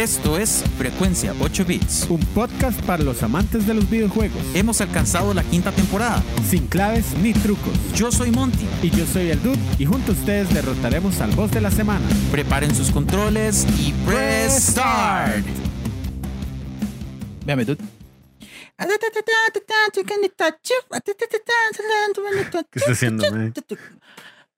Esto 0.00 0.38
es 0.38 0.64
Frecuencia 0.78 1.34
8 1.38 1.66
Bits. 1.66 2.06
Un 2.08 2.20
podcast 2.20 2.80
para 2.86 3.02
los 3.02 3.22
amantes 3.22 3.66
de 3.66 3.74
los 3.74 3.90
videojuegos. 3.90 4.40
Hemos 4.54 4.80
alcanzado 4.80 5.34
la 5.34 5.44
quinta 5.44 5.72
temporada. 5.72 6.22
Sin 6.48 6.68
claves 6.68 7.12
ni 7.18 7.34
trucos. 7.34 7.74
Yo 7.94 8.10
soy 8.10 8.30
Monty. 8.30 8.66
Y 8.82 8.88
yo 8.88 9.04
soy 9.04 9.28
el 9.28 9.42
Dude. 9.42 9.58
Y 9.78 9.84
junto 9.84 10.12
a 10.12 10.14
ustedes 10.14 10.54
derrotaremos 10.54 11.20
al 11.20 11.32
boss 11.32 11.50
de 11.50 11.60
la 11.60 11.70
semana. 11.70 12.00
Preparen 12.32 12.74
sus 12.74 12.90
controles 12.90 13.66
y 13.78 13.92
press 14.06 14.70
start. 14.70 15.44
Véame, 17.44 17.66
Dude. 17.66 17.84
¿Qué 22.70 22.78
está 22.78 22.92
haciendo, 22.92 23.30
mae? 23.30 23.52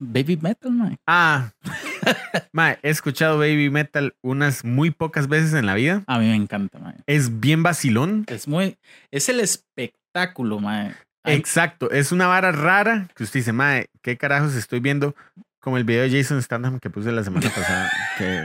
Baby 0.04 0.36
metal, 0.42 0.72
man. 0.72 0.96
Ah, 1.06 1.52
mae, 2.52 2.78
he 2.82 2.90
escuchado 2.90 3.38
Baby 3.38 3.70
Metal 3.70 4.14
unas 4.20 4.64
muy 4.64 4.90
pocas 4.90 5.28
veces 5.28 5.54
en 5.54 5.66
la 5.66 5.74
vida. 5.74 6.02
A 6.08 6.18
mí 6.18 6.26
me 6.26 6.34
encanta, 6.34 6.78
man. 6.80 6.96
Es 7.06 7.38
bien 7.40 7.62
vacilón. 7.62 8.24
Es 8.26 8.48
muy. 8.48 8.76
Es 9.12 9.28
el 9.28 9.38
espectáculo, 9.38 10.58
man. 10.58 10.96
Exacto, 11.24 11.88
es 11.92 12.10
una 12.10 12.26
vara 12.26 12.50
rara 12.50 13.08
que 13.14 13.22
usted 13.22 13.38
dice, 13.40 13.52
mae, 13.52 13.86
¿qué 14.02 14.16
carajos 14.16 14.56
estoy 14.56 14.80
viendo? 14.80 15.14
Como 15.60 15.76
el 15.76 15.84
video 15.84 16.02
de 16.02 16.10
Jason 16.10 16.42
Statham 16.42 16.80
que 16.80 16.90
puse 16.90 17.12
la 17.12 17.22
semana 17.22 17.48
pasada. 17.48 17.90
que- 18.18 18.44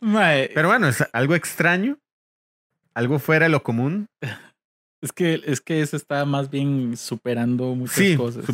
Mae, 0.00 0.50
pero 0.54 0.68
bueno, 0.68 0.86
es 0.88 1.04
algo 1.12 1.34
extraño, 1.34 1.98
algo 2.94 3.18
fuera 3.18 3.46
de 3.46 3.50
lo 3.50 3.64
común. 3.64 4.06
es 5.02 5.12
que 5.12 5.42
es 5.44 5.60
que 5.60 5.80
eso 5.82 5.96
está 5.96 6.24
más 6.24 6.48
bien 6.48 6.96
superando 6.96 7.74
muchas 7.74 7.96
Sí, 7.96 8.16
cosas. 8.16 8.44
sí. 8.46 8.52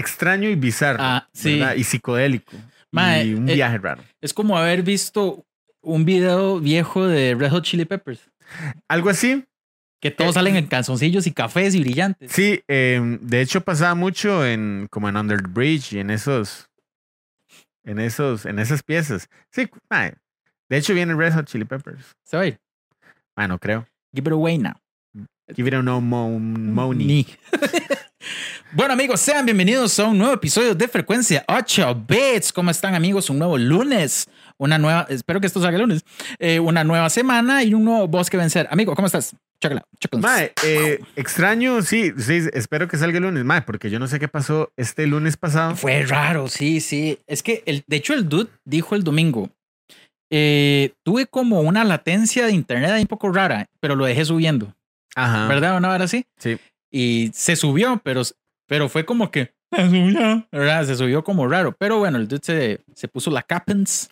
Extraño 0.00 0.48
y 0.48 0.54
bizarro. 0.56 0.98
Ah, 1.00 1.28
sí. 1.32 1.60
Y 1.76 1.84
psicodélico. 1.84 2.56
Mae, 2.90 3.24
y 3.26 3.34
un 3.34 3.48
eh, 3.48 3.54
viaje 3.54 3.78
raro. 3.78 4.02
Es 4.20 4.34
como 4.34 4.58
haber 4.58 4.82
visto 4.82 5.44
un 5.80 6.04
video 6.04 6.58
viejo 6.58 7.06
de 7.06 7.34
Red 7.34 7.50
Hot 7.50 7.64
Chili 7.64 7.84
Peppers. 7.84 8.20
Algo 8.88 9.10
así. 9.10 9.44
Que 10.00 10.10
todos 10.10 10.30
Eh, 10.30 10.34
salen 10.34 10.56
en 10.56 10.66
calzoncillos 10.66 11.26
y 11.26 11.32
cafés 11.32 11.74
y 11.74 11.80
brillantes. 11.80 12.32
Sí, 12.32 12.62
eh, 12.68 13.18
de 13.20 13.40
hecho 13.42 13.60
pasaba 13.60 13.94
mucho 13.94 14.44
en 14.46 14.88
como 14.90 15.08
en 15.08 15.16
Under 15.16 15.40
the 15.42 15.46
Bridge 15.48 15.92
y 15.92 15.98
en 16.00 16.10
esos, 16.10 16.68
en 17.84 17.98
esos, 18.00 18.46
en 18.46 18.58
esas 18.58 18.82
piezas. 18.82 19.28
Sí, 19.52 19.68
mae, 19.90 20.14
de 20.70 20.76
hecho 20.78 20.94
viene 20.94 21.14
Red 21.14 21.34
Hot 21.34 21.46
Chili 21.46 21.64
Peppers. 21.66 22.16
Se 22.24 22.36
va 22.36 22.42
a 22.44 22.46
ir. 22.46 22.58
Ah, 23.36 23.46
no 23.46 23.58
creo. 23.58 23.86
Give 24.14 24.26
it 24.28 24.32
away 24.32 24.56
now. 24.58 24.72
Give 25.54 25.68
it 25.68 25.74
a 25.74 25.82
no 25.82 26.00
mo- 26.00 26.38
money. 26.38 27.26
Bueno, 28.72 28.92
amigos, 28.92 29.20
sean 29.20 29.44
bienvenidos 29.44 29.98
a 29.98 30.04
un 30.06 30.18
nuevo 30.18 30.32
episodio 30.32 30.74
de 30.76 30.86
Frecuencia 30.86 31.44
8 31.48 32.04
Bits. 32.06 32.52
¿Cómo 32.52 32.70
están, 32.70 32.94
amigos? 32.94 33.28
Un 33.28 33.38
nuevo 33.38 33.58
lunes. 33.58 34.28
Una 34.58 34.78
nueva, 34.78 35.06
espero 35.08 35.40
que 35.40 35.48
esto 35.48 35.60
salga 35.60 35.76
el 35.76 35.82
lunes. 35.82 36.04
Eh, 36.38 36.60
una 36.60 36.84
nueva 36.84 37.10
semana 37.10 37.64
y 37.64 37.74
un 37.74 37.84
nuevo 37.84 38.06
boss 38.06 38.30
que 38.30 38.36
vencer. 38.36 38.68
Amigo, 38.70 38.94
¿cómo 38.94 39.06
estás? 39.06 39.34
Chócala. 39.60 39.84
Mae, 40.20 40.52
eh, 40.64 41.00
extraño, 41.16 41.82
sí, 41.82 42.12
sí, 42.16 42.42
espero 42.52 42.86
que 42.86 42.96
salga 42.96 43.18
el 43.18 43.24
lunes, 43.24 43.44
mae, 43.44 43.62
porque 43.62 43.90
yo 43.90 43.98
no 43.98 44.06
sé 44.06 44.20
qué 44.20 44.28
pasó 44.28 44.70
este 44.76 45.06
lunes 45.06 45.36
pasado. 45.36 45.74
Fue 45.74 46.04
raro, 46.06 46.46
sí, 46.48 46.80
sí. 46.80 47.18
Es 47.26 47.42
que, 47.42 47.62
el, 47.66 47.82
de 47.86 47.96
hecho, 47.96 48.14
el 48.14 48.28
dude 48.28 48.50
dijo 48.64 48.94
el 48.94 49.02
domingo. 49.02 49.50
eh, 50.30 50.92
tuve 51.04 51.26
como 51.26 51.60
una 51.60 51.82
latencia 51.84 52.46
de 52.46 52.52
internet 52.52 52.90
ahí 52.92 53.02
un 53.02 53.08
poco 53.08 53.32
rara, 53.32 53.66
pero 53.80 53.96
lo 53.96 54.04
dejé 54.04 54.24
subiendo. 54.24 54.72
Ajá. 55.16 55.48
¿Verdad? 55.48 55.76
Una 55.76 55.90
hora 55.90 56.04
así. 56.04 56.24
Sí. 56.38 56.56
Y 56.92 57.30
se 57.34 57.54
subió, 57.56 58.00
pero, 58.02 58.22
pero 58.70 58.88
fue 58.88 59.04
como 59.04 59.32
que 59.32 59.52
se 59.72 59.90
subió, 59.90 60.46
¿verdad? 60.52 60.84
Se 60.84 60.94
subió 60.94 61.24
como 61.24 61.48
raro. 61.48 61.74
Pero 61.76 61.98
bueno, 61.98 62.18
el 62.18 62.28
dude 62.28 62.40
se, 62.44 62.80
se 62.94 63.08
puso 63.08 63.28
la 63.32 63.42
capens 63.42 64.08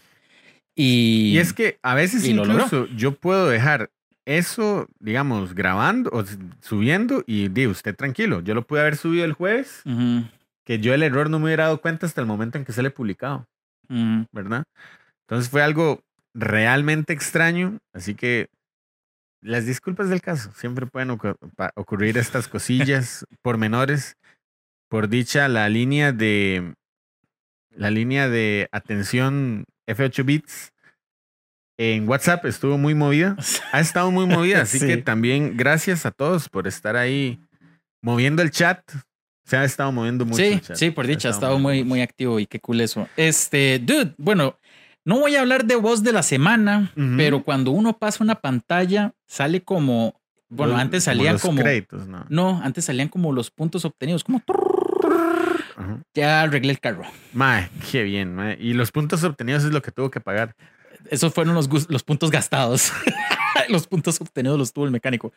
y, 0.74 1.34
Y 1.34 1.38
es 1.38 1.52
que 1.52 1.78
a 1.80 1.94
veces 1.94 2.24
y 2.24 2.32
lo 2.32 2.42
incluso 2.42 2.86
yo 2.96 3.14
puedo 3.14 3.48
dejar 3.48 3.92
eso, 4.26 4.88
digamos, 4.98 5.54
grabando 5.54 6.10
o 6.12 6.24
subiendo 6.60 7.22
y 7.24 7.46
di 7.50 7.68
usted 7.68 7.94
tranquilo. 7.94 8.40
Yo 8.40 8.54
lo 8.54 8.66
pude 8.66 8.80
haber 8.80 8.96
subido 8.96 9.24
el 9.24 9.32
jueves, 9.32 9.82
Ujú, 9.86 10.26
que 10.64 10.80
yo 10.80 10.92
el 10.92 11.04
error 11.04 11.30
no 11.30 11.38
me 11.38 11.44
hubiera 11.44 11.64
dado 11.66 11.80
cuenta 11.80 12.06
hasta 12.06 12.20
el 12.20 12.26
momento 12.26 12.58
en 12.58 12.64
que 12.64 12.72
sale 12.72 12.90
publicado, 12.90 13.46
ujú. 13.88 14.26
¿verdad? 14.32 14.64
Entonces 15.28 15.48
fue 15.48 15.62
algo 15.62 16.00
realmente 16.34 17.12
extraño, 17.12 17.78
así 17.92 18.16
que 18.16 18.48
las 19.40 19.66
disculpas 19.66 20.08
del 20.08 20.20
caso. 20.20 20.50
Siempre 20.56 20.86
pueden 20.86 21.16
ocurrir 21.76 22.18
estas 22.18 22.48
cosillas 22.48 23.24
pormenores. 23.42 24.16
Por 24.88 25.08
dicha, 25.08 25.48
la 25.48 25.68
línea 25.68 26.12
de 26.12 26.74
la 27.70 27.90
línea 27.90 28.28
de 28.28 28.68
atención 28.72 29.64
F8 29.86 30.24
bits 30.24 30.72
en 31.78 32.08
WhatsApp 32.08 32.44
estuvo 32.46 32.78
muy 32.78 32.94
movida. 32.94 33.36
Ha 33.72 33.80
estado 33.80 34.10
muy 34.10 34.26
movida, 34.26 34.62
así 34.62 34.78
Sí. 34.78 34.86
que 34.86 34.96
también 34.96 35.56
gracias 35.56 36.06
a 36.06 36.10
todos 36.10 36.48
por 36.48 36.66
estar 36.66 36.96
ahí 36.96 37.38
moviendo 38.02 38.42
el 38.42 38.50
chat. 38.50 38.80
Se 39.44 39.56
ha 39.56 39.64
estado 39.64 39.92
moviendo 39.92 40.24
mucho. 40.26 40.38
Sí, 40.42 40.52
el 40.54 40.60
chat. 40.60 40.76
sí, 40.76 40.90
por 40.90 41.06
dicha, 41.06 41.28
ha 41.28 41.32
estado 41.32 41.58
muy, 41.58 41.84
muy 41.84 42.00
activo 42.02 42.38
y 42.40 42.46
qué 42.46 42.58
cool 42.60 42.80
eso. 42.80 43.08
Este, 43.16 43.78
dude, 43.78 44.14
bueno, 44.18 44.58
no 45.04 45.20
voy 45.20 45.36
a 45.36 45.40
hablar 45.40 45.64
de 45.64 45.76
voz 45.76 46.02
de 46.02 46.12
la 46.12 46.22
semana, 46.22 46.92
pero 47.16 47.42
cuando 47.44 47.70
uno 47.70 47.96
pasa 47.98 48.22
una 48.24 48.34
pantalla, 48.34 49.12
sale 49.26 49.62
como, 49.62 50.17
bueno, 50.48 50.72
Los- 50.72 50.82
antes 50.82 51.04
salían 51.04 51.38
como, 51.38 51.60
créditos, 51.60 52.06
¿no? 52.06 52.24
no, 52.28 52.60
antes 52.62 52.84
salían 52.84 53.08
como 53.08 53.32
los 53.32 53.50
puntos 53.50 53.84
obtenidos, 53.84 54.24
como, 54.24 54.42
Ajá. 55.76 56.02
ya 56.14 56.42
arreglé 56.42 56.72
el 56.72 56.80
carro. 56.80 57.04
Mae, 57.32 57.70
qué 57.90 58.02
bien, 58.02 58.34
mae. 58.34 58.56
Y 58.60 58.72
los 58.72 58.90
puntos 58.90 59.22
obtenidos 59.24 59.64
es 59.64 59.72
lo 59.72 59.82
que 59.82 59.92
tuvo 59.92 60.10
que 60.10 60.20
pagar. 60.20 60.54
Esos 61.10 61.32
fueron 61.32 61.54
los, 61.54 61.68
puntos 62.02 62.30
gastados. 62.30 62.92
los 63.68 63.86
puntos 63.86 64.20
obtenidos 64.20 64.58
los 64.58 64.72
tuvo 64.72 64.86
el 64.86 64.90
mecánico. 64.90 65.32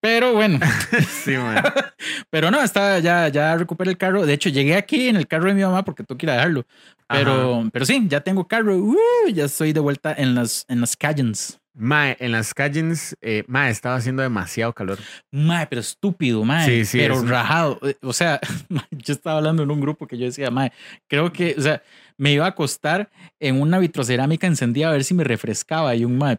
Pero 0.00 0.34
bueno, 0.34 0.60
sí, 1.24 1.32
mae. 1.36 1.62
pero 2.30 2.50
no, 2.50 2.62
está, 2.62 2.98
ya, 2.98 3.28
ya 3.28 3.56
recuperé 3.56 3.90
el 3.90 3.96
carro. 3.96 4.26
De 4.26 4.34
hecho, 4.34 4.48
llegué 4.48 4.76
aquí 4.76 5.08
en 5.08 5.16
el 5.16 5.26
carro 5.26 5.46
de 5.46 5.54
mi 5.54 5.62
mamá 5.62 5.84
porque 5.84 6.02
tengo 6.04 6.18
que 6.18 6.26
ir 6.26 6.30
a 6.30 6.34
dejarlo. 6.34 6.66
Pero, 7.08 7.68
pero 7.72 7.86
sí, 7.86 8.04
ya 8.08 8.20
tengo 8.20 8.46
carro. 8.46 8.76
¡Uh! 8.76 8.96
ya 9.32 9.44
estoy 9.44 9.72
de 9.72 9.80
vuelta 9.80 10.12
en 10.16 10.34
las, 10.34 10.64
en 10.68 10.80
las 10.80 10.96
Cajuns. 10.96 11.58
Mae, 11.78 12.16
en 12.20 12.32
las 12.32 12.54
calles, 12.54 13.14
eh, 13.20 13.44
mae, 13.48 13.70
estaba 13.70 13.96
haciendo 13.96 14.22
demasiado 14.22 14.72
calor. 14.72 14.98
Mae, 15.30 15.66
pero 15.66 15.82
estúpido, 15.82 16.42
mae. 16.42 16.64
Sí, 16.66 16.84
sí, 16.86 16.98
Pero 16.98 17.16
es 17.16 17.28
rajado. 17.28 17.78
Eh, 17.82 17.96
O 18.00 18.14
sea, 18.14 18.40
mae, 18.70 18.86
yo 18.90 19.12
estaba 19.12 19.36
hablando 19.36 19.62
en 19.62 19.70
un 19.70 19.80
grupo 19.80 20.06
que 20.06 20.16
yo 20.16 20.24
decía, 20.24 20.50
mae, 20.50 20.72
creo 21.06 21.32
que, 21.32 21.54
o 21.58 21.60
sea, 21.60 21.82
me 22.16 22.32
iba 22.32 22.46
a 22.46 22.48
acostar 22.48 23.10
en 23.38 23.60
una 23.60 23.78
vitrocerámica 23.78 24.46
encendida 24.46 24.88
a 24.88 24.92
ver 24.92 25.04
si 25.04 25.12
me 25.12 25.22
refrescaba. 25.22 25.94
Y 25.94 26.06
un 26.06 26.16
mae, 26.16 26.38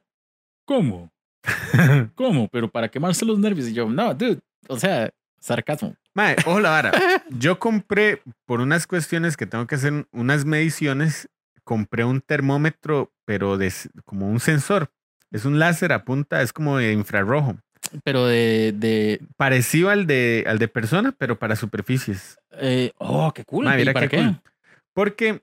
¿cómo? 0.66 1.12
¿Cómo? 2.16 2.48
Pero 2.48 2.70
para 2.70 2.90
quemarse 2.90 3.24
los 3.24 3.38
nervios. 3.38 3.68
Y 3.68 3.74
yo, 3.74 3.88
no, 3.88 4.14
dude. 4.16 4.40
O 4.68 4.80
sea, 4.80 5.12
sarcasmo. 5.40 5.96
Mae, 6.14 6.36
ojo 6.46 6.60
la 6.60 6.72
vara. 6.72 6.92
Yo 7.30 7.60
compré, 7.60 8.24
por 8.46 8.60
unas 8.60 8.88
cuestiones 8.88 9.38
que 9.38 9.46
tengo 9.46 9.68
que 9.68 9.76
hacer 9.76 10.08
unas 10.12 10.46
mediciones, 10.46 11.30
compré 11.64 12.06
un 12.06 12.22
termómetro, 12.22 13.14
pero 13.24 13.58
de, 13.58 13.72
como 14.04 14.28
un 14.28 14.40
sensor. 14.40 14.90
Es 15.32 15.46
un 15.46 15.60
láser 15.60 15.92
a 15.94 16.04
punta, 16.06 16.42
es 16.42 16.54
como 16.54 16.78
de 16.78 16.94
infrarrojo. 16.94 17.58
Pero 18.04 18.26
de, 18.26 18.74
de 18.76 19.22
Parecido 19.38 19.90
al 19.90 20.08
de, 20.08 20.44
al 20.48 20.60
de 20.60 20.68
persona, 20.68 21.14
pero 21.18 21.38
para 21.40 21.56
superficies. 21.56 22.38
eh, 22.52 22.92
oh, 22.98 23.32
qué 23.34 23.44
cool. 23.46 23.66
Mae, 23.66 23.82
¿Y 23.82 23.86
para 23.86 24.08
qué 24.08 24.18
qué? 24.18 24.24
cool. 24.24 24.42
Porque, 24.94 25.42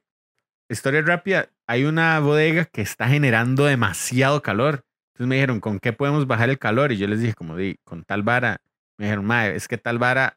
historia 0.69 1.01
rápida, 1.03 1.49
hay 1.67 1.85
una 1.85 2.19
bodega 2.21 2.65
que 2.67 2.83
está 2.83 3.09
generando 3.09 3.65
demasiado 3.65 4.43
calor. 4.43 4.85
Entonces 5.13 5.29
me 5.29 5.37
dijeron, 5.37 5.61
¿con 5.61 5.79
qué 5.79 5.93
podemos 5.93 6.27
bajar 6.27 6.51
el 6.51 6.59
calor? 6.59 6.93
Y 6.93 6.97
yo 6.97 7.07
les 7.07 7.21
dije, 7.21 7.35
como 7.35 7.57
di, 7.57 7.77
con 7.85 8.05
tal 8.05 8.23
vara. 8.23 8.61
Me 8.99 9.07
dijeron, 9.07 9.25
mae, 9.25 9.55
es 9.55 9.69
que 9.69 9.79
tal 9.79 9.99
vara 9.99 10.37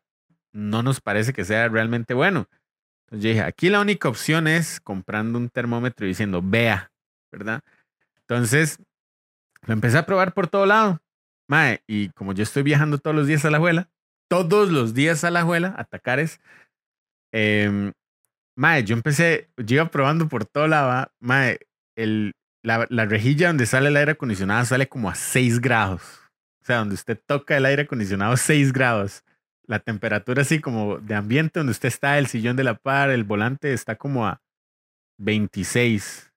no 0.53 0.83
nos 0.83 1.01
parece 1.01 1.33
que 1.33 1.45
sea 1.45 1.67
realmente 1.67 2.13
bueno. 2.13 2.47
Entonces 3.05 3.23
yo 3.23 3.29
dije, 3.29 3.41
aquí 3.41 3.69
la 3.69 3.79
única 3.81 4.07
opción 4.07 4.47
es 4.47 4.79
comprando 4.79 5.39
un 5.39 5.49
termómetro 5.49 6.05
y 6.05 6.09
diciendo, 6.09 6.41
vea, 6.43 6.91
¿verdad? 7.31 7.61
Entonces, 8.21 8.79
lo 9.65 9.73
empecé 9.73 9.97
a 9.97 10.05
probar 10.05 10.33
por 10.33 10.47
todo 10.47 10.65
lado. 10.65 10.99
Mae, 11.49 11.81
y 11.87 12.09
como 12.09 12.33
yo 12.33 12.43
estoy 12.43 12.63
viajando 12.63 12.97
todos 12.97 13.15
los 13.15 13.27
días 13.27 13.45
a 13.45 13.49
la 13.49 13.57
abuela, 13.57 13.89
todos 14.29 14.69
los 14.71 14.93
días 14.93 15.23
a 15.23 15.31
la 15.31 15.41
abuela, 15.41 15.73
a 15.77 15.85
Tacares, 15.85 16.41
em, 17.31 17.93
mae, 18.55 18.83
yo 18.83 18.95
empecé, 18.95 19.49
yo 19.57 19.75
iba 19.75 19.91
probando 19.91 20.27
por 20.27 20.45
todo 20.45 20.67
lado, 20.67 20.89
¿va? 20.89 21.11
mae, 21.19 21.59
el, 21.95 22.33
la, 22.63 22.85
la 22.89 23.05
rejilla 23.05 23.47
donde 23.47 23.65
sale 23.65 23.87
el 23.87 23.97
aire 23.97 24.11
acondicionado 24.13 24.65
sale 24.65 24.89
como 24.89 25.09
a 25.09 25.15
6 25.15 25.61
grados. 25.61 26.01
O 26.61 26.65
sea, 26.65 26.79
donde 26.79 26.95
usted 26.95 27.17
toca 27.25 27.55
el 27.55 27.65
aire 27.65 27.83
acondicionado, 27.83 28.35
6 28.35 28.73
grados. 28.73 29.23
La 29.65 29.79
temperatura 29.79 30.41
así 30.41 30.59
como 30.59 30.97
de 30.97 31.15
ambiente 31.15 31.59
donde 31.59 31.71
usted 31.71 31.87
está, 31.87 32.17
el 32.17 32.27
sillón 32.27 32.57
de 32.57 32.65
la 32.65 32.75
par, 32.75 33.09
el 33.09 33.23
volante 33.23 33.73
está 33.73 33.95
como 33.95 34.27
a 34.27 34.41
26. 35.17 36.33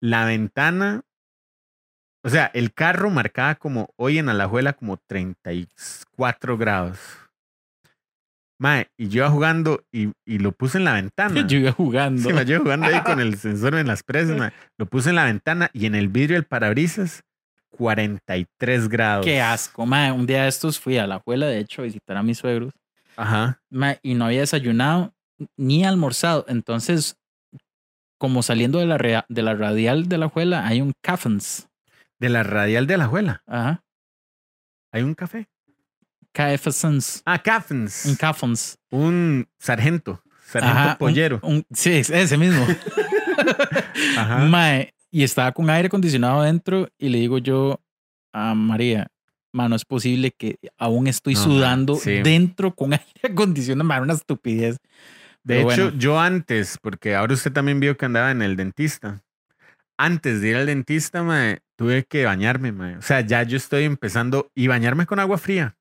La 0.00 0.24
ventana, 0.26 1.02
o 2.22 2.28
sea, 2.28 2.50
el 2.54 2.72
carro 2.72 3.10
marcaba 3.10 3.54
como 3.56 3.90
hoy 3.96 4.18
en 4.18 4.28
Alajuela 4.28 4.72
como 4.72 4.96
34 4.96 6.56
grados. 6.56 6.98
Mae, 8.58 8.86
y 8.96 9.08
yo 9.08 9.22
iba 9.22 9.30
jugando 9.30 9.82
y, 9.90 10.12
y 10.24 10.38
lo 10.38 10.52
puse 10.52 10.78
en 10.78 10.84
la 10.84 10.92
ventana. 10.92 11.44
Yo 11.48 11.58
iba 11.58 11.72
jugando. 11.72 12.22
Sí, 12.22 12.32
mae, 12.32 12.44
yo 12.44 12.60
jugando 12.60 12.86
ahí 12.86 13.00
con 13.02 13.18
el 13.18 13.36
sensor 13.38 13.74
en 13.74 13.88
las 13.88 14.04
presas, 14.04 14.38
mae. 14.38 14.52
Lo 14.78 14.86
puse 14.86 15.10
en 15.10 15.16
la 15.16 15.24
ventana 15.24 15.68
y 15.72 15.86
en 15.86 15.96
el 15.96 16.06
vidrio 16.06 16.36
del 16.36 16.44
parabrisas, 16.44 17.24
43 17.70 18.88
grados. 18.88 19.26
Qué 19.26 19.40
asco, 19.40 19.84
mae. 19.84 20.12
Un 20.12 20.26
día 20.26 20.44
de 20.44 20.48
estos 20.48 20.78
fui 20.78 20.96
a 20.96 21.08
la 21.08 21.16
abuela, 21.16 21.46
de 21.46 21.58
hecho, 21.58 21.82
a 21.82 21.86
visitar 21.86 22.16
a 22.16 22.22
mis 22.22 22.38
suegros. 22.38 22.72
Ajá. 23.16 23.60
mae, 23.68 23.98
y 24.00 24.14
no 24.14 24.26
había 24.26 24.40
desayunado 24.40 25.12
ni 25.56 25.84
almorzado. 25.84 26.44
Entonces, 26.46 27.16
como 28.16 28.44
saliendo 28.44 28.78
de 28.78 28.86
la, 28.86 29.26
de 29.28 29.42
la 29.42 29.54
radial 29.56 30.08
de 30.08 30.18
la 30.18 30.26
abuela, 30.26 30.64
hay 30.68 30.80
un 30.80 30.92
Caffens. 31.02 31.68
De 32.22 32.28
la 32.28 32.42
radial 32.44 32.86
de 32.86 32.96
la 32.96 33.04
abuela. 33.04 33.42
Ajá. 33.48 33.82
Hay 34.92 35.02
un 35.02 35.14
café. 35.14 35.48
KFSens. 36.32 37.22
Ah, 37.26 37.38
Caffens. 37.42 38.06
Un 38.06 38.14
Caffens. 38.16 38.78
Un 38.90 39.48
sargento. 39.58 40.22
Sargento 40.46 40.78
Ajá, 40.78 40.90
un- 40.92 40.96
pollero. 40.98 41.40
un- 41.42 41.66
sí, 41.72 41.92
es- 41.94 42.10
ese 42.10 42.36
mismo. 42.38 42.64
Ajá. 44.16 44.38
Mae, 44.44 44.94
y 45.10 45.22
estaba 45.24 45.52
con 45.52 45.68
aire 45.70 45.86
acondicionado 45.88 46.40
adentro 46.40 46.88
y 46.98 47.08
le 47.08 47.18
digo 47.18 47.38
yo 47.38 47.80
a 48.32 48.54
María, 48.54 49.08
mano, 49.52 49.76
es 49.76 49.84
posible 49.84 50.30
que 50.30 50.58
aún 50.78 51.06
estoy 51.06 51.34
sudando 51.36 51.96
sí. 51.96 52.22
dentro 52.22 52.74
con 52.74 52.92
aire 52.92 53.04
acondicionado, 53.32 53.84
mae, 53.86 54.00
una 54.00 54.14
estupidez. 54.14 54.76
De 55.42 55.56
Pero 55.56 55.72
hecho, 55.72 55.82
bueno. 55.84 55.98
yo 55.98 56.20
antes, 56.20 56.78
porque 56.80 57.14
ahora 57.16 57.34
usted 57.34 57.52
también 57.52 57.80
vio 57.80 57.96
que 57.96 58.04
andaba 58.04 58.30
en 58.30 58.42
el 58.42 58.56
dentista. 58.56 59.22
Antes 60.04 60.40
de 60.40 60.48
ir 60.48 60.56
al 60.56 60.66
dentista, 60.66 61.22
mae, 61.22 61.60
tuve 61.76 62.02
que 62.02 62.24
bañarme, 62.24 62.72
mae. 62.72 62.96
O 62.96 63.02
sea, 63.02 63.20
ya 63.20 63.44
yo 63.44 63.56
estoy 63.56 63.84
empezando 63.84 64.50
y 64.52 64.66
bañarme 64.66 65.06
con 65.06 65.20
agua 65.20 65.38
fría. 65.38 65.76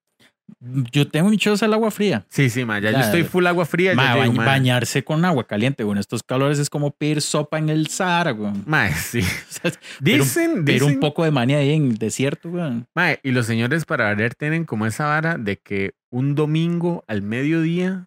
Yo 0.60 1.08
tengo 1.08 1.30
mi 1.32 1.38
choza 1.38 1.66
al 1.66 1.74
agua 1.74 1.90
fría. 1.90 2.24
Sí, 2.30 2.52
sí, 2.52 2.64
mae. 2.64 2.82
Ya, 2.82 2.92
yo 2.92 3.00
estoy 3.00 3.24
full 3.24 3.48
agua 3.48 3.66
fría. 3.66 3.96
Mae, 3.96 4.28
ya 4.28 4.32
mae. 4.32 4.46
bañarse 4.46 5.04
con 5.04 5.26
agua 5.26 5.48
caliente, 5.48 5.84
bueno, 5.84 6.00
estos 6.00 6.22
calores 6.22 6.60
es 6.60 6.70
como 6.70 6.92
pedir 6.92 7.20
sopa 7.24 7.58
en 7.58 7.70
el 7.70 7.88
Sahara, 7.88 8.32
weón. 8.32 8.64
Mae, 8.68 8.94
sí. 8.94 9.22
O 9.50 9.70
sea, 9.70 9.72
Dicen, 10.00 10.66
dicen. 10.66 10.88
un 10.88 11.00
poco 11.00 11.24
de 11.24 11.32
manía 11.32 11.58
ahí 11.58 11.72
en 11.72 11.88
el 11.88 11.98
desierto, 11.98 12.50
weón. 12.50 12.86
Mae, 12.94 13.20
y 13.24 13.32
los 13.32 13.48
señores 13.48 13.86
para 13.86 14.04
variar 14.04 14.36
tienen 14.36 14.66
como 14.66 14.86
esa 14.86 15.08
vara 15.08 15.40
de 15.40 15.58
que 15.58 15.94
un 16.12 16.36
domingo 16.36 17.04
al 17.08 17.24
mediodía 17.24 18.06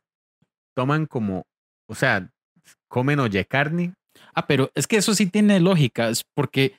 toman 0.76 1.06
como, 1.06 1.46
o 1.88 1.96
sea, 1.96 2.30
comen 2.86 3.18
oye 3.18 3.44
carne. 3.46 3.94
Ah, 4.34 4.46
pero 4.46 4.70
es 4.74 4.86
que 4.86 4.96
eso 4.96 5.14
sí 5.14 5.26
tiene 5.26 5.60
lógica, 5.60 6.08
es 6.08 6.24
porque 6.34 6.74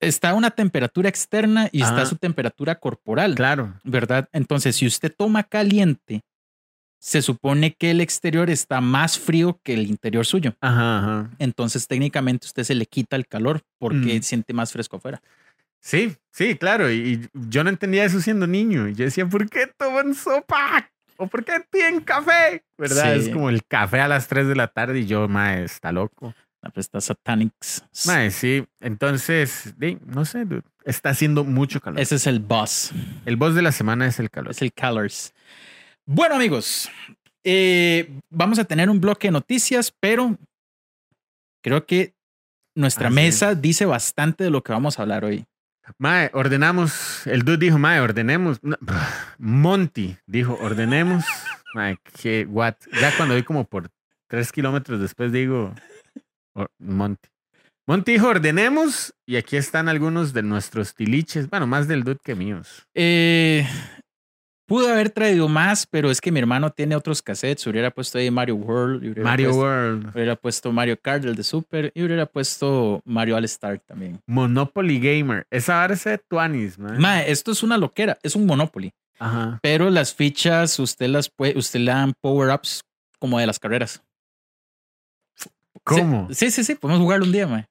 está 0.00 0.34
una 0.34 0.50
temperatura 0.50 1.08
externa 1.08 1.68
y 1.72 1.82
está 1.82 2.04
su 2.06 2.16
temperatura 2.16 2.74
corporal. 2.76 3.34
Claro. 3.34 3.74
¿verdad? 3.84 4.28
Entonces, 4.32 4.76
si 4.76 4.86
usted 4.86 5.14
toma 5.16 5.42
caliente, 5.44 6.20
se 7.00 7.22
supone 7.22 7.74
que 7.74 7.92
el 7.92 8.00
exterior 8.00 8.50
está 8.50 8.80
más 8.80 9.18
frío 9.18 9.60
que 9.62 9.74
el 9.74 9.86
interior 9.86 10.26
suyo. 10.26 10.54
Ajá, 10.60 10.98
ajá. 10.98 11.30
Entonces, 11.38 11.86
técnicamente, 11.86 12.46
usted 12.46 12.64
se 12.64 12.74
le 12.74 12.86
quita 12.86 13.16
el 13.16 13.26
calor 13.26 13.62
porque 13.78 14.18
Mm. 14.18 14.22
siente 14.22 14.52
más 14.52 14.72
fresco 14.72 14.96
afuera. 14.96 15.22
Sí, 15.80 16.16
sí, 16.32 16.56
claro. 16.56 16.90
Y, 16.90 16.96
y 16.96 17.28
yo 17.48 17.62
no 17.62 17.70
entendía 17.70 18.04
eso 18.04 18.20
siendo 18.20 18.46
niño. 18.48 18.88
Y 18.88 18.94
yo 18.94 19.04
decía, 19.04 19.26
¿por 19.26 19.48
qué 19.48 19.70
toman 19.78 20.12
sopa? 20.14 20.90
¿O 21.16 21.28
por 21.28 21.44
qué 21.44 21.52
piden 21.70 22.00
café? 22.00 22.64
¿Verdad? 22.76 23.14
Sí. 23.14 23.20
Es 23.20 23.28
como 23.28 23.48
el 23.48 23.64
café 23.64 24.00
a 24.00 24.08
las 24.08 24.26
3 24.26 24.48
de 24.48 24.56
la 24.56 24.66
tarde 24.66 24.98
y 25.00 25.06
yo, 25.06 25.28
mae, 25.28 25.62
está 25.64 25.92
loco. 25.92 26.34
Pues 26.60 26.86
está 26.86 27.00
Satanics. 27.00 27.84
Mae, 28.06 28.30
sí. 28.30 28.66
Entonces, 28.80 29.74
no 30.06 30.24
sé, 30.24 30.44
dude, 30.44 30.62
está 30.84 31.10
haciendo 31.10 31.44
mucho 31.44 31.80
calor. 31.80 32.00
Ese 32.00 32.16
es 32.16 32.26
el 32.26 32.40
boss. 32.40 32.92
el 33.24 33.36
boss 33.36 33.54
de 33.54 33.62
la 33.62 33.72
semana 33.72 34.06
es 34.06 34.18
el 34.18 34.30
calor. 34.30 34.50
Es 34.50 34.62
el 34.62 34.72
Colors. 34.72 35.32
Bueno, 36.04 36.34
amigos, 36.34 36.90
eh, 37.44 38.10
vamos 38.30 38.58
a 38.58 38.64
tener 38.64 38.90
un 38.90 39.00
bloque 39.00 39.28
de 39.28 39.32
noticias, 39.32 39.94
pero 40.00 40.36
creo 41.62 41.86
que 41.86 42.14
nuestra 42.74 43.10
mesa 43.10 43.54
dice 43.54 43.86
bastante 43.86 44.44
de 44.44 44.50
lo 44.50 44.62
que 44.62 44.72
vamos 44.72 44.98
a 44.98 45.02
hablar 45.02 45.24
hoy. 45.24 45.44
Mae, 45.96 46.30
ordenamos. 46.34 47.26
El 47.26 47.42
dude 47.42 47.58
dijo, 47.58 47.78
mae, 47.78 48.00
ordenemos. 48.00 48.62
No, 48.62 48.76
Monty 49.38 50.16
dijo, 50.26 50.58
ordenemos. 50.60 51.24
Mae, 51.74 51.98
que 52.20 52.46
what. 52.46 52.74
Ya 53.00 53.16
cuando 53.16 53.34
vi 53.34 53.42
como 53.42 53.64
por 53.64 53.90
tres 54.26 54.52
kilómetros 54.52 55.00
después 55.00 55.32
digo, 55.32 55.74
Monty. 56.78 57.28
Monty 57.86 58.12
dijo, 58.12 58.28
ordenemos. 58.28 59.14
Y 59.26 59.36
aquí 59.36 59.56
están 59.56 59.88
algunos 59.88 60.32
de 60.32 60.42
nuestros 60.42 60.94
tiliches. 60.94 61.48
Bueno, 61.48 61.66
más 61.66 61.88
del 61.88 62.04
dude 62.04 62.18
que 62.22 62.34
míos. 62.34 62.86
Eh, 62.94 63.66
pude 64.66 64.92
haber 64.92 65.08
traído 65.08 65.48
más, 65.48 65.86
pero 65.86 66.10
es 66.10 66.20
que 66.20 66.30
mi 66.30 66.38
hermano 66.38 66.70
tiene 66.70 66.94
otros 66.94 67.22
cassettes. 67.22 67.66
Hubiera 67.66 67.90
puesto 67.90 68.18
ahí 68.18 68.30
Mario 68.30 68.56
World. 68.56 69.18
Mario 69.18 69.48
puesto, 69.48 69.62
World. 69.62 70.10
Hubiera 70.14 70.36
puesto 70.36 70.72
Mario 70.72 70.98
Kart, 71.00 71.24
el 71.24 71.34
de 71.34 71.42
Super. 71.42 71.90
Y 71.94 72.02
hubiera 72.02 72.26
puesto 72.26 73.00
Mario 73.06 73.36
All 73.36 73.44
Star 73.46 73.80
también. 73.80 74.20
Monopoly 74.26 75.00
Gamer. 75.00 75.46
Esa 75.50 75.76
vara 75.76 75.94
es 75.94 76.04
de 76.04 76.18
Tuanis, 76.18 76.78
mae. 76.78 76.98
Mae, 76.98 77.30
esto 77.30 77.52
es 77.52 77.62
una 77.62 77.78
loquera. 77.78 78.18
Es 78.22 78.36
un 78.36 78.44
Monopoly. 78.44 78.92
Ajá. 79.18 79.58
Pero 79.62 79.88
las 79.88 80.14
fichas, 80.14 80.78
usted 80.78 81.08
las 81.08 81.30
puede, 81.30 81.58
usted 81.58 81.80
le 81.80 81.90
dan 81.90 82.12
power-ups 82.20 82.82
como 83.18 83.38
de 83.38 83.46
las 83.46 83.58
carreras. 83.58 84.02
¿Cómo? 85.88 86.28
Sí, 86.32 86.50
sí, 86.50 86.64
sí. 86.64 86.74
Podemos 86.74 87.02
jugarlo 87.02 87.24
un 87.26 87.32
día, 87.32 87.46
mae. 87.46 87.66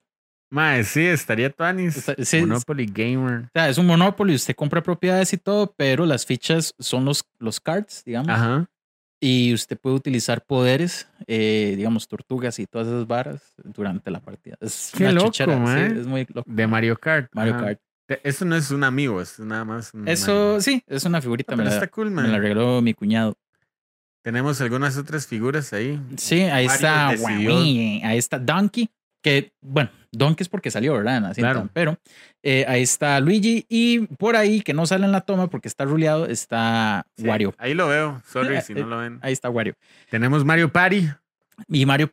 Mae, 0.49 0.83
sí, 0.85 1.05
estaría 1.05 1.49
Tuanis. 1.49 2.05
Sí, 2.23 2.39
Monopoly 2.41 2.85
Gamer. 2.85 3.45
O 3.45 3.49
sea, 3.53 3.69
es 3.69 3.77
un 3.77 3.85
Monopoly, 3.85 4.33
usted 4.35 4.55
compra 4.55 4.81
propiedades 4.81 5.33
y 5.33 5.37
todo, 5.37 5.73
pero 5.77 6.05
las 6.05 6.25
fichas 6.25 6.73
son 6.79 7.03
los, 7.05 7.25
los 7.39 7.59
cards, 7.59 8.03
digamos. 8.05 8.29
Ajá. 8.29 8.65
Y 9.19 9.53
usted 9.53 9.77
puede 9.77 9.95
utilizar 9.95 10.45
poderes, 10.45 11.09
eh, 11.25 11.73
digamos, 11.75 12.07
tortugas 12.07 12.59
y 12.59 12.67
todas 12.67 12.87
esas 12.87 13.07
varas 13.07 13.53
durante 13.63 14.11
la 14.11 14.19
partida. 14.21 14.55
Es 14.61 14.91
Qué 14.95 15.03
una 15.05 15.13
loco, 15.13 15.25
chuchera, 15.27 15.89
sí, 15.89 15.99
es 15.99 16.07
muy 16.07 16.25
loco. 16.31 16.49
De 16.49 16.67
Mario 16.67 16.95
Kart. 16.97 17.29
Mario 17.33 17.55
Ajá. 17.55 17.65
Kart. 17.65 17.79
Eso 18.23 18.45
no 18.45 18.55
es 18.55 18.71
un 18.71 18.85
amigo, 18.85 19.19
es 19.19 19.37
nada 19.39 19.65
más 19.65 19.93
un 19.93 20.07
Eso 20.07 20.33
Mario. 20.33 20.61
sí, 20.61 20.81
es 20.87 21.03
una 21.03 21.19
figurita, 21.19 21.53
Ah, 21.53 21.55
me, 21.57 21.65
la, 21.65 21.71
está 21.71 21.87
cool, 21.87 22.09
me 22.11 22.21
la 22.27 22.37
regaló 22.37 22.81
mi 22.81 22.93
cuñado. 22.93 23.35
Tenemos 24.27 24.59
algunas 24.59 24.97
otras 24.97 25.25
figuras 25.25 25.71
ahí. 25.71 25.97
Sí, 26.17 26.41
ahí 26.41 26.65
Mario 26.67 26.75
está, 26.75 27.07
ahí 27.11 28.17
está 28.17 28.37
Donkey, 28.39 28.89
que 29.23 29.53
bueno, 29.61 29.89
Donkey 30.11 30.43
es 30.43 30.49
porque 30.49 30.69
salió, 30.69 30.95
¿verdad? 30.95 31.33
Cinta, 31.33 31.53
Claro. 31.53 31.69
Pero 31.71 31.97
eh, 32.43 32.65
ahí 32.67 32.81
está 32.81 33.17
Luigi 33.21 33.65
y 33.69 33.99
por 33.99 34.35
ahí, 34.35 34.59
que 34.59 34.73
no 34.73 34.85
sale 34.85 35.05
en 35.05 35.13
la 35.13 35.21
toma 35.21 35.47
porque 35.49 35.69
está 35.69 35.85
ruleado, 35.85 36.25
está 36.25 37.05
Sí, 37.15 37.25
Wario. 37.25 37.55
Ahí 37.57 37.73
lo 37.73 37.87
veo. 37.87 38.21
Sorry 38.29 38.57
Eh, 38.57 38.61
si 38.61 38.73
eh, 38.73 38.81
no 38.81 38.87
lo 38.87 38.97
ven. 38.97 39.17
Ahí 39.21 39.31
está 39.31 39.49
Wario. 39.49 39.75
Tenemos 40.09 40.43
Mario 40.43 40.73
Party, 40.73 41.07
Y 41.69 41.85
Mario, 41.85 42.11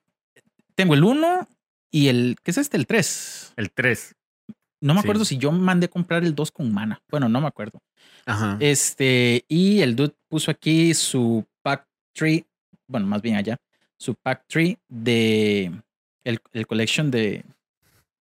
tengo 0.77 0.95
el 0.95 1.03
1 1.03 1.49
y 1.91 2.07
el, 2.07 2.37
¿qué 2.45 2.53
es 2.53 2.59
este? 2.59 2.77
El 2.77 2.87
3. 2.87 3.55
el 3.57 3.73
3. 3.73 4.15
No 4.81 4.95
me 4.95 5.01
Sí. 5.01 5.07
acuerdo 5.07 5.25
si 5.25 5.37
yo 5.37 5.51
mandé 5.51 5.89
comprar 5.89 6.23
el 6.23 6.37
2 6.37 6.53
con 6.53 6.73
mana. 6.73 7.03
Bueno, 7.11 7.29
no 7.29 7.41
me 7.41 7.49
acuerdo. 7.49 7.83
Ajá. 8.25 8.57
Este, 8.61 9.45
y 9.49 9.81
el 9.81 9.97
dude 9.97 10.15
puso 10.29 10.53
aquí 10.53 10.95
su 10.95 11.45
pack 12.15 12.19
tree, 12.19 12.47
bueno, 12.89 13.07
más 13.07 13.23
bien 13.23 13.37
allá, 13.37 13.57
su 13.99 14.15
pack 14.15 14.45
tree 14.47 14.79
de 14.89 15.73
el, 16.25 16.39
el 16.53 16.67
collection 16.67 17.11
de, 17.11 17.45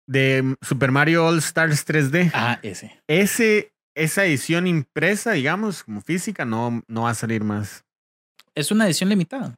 De 0.06 0.56
Super 0.62 0.90
Mario 0.92 1.26
All 1.26 1.38
Stars 1.38 1.86
3D. 1.86 2.30
ah, 2.34 2.58
ese. 2.62 3.00
Ese, 3.08 3.72
esa 3.94 4.24
edición 4.24 4.66
impresa, 4.66 5.32
digamos, 5.32 5.84
como 5.84 6.00
física, 6.00 6.44
no, 6.44 6.82
no 6.86 7.02
va 7.02 7.10
a 7.10 7.14
salir 7.14 7.42
más. 7.44 7.84
Es 8.54 8.70
una 8.70 8.86
edición 8.86 9.08
limitada. 9.08 9.54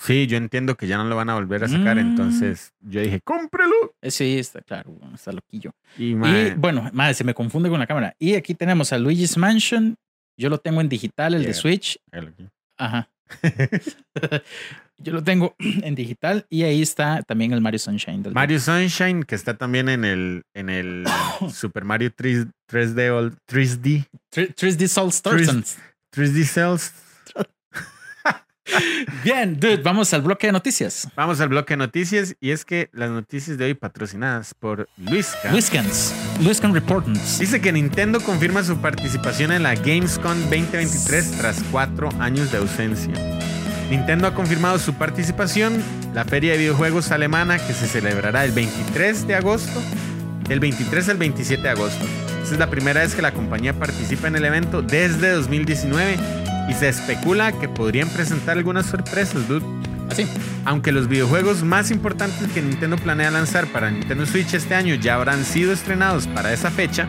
Sí, 0.00 0.26
yo 0.26 0.36
entiendo 0.36 0.76
que 0.76 0.88
ya 0.88 0.96
no 0.98 1.04
lo 1.04 1.14
van 1.14 1.30
a 1.30 1.34
volver 1.34 1.62
a 1.62 1.68
sacar, 1.68 1.96
Mm. 1.96 2.00
entonces 2.00 2.72
yo 2.80 3.00
dije, 3.00 3.20
cómprelo. 3.24 3.94
Eh, 4.02 4.10
Sí, 4.10 4.38
está 4.38 4.60
claro, 4.60 4.98
está 5.14 5.30
loquillo. 5.30 5.70
Y, 5.96 6.14
bueno, 6.14 6.90
madre, 6.92 7.14
se 7.14 7.22
me 7.22 7.32
confunde 7.32 7.68
con 7.68 7.78
la 7.78 7.86
cámara. 7.86 8.14
Y 8.18 8.34
aquí 8.34 8.54
tenemos 8.54 8.92
a 8.92 8.98
Luigi's 8.98 9.36
Mansion. 9.36 9.94
Yo 10.36 10.48
lo 10.48 10.58
tengo 10.58 10.80
en 10.80 10.88
digital, 10.88 11.34
el 11.34 11.44
de. 11.44 11.54
Switch. 11.54 11.96
Ajá. 12.76 13.08
Yo 14.98 15.12
lo 15.12 15.24
tengo 15.24 15.56
en 15.58 15.94
digital 15.94 16.46
y 16.48 16.62
ahí 16.62 16.80
está 16.82 17.22
también 17.22 17.52
el 17.52 17.60
Mario 17.60 17.78
Sunshine. 17.78 18.22
Del 18.22 18.32
Mario 18.32 18.60
Sunshine, 18.60 19.24
que 19.24 19.34
está 19.34 19.56
también 19.56 19.88
en 19.88 20.04
el, 20.04 20.44
en 20.54 20.68
el 20.70 21.04
Super 21.52 21.84
Mario 21.84 22.12
3, 22.14 22.46
3D, 22.70 23.10
All- 23.10 23.36
3D, 23.50 24.06
3D 24.32 24.88
Soul 24.88 25.08
Stars. 25.10 25.76
3D 26.14 26.44
Cells. 26.44 26.92
Bien, 29.22 29.58
dude, 29.58 29.78
vamos 29.78 30.12
al 30.14 30.22
bloque 30.22 30.46
de 30.46 30.52
noticias. 30.52 31.08
Vamos 31.16 31.40
al 31.40 31.48
bloque 31.48 31.74
de 31.74 31.78
noticias 31.78 32.36
y 32.40 32.50
es 32.50 32.64
que 32.64 32.88
las 32.92 33.10
noticias 33.10 33.58
de 33.58 33.66
hoy 33.66 33.74
patrocinadas 33.74 34.54
por 34.54 34.88
Luisca. 34.96 35.50
Luiscans. 35.50 36.14
Luiscan 36.42 36.74
Reportants. 36.74 37.38
Dice 37.38 37.60
que 37.60 37.72
Nintendo 37.72 38.20
confirma 38.20 38.62
su 38.62 38.78
participación 38.78 39.52
en 39.52 39.62
la 39.62 39.74
Gamescom 39.74 40.38
2023 40.50 41.38
tras 41.38 41.62
cuatro 41.70 42.08
años 42.18 42.50
de 42.52 42.58
ausencia. 42.58 43.12
Nintendo 43.90 44.26
ha 44.26 44.34
confirmado 44.34 44.78
su 44.78 44.94
participación, 44.94 45.82
la 46.14 46.24
feria 46.24 46.52
de 46.52 46.58
videojuegos 46.58 47.10
alemana 47.10 47.58
que 47.58 47.74
se 47.74 47.86
celebrará 47.86 48.44
el 48.44 48.52
23 48.52 49.26
de 49.26 49.34
agosto, 49.34 49.80
del 50.48 50.60
23 50.60 51.08
al 51.08 51.16
27 51.16 51.62
de 51.62 51.68
agosto. 51.68 52.04
Esta 52.42 52.54
es 52.54 52.58
la 52.58 52.68
primera 52.68 53.00
vez 53.00 53.14
que 53.14 53.22
la 53.22 53.32
compañía 53.32 53.72
participa 53.72 54.28
en 54.28 54.36
el 54.36 54.44
evento 54.44 54.82
desde 54.82 55.30
2019 55.30 56.18
Y 56.68 56.74
se 56.74 56.88
especula 56.88 57.52
que 57.52 57.68
podrían 57.68 58.08
presentar 58.10 58.58
algunas 58.58 58.86
sorpresas, 58.86 59.48
dude. 59.48 59.64
Así. 60.10 60.26
Aunque 60.66 60.92
los 60.92 61.08
videojuegos 61.08 61.62
más 61.62 61.90
importantes 61.90 62.50
que 62.52 62.60
Nintendo 62.60 62.96
planea 62.96 63.30
lanzar 63.30 63.66
para 63.68 63.90
Nintendo 63.90 64.26
Switch 64.26 64.52
este 64.54 64.74
año 64.74 64.94
ya 64.94 65.14
habrán 65.14 65.44
sido 65.44 65.72
estrenados 65.72 66.26
para 66.26 66.52
esa 66.52 66.70
fecha, 66.70 67.08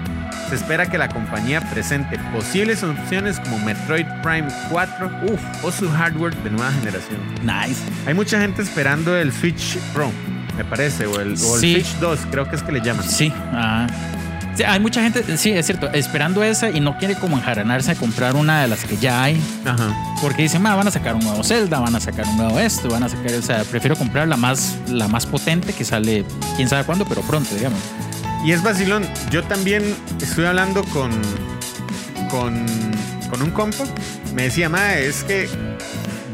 se 0.49 0.55
espera 0.55 0.89
que 0.89 0.97
la 0.97 1.09
compañía 1.09 1.61
presente 1.71 2.17
posibles 2.33 2.83
opciones 2.83 3.39
como 3.39 3.59
Metroid 3.59 4.05
Prime 4.23 4.47
4 4.69 5.11
uf, 5.31 5.41
o 5.63 5.71
su 5.71 5.89
hardware 5.89 6.35
de 6.43 6.51
nueva 6.51 6.71
generación. 6.71 7.19
Nice. 7.41 7.81
Hay 8.05 8.13
mucha 8.13 8.39
gente 8.39 8.61
esperando 8.61 9.15
el 9.17 9.33
Switch 9.33 9.77
Pro, 9.93 10.11
me 10.57 10.65
parece, 10.65 11.05
o 11.05 11.19
el, 11.19 11.35
o 11.41 11.55
el 11.55 11.61
Sí. 11.61 11.73
Switch 11.73 11.95
2, 11.99 12.19
creo 12.31 12.49
que 12.49 12.55
es 12.55 12.63
que 12.63 12.71
le 12.71 12.81
llaman. 12.81 13.07
Sí. 13.07 13.31
ah. 13.53 13.87
Sí, 14.55 14.63
hay 14.63 14.79
mucha 14.79 15.01
gente, 15.01 15.37
sí, 15.37 15.51
es 15.51 15.65
cierto, 15.65 15.89
esperando 15.91 16.41
esa 16.41 16.69
y 16.69 16.79
no 16.79 16.97
quiere 16.97 17.15
como 17.15 17.35
enjaranarse 17.37 17.91
a 17.91 17.95
comprar 17.95 18.37
una 18.37 18.61
de 18.61 18.69
las 18.69 18.85
que 18.85 18.95
ya 18.95 19.21
hay. 19.21 19.37
Ajá. 19.65 19.93
Porque 20.21 20.43
dicen, 20.43 20.61
"Ma, 20.61 20.73
van 20.75 20.87
a 20.87 20.91
sacar 20.91 21.13
un 21.13 21.25
nuevo 21.25 21.43
Zelda, 21.43 21.79
van 21.81 21.93
a 21.93 21.99
sacar 21.99 22.25
un 22.25 22.37
nuevo 22.37 22.57
esto, 22.57 22.87
van 22.89 23.03
a 23.03 23.09
sacar, 23.09 23.33
o 23.33 23.41
sea, 23.41 23.65
prefiero 23.65 23.97
comprar 23.97 24.29
la 24.29 24.37
más, 24.37 24.77
la 24.87 25.09
más 25.09 25.25
potente 25.25 25.73
que 25.73 25.83
sale, 25.83 26.23
quién 26.55 26.69
sabe 26.69 26.85
cuándo, 26.85 27.03
pero 27.05 27.21
pronto, 27.23 27.53
digamos. 27.53 27.79
Y 28.45 28.53
es 28.53 28.63
vacilón. 28.63 29.05
Yo 29.29 29.43
también 29.43 29.83
estoy 30.21 30.45
hablando 30.45 30.85
con, 30.85 31.11
con, 32.29 32.65
con 33.29 33.41
un 33.41 33.51
compa. 33.51 33.83
Me 34.33 34.43
decía, 34.43 34.69
ma, 34.69 34.93
es 34.93 35.25
que 35.25 35.49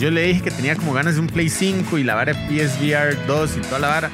yo 0.01 0.09
le 0.09 0.23
dije 0.23 0.41
que 0.41 0.49
tenía 0.49 0.75
como 0.75 0.93
ganas 0.93 1.13
de 1.13 1.19
un 1.19 1.27
Play 1.27 1.47
5 1.47 1.99
y 1.99 2.03
la 2.03 2.15
vara 2.15 2.33
PSVR 2.33 3.27
2 3.27 3.57
y 3.57 3.59
toda 3.61 3.77
la 3.77 3.87
vara. 3.87 4.09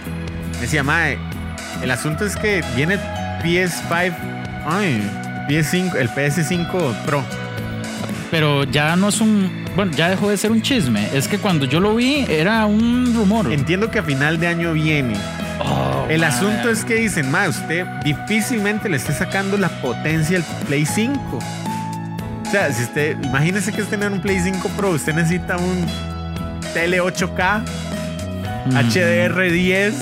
Me 0.55 0.59
decía, 0.59 0.83
ma, 0.83 1.07
el 1.81 1.89
asunto 1.89 2.25
es 2.25 2.35
que 2.35 2.61
viene 2.75 2.97
PS5, 3.41 4.13
ay, 4.65 5.01
PS5, 5.47 5.95
el 5.95 6.09
PS5 6.09 7.05
Pro. 7.05 7.23
Pero 8.29 8.65
ya 8.65 8.97
no 8.97 9.07
es 9.07 9.21
un, 9.21 9.49
bueno, 9.77 9.93
ya 9.93 10.09
dejó 10.09 10.29
de 10.29 10.35
ser 10.35 10.51
un 10.51 10.61
chisme. 10.61 11.07
Es 11.13 11.29
que 11.29 11.37
cuando 11.37 11.63
yo 11.65 11.79
lo 11.79 11.95
vi 11.95 12.25
era 12.27 12.65
un 12.65 13.13
rumor. 13.15 13.49
Entiendo 13.49 13.89
que 13.89 13.99
a 13.99 14.03
final 14.03 14.41
de 14.41 14.47
año 14.47 14.73
viene. 14.73 15.15
Oh, 15.61 16.05
El 16.09 16.25
asunto 16.25 16.69
es 16.69 16.83
que 16.83 16.95
dicen, 16.95 17.31
ma, 17.31 17.47
usted 17.47 17.85
difícilmente 18.03 18.89
le 18.89 18.97
esté 18.97 19.13
sacando 19.13 19.57
la 19.57 19.69
potencia 19.81 20.35
al 20.35 20.43
Play 20.65 20.85
5. 20.85 21.39
O 22.47 22.51
sea, 22.51 22.71
si 22.71 22.83
usted, 22.83 23.17
imagínese 23.23 23.71
que 23.73 23.81
es 23.81 23.87
tener 23.89 24.11
un 24.11 24.21
Play 24.21 24.39
5 24.39 24.69
Pro, 24.77 24.91
usted 24.91 25.13
necesita 25.13 25.57
un 25.57 25.85
tele 26.73 27.01
8K, 27.01 27.63
Mm. 28.67 28.75
HDR10, 28.75 29.93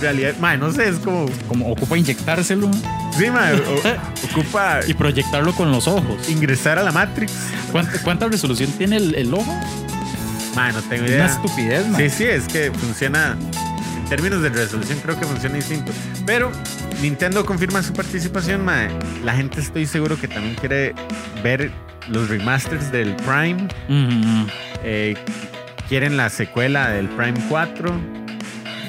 realidad, 0.00 0.32
ma, 0.40 0.56
no 0.56 0.72
sé, 0.72 0.88
es 0.88 0.96
como, 0.96 1.26
Como 1.48 1.70
ocupa 1.70 1.98
inyectárselo 1.98 2.70
sí, 3.16 3.30
ma, 3.30 3.50
o- 3.52 4.26
ocupa 4.32 4.80
y 4.86 4.94
proyectarlo 4.94 5.54
con 5.54 5.70
los 5.70 5.86
ojos. 5.86 6.28
ingresar 6.30 6.78
a 6.78 6.82
la 6.82 6.92
Matrix. 6.92 7.32
¿Cuánta, 7.72 7.98
cuánta 8.02 8.26
resolución 8.28 8.70
tiene 8.72 8.96
el, 8.96 9.14
el 9.14 9.34
ojo? 9.34 9.52
Ma, 10.56 10.72
no 10.72 10.80
tengo 10.82 11.04
Una 11.04 11.12
idea. 11.12 11.26
estupidez, 11.26 11.86
man. 11.88 12.00
Sí, 12.00 12.08
sí, 12.10 12.24
es 12.24 12.44
que 12.46 12.70
funciona. 12.72 13.36
En 14.04 14.10
términos 14.10 14.42
de 14.42 14.50
resolución, 14.50 14.98
creo 15.00 15.18
que 15.18 15.24
funciona 15.24 15.54
distinto. 15.56 15.90
Pero 16.26 16.52
Nintendo 17.00 17.42
confirma 17.46 17.82
su 17.82 17.94
participación, 17.94 18.62
mae. 18.62 18.90
La 19.24 19.34
gente 19.34 19.62
estoy 19.62 19.86
seguro 19.86 20.20
que 20.20 20.28
también 20.28 20.56
quiere 20.56 20.94
ver 21.42 21.72
los 22.08 22.28
remasters 22.28 22.92
del 22.92 23.16
Prime. 23.16 23.66
Mm, 23.88 24.44
eh, 24.84 25.14
quieren 25.88 26.18
la 26.18 26.28
secuela 26.28 26.90
del 26.90 27.08
Prime 27.08 27.40
4. 27.48 27.98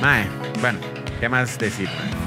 Mae, 0.01 0.27
bueno, 0.59 0.79
¿qué 1.21 1.29
más 1.29 1.57
decir? 1.57 1.87
mae? 1.87 2.24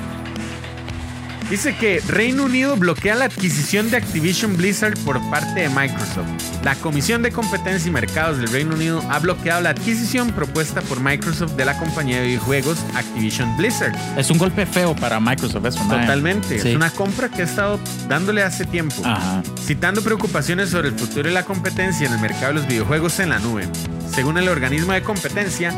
Dice 1.51 1.75
que 1.75 2.03
Reino 2.07 2.45
Unido 2.45 2.77
bloquea 2.77 3.15
la 3.15 3.25
adquisición 3.25 3.91
de 3.91 3.97
Activision 3.97 4.55
Blizzard 4.59 4.99
por 4.99 5.19
parte 5.31 5.61
de 5.61 5.69
Microsoft. 5.71 6.29
La 6.63 6.75
Comisión 6.75 7.23
de 7.23 7.33
Competencia 7.33 7.89
y 7.89 7.91
Mercados 7.91 8.37
del 8.37 8.49
Reino 8.49 8.75
Unido 8.75 9.03
ha 9.09 9.19
bloqueado 9.19 9.63
la 9.63 9.71
adquisición 9.71 10.31
propuesta 10.33 10.83
por 10.83 11.01
Microsoft 11.01 11.53
de 11.53 11.65
la 11.65 11.79
compañía 11.79 12.21
de 12.21 12.27
videojuegos 12.27 12.79
Activision 12.95 13.57
Blizzard. 13.57 13.97
es 14.19 14.31
un 14.31 14.37
golpe 14.37 14.67
feo 14.67 14.95
para 14.95 15.21
Microsoft 15.21 15.65
eso, 15.65 15.83
mae. 15.85 16.01
Totalmente. 16.01 16.59
Sí. 16.59 16.69
Es 16.69 16.77
una 16.77 16.91
compra 16.91 17.31
que 17.31 17.41
ha 17.41 17.45
estado 17.47 17.81
dándole 18.09 18.43
hace 18.43 18.67
tiempo. 18.67 18.97
Ajá. 19.05 19.43
Citando 19.65 20.03
preocupaciones 20.03 20.69
sobre 20.69 20.89
el 20.89 20.99
futuro 20.99 21.29
de 21.29 21.35
la 21.35 21.45
competencia 21.45 22.07
en 22.07 22.13
el 22.13 22.21
mercado 22.21 22.49
de 22.49 22.55
los 22.55 22.67
videojuegos 22.67 23.21
en 23.21 23.31
la 23.31 23.39
nube. 23.39 23.67
Según 24.15 24.39
el 24.39 24.49
organismo 24.49 24.93
de 24.93 25.03
competencia, 25.03 25.73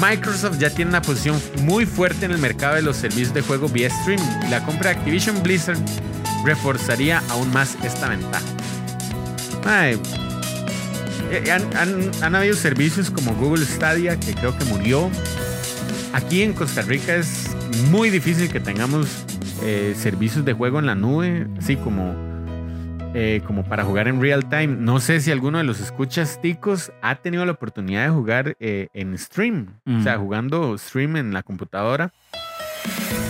Microsoft 0.00 0.58
ya 0.58 0.70
tiene 0.70 0.90
una 0.90 1.02
posición 1.02 1.40
muy 1.62 1.86
fuerte 1.86 2.26
en 2.26 2.32
el 2.32 2.38
mercado 2.38 2.74
de 2.74 2.82
los 2.82 2.96
servicios 2.96 3.32
de 3.32 3.40
juego 3.40 3.68
vía 3.68 3.88
streaming 3.88 4.46
y 4.46 4.50
la 4.50 4.64
compra 4.64 4.90
de 4.90 4.98
Activision 4.98 5.42
Blizzard 5.42 5.78
reforzaría 6.44 7.22
aún 7.30 7.52
más 7.52 7.76
esta 7.82 8.08
ventaja. 8.08 8.44
Eh, 11.30 11.50
han 11.50 12.34
habido 12.34 12.54
servicios 12.54 13.10
como 13.10 13.34
Google 13.34 13.64
Stadia 13.64 14.18
que 14.18 14.34
creo 14.34 14.56
que 14.56 14.64
murió. 14.66 15.10
Aquí 16.12 16.42
en 16.42 16.52
Costa 16.52 16.82
Rica 16.82 17.16
es 17.16 17.50
muy 17.90 18.10
difícil 18.10 18.50
que 18.50 18.60
tengamos 18.60 19.08
eh, 19.62 19.94
servicios 19.98 20.44
de 20.44 20.52
juego 20.52 20.78
en 20.78 20.86
la 20.86 20.94
nube, 20.94 21.46
así 21.58 21.76
como, 21.76 22.14
eh, 23.18 23.40
como 23.46 23.64
para 23.64 23.82
jugar 23.82 24.08
en 24.08 24.20
real 24.20 24.46
time. 24.50 24.66
No 24.68 25.00
sé 25.00 25.20
si 25.22 25.30
alguno 25.32 25.56
de 25.56 25.64
los 25.64 25.80
escuchas 25.80 26.38
ticos 26.42 26.92
ha 27.00 27.14
tenido 27.14 27.46
la 27.46 27.52
oportunidad 27.52 28.04
de 28.04 28.10
jugar 28.10 28.56
eh, 28.60 28.88
en 28.92 29.16
stream, 29.16 29.68
o 29.86 30.02
sea, 30.02 30.18
Mm. 30.18 30.20
jugando 30.20 30.76
stream 30.76 31.16
en 31.16 31.32
la 31.32 31.42
computadora. 31.42 32.12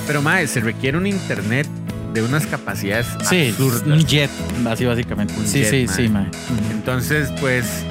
Pero 0.09 0.23
más, 0.23 0.50
se 0.50 0.61
requiere 0.61 0.99
un 0.99 1.07
internet 1.07 1.69
de 2.12 2.23
unas 2.23 2.47
capacidades 2.47 3.07
Sí, 3.25 3.50
absurdas. 3.50 3.83
un 3.87 4.05
jet, 4.07 4.31
así 4.69 4.85
básicamente. 4.87 5.35
Un 5.38 5.47
sí, 5.47 5.61
jet, 5.62 5.71
sí, 5.71 5.87
mae. 5.87 5.97
sí, 5.97 6.09
mae. 6.09 6.26
Entonces, 6.73 7.33
pues, 7.40 7.85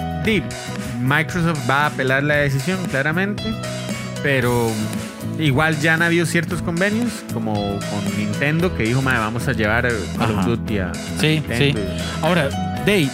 Microsoft 1.02 1.70
va 1.70 1.84
a 1.84 1.86
apelar 1.88 2.24
la 2.24 2.36
decisión, 2.36 2.78
claramente. 2.90 3.44
Pero 4.24 4.70
igual 5.40 5.80
ya 5.80 5.94
han 5.96 6.02
habido 6.02 6.26
ciertos 6.26 6.62
convenios, 6.62 7.12
como 7.34 7.54
con 7.54 8.18
Nintendo, 8.18 8.76
que 8.76 8.84
dijo, 8.84 9.02
"Mae, 9.02 9.18
vamos 9.20 9.48
a 9.48 9.54
llevar 9.54 9.86
eh, 9.86 9.92
Call 10.18 10.38
of. 10.40 10.46
Duty 10.46 10.80
a, 10.80 10.90
a 10.92 10.94
Sí, 11.20 11.42
Nintendo". 11.48 11.82
Ahora, 12.22 12.50
Dave, 12.86 13.10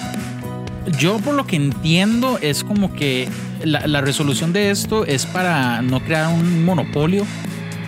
yo 1.00 1.20
por 1.20 1.36
lo 1.36 1.46
que 1.46 1.56
entiendo 1.56 2.38
es 2.42 2.64
como 2.64 2.94
que 2.94 3.30
la, 3.64 3.86
la 3.88 4.02
resolución 4.02 4.54
de 4.54 4.72
esto 4.72 5.06
es 5.06 5.26
para 5.26 5.82
no 5.82 6.00
crear 6.00 6.28
un 6.34 6.66
monopolio, 6.66 7.26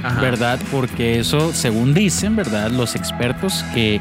Ajá. 0.04 0.22
¿verdad? 0.22 0.60
Porque 0.72 1.20
eso, 1.20 1.52
según 1.54 1.94
dicen, 1.94 2.36
¿verdad? 2.36 2.70
Los 2.72 2.96
expertos 2.96 3.63
que 3.74 4.00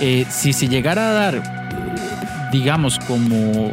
eh, 0.00 0.26
si 0.30 0.52
se 0.52 0.68
llegara 0.68 1.10
a 1.10 1.12
dar, 1.12 1.34
eh, 1.36 1.42
digamos, 2.52 2.98
como, 3.00 3.72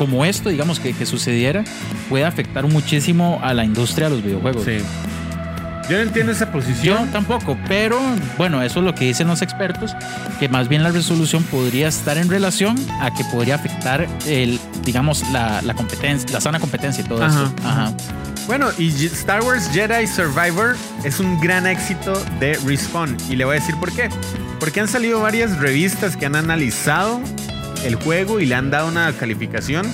como 0.00 0.24
esto, 0.24 0.48
digamos, 0.48 0.80
que, 0.80 0.94
que 0.94 1.04
sucediera, 1.04 1.62
puede 2.08 2.24
afectar 2.24 2.66
muchísimo 2.66 3.38
a 3.42 3.52
la 3.52 3.66
industria 3.66 4.08
de 4.08 4.14
los 4.16 4.24
videojuegos. 4.24 4.64
Sí. 4.64 4.78
Yo 5.90 5.96
no 5.98 6.02
entiendo 6.04 6.32
esa 6.32 6.46
Yo 6.46 6.52
posición. 6.52 7.10
tampoco, 7.12 7.58
pero 7.68 8.00
bueno, 8.38 8.62
eso 8.62 8.78
es 8.78 8.86
lo 8.86 8.94
que 8.94 9.04
dicen 9.04 9.26
los 9.26 9.42
expertos, 9.42 9.94
que 10.38 10.48
más 10.48 10.68
bien 10.68 10.82
la 10.82 10.90
resolución 10.90 11.42
podría 11.42 11.88
estar 11.88 12.16
en 12.16 12.30
relación 12.30 12.76
a 13.02 13.10
que 13.14 13.24
podría 13.24 13.56
afectar 13.56 14.08
el, 14.26 14.58
digamos, 14.86 15.22
la, 15.32 15.60
la 15.60 15.74
competencia, 15.74 16.30
la 16.32 16.40
sana 16.40 16.58
competencia 16.60 17.04
y 17.04 17.06
todo 17.06 17.22
Ajá. 17.22 17.42
eso. 17.42 17.54
Ajá. 17.62 17.92
Bueno, 18.46 18.68
y 18.78 18.88
Star 19.04 19.42
Wars 19.42 19.68
Jedi 19.70 20.06
Survivor 20.06 20.76
es 21.04 21.20
un 21.20 21.38
gran 21.42 21.66
éxito 21.66 22.14
de 22.40 22.54
Respawn. 22.64 23.18
Y 23.28 23.36
le 23.36 23.44
voy 23.44 23.58
a 23.58 23.60
decir 23.60 23.76
por 23.76 23.92
qué. 23.92 24.08
Porque 24.58 24.80
han 24.80 24.88
salido 24.88 25.20
varias 25.20 25.58
revistas 25.58 26.16
que 26.16 26.24
han 26.24 26.34
analizado 26.36 27.20
el 27.84 27.94
juego 27.96 28.40
y 28.40 28.46
le 28.46 28.54
han 28.54 28.70
dado 28.70 28.88
una 28.88 29.12
calificación. 29.12 29.86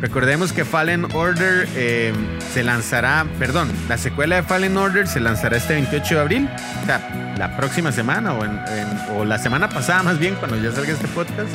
Recordemos 0.00 0.52
que 0.52 0.64
Fallen 0.64 1.06
Order 1.14 1.66
eh, 1.76 2.12
se 2.52 2.62
lanzará, 2.62 3.24
perdón, 3.38 3.70
la 3.88 3.96
secuela 3.96 4.36
de 4.36 4.42
Fallen 4.42 4.76
Order 4.76 5.06
se 5.06 5.18
lanzará 5.20 5.56
este 5.56 5.72
28 5.74 6.14
de 6.16 6.20
abril, 6.20 6.48
la 7.38 7.56
próxima 7.56 7.90
semana 7.90 8.34
o, 8.34 8.44
en- 8.44 9.28
la 9.28 9.38
semana 9.38 9.68
pasada 9.70 10.02
más 10.02 10.18
bien, 10.18 10.34
cuando 10.34 10.56
ya 10.62 10.72
salga 10.72 10.92
este 10.92 11.08
podcast. 11.08 11.48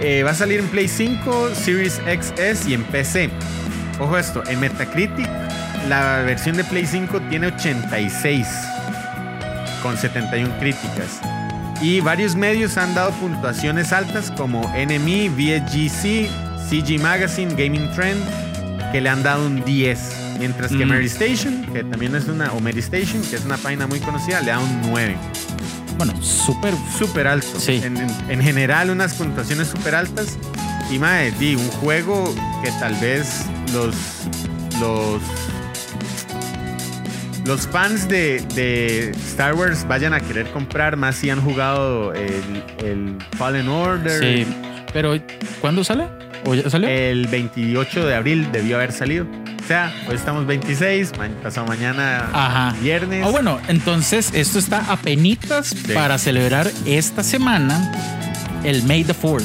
Eh, 0.00 0.22
va 0.24 0.32
a 0.32 0.34
salir 0.34 0.60
en 0.60 0.66
Play 0.68 0.88
5, 0.88 1.50
Series 1.54 1.94
XS 2.06 2.66
y 2.68 2.74
en 2.74 2.82
PC. 2.84 3.30
Ojo 3.98 4.18
esto, 4.18 4.42
en 4.46 4.60
Metacritic 4.60 5.28
la 5.88 6.18
versión 6.18 6.56
de 6.56 6.64
Play 6.64 6.86
5 6.86 7.18
tiene 7.30 7.46
86 7.46 8.46
con 9.82 9.96
71 9.96 10.52
críticas. 10.58 11.20
Y 11.80 12.00
varios 12.00 12.34
medios 12.34 12.76
han 12.76 12.94
dado 12.94 13.10
puntuaciones 13.12 13.92
altas 13.92 14.30
como 14.36 14.62
NME, 14.74 15.28
VSGC, 15.30 16.28
CG 16.68 17.00
Magazine, 17.00 17.54
Gaming 17.54 17.90
Trend, 17.94 18.20
que 18.92 19.00
le 19.00 19.08
han 19.08 19.22
dado 19.22 19.46
un 19.46 19.64
10. 19.64 19.98
Mientras 20.38 20.70
que 20.72 20.84
Mm. 20.84 20.88
Mary 20.88 21.06
Station, 21.06 21.64
que 21.72 21.82
también 21.84 22.14
es 22.14 22.26
una, 22.26 22.52
o 22.52 22.60
Mary 22.60 22.80
Station, 22.80 23.22
que 23.22 23.36
es 23.36 23.44
una 23.44 23.56
página 23.56 23.86
muy 23.86 24.00
conocida, 24.00 24.40
le 24.40 24.50
da 24.50 24.58
un 24.60 24.80
9. 24.90 25.16
Bueno, 25.96 26.12
súper. 26.22 26.74
Súper 26.96 27.26
alto. 27.26 27.58
Sí. 27.58 27.80
En, 27.84 27.96
en- 27.96 28.10
en 28.30 28.42
general, 28.42 28.90
unas 28.90 29.14
puntuaciones 29.14 29.68
súper 29.68 29.94
altas. 29.96 30.36
Y 30.90 30.98
mae, 30.98 31.32
di, 31.32 31.54
un 31.56 31.68
juego 31.68 32.32
que 32.62 32.70
tal 32.78 32.94
vez 32.96 33.44
los. 33.72 33.94
Los. 34.80 35.20
Los 37.48 37.66
fans 37.66 38.06
de, 38.10 38.42
de 38.54 39.10
Star 39.12 39.54
Wars 39.54 39.86
vayan 39.88 40.12
a 40.12 40.20
querer 40.20 40.50
comprar 40.50 40.96
más 40.98 41.16
si 41.16 41.30
han 41.30 41.40
jugado 41.40 42.12
el, 42.12 42.62
el 42.84 43.16
Fallen 43.38 43.68
Order. 43.70 44.20
Sí. 44.22 44.46
Pero, 44.92 45.18
¿cuándo 45.62 45.82
sale? 45.82 46.08
¿O 46.44 46.54
ya 46.54 46.68
salió? 46.68 46.86
El 46.90 47.26
28 47.26 48.06
de 48.06 48.14
abril 48.14 48.48
debió 48.52 48.76
haber 48.76 48.92
salido. 48.92 49.26
O 49.64 49.66
sea, 49.66 49.90
hoy 50.06 50.14
estamos 50.16 50.46
26, 50.46 51.12
ma- 51.16 51.28
pasado 51.42 51.66
mañana 51.66 52.28
Ajá. 52.34 52.76
viernes. 52.82 53.24
Ah, 53.26 53.30
bueno, 53.30 53.58
entonces 53.68 54.30
esto 54.34 54.58
está 54.58 54.80
a 54.92 54.98
penitas 54.98 55.74
para 55.94 56.18
celebrar 56.18 56.70
esta 56.84 57.22
semana 57.22 57.92
el 58.62 58.82
May 58.82 59.04
the 59.04 59.14
4th. 59.14 59.42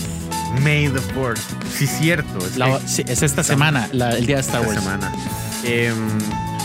May 0.61 0.89
the 0.89 0.99
4th. 1.15 1.39
Sí, 1.73 1.87
cierto. 1.87 2.37
Es 2.39 2.57
La- 2.57 2.79
que 2.79 2.85
sí, 2.87 3.03
es 3.07 3.23
esta 3.23 3.43
semana, 3.43 3.87
la- 3.93 4.17
el 4.17 4.25
día 4.25 4.35
de 4.35 4.41
Star 4.41 4.61
esta 4.61 4.69
Wars. 4.73 4.83
semana. 4.83 5.11
Em, 5.65 5.95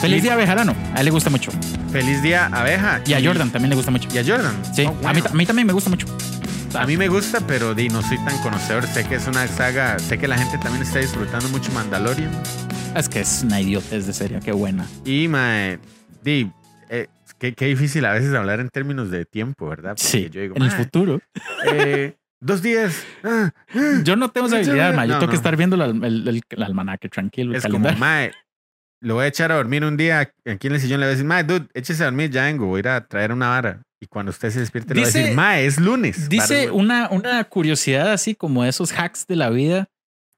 Feliz 0.00 0.22
día 0.22 0.34
abejarano. 0.34 0.74
A 0.94 1.00
él 1.00 1.06
le 1.06 1.10
gusta 1.10 1.28
mucho. 1.30 1.50
Feliz 1.90 2.22
día, 2.22 2.46
abeja. 2.46 3.00
Y 3.06 3.14
a 3.14 3.20
Jordan 3.22 3.50
también 3.50 3.70
le 3.70 3.76
gusta 3.76 3.90
mucho. 3.90 4.08
Y 4.14 4.18
a 4.18 4.24
Jordan. 4.24 4.54
Sí, 4.74 4.84
Oh, 4.86 5.08
a, 5.08 5.12
mí, 5.12 5.20
a 5.28 5.34
mí 5.34 5.44
también 5.46 5.66
me 5.66 5.72
gusta 5.72 5.90
mucho. 5.90 6.06
A 6.74 6.86
mí 6.86 6.96
me 6.96 7.08
gusta, 7.08 7.40
pero 7.46 7.74
di, 7.74 7.88
no 7.88 8.02
soy 8.02 8.18
tan 8.24 8.38
conocedor. 8.42 8.86
Sé 8.86 9.04
que 9.04 9.16
es 9.16 9.26
una 9.26 9.46
saga. 9.48 9.98
Sé 9.98 10.18
que 10.18 10.28
la 10.28 10.38
gente 10.38 10.58
también 10.58 10.82
está 10.82 11.00
disfrutando 11.00 11.48
mucho 11.48 11.72
Mandalorian. 11.72 12.30
Es 12.94 13.08
que 13.08 13.20
es 13.20 13.42
una 13.44 13.60
idiotez 13.60 14.06
de 14.06 14.12
serio, 14.12 14.40
qué 14.44 14.52
buena. 14.52 14.86
Y, 15.04 15.28
mae, 15.28 15.78
di, 16.22 16.50
eh, 16.90 17.08
qué, 17.38 17.54
qué 17.54 17.66
difícil 17.66 18.04
a 18.04 18.12
veces 18.12 18.32
hablar 18.34 18.60
en 18.60 18.68
términos 18.68 19.10
de 19.10 19.24
tiempo, 19.24 19.68
¿verdad? 19.68 19.90
Porque 19.90 20.02
Sí, 20.04 20.28
yo 20.30 20.40
digo, 20.40 20.56
en 20.56 20.62
el 20.62 20.68
"Mae, 20.70 20.78
futuro. 20.84 21.20
eh, 21.72 22.16
dos 22.40 22.62
días. 22.62 23.02
ah, 23.24 23.50
ah". 23.74 23.80
Yo 24.04 24.14
no 24.16 24.30
tengo 24.30 24.46
esa 24.46 24.56
habilidad, 24.56 24.94
ma. 24.94 25.06
Yo 25.06 25.14
No, 25.14 25.18
tengo 25.20 25.30
que 25.30 25.36
no. 25.36 25.40
estar 25.40 25.56
viendo 25.56 25.76
el, 25.76 26.04
el, 26.04 26.28
el- 26.28 26.42
el 26.48 26.62
almanaque 26.62 27.08
tranquilo, 27.08 27.50
el 27.50 27.56
Es 27.56 27.62
como, 27.64 27.84
calendario. 27.84 27.98
mae, 27.98 28.30
lo 29.00 29.14
voy 29.14 29.24
a 29.24 29.28
echar 29.28 29.52
a 29.52 29.56
dormir 29.56 29.84
un 29.84 29.96
día 29.96 30.20
aquí 30.44 30.66
en 30.66 30.74
el 30.74 30.80
sillón. 30.80 31.00
Le 31.00 31.06
voy 31.06 31.10
a 31.10 31.16
decir, 31.16 31.26
mae, 31.26 31.44
dude, 31.44 31.68
échese 31.74 32.02
a 32.02 32.06
dormir, 32.06 32.30
ya 32.30 32.44
vengo, 32.44 32.66
voy 32.66 32.78
a 32.78 32.80
ir 32.80 32.88
a 32.88 33.06
traer 33.06 33.32
una 33.32 33.48
vara. 33.48 33.82
Y 34.00 34.06
cuando 34.06 34.30
usted 34.30 34.50
se 34.50 34.60
despierte, 34.60 34.94
le 34.94 35.02
va 35.02 35.08
a 35.08 35.10
decir, 35.10 35.34
mae, 35.34 35.66
es 35.66 35.78
lunes. 35.78 36.28
Dice 36.28 36.70
una, 36.70 37.08
una 37.10 37.42
curiosidad 37.44 38.12
así 38.12 38.34
como 38.34 38.64
esos 38.64 38.92
hacks 38.92 39.26
de 39.26 39.36
la 39.36 39.50
vida, 39.50 39.88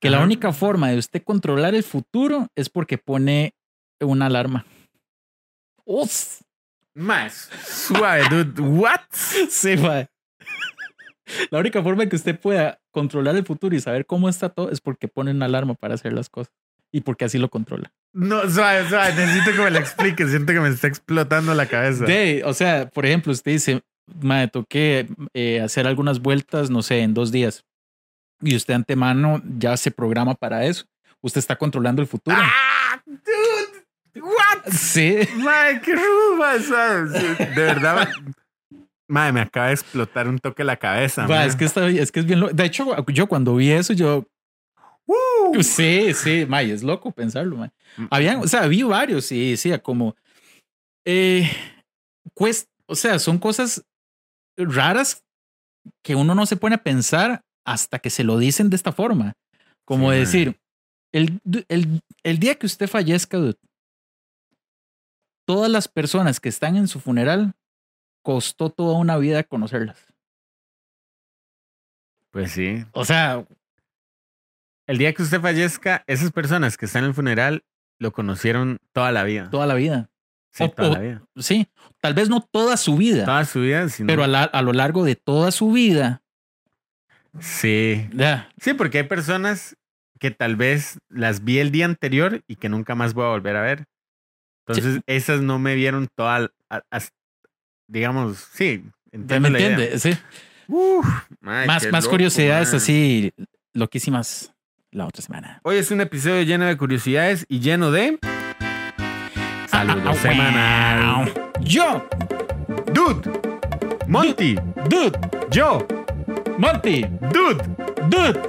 que 0.00 0.09
la 0.09 0.23
única 0.23 0.52
forma 0.52 0.88
de 0.90 0.99
usted 0.99 1.23
controlar 1.23 1.75
el 1.75 1.83
futuro 1.83 2.49
es 2.57 2.71
porque 2.71 2.97
pone 2.97 3.55
una 4.00 4.26
alarma. 4.26 4.64
Uf. 5.85 6.40
Mae, 6.95 7.31
suave, 7.31 8.25
dude. 8.31 8.61
What? 8.62 9.00
Sí, 9.50 9.76
mae. 9.76 10.09
La 11.50 11.61
única 11.61 11.83
forma 11.83 12.07
que 12.07 12.17
usted 12.17 12.38
pueda 12.40 12.81
controlar 12.90 13.37
el 13.37 13.45
futuro 13.45 13.76
y 13.76 13.81
saber 13.81 14.05
cómo 14.07 14.29
está 14.29 14.49
todo 14.49 14.71
es 14.71 14.81
porque 14.81 15.07
pone 15.07 15.31
una 15.31 15.47
alarma 15.47 15.75
para 15.75 15.95
hacer 15.95 16.12
las 16.12 16.29
cosas 16.29 16.52
y 16.92 17.00
porque 17.02 17.25
así 17.25 17.38
lo 17.38 17.49
controla. 17.49 17.92
No, 18.12 18.49
suave, 18.50 18.88
suave. 18.88 19.14
Necesito 19.14 19.52
que 19.52 19.62
me 19.62 19.70
lo 19.70 19.78
explique. 19.78 20.26
Siento 20.26 20.52
que 20.52 20.61
me 20.61 20.68
está 20.68 20.88
explotando 20.88 21.54
la 21.54 21.66
cabeza. 21.66 22.04
De, 22.04 22.42
o 22.44 22.52
sea, 22.54 22.88
por 22.88 23.06
ejemplo, 23.06 23.32
usted 23.32 23.52
dice, 23.52 23.82
me 24.20 24.49
toqué 24.49 25.09
eh, 25.35 25.61
hacer 25.61 25.87
algunas 25.87 26.20
vueltas, 26.20 26.70
no 26.70 26.82
sé, 26.82 27.00
en 27.00 27.14
dos 27.14 27.30
días. 27.30 27.64
Y 28.42 28.56
usted 28.56 28.75
antemano 28.75 29.42
ya 29.59 29.76
se 29.76 29.90
programa 29.90 30.35
para 30.35 30.64
eso. 30.64 30.87
Usted 31.20 31.38
está 31.38 31.56
controlando 31.56 32.02
el 32.02 32.09
futuro. 32.09 32.37
¡Ah! 32.40 33.00
Dude. 33.06 33.80
What? 34.23 34.73
Sí. 34.73 35.18
Mae, 35.37 35.80
qué. 35.80 35.97
Sí, 35.97 37.44
De 37.54 37.62
verdad. 37.62 38.09
Mae, 39.06 39.32
me 39.32 39.40
acaba 39.40 39.68
de 39.68 39.75
explotar 39.75 40.26
un 40.28 40.38
toque 40.38 40.64
la 40.64 40.76
cabeza. 40.76 41.26
Va, 41.26 41.37
mae. 41.37 41.47
es 41.49 41.56
que 41.56 41.64
está, 41.64 41.87
es 41.88 42.11
que 42.11 42.20
es 42.20 42.26
bien 42.26 42.40
loco. 42.40 42.54
De 42.54 42.64
hecho, 42.64 43.04
yo 43.09 43.26
cuando 43.26 43.54
vi 43.54 43.70
eso, 43.70 43.92
yo. 43.92 44.26
¡Uh! 45.11 45.62
Sí, 45.62 46.14
sí, 46.14 46.47
may, 46.47 46.71
es 46.71 46.83
loco 46.83 47.11
pensarlo, 47.11 47.57
may. 47.57 47.71
Mm. 47.97 48.07
Habían, 48.11 48.37
o 48.40 48.47
sea, 48.47 48.67
vi 48.67 48.83
varios 48.83 49.31
y 49.33 49.50
decía 49.50 49.83
como. 49.83 50.14
Eh, 51.05 51.50
o 52.87 52.95
sea, 52.95 53.19
son 53.19 53.38
cosas 53.38 53.85
raras 54.57 55.25
que 56.02 56.14
uno 56.14 56.35
no 56.35 56.47
se 56.47 56.57
pone 56.57 56.76
a 56.76 56.83
pensar 56.83 57.43
hasta 57.64 57.99
que 57.99 58.11
se 58.11 58.25
lo 58.25 58.38
dicen 58.38 58.71
de 58.71 58.76
esta 58.76 58.93
forma. 58.93 59.35
Como 59.85 60.12
Sí, 60.12 60.19
decir, 60.19 60.61
el, 61.12 61.40
el, 61.69 62.02
el 62.23 62.38
día 62.38 62.55
que 62.55 62.67
usted 62.67 62.88
fallezca, 62.88 63.38
dude, 63.38 63.59
todas 65.47 65.71
las 65.71 65.88
personas 65.88 66.38
que 66.38 66.49
están 66.49 66.76
en 66.76 66.87
su 66.88 67.00
funeral 67.00 67.55
costó 68.23 68.71
toda 68.71 68.97
una 68.97 69.17
vida 69.17 69.43
conocerlas. 69.43 70.07
Pues 72.31 72.52
sí. 72.52 72.85
O 72.93 73.05
sea, 73.05 73.45
El 74.91 74.99
día 74.99 75.13
que 75.13 75.23
usted 75.23 75.41
fallezca, 75.41 76.03
esas 76.09 76.33
personas 76.33 76.76
que 76.76 76.87
están 76.87 77.05
en 77.05 77.11
el 77.11 77.15
funeral 77.15 77.63
lo 78.00 78.11
conocieron 78.13 78.79
toda 78.93 79.13
la 79.13 79.23
vida. 79.23 79.49
toda 79.49 79.65
la 79.67 79.75
vida. 79.75 80.11
Sí, 80.53 80.65
o- 80.65 80.71
toda 80.71 80.91
o- 80.91 80.95
la 80.95 80.99
vida. 80.99 81.23
Sí, 81.37 81.69
tal 82.00 82.13
vez 82.15 82.29
no 82.29 82.41
toda 82.41 82.76
su 82.76 82.97
vida, 82.97 83.25
Toda 83.25 83.45
su 83.45 83.61
vida, 83.61 83.89
sino- 83.89 84.09
pero 84.09 84.25
a, 84.25 84.26
la- 84.26 84.43
a 84.43 84.63
lo 84.63 84.73
largo 84.73 85.05
de 85.05 85.15
toda 85.15 85.53
su 85.53 85.71
vida, 85.71 86.23
Sí. 87.39 88.09
Sí, 88.61 88.75
porque 88.75 88.99
hay 88.99 89.05
personas 89.05 89.76
que 90.19 90.33
tal 90.33 90.57
vez 90.57 90.99
las 91.09 91.45
vi 91.45 91.61
el 91.61 91.71
día 91.71 91.85
anterior 91.85 92.43
y 92.49 92.57
que 92.57 92.69
nunca 92.69 92.97
más 92.97 93.15
voy 93.15 93.26
a 93.26 93.29
volver 93.29 93.55
a 93.55 93.63
ver. 93.63 93.85
Entonces, 94.67 95.00
esas 95.07 95.41
no 95.41 95.61
me 95.61 95.76
vieron 95.76 96.09
toda, 96.17 96.50
a- 96.69 96.83
digamos, 97.87 98.39
sí. 98.53 98.83
¿me 99.13 99.21
entiendo 99.21 99.49
entiende? 99.49 99.99
Sí. 100.00 100.19
Uf, 100.67 101.07
más 101.41 101.69
más 101.93 102.05
loco, 102.05 102.11
curiosidades 102.11 102.75
así 102.75 103.33
loquísimas 103.73 104.53
la 104.93 105.07
otra 105.07 105.23
semana. 105.23 105.61
Hoy 105.63 105.76
es 105.76 105.91
un 105.91 106.00
episodio 106.00 106.43
lleno 106.43 106.65
de 106.67 106.76
curiosidades 106.76 107.47
y 107.49 107.61
lleno 107.61 107.91
de 107.91 108.19
saludos 109.69 110.03
Ah, 110.05 110.11
ah, 110.11 110.15
semanal. 110.15 111.33
Yo, 111.61 112.09
Dude, 112.93 113.31
Monty, 114.09 114.57
dude, 114.89 115.13
yo, 115.50 115.87
Monty, 116.59 117.07
dude, 117.33 117.63
dude, 118.09 118.41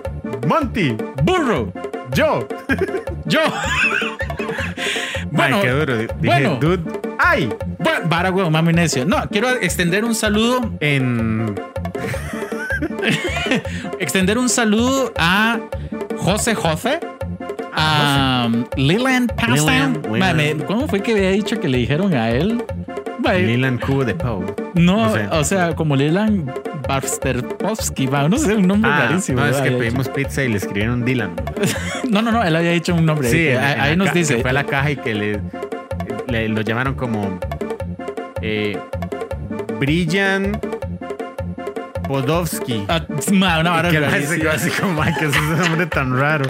Monty, 0.47 0.95
burro, 1.23 1.71
yo. 2.13 2.47
yo. 3.25 3.39
bueno, 5.31 5.57
Ay, 5.57 5.61
qué 5.61 5.69
duro. 5.69 5.97
Dije, 5.97 6.15
bueno. 6.21 6.55
dude, 6.59 6.99
ay, 7.19 7.49
bueno, 7.77 8.29
huevo, 8.31 8.49
mami 8.49 8.73
necio. 8.73 9.05
No, 9.05 9.27
quiero 9.29 9.49
extender 9.49 10.03
un 10.03 10.15
saludo 10.15 10.71
en 10.79 11.53
extender 13.99 14.37
un 14.37 14.49
saludo 14.49 15.13
a 15.17 15.59
José 16.17 16.55
José, 16.55 16.99
a 17.73 18.47
um, 18.47 18.65
Leland 18.75 19.31
me- 20.35 20.55
¿Cómo 20.65 20.87
fue 20.87 21.01
que 21.01 21.13
había 21.13 21.29
dicho 21.31 21.59
que 21.59 21.67
le 21.67 21.77
dijeron 21.79 22.13
a 22.13 22.29
él? 22.31 22.63
Ma, 23.23 23.33
Leland 23.33 23.79
Cubo 23.79 24.03
de 24.03 24.15
Poe. 24.15 24.45
no, 24.73 25.11
o 25.31 25.43
sea, 25.43 25.75
como 25.75 25.95
Leland 25.95 26.51
Barsterpovsky, 26.87 28.07
va, 28.07 28.27
no 28.27 28.37
sé, 28.37 28.55
un 28.55 28.67
nombre 28.67 28.89
Ah, 28.91 29.05
rarísimo. 29.07 29.39
no, 29.41 29.45
es 29.47 29.57
que 29.57 29.71
pedimos 29.71 30.09
pizza 30.09 30.43
y 30.43 30.49
le 30.49 30.57
escribieron 30.57 31.05
Dylan. 31.05 31.31
No, 32.09 32.21
no, 32.21 32.31
no, 32.31 32.43
él 32.43 32.53
había 32.55 32.71
dicho 32.71 32.93
un 32.93 33.05
nombre. 33.05 33.29
Sí, 33.29 33.47
ahí, 33.49 33.73
en 33.75 33.79
ahí 33.79 33.95
nos 33.95 34.13
dice. 34.13 34.35
que 34.35 34.41
fue 34.41 34.49
a 34.49 34.53
la 34.53 34.65
caja 34.65 34.91
y 34.91 34.97
que 34.97 35.13
le, 35.13 35.39
le- 36.27 36.49
lo 36.49 36.59
llamaron 36.61 36.95
como 36.95 37.39
eh, 38.41 38.77
Brillan 39.79 40.59
Podovsky. 42.11 42.83
Ah, 42.89 43.05
una 43.31 43.57
vara 43.71 43.89
que 43.89 44.25
se 44.27 44.37
quedó 44.39 44.51
así 44.51 44.69
como, 44.71 45.01
ay, 45.01 45.13
que 45.17 45.25
es 45.27 45.31
ese 45.35 45.41
nombre 45.69 45.85
tan 45.85 46.17
raro. 46.19 46.45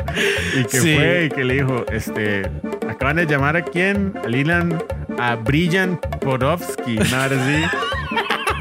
Y 0.58 0.64
que 0.64 0.80
Sí. 0.80 0.96
fue 0.96 1.26
y 1.26 1.30
que 1.30 1.44
le 1.44 1.54
dijo, 1.56 1.86
este, 1.92 2.50
acaban 2.90 3.18
de 3.18 3.28
llamar 3.28 3.56
a 3.58 3.62
quién? 3.64 4.14
A 4.24 4.28
Lilan, 4.28 4.82
a 5.20 5.36
Brillan 5.36 6.00
Podovsky, 6.22 6.96
¿no? 6.96 7.16
Ahora 7.16 7.36
sí. 7.46 7.64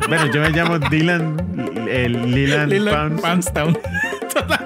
Bueno, 0.08 0.26
yo 0.32 0.40
me 0.42 0.50
llamo 0.50 0.78
Dylan, 0.78 1.86
el 1.90 2.30
Lilan 2.34 2.68
Pounds. 2.84 3.22
Poundstown. 3.22 3.78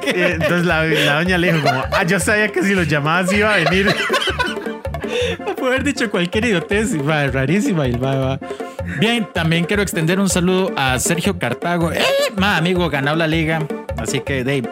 Entonces 0.07 0.65
la, 0.67 0.85
la 0.85 1.15
doña 1.23 1.39
le 1.39 1.53
dijo 1.53 1.65
como, 1.67 1.85
ah, 1.93 2.03
yo 2.05 2.19
sabía 2.19 2.49
que 2.49 2.63
si 2.65 2.75
los 2.75 2.89
llamabas 2.89 3.33
iba 3.33 3.55
a 3.55 3.59
venir. 3.59 3.95
Puede 5.57 5.75
haber 5.77 5.85
dicho 5.85 6.11
cualquier 6.11 6.47
idiotez, 6.47 6.97
va, 7.09 7.27
rarísima. 7.29 7.87
Y 7.87 7.93
va, 7.97 8.17
va. 8.17 8.39
Bien, 8.99 9.27
también 9.33 9.65
quiero 9.65 9.83
extender 9.83 10.19
un 10.21 10.29
saludo 10.29 10.73
a 10.77 10.99
Sergio 10.99 11.39
Cartago. 11.39 11.93
¡Eh! 11.93 12.01
Ma, 12.37 12.57
amigo, 12.57 12.89
ganó 12.91 13.15
la 13.17 13.27
liga. 13.27 13.61
Así 13.97 14.21
que, 14.21 14.45
Dave, 14.45 14.69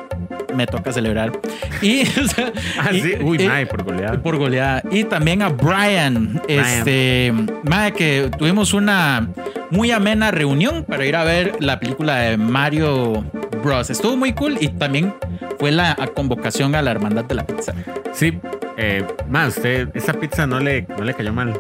me 0.54 0.66
toca 0.66 0.92
celebrar. 0.92 1.32
Y, 1.80 2.02
o 2.20 2.28
sea, 2.28 2.52
Ah, 2.78 2.92
y- 2.92 3.00
sí. 3.00 3.14
Uy, 3.22 3.42
y- 3.42 3.48
mae, 3.48 3.66
por 3.66 3.82
goleada. 3.84 4.20
por 4.22 4.36
goleada. 4.36 4.82
Y 4.90 5.04
también 5.04 5.42
a 5.42 5.48
Brian. 5.48 6.40
Este, 6.48 7.32
mae, 7.64 7.92
que 7.92 8.30
tuvimos 8.38 8.74
una 8.74 9.28
muy 9.70 9.90
amena 9.90 10.30
reunión 10.30 10.84
para 10.84 11.06
ir 11.06 11.16
a 11.16 11.24
ver 11.24 11.56
la 11.60 11.80
película 11.80 12.16
de 12.18 12.36
Mario 12.36 13.24
Bros. 13.62 13.88
Estuvo 13.90 14.16
muy 14.16 14.32
cool 14.34 14.58
y 14.60 14.68
también 14.68 15.14
fue 15.58 15.70
la 15.70 15.96
convocación 16.14 16.74
a 16.74 16.82
la 16.82 16.90
hermandad 16.90 17.24
de 17.24 17.34
la 17.36 17.46
pizza. 17.46 17.72
Sí, 18.12 18.38
eh, 18.76 19.04
más, 19.30 19.56
usted, 19.56 19.88
esa 19.94 20.12
pizza 20.12 20.46
no 20.46 20.60
le, 20.60 20.82
no 20.98 21.04
le 21.04 21.14
cayó 21.14 21.32
mal. 21.32 21.58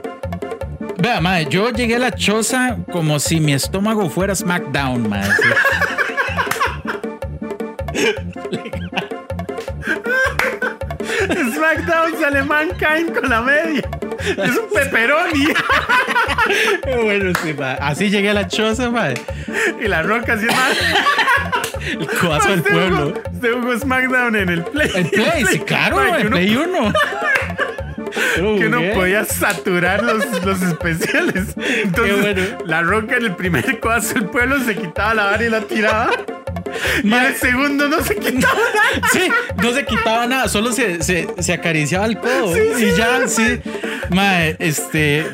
Vea, 1.02 1.20
mae, 1.20 1.46
yo 1.46 1.70
llegué 1.70 1.96
a 1.96 1.98
la 1.98 2.12
choza 2.12 2.76
como 2.92 3.18
si 3.18 3.40
mi 3.40 3.52
estómago 3.54 4.08
fuera 4.08 4.36
SmackDown. 4.36 5.12
Sí. 7.92 8.60
SmackDown 11.56 12.20
sale 12.20 12.44
Mankind 12.44 13.18
con 13.18 13.28
la 13.28 13.42
media. 13.42 13.82
Es 14.20 14.56
un 14.56 14.68
pepperoni. 14.72 15.48
bueno, 17.02 17.32
sí, 17.42 17.52
ma. 17.52 17.72
Así 17.72 18.08
llegué 18.08 18.30
a 18.30 18.34
la 18.34 18.46
choza, 18.46 18.88
ma. 18.88 19.08
Y 19.82 19.88
la 19.88 20.02
roca 20.02 20.34
así 20.34 20.46
más. 20.46 20.78
El 21.84 22.06
codazo 22.06 22.48
del 22.48 22.62
pueblo. 22.62 23.14
Se 23.40 23.50
jugó 23.50 23.76
SmackDown 23.76 24.36
en 24.36 24.48
el 24.50 24.62
Play. 24.62 24.90
El 24.94 25.10
Play, 25.10 25.46
sí, 25.46 25.58
claro, 25.58 26.00
el 26.14 26.28
Play 26.28 26.54
1. 26.54 26.92
Que 28.34 28.68
no 28.68 28.80
podía 28.94 29.24
saturar 29.24 30.02
los, 30.02 30.44
los 30.44 30.62
especiales. 30.62 31.54
Entonces, 31.84 32.20
bueno. 32.20 32.42
la 32.66 32.82
roca 32.82 33.16
en 33.16 33.24
el 33.26 33.36
primer 33.36 33.80
codazo 33.80 34.14
del 34.14 34.26
pueblo 34.26 34.58
se 34.60 34.76
quitaba 34.76 35.14
la 35.14 35.24
vara 35.26 35.44
y 35.44 35.48
la 35.48 35.60
tiraba. 35.62 36.10
Y 37.04 37.06
en 37.12 37.14
el 37.24 37.34
segundo 37.36 37.88
no 37.88 38.02
se 38.02 38.16
quitaba 38.16 38.54
nada. 38.74 39.08
Sí, 39.12 39.28
no 39.62 39.72
se 39.72 39.84
quitaba 39.84 40.26
nada, 40.26 40.48
solo 40.48 40.72
se, 40.72 41.02
se, 41.02 41.28
se 41.38 41.52
acariciaba 41.52 42.06
el 42.06 42.18
codo. 42.18 42.54
y 42.78 42.96
ya, 42.96 43.26
sí. 43.28 43.60
Mae, 44.10 44.56
este. 44.58 45.26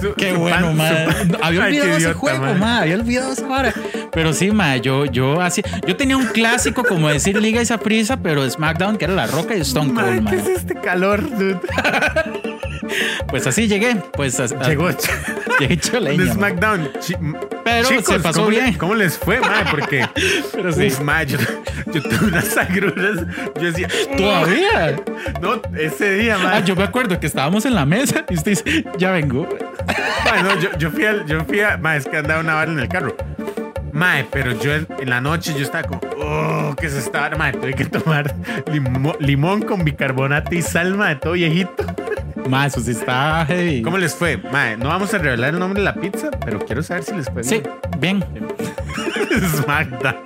Su- 0.00 0.14
Qué 0.14 0.30
su 0.32 0.36
bueno, 0.38 0.68
pan- 0.68 0.76
mae. 0.76 1.06
su 1.06 1.12
pan- 1.28 1.38
Había 1.42 1.60
qué 1.60 1.66
olvidado 1.66 1.90
ese 1.90 1.98
idiota, 2.00 2.18
juego, 2.18 2.40
mae. 2.44 2.54
mae. 2.54 2.80
Había 2.82 2.94
olvidado 2.96 3.32
esa 3.32 3.46
vara. 3.46 3.74
Pero 4.12 4.32
sí, 4.32 4.50
mae, 4.50 4.80
yo, 4.80 5.04
yo 5.06 5.40
así. 5.40 5.62
Yo 5.86 5.96
tenía 5.96 6.16
un 6.16 6.26
clásico, 6.26 6.84
como 6.84 7.08
decir 7.08 7.36
Liga 7.40 7.60
y 7.62 7.66
prisa, 7.78 8.16
pero 8.18 8.42
de 8.44 8.50
SmackDown, 8.50 8.96
que 8.96 9.04
era 9.06 9.14
La 9.14 9.26
Roca 9.26 9.54
y 9.56 9.60
Stone 9.60 9.92
Mae, 9.92 10.04
Cold, 10.16 10.30
¿Qué 10.30 10.36
mae. 10.36 10.36
es 10.52 10.58
este 10.58 10.74
calor, 10.74 11.28
dude? 11.36 11.58
Pues 13.28 13.46
así 13.46 13.68
llegué. 13.68 13.96
Pues 14.14 14.38
Llegó 14.66 14.88
llegué 15.60 15.76
de 15.76 15.78
choleño. 15.80 16.24
mae. 16.24 16.34
SmackDown. 16.34 16.90
Pero 17.76 17.88
Chicos, 17.88 18.04
se 18.14 18.20
pasó 18.20 18.38
¿cómo, 18.40 18.50
bien. 18.50 18.74
¿cómo 18.74 18.94
les 18.94 19.18
fue, 19.18 19.40
mae? 19.40 19.64
Porque, 19.70 20.06
Pero 20.52 20.72
sí. 20.72 20.86
uf, 20.86 21.00
yo, 21.26 21.38
yo 21.92 22.02
tuve 22.02 22.26
unas 22.26 22.56
agruras. 22.56 23.20
Yo 23.56 23.62
decía, 23.62 23.88
Todavía. 24.16 24.96
no, 25.40 25.60
ese 25.78 26.12
día, 26.14 26.38
mae. 26.38 26.56
Ah, 26.58 26.60
yo 26.64 26.74
me 26.76 26.84
acuerdo 26.84 27.18
que 27.20 27.26
estábamos 27.26 27.64
en 27.66 27.74
la 27.74 27.84
mesa 27.86 28.24
y 28.28 28.34
usted 28.34 28.52
dice, 28.52 28.84
ya 28.98 29.10
vengo. 29.12 29.48
Mae, 30.24 30.42
no, 30.42 30.58
yo, 30.60 30.70
yo 30.78 30.90
fui 30.90 31.04
al, 31.04 31.26
yo 31.26 31.44
fui 31.44 31.60
a, 31.60 31.76
mae, 31.76 31.98
es 31.98 32.06
que 32.06 32.16
andaba 32.16 32.40
una 32.40 32.54
vara 32.54 32.70
en 32.72 32.78
el 32.78 32.88
carro. 32.88 33.16
Mae, 33.92 34.24
pero 34.30 34.52
yo 34.60 34.74
en, 34.74 34.86
en 35.00 35.10
la 35.10 35.20
noche 35.20 35.54
yo 35.56 35.62
estaba 35.62 35.84
como, 35.88 36.00
oh, 36.18 36.76
que 36.76 36.88
se 36.88 36.98
estaba, 36.98 37.30
mae, 37.36 37.52
tuve 37.52 37.74
que 37.74 37.84
tomar 37.86 38.34
limo- 38.70 39.16
limón 39.18 39.62
con 39.62 39.84
bicarbonato 39.84 40.54
y 40.54 40.62
sal, 40.62 40.94
mae, 40.94 41.16
todo 41.16 41.32
viejito. 41.32 41.84
Más, 42.48 42.72
eso 42.76 42.80
sí 42.84 42.92
está 42.92 43.44
heavy. 43.46 43.82
¿Cómo 43.82 43.98
les 43.98 44.14
fue? 44.14 44.36
Mae, 44.36 44.76
no 44.76 44.88
vamos 44.88 45.12
a 45.14 45.18
revelar 45.18 45.52
el 45.54 45.58
nombre 45.60 45.80
de 45.80 45.84
la 45.84 45.94
pizza, 45.94 46.30
pero 46.44 46.58
quiero 46.60 46.82
saber 46.82 47.04
si 47.04 47.14
les 47.14 47.28
fue 47.30 47.44
Sí, 47.44 47.62
bien. 47.98 48.24
bien. 48.32 48.46
SmackDown. 49.62 50.16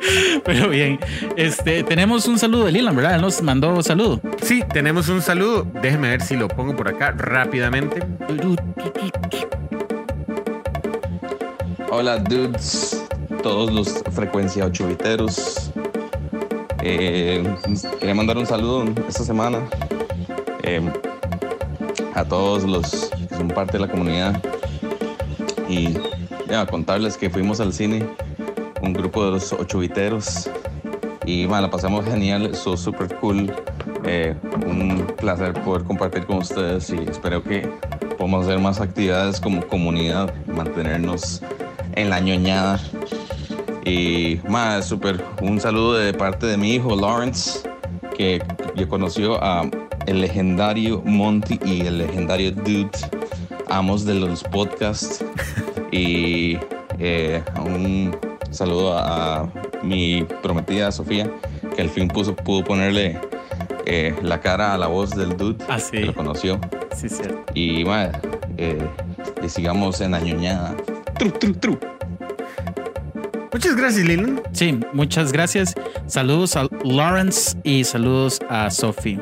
Pero 0.44 0.70
bien, 0.70 0.98
este, 1.36 1.82
tenemos 1.84 2.26
un 2.26 2.38
saludo 2.38 2.64
de 2.64 2.72
Lilan, 2.72 2.96
¿verdad? 2.96 3.14
Él 3.16 3.20
nos 3.20 3.42
mandó 3.42 3.82
saludo. 3.82 4.20
Sí, 4.42 4.64
tenemos 4.72 5.08
un 5.08 5.20
saludo. 5.22 5.66
Déjenme 5.82 6.08
ver 6.08 6.22
si 6.22 6.36
lo 6.36 6.48
pongo 6.48 6.74
por 6.74 6.88
acá 6.88 7.12
rápidamente. 7.16 8.00
Hola 11.90 12.16
dudes, 12.18 13.06
todos 13.42 13.72
los 13.72 14.02
frecuencia 14.12 14.64
8 14.64 14.88
viteros. 14.88 15.70
Eh, 16.82 17.44
quería 17.98 18.14
mandar 18.14 18.38
un 18.38 18.46
saludo 18.46 18.84
esta 19.06 19.22
semana 19.22 19.58
eh, 20.62 20.80
a 22.20 22.24
todos 22.26 22.64
los 22.64 23.10
que 23.28 23.34
son 23.34 23.48
parte 23.48 23.78
de 23.78 23.86
la 23.86 23.88
comunidad 23.88 24.42
y 25.68 25.94
ya, 26.48 26.66
contarles 26.66 27.16
que 27.16 27.30
fuimos 27.30 27.60
al 27.60 27.72
cine, 27.72 28.06
un 28.82 28.92
grupo 28.92 29.24
de 29.24 29.30
los 29.32 29.54
8 29.54 29.78
viteros 29.78 30.50
y 31.24 31.46
man, 31.46 31.62
la 31.62 31.70
pasamos 31.70 32.04
genial, 32.04 32.54
súper 32.54 33.16
cool. 33.16 33.50
Eh, 34.04 34.34
un 34.66 35.06
placer 35.18 35.54
poder 35.62 35.84
compartir 35.84 36.26
con 36.26 36.38
ustedes 36.38 36.90
y 36.90 36.98
espero 37.08 37.42
que 37.42 37.68
podamos 38.18 38.46
hacer 38.46 38.58
más 38.58 38.80
actividades 38.80 39.40
como 39.40 39.66
comunidad, 39.66 40.32
mantenernos 40.46 41.42
en 41.94 42.10
la 42.10 42.20
ñoñada. 42.20 42.80
Y 43.84 44.40
más, 44.48 44.86
súper, 44.86 45.24
un 45.40 45.58
saludo 45.58 45.94
de 45.94 46.12
parte 46.12 46.46
de 46.46 46.56
mi 46.58 46.74
hijo 46.74 46.94
Lawrence, 46.96 47.60
que 48.16 48.42
yo 48.76 48.88
conoció 48.88 49.42
a 49.42 49.62
el 50.06 50.20
legendario 50.20 51.02
Monty 51.04 51.58
y 51.64 51.82
el 51.82 51.98
legendario 51.98 52.52
Dude, 52.52 52.90
amos 53.68 54.04
de 54.04 54.14
los 54.14 54.42
podcasts. 54.44 55.24
Y 55.92 56.56
eh, 56.98 57.42
un 57.64 58.16
saludo 58.50 58.96
a, 58.96 59.40
a 59.42 59.48
mi 59.82 60.24
prometida 60.42 60.92
Sofía, 60.92 61.30
que 61.74 61.82
al 61.82 61.88
fin 61.90 62.08
puso, 62.08 62.34
pudo 62.36 62.62
ponerle 62.64 63.18
eh, 63.86 64.14
la 64.22 64.40
cara 64.40 64.74
a 64.74 64.78
la 64.78 64.86
voz 64.86 65.10
del 65.10 65.36
Dude, 65.36 65.64
Ah, 65.68 65.78
sí. 65.78 65.92
que 65.92 66.06
lo 66.06 66.14
conoció. 66.14 66.60
Sí, 66.96 67.08
cierto. 67.08 67.44
Y 67.54 67.84
más, 67.84 68.10
eh, 68.56 68.78
y 69.44 69.48
sigamos 69.48 70.00
en 70.00 70.12
la 70.12 70.20
ñoñada. 70.20 70.76
Tru, 71.18 71.30
tru, 71.30 71.52
tru. 71.54 71.78
Muchas 73.52 73.74
gracias, 73.76 74.06
Lilan. 74.06 74.40
Sí, 74.52 74.78
muchas 74.92 75.32
gracias. 75.32 75.74
Saludos 76.06 76.56
a 76.56 76.66
Lawrence 76.84 77.56
y 77.64 77.84
saludos 77.84 78.40
a 78.48 78.70
Sophie. 78.70 79.20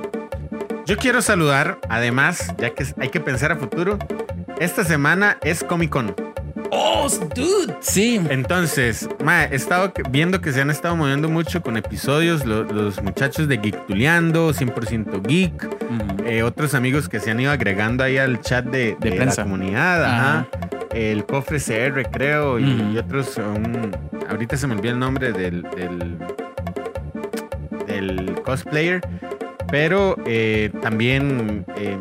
Yo 0.89 0.97
quiero 0.97 1.21
saludar, 1.21 1.79
además, 1.91 2.55
ya 2.57 2.71
que 2.71 2.83
hay 2.99 3.11
que 3.11 3.21
pensar 3.21 3.53
a 3.53 3.57
futuro, 3.57 3.99
esta 4.59 4.85
semana 4.85 5.37
es 5.43 5.63
Comic 5.63 5.91
Con. 5.91 6.15
Oh, 6.71 7.07
dude. 7.35 7.77
Sí. 7.81 8.19
Entonces, 8.31 9.07
ma, 9.23 9.45
he 9.45 9.55
estado 9.55 9.93
viendo 10.11 10.41
que 10.41 10.51
se 10.51 10.63
han 10.63 10.71
estado 10.71 10.97
moviendo 10.97 11.29
mucho 11.29 11.61
con 11.61 11.77
episodios, 11.77 12.47
lo- 12.47 12.65
los 12.65 13.03
muchachos 13.03 13.49
de 13.49 13.59
Geek 13.59 13.87
Tuleando, 13.87 14.55
100% 14.55 15.21
Geek, 15.29 15.69
eh, 16.25 16.43
otros 16.43 16.73
amigos 16.75 17.07
que 17.11 17.21
se 17.21 17.33
han 17.33 17.41
ido 17.41 17.51
agregando 17.53 18.03
ahí 18.03 18.17
al 18.17 18.41
chat 18.41 18.65
de, 18.65 18.97
De 18.99 19.11
de 19.11 19.17
prensa. 19.17 19.43
la 19.43 19.51
comunidad, 19.51 20.05
ajá. 20.07 20.47
el 20.95 21.27
cofre 21.27 21.59
CR 21.61 22.11
creo, 22.11 22.59
y, 22.59 22.65
y 22.95 22.97
otros, 22.97 23.37
un- 23.37 23.95
ahorita 24.31 24.57
se 24.57 24.67
me 24.67 24.75
olvidó 24.75 24.95
el 24.95 24.99
nombre 24.99 25.33
del, 25.33 25.63
del, 25.77 26.19
del 27.87 28.35
cosplayer, 28.43 29.01
pero 29.71 30.17
eh, 30.27 30.71
también, 30.83 31.65
eh, 31.77 31.97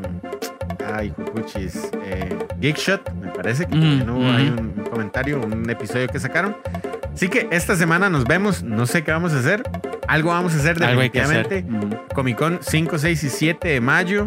ay, 0.93 1.11
juepuchis, 1.15 1.89
eh, 2.03 2.37
Geekshot, 2.59 3.11
me 3.13 3.31
parece 3.31 3.65
que 3.65 3.75
hubo 3.75 4.29
ahí 4.29 4.49
ujú. 4.49 4.61
un, 4.61 4.85
comentario, 4.89 5.41
un 5.41 5.69
episodio 5.69 6.07
que 6.07 6.19
sacaron. 6.19 6.55
Así 7.13 7.29
que 7.29 7.47
esta 7.51 7.75
semana 7.75 8.09
nos 8.09 8.25
vemos, 8.25 8.63
no 8.63 8.85
sé 8.85 9.03
qué 9.03 9.11
vamos 9.11 9.33
a 9.33 9.39
hacer, 9.39 9.63
algo 10.07 10.29
vamos 10.29 10.53
a 10.53 10.57
hacer 10.57 10.81
Algo 10.83 11.01
hay 11.01 11.09
que 11.09 11.21
hacer. 11.21 11.47
definitivamente. 11.47 11.95
Ujú. 11.95 12.07
Comic 12.13 12.37
Con 12.37 12.59
5, 12.61 12.97
6 12.97 13.23
y 13.23 13.29
7 13.29 13.67
de 13.67 13.81
mayo. 13.81 14.25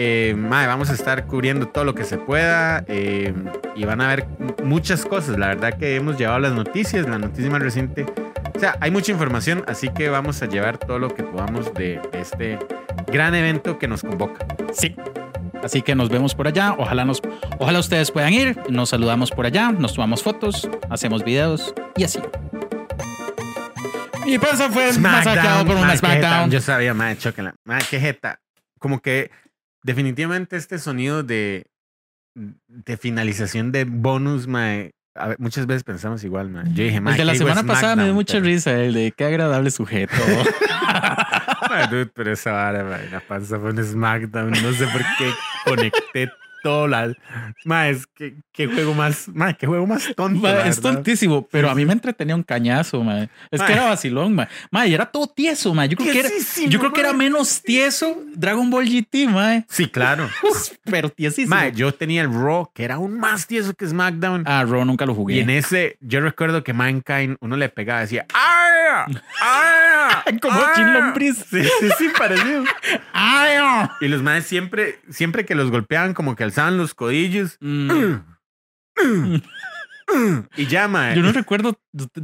Eh, 0.00 0.36
mae, 0.36 0.68
vamos 0.68 0.90
a 0.90 0.92
estar 0.92 1.26
cubriendo 1.26 1.66
todo 1.66 1.82
lo 1.82 1.92
que 1.92 2.04
se 2.04 2.18
pueda 2.18 2.84
eh, 2.86 3.34
y 3.74 3.84
van 3.84 4.00
a 4.00 4.06
ver 4.06 4.28
muchas 4.62 5.04
cosas. 5.04 5.36
La 5.36 5.48
verdad 5.48 5.76
que 5.76 5.96
hemos 5.96 6.16
llevado 6.16 6.38
las 6.38 6.52
noticias, 6.52 7.08
la 7.08 7.18
noticia 7.18 7.50
más 7.50 7.60
reciente. 7.60 8.06
O 8.54 8.60
sea, 8.60 8.76
hay 8.80 8.92
mucha 8.92 9.10
información, 9.10 9.64
así 9.66 9.88
que 9.88 10.08
vamos 10.08 10.40
a 10.40 10.46
llevar 10.46 10.78
todo 10.78 11.00
lo 11.00 11.12
que 11.12 11.24
podamos 11.24 11.74
de 11.74 12.00
este 12.12 12.60
gran 13.08 13.34
evento 13.34 13.80
que 13.80 13.88
nos 13.88 14.02
convoca. 14.02 14.46
Sí. 14.72 14.94
Así 15.64 15.82
que 15.82 15.96
nos 15.96 16.10
vemos 16.10 16.32
por 16.32 16.46
allá. 16.46 16.76
Ojalá 16.78 17.04
nos, 17.04 17.20
ojalá 17.58 17.80
ustedes 17.80 18.12
puedan 18.12 18.32
ir. 18.32 18.56
Nos 18.68 18.90
saludamos 18.90 19.32
por 19.32 19.46
allá, 19.46 19.72
nos 19.72 19.94
tomamos 19.94 20.22
fotos, 20.22 20.70
hacemos 20.90 21.24
videos 21.24 21.74
y 21.96 22.04
así. 22.04 22.20
Y 24.24 24.38
Panza 24.38 24.70
fue 24.70 24.92
masacrado 24.92 25.66
por 25.66 25.74
una. 25.74 25.96
SmackDown. 25.96 26.52
Yo 26.52 26.60
sabía, 26.60 26.94
madre, 26.94 27.18
chóquenla. 27.18 27.56
Madre, 27.64 27.84
qué 27.90 27.98
jeta. 27.98 28.38
Como 28.78 29.00
que 29.00 29.32
definitivamente 29.88 30.56
este 30.58 30.78
sonido 30.78 31.22
de, 31.22 31.64
de 32.34 32.96
finalización 32.98 33.72
de 33.72 33.84
bonus, 33.84 34.46
mae, 34.46 34.92
a 35.14 35.28
ver, 35.28 35.40
muchas 35.40 35.66
veces 35.66 35.82
pensamos 35.82 36.22
igual. 36.24 36.52
Yo 36.74 36.84
dije, 36.84 36.98
El 36.98 37.04
de 37.16 37.24
la 37.24 37.34
semana 37.34 37.64
pasada 37.64 37.96
me 37.96 38.04
dio 38.04 38.12
mucha 38.12 38.34
pero- 38.34 38.44
risa, 38.44 38.72
el 38.78 38.92
de 38.92 39.12
qué 39.16 39.24
agradable 39.24 39.70
sujeto. 39.70 40.12
Dude, 41.90 42.06
pero 42.14 42.32
esa 42.32 42.52
vara, 42.52 42.82
la 43.10 43.20
panza 43.20 43.58
fue 43.58 43.70
un 43.70 43.82
SmackDown. 43.82 44.50
No 44.50 44.72
sé 44.72 44.86
por 44.88 45.00
qué 45.16 45.30
conecté 45.64 46.30
todo 46.62 46.86
la. 46.86 47.14
Mae, 47.64 47.90
es 47.90 48.06
que 48.06 48.34
qué 48.52 48.66
juego 48.66 48.94
más. 48.94 49.28
Mae, 49.28 49.56
qué 49.56 49.66
juego 49.66 49.86
más 49.86 50.08
tonto. 50.16 50.40
Ma, 50.40 50.66
es 50.66 50.80
tontísimo, 50.80 51.46
pero 51.50 51.70
a 51.70 51.74
mí 51.74 51.84
me 51.84 51.92
entretenía 51.92 52.34
un 52.34 52.42
cañazo, 52.42 53.02
ma. 53.02 53.28
Es 53.50 53.60
Ma. 53.60 53.66
que 53.66 53.72
era 53.72 53.84
vacilón, 53.84 54.34
ma. 54.34 54.48
Ma, 54.70 54.86
y 54.86 54.94
era 54.94 55.06
todo 55.06 55.26
tieso, 55.26 55.74
ma. 55.74 55.86
Yo 55.86 55.96
creo 55.96 56.12
que 56.12 56.20
era, 56.20 56.28
yo 56.68 56.78
creo 56.78 56.92
que 56.92 57.00
era 57.00 57.12
ma. 57.12 57.18
menos 57.18 57.62
tieso 57.62 58.22
Dragon 58.34 58.70
Ball 58.70 58.86
GT, 58.88 59.28
ma. 59.28 59.64
Sí, 59.68 59.86
claro. 59.88 60.28
Pero 60.84 61.10
tiesísimo. 61.10 61.54
Mae, 61.54 61.72
yo 61.72 61.92
tenía 61.92 62.22
el 62.22 62.32
Raw, 62.32 62.70
que 62.72 62.84
era 62.84 62.96
aún 62.96 63.18
más 63.18 63.46
tieso 63.46 63.74
que 63.74 63.86
SmackDown. 63.86 64.44
Ah, 64.46 64.64
Raw 64.66 64.84
nunca 64.84 65.06
lo 65.06 65.14
jugué. 65.14 65.36
Y 65.36 65.40
en 65.40 65.50
ese, 65.50 65.96
yo 66.00 66.20
recuerdo 66.20 66.64
que 66.64 66.72
Mankind, 66.72 67.36
uno 67.40 67.56
le 67.56 67.68
pegaba, 67.68 68.00
decía, 68.00 68.26
¡Ay! 68.34 69.14
¡Ay! 69.40 70.38
Como 70.42 70.58
¡Ay!". 70.58 70.66
Chin 70.74 70.92
Lombriz. 70.92 71.44
Sí, 71.50 71.62
sí, 71.62 71.88
sí, 71.98 72.08
parecido. 72.18 72.64
¡Ay! 73.12 73.58
Y 74.00 74.08
los 74.08 74.22
maes 74.22 74.44
siempre, 74.46 75.00
siempre 75.10 75.44
que 75.44 75.54
los 75.54 75.70
golpeaban, 75.70 76.14
como 76.14 76.36
que 76.36 76.44
alzaban 76.48 76.76
los 76.76 76.94
codillos. 76.94 77.56
Mm, 77.60 78.16
y 80.56 80.66
ya, 80.66 80.88
mae. 80.88 81.14
Yo 81.14 81.22
no 81.22 81.32
recuerdo 81.32 81.78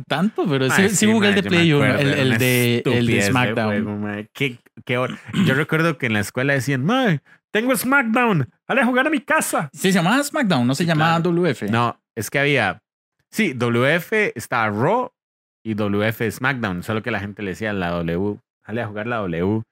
tanto, 0.08 0.46
pero 0.48 0.70
sí, 0.70 0.88
sí 0.90 1.06
jugué 1.10 1.28
el 1.28 1.34
de 1.36 1.42
Play 1.42 1.72
1, 1.72 1.84
acuerdo, 1.84 2.00
el, 2.00 2.08
de, 2.14 2.20
el 2.22 2.38
de 2.38 2.76
estupidez 2.78 3.26
SmackDown. 3.26 3.84
juego. 3.84 4.26
Qué- 4.32 4.58
qué 4.84 4.94
yo 4.94 5.54
recuerdo 5.54 5.98
que 5.98 6.06
en 6.06 6.14
la 6.14 6.20
escuela 6.20 6.52
decían, 6.54 6.84
mae, 6.84 7.20
tengo 7.52 7.76
SmackDown, 7.76 8.48
dale 8.68 8.80
a 8.80 8.86
jugar 8.86 9.06
a 9.06 9.10
mi 9.10 9.20
casa. 9.20 9.68
Se 9.72 9.92
llamaba 9.92 10.22
SmackDown, 10.22 10.66
no 10.66 10.74
se 10.74 10.84
llamaba 10.86 11.20
claro. 11.22 11.30
WF. 11.42 11.62
No, 11.70 12.00
es 12.16 12.30
que 12.30 12.38
había, 12.38 12.82
sí, 13.30 13.52
WF 13.54 14.12
estaba 14.34 14.68
Raw 14.70 15.10
y 15.64 15.74
WF 15.74 16.30
SmackDown, 16.30 16.82
solo 16.82 17.02
que 17.02 17.10
la 17.10 17.20
gente 17.20 17.42
le 17.42 17.50
decía 17.50 17.72
la 17.72 17.90
W, 17.90 18.38
dale 18.66 18.82
a 18.82 18.86
jugar 18.86 19.06
la 19.06 19.16
W. 19.18 19.62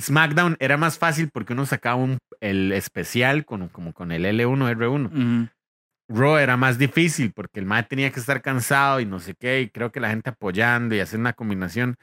SmackDown 0.00 0.56
era 0.60 0.76
más 0.76 0.98
fácil 0.98 1.30
porque 1.32 1.52
uno 1.52 1.66
sacaba 1.66 1.96
un, 1.96 2.18
el 2.40 2.72
especial 2.72 3.44
con, 3.44 3.68
como 3.68 3.92
con 3.92 4.12
el 4.12 4.24
L1, 4.24 4.76
R1. 4.76 5.06
Ujú. 5.06 5.48
Raw 6.08 6.36
era 6.36 6.56
más 6.56 6.78
difícil 6.78 7.32
porque 7.32 7.58
el 7.58 7.66
mae 7.66 7.82
tenía 7.82 8.12
que 8.12 8.20
estar 8.20 8.40
cansado 8.40 9.00
y 9.00 9.06
no 9.06 9.18
sé 9.18 9.34
qué, 9.34 9.62
y 9.62 9.70
creo 9.70 9.90
que 9.90 10.00
la 10.00 10.10
gente 10.10 10.30
apoyando 10.30 10.94
y 10.94 11.00
hacer 11.00 11.18
una 11.18 11.32
combinación. 11.32 11.96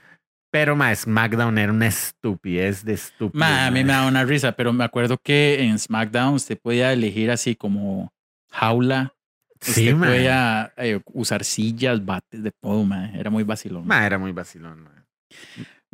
Pero 0.52 0.76
mae, 0.76 0.96
SmackDown 0.96 1.58
era 1.58 1.72
una 1.72 1.88
estupidez 1.88 2.84
de 2.84 2.94
estúpido. 2.94 3.40
Ma, 3.40 3.66
a 3.66 3.72
mí 3.72 3.84
me 3.84 3.92
da 3.92 4.08
una 4.08 4.24
risa, 4.24 4.52
pero 4.52 4.74
me 4.74 4.84
acuerdo 4.84 5.18
que 5.18 5.64
en 5.64 5.80
SmackDown 5.80 6.36
usted 6.36 6.60
podía 6.62 6.94
elegir 6.94 7.32
así 7.32 7.56
como 7.56 8.14
jaula. 8.52 9.14
Sí, 9.62 9.94
usted 9.94 9.98
podía 9.98 10.74
eh, 10.78 11.00
usar 11.14 11.44
sillas, 11.46 12.06
bates, 12.06 12.44
de 12.44 12.52
todo, 12.52 12.84
ma. 12.84 13.10
Era 13.16 13.30
muy 13.30 13.44
vacilón. 13.44 13.88
Mae, 13.88 14.06
era 14.06 14.18
muy 14.20 14.32
vacilón. 14.32 14.84
mae. 14.84 15.04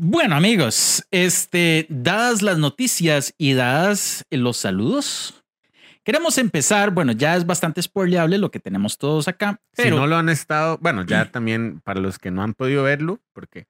Bueno, 0.01 0.35
amigos, 0.37 1.05
este, 1.11 1.85
dadas 1.89 2.41
las 2.41 2.57
noticias 2.57 3.33
y 3.37 3.51
dadas 3.53 4.25
los 4.29 4.55
saludos, 4.55 5.43
queremos 6.05 6.37
empezar. 6.37 6.91
Bueno, 6.91 7.11
ya 7.11 7.35
es 7.35 7.45
bastante 7.45 7.81
spoileable 7.81 8.37
lo 8.37 8.49
que 8.49 8.61
tenemos 8.61 8.97
todos 8.97 9.27
acá, 9.27 9.59
pero 9.75 9.97
si 9.97 9.99
no 10.01 10.07
lo 10.07 10.15
han 10.15 10.29
estado, 10.29 10.77
bueno, 10.77 11.03
ya 11.03 11.25
también 11.33 11.81
para 11.81 11.99
los 11.99 12.17
que 12.17 12.31
no 12.31 12.43
han 12.43 12.53
podido 12.53 12.83
verlo, 12.83 13.19
porque 13.33 13.67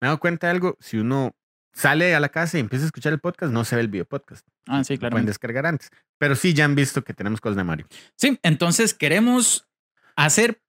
me 0.00 0.06
he 0.06 0.10
dado 0.10 0.20
cuenta 0.20 0.46
de 0.46 0.52
algo, 0.52 0.76
si 0.78 0.98
uno 0.98 1.34
sale 1.72 2.14
a 2.14 2.20
la 2.20 2.28
casa 2.28 2.56
y 2.56 2.60
empieza 2.60 2.84
a 2.84 2.86
escuchar 2.86 3.12
el 3.12 3.18
podcast, 3.18 3.52
no 3.52 3.64
se 3.64 3.74
ve 3.74 3.82
el 3.82 3.88
video 3.88 4.04
podcast. 4.04 4.46
ah, 4.68 4.84
sí, 4.84 4.92
Lo 4.94 5.00
claro. 5.00 5.14
pueden 5.14 5.26
descargar 5.26 5.66
antes. 5.66 5.90
Pero 6.18 6.36
sí 6.36 6.54
ya 6.54 6.66
han 6.66 6.76
visto 6.76 7.02
que 7.02 7.14
tenemos 7.14 7.40
cosas 7.40 7.56
de 7.56 7.64
Mario. 7.64 7.88
Sí, 8.14 8.38
entonces 8.44 8.94
queremos 8.94 9.66
hacer 10.14 10.62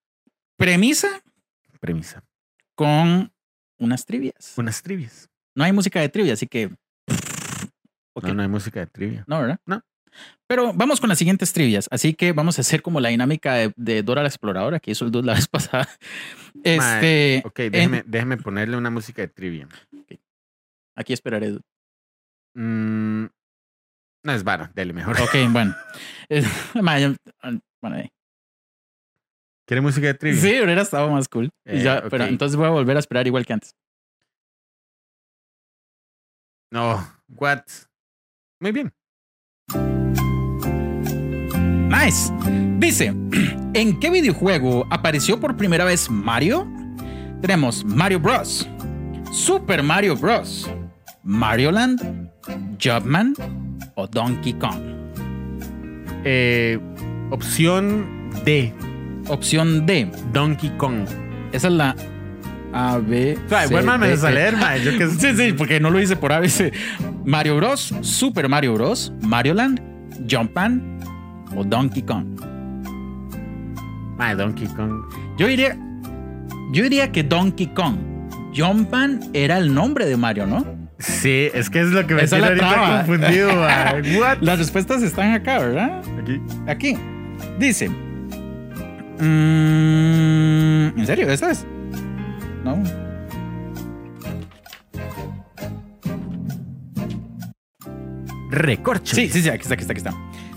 premisa 0.57 1.21
Premisa. 1.79 2.23
con 2.73 3.34
unas 3.79 4.05
trivias. 4.05 4.53
Unas 4.57 4.81
trivias. 4.81 5.29
No 5.55 5.63
hay 5.63 5.71
música 5.71 5.99
de 6.01 6.09
trivia, 6.09 6.33
así 6.33 6.47
que 6.47 6.69
Ok. 8.17 8.23
No, 8.27 8.33
no 8.35 8.41
hay 8.43 8.47
música 8.47 8.79
de 8.79 8.87
trivia. 8.87 9.23
no, 9.27 9.41
¿verdad? 9.41 9.57
No. 9.65 9.81
Pero 10.47 10.71
vamos 10.73 11.01
con 11.01 11.09
las 11.09 11.17
siguientes 11.17 11.51
trivias. 11.51 11.89
Así 11.91 12.13
que 12.13 12.31
vamos 12.31 12.57
a 12.57 12.61
hacer 12.61 12.81
como 12.81 13.01
la 13.01 13.09
dinámica 13.09 13.55
de, 13.55 13.73
de 13.75 14.01
Dora 14.01 14.21
la 14.21 14.29
Exploradora, 14.29 14.79
que 14.79 14.91
hizo 14.91 15.03
el 15.03 15.11
dude 15.11 15.25
la 15.27 15.33
vez 15.35 15.47
pasada. 15.49 15.89
Este, 16.63 17.41
Ok, 17.45 17.59
déjeme, 17.69 18.03
déjeme 18.05 18.37
ponerle 18.37 18.77
una 18.77 18.89
música 18.89 19.21
de 19.21 19.27
trivia. 19.27 19.67
aquí 20.95 21.11
esperaré. 21.11 21.59
Mm, 22.55 23.25
no 24.23 24.31
es 24.31 24.43
vara, 24.45 24.71
dele 24.73 24.93
mejor. 24.93 25.19
Ok, 25.19 25.35
bueno. 25.51 25.75
Bueno. 27.81 28.09
¿Quiere 29.65 29.81
música 29.81 30.07
de 30.07 30.13
trivia? 30.13 30.41
Sí, 30.41 30.61
hubiera 30.61 30.81
estado 30.81 31.09
más 31.09 31.27
cool. 31.27 31.49
Eh, 31.65 31.81
ya. 31.83 32.03
Pero 32.09 32.25
entonces 32.25 32.55
voy 32.55 32.67
a 32.67 32.69
volver 32.69 32.95
a 32.97 32.99
esperar 32.99 33.25
igual 33.25 33.45
que 33.45 33.53
antes. 33.53 33.75
No, 36.71 37.05
what? 37.29 37.63
Muy 38.59 38.71
bien. 38.71 38.93
Nice. 41.89 42.31
Dice, 42.77 43.07
¿en 43.73 43.99
qué 43.99 44.09
videojuego 44.09 44.85
apareció 44.91 45.39
por 45.39 45.55
primera 45.57 45.85
vez 45.85 46.09
Mario? 46.09 46.67
Tenemos 47.41 47.83
Mario 47.85 48.19
Bros. 48.19 48.67
Super 49.31 49.81
Mario 49.81 50.15
Bros. 50.15 50.69
Mario 51.23 51.71
Land, 51.71 52.29
Jumpman 52.79 53.33
o 53.95 54.07
Donkey 54.07 54.53
Kong. 54.53 54.79
Eh, 56.23 56.79
opción 57.31 58.29
D, 58.45 58.73
Opción 59.27 59.85
D. 59.85 60.09
Donkey 60.33 60.69
Kong. 60.77 61.05
Esa 61.51 61.67
es 61.67 61.73
la 61.73 61.95
A, 62.73 62.97
B. 62.97 63.37
O 63.45 63.49
sea, 63.49 63.67
D, 63.67 63.81
vas 63.81 64.23
a 64.23 64.29
E. 64.31 64.33
leer, 64.33 64.57
mae, 64.57 64.83
yo 64.83 64.97
que 64.97 65.07
Sí, 65.19 65.35
sí, 65.35 65.53
porque 65.53 65.79
no 65.79 65.89
lo 65.89 65.99
hice 66.01 66.15
por 66.15 66.31
ABC. 66.33 66.73
Mario 67.25 67.55
Bros, 67.57 67.93
Super 68.01 68.49
Mario 68.49 68.73
Bros, 68.73 69.13
Mario 69.21 69.53
Land, 69.53 69.81
Jumpman 70.29 70.99
o 71.55 71.63
Donkey 71.63 72.03
Kong. 72.03 72.25
Mae, 74.17 74.35
Donkey 74.35 74.67
Kong. 74.67 75.03
Yo 75.37 75.47
diría, 75.47 75.77
yo 76.71 76.83
diría 76.83 77.11
que 77.11 77.23
Donkey 77.23 77.67
Kong. 77.67 77.95
Jumpman 78.55 79.19
era 79.33 79.57
el 79.57 79.73
nombre 79.73 80.05
de 80.05 80.15
Mario, 80.15 80.47
¿no? 80.47 80.65
Sí, 80.97 81.49
es 81.53 81.69
que 81.69 81.81
es 81.81 81.87
lo 81.87 82.07
que 82.07 82.13
me 82.15 82.25
tiene 82.25 82.45
ahorita 82.45 82.69
traba. 82.69 82.97
confundido. 83.05 83.49
What? 84.19 84.37
Las 84.39 84.59
respuestas 84.59 85.03
están 85.03 85.33
acá, 85.33 85.59
¿verdad? 85.59 86.01
Aquí. 86.21 86.41
Aquí. 86.67 86.97
Dice. 87.59 87.91
Mm, 89.19 90.99
¿En 90.99 91.05
serio? 91.05 91.29
¿Esta 91.29 91.51
es? 91.51 91.65
No. 92.63 92.77
Recorcho. 98.51 99.15
Sí, 99.15 99.29
sí, 99.29 99.41
sí, 99.41 99.49
aquí 99.49 99.63
está, 99.63 99.73
aquí 99.73 99.81
está, 99.81 99.93
aquí 99.93 99.99
está. 99.99 100.13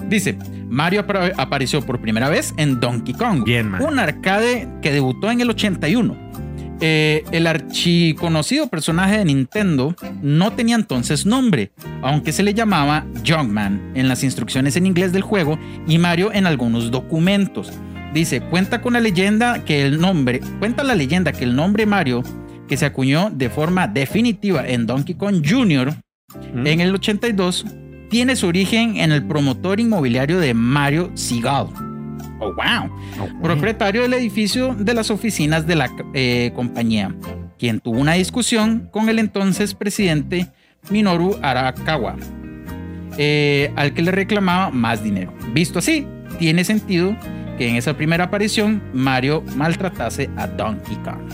Dice, 0.09 0.38
Mario 0.68 1.05
apar- 1.07 1.33
apareció 1.37 1.83
por 1.83 2.01
primera 2.01 2.29
vez 2.29 2.55
en 2.57 2.81
Donkey 2.81 3.14
Kong. 3.14 3.44
Bien, 3.44 3.68
man. 3.68 3.83
Un 3.83 3.99
arcade 3.99 4.68
que 4.83 4.92
debutó 4.92 5.31
en 5.31 5.40
el 5.40 5.51
81. 5.51 6.29
Eh, 6.81 7.25
el 7.33 7.49
archiconocido 7.49 8.68
personaje 8.68 9.18
de 9.18 9.25
Nintendo 9.25 9.97
no 10.23 10.53
tenía 10.53 10.77
entonces 10.77 11.27
nombre, 11.27 11.73
aunque 12.03 12.31
se 12.31 12.44
le 12.44 12.55
llamaba 12.55 13.05
Jumpman 13.27 13.92
en 13.97 14.07
las 14.09 14.23
instrucciones 14.23 14.77
en 14.77 14.87
inglés 14.87 15.12
del 15.12 15.23
juego 15.23 15.59
y 15.88 15.99
Mario 15.99 16.31
en 16.33 16.47
algunos 16.47 16.92
documentos. 16.92 17.73
Dice, 18.14 18.40
cuenta 18.40 18.81
con 18.81 18.94
la 18.94 19.01
leyenda 19.01 19.64
que 19.64 19.83
el 19.83 20.01
nombre, 20.01 20.40
cuenta 20.59 20.83
la 20.83 20.94
leyenda 20.94 21.33
que 21.33 21.44
el 21.44 21.55
nombre 21.55 21.87
Mario, 21.87 22.23
que 22.66 22.77
se 22.77 22.87
acuñó 22.87 23.31
de 23.31 23.51
forma 23.51 23.87
definitiva 23.87 24.66
en 24.66 24.87
Donkey 24.87 25.14
Kong 25.14 25.42
Jr., 25.47 25.94
Mm. 26.53 26.66
en 26.66 26.81
el 26.81 26.94
82 26.94 27.64
tiene 28.11 28.37
su 28.37 28.47
origen 28.49 28.99
en 28.99 29.12
el 29.12 29.25
promotor 29.25 29.81
inmobiliario 29.81 30.38
de 30.38 30.53
Mario 30.53 31.11
Seagal. 31.14 31.68
Oh, 32.38 32.53
wow. 32.53 32.90
Ok. 33.25 33.42
Propietario 33.42 34.03
del 34.03 34.12
edificio 34.12 34.75
de 34.75 34.92
las 34.92 35.11
oficinas 35.11 35.66
de 35.66 35.75
la 35.75 35.90
eh, 36.12 36.53
compañía, 36.55 37.14
quien 37.59 37.81
tuvo 37.81 37.99
una 37.99 38.12
discusión 38.12 38.88
con 38.92 39.09
el 39.09 39.18
entonces 39.18 39.75
presidente 39.75 40.49
Minoru 40.90 41.38
Arakawa, 41.40 42.16
eh, 43.16 43.73
al 43.77 43.94
que 43.94 44.03
le 44.03 44.11
reclamaba 44.11 44.71
más 44.71 45.03
dinero. 45.03 45.33
Visto 45.55 45.79
así, 45.79 46.07
tiene 46.38 46.64
sentido 46.64 47.16
que 47.59 47.68
en 47.68 47.77
esa 47.77 47.94
primera 47.97 48.25
aparición 48.25 48.81
Mario 48.94 49.42
maltratase 49.57 50.31
a 50.37 50.47
Donkey 50.47 50.97
Kong. 50.99 51.29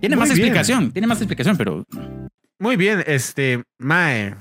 Tiene 0.00 0.16
Muy 0.16 0.20
más 0.26 0.28
bien. 0.34 0.40
explicación, 0.48 0.92
tiene 0.92 1.06
más 1.06 1.18
explicación, 1.18 1.56
pero 1.56 1.84
Muy 2.58 2.76
bien, 2.76 3.02
este, 3.06 3.62
Mae. 3.78 4.34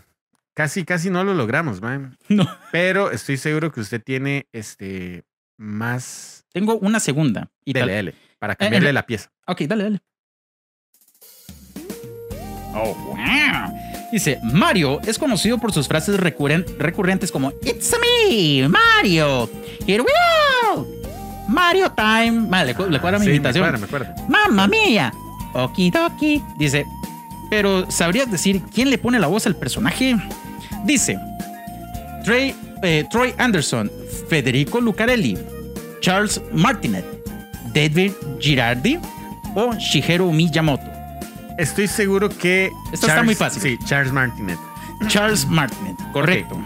Casi, 0.53 0.85
casi 0.85 1.09
no 1.09 1.23
lo 1.25 1.33
logramos, 1.33 1.81
Mae. 1.81 1.99
no. 2.29 2.47
Pero 2.71 3.11
estoy 3.11 3.37
seguro 3.37 3.71
que 3.71 3.81
usted 3.81 4.01
tiene 4.01 4.47
este 4.53 5.23
más. 5.57 6.45
Tengo 6.53 6.77
una 6.77 6.99
segunda. 6.99 7.49
Y 7.65 7.73
Dele, 7.73 7.85
tal- 7.87 7.95
dele, 7.95 8.15
para 8.39 8.55
cambiarle 8.55 8.89
eh. 8.89 8.93
la 8.93 9.05
pieza. 9.05 9.29
Ok, 9.47 9.61
dale, 9.63 9.83
dale. 9.83 9.99
Oh, 12.73 12.93
wow. 12.93 13.73
Dice, 14.11 14.39
Mario 14.43 14.99
es 15.01 15.17
conocido 15.17 15.57
por 15.57 15.71
sus 15.73 15.87
frases 15.87 16.17
recurren- 16.19 16.65
recurrentes 16.77 17.31
como 17.31 17.51
It's 17.63 17.93
me, 17.99 18.67
Mario. 18.69 19.49
Here 19.87 20.01
we 20.03 20.09
go. 20.75 20.87
Mario 21.47 21.91
time. 21.91 22.47
Vale, 22.49 22.65
le, 22.67 22.75
cu- 22.75 22.89
le 22.89 22.99
cuadra 22.99 23.19
mi 23.19 23.25
Sí, 23.25 23.29
me 23.31 23.35
invitación. 23.37 23.63
cuadra, 23.63 23.77
me 23.77 23.87
cuadra. 23.87 24.15
Mamma 24.27 24.67
mía. 24.67 25.13
Okidoki. 25.53 26.43
Dice, 26.57 26.85
pero 27.49 27.89
¿sabrías 27.91 28.29
decir 28.31 28.61
quién 28.73 28.89
le 28.89 28.97
pone 28.97 29.19
la 29.19 29.27
voz 29.27 29.45
al 29.45 29.55
personaje? 29.55 30.15
Dice, 30.85 31.17
Trey- 32.23 32.55
eh, 32.81 33.05
Troy 33.09 33.33
Anderson, 33.37 33.91
Federico 34.27 34.81
Lucarelli, 34.81 35.37
Charles 36.01 36.41
Martinet, 36.51 37.05
David 37.73 38.11
Girardi 38.39 38.99
o 39.55 39.73
Shigeru 39.75 40.31
Miyamoto. 40.31 40.83
Estoy 41.57 41.87
seguro 41.87 42.27
que. 42.29 42.69
Esto 42.91 43.07
está 43.07 43.23
muy 43.23 43.35
fácil. 43.35 43.61
Sí, 43.61 43.77
Charles 43.85 44.11
Martinet. 44.11 44.57
Charles 45.07 45.45
Martinet, 45.47 45.95
correcto. 46.11 46.57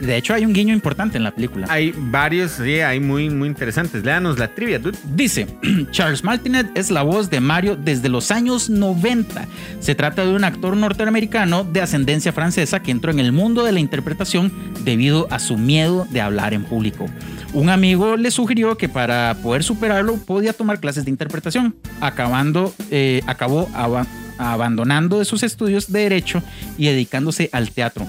De 0.00 0.16
hecho, 0.16 0.34
hay 0.34 0.44
un 0.44 0.52
guiño 0.52 0.74
importante 0.74 1.16
en 1.16 1.24
la 1.24 1.30
película. 1.30 1.66
Hay 1.70 1.94
varios, 1.96 2.52
sí, 2.52 2.80
hay 2.80 3.00
muy, 3.00 3.30
muy 3.30 3.48
interesantes. 3.48 4.04
Léanos 4.04 4.38
la 4.38 4.48
trivia, 4.54 4.78
dude. 4.78 4.96
Dice, 5.14 5.46
Charles 5.90 6.22
Martinet 6.22 6.66
es 6.74 6.90
la 6.90 7.02
voz 7.02 7.30
de 7.30 7.40
Mario 7.40 7.76
desde 7.76 8.08
los 8.08 8.30
años 8.30 8.68
90. 8.68 9.46
Se 9.80 9.94
trata 9.94 10.24
de 10.26 10.34
un 10.34 10.44
actor 10.44 10.76
norteamericano 10.76 11.64
de 11.64 11.80
ascendencia 11.80 12.32
francesa 12.32 12.80
que 12.80 12.90
entró 12.90 13.10
en 13.10 13.20
el 13.20 13.32
mundo 13.32 13.64
de 13.64 13.72
la 13.72 13.80
interpretación 13.80 14.52
debido 14.84 15.28
a 15.30 15.38
su 15.38 15.56
miedo 15.56 16.06
de 16.10 16.20
hablar 16.20 16.52
en 16.52 16.64
público. 16.64 17.06
Un 17.54 17.70
amigo 17.70 18.16
le 18.16 18.30
sugirió 18.30 18.76
que 18.76 18.88
para 18.90 19.34
poder 19.42 19.64
superarlo 19.64 20.16
podía 20.16 20.52
tomar 20.52 20.78
clases 20.78 21.04
de 21.06 21.10
interpretación, 21.10 21.74
acabando, 22.02 22.74
eh, 22.90 23.22
acabó 23.26 23.68
aba- 23.74 24.06
abandonando 24.36 25.24
sus 25.24 25.42
estudios 25.42 25.90
de 25.90 26.00
derecho 26.00 26.42
y 26.76 26.86
dedicándose 26.86 27.48
al 27.52 27.70
teatro. 27.70 28.06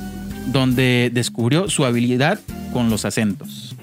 Donde 0.52 1.10
descubrió 1.14 1.70
su 1.70 1.86
habilidad 1.86 2.40
con 2.74 2.90
los 2.90 3.06
acentos. 3.06 3.76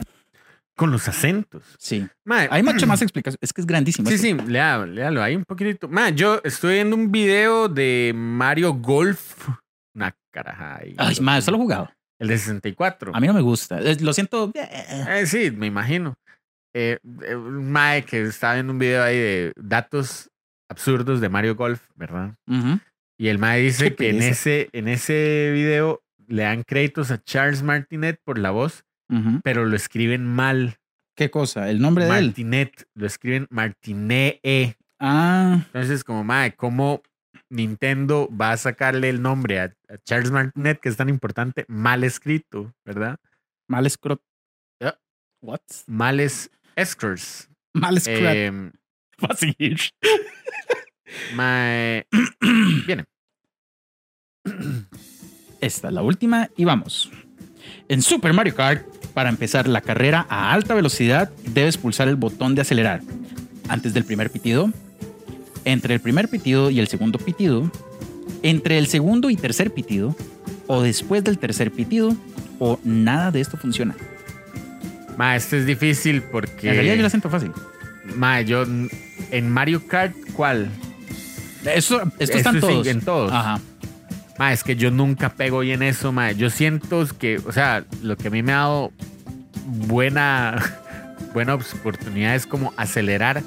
Con 0.77 0.91
los 0.91 1.07
acentos. 1.09 1.63
Sí. 1.79 2.07
Mae, 2.25 2.49
Hay 2.51 2.63
mucha 2.63 2.87
más 2.87 3.01
explicación. 3.03 3.39
Es 3.41 3.53
que 3.53 3.61
es 3.61 3.67
grandísimo. 3.67 4.09
Sí, 4.09 4.15
esto. 4.17 4.27
sí, 4.45 4.51
léalo, 4.51 4.87
léalo 4.87 5.23
ahí 5.23 5.37
un 5.37 5.45
poquitito. 5.45 5.89
Man, 5.89 6.17
yo 6.17 6.41
estoy 6.43 6.75
viendo 6.75 6.97
un 6.97 7.13
video 7.13 7.69
de 7.69 8.13
Mario 8.15 8.75
Golf. 8.75 9.49
Una 9.95 10.15
caraja 10.33 10.79
ahí. 10.81 10.95
Ay, 10.99 11.17
madre, 11.21 11.39
¿esto 11.41 11.53
lo 11.53 11.59
he 11.59 11.61
jugado? 11.61 11.91
El 12.21 12.29
de 12.29 12.39
64. 12.39 13.13
A 13.15 13.21
mí 13.21 13.27
no 13.27 13.35
me 13.35 13.41
gusta. 13.41 13.79
Eh, 13.81 13.97
Lo 14.01 14.13
siento. 14.13 14.51
eh, 14.55 15.05
Eh, 15.21 15.27
sí, 15.27 15.51
me 15.53 15.67
imagino. 15.67 16.15
Eh, 16.77 16.99
eh, 17.23 17.37
mae 17.37 18.05
que 18.05 18.23
estaba 18.23 18.55
viendo 18.55 18.73
un 18.73 18.79
video 18.81 19.05
ahí 19.05 19.17
de 19.17 19.53
datos 19.57 20.29
absurdos 20.69 21.21
de 21.21 21.29
Mario 21.29 21.55
Golf, 21.55 21.81
¿verdad? 21.95 22.35
ujú. 22.49 22.81
Y 23.17 23.29
el 23.29 23.39
mae 23.39 23.61
dice 23.63 23.95
que 23.95 24.11
en 24.11 24.23
ese, 24.23 24.71
en 24.73 24.89
ese 24.89 25.53
video 25.55 26.01
le 26.29 26.43
dan 26.43 26.63
créditos 26.63 27.11
a 27.11 27.23
Charles 27.23 27.63
Martinet 27.63 28.21
por 28.25 28.39
la 28.39 28.51
voz, 28.51 28.85
pero 29.43 29.65
lo 29.65 29.77
escriben 29.77 30.25
mal. 30.27 30.77
¿Qué 31.17 31.31
cosa? 31.31 31.71
¿El 31.71 31.81
nombre 31.81 32.05
de 32.07 32.19
él? 32.19 32.27
Martinet, 32.27 32.89
lo 32.95 33.07
escriben 33.07 33.47
Martinee. 33.51 34.41
Ah, 34.99 35.61
Entonces, 35.67 36.03
como, 36.03 36.25
mae, 36.25 36.55
¿cómo 36.57 37.03
Nintendo 37.51 38.29
va 38.31 38.53
a 38.53 38.57
sacarle 38.57 39.11
el 39.11 39.23
nombre 39.23 39.61
a, 39.61 39.65
a 39.89 39.99
Charles 40.05 40.31
Martinet, 40.33 40.81
que 40.81 40.89
es 40.89 40.97
tan 40.97 41.09
importante, 41.09 41.65
mal 41.69 42.03
escrito, 42.05 42.75
¿verdad? 42.85 43.19
mal 43.69 43.89
scrot. 43.89 44.21
Ya. 44.81 44.99
What? 45.41 45.61
Males 45.87 46.51
Eskers. 46.77 47.49
Mal 47.73 48.01
scrot. 48.01 48.35
Em, 48.35 48.73
Va 49.23 49.29
a 49.31 49.37
seguir. 49.37 49.79
mae, 51.37 52.07
viene. 52.87 53.05
Esta 55.65 55.89
es 55.89 55.95
la 55.95 56.03
última 56.03 56.51
y 56.59 56.67
vamos. 56.67 57.11
En 57.89 58.03
Super 58.03 58.35
Mario 58.35 58.55
Kart, 58.55 58.87
para 59.15 59.31
empezar 59.31 59.67
la 59.67 59.81
carrera 59.81 60.27
a 60.29 60.53
alta 60.53 60.75
velocidad, 60.75 61.31
debes 61.55 61.79
pulsar 61.79 62.07
el 62.07 62.17
botón 62.17 62.55
de 62.55 62.61
acelerar 62.61 63.01
antes 63.69 63.95
del 63.95 64.05
primer 64.05 64.29
pitido, 64.29 64.71
entre 65.65 65.95
el 65.95 66.01
primer 66.01 66.29
pitido 66.29 66.69
y 66.69 66.81
el 66.81 66.89
segundo 66.89 67.19
pitido, 67.19 67.71
entre 68.43 68.77
el 68.77 68.89
segundo 68.89 69.31
y 69.31 69.37
tercer 69.37 69.73
pitido, 69.73 70.15
o 70.67 70.83
después 70.83 71.25
del 71.25 71.39
tercer 71.39 71.71
pitido, 71.71 72.15
o 72.59 72.79
nada 72.85 73.31
de 73.31 73.41
esto 73.41 73.57
funciona. 73.57 73.97
Ma, 75.17 75.35
este 75.35 75.61
es 75.61 75.65
difícil 75.67 76.21
porque. 76.21 76.69
En 76.69 76.75
realidad 76.75 76.97
yo 76.97 77.03
lo 77.05 77.09
siento 77.09 77.31
fácil. 77.31 77.53
Ma, 78.17 78.43
yo 78.43 78.67
en 79.31 79.51
Mario 79.51 79.87
Kart, 79.87 80.15
¿cuál? 80.35 80.69
Esto, 81.65 82.03
esto 82.03 82.13
Esto 82.19 82.37
están 82.37 82.57
es 82.57 82.61
todos. 82.61 82.87
en 82.87 83.01
todos. 83.01 83.33
Ajá. 83.33 83.61
Ma, 84.39 84.53
es 84.53 84.65
que 84.65 84.75
yo 84.77 84.91
nunca 84.91 85.31
pego 85.31 85.61
bien 85.61 85.83
eso, 85.83 86.13
ma. 86.13 86.33
Yo 86.33 86.51
siento 86.51 87.07
que, 87.19 87.41
o 87.47 87.53
sea, 87.53 87.85
lo 88.03 88.17
que 88.17 88.29
a 88.29 88.31
mí 88.31 88.43
me 88.43 88.53
ha 88.53 88.57
dado 88.59 88.93
buena, 89.67 90.57
buena 91.33 91.55
oportunidad 91.55 92.35
es 92.35 92.47
como 92.47 92.73
acelerar 92.77 93.43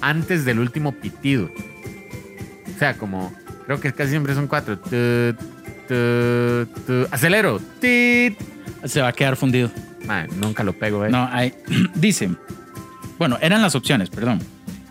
antes 0.00 0.44
del 0.44 0.58
último 0.60 0.92
pitido. 0.92 1.50
O 2.74 2.78
sea, 2.78 2.94
como, 2.94 3.32
creo 3.66 3.80
que 3.80 3.92
casi 3.92 4.10
siempre 4.10 4.34
son 4.34 4.46
cuatro. 4.46 4.78
Tu, 4.78 5.34
tu, 5.88 6.66
tu. 6.86 7.06
Acelero. 7.10 7.60
Tit. 7.80 8.38
Se 8.84 9.00
va 9.00 9.08
a 9.08 9.12
quedar 9.12 9.36
fundido. 9.36 9.70
Ma, 10.06 10.26
nunca 10.26 10.64
lo 10.64 10.72
pego, 10.72 11.04
eh. 11.06 11.10
No, 11.10 11.28
hay, 11.30 11.54
dice, 11.94 12.30
bueno, 13.18 13.38
eran 13.40 13.62
las 13.62 13.74
opciones, 13.76 14.10
perdón. 14.10 14.40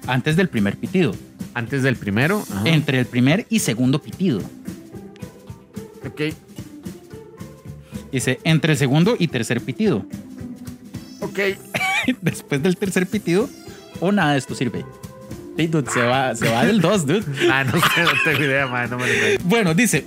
Antes 0.07 0.35
del 0.35 0.47
primer 0.47 0.77
pitido, 0.77 1.13
Antes 1.53 1.83
del 1.83 1.95
primero. 1.97 2.43
ajá. 2.49 2.61
entre 2.69 2.99
el 2.99 3.05
primer 3.05 3.45
y 3.49 3.59
segundo 3.59 3.99
pitido. 4.01 4.41
Ok. 6.21 8.11
Dice, 8.11 8.39
entre 8.43 8.73
el 8.73 8.77
segundo 8.77 9.15
y 9.17 9.27
tercer 9.27 9.61
pitido. 9.61 10.05
Ok. 11.21 11.39
Después 12.21 12.61
del 12.61 12.77
tercer 12.77 13.07
pitido, 13.07 13.49
o 13.99 14.11
nada 14.11 14.33
de 14.33 14.39
esto 14.39 14.53
sirve. 14.53 14.85
Sí, 15.57 15.67
dude, 15.67 15.89
se 15.91 16.01
va, 16.01 16.35
se 16.35 16.49
va 16.49 16.65
del 16.65 16.81
2, 16.81 17.05
dude. 17.05 17.47
Ma, 17.47 17.63
no 17.65 17.73
sé, 17.73 18.03
no 18.03 18.11
tengo 18.23 18.43
idea, 18.43 18.67
ma, 18.67 18.87
no 18.87 18.97
me 18.97 19.05
lo. 19.07 19.43
Bueno, 19.43 19.73
dice, 19.73 20.05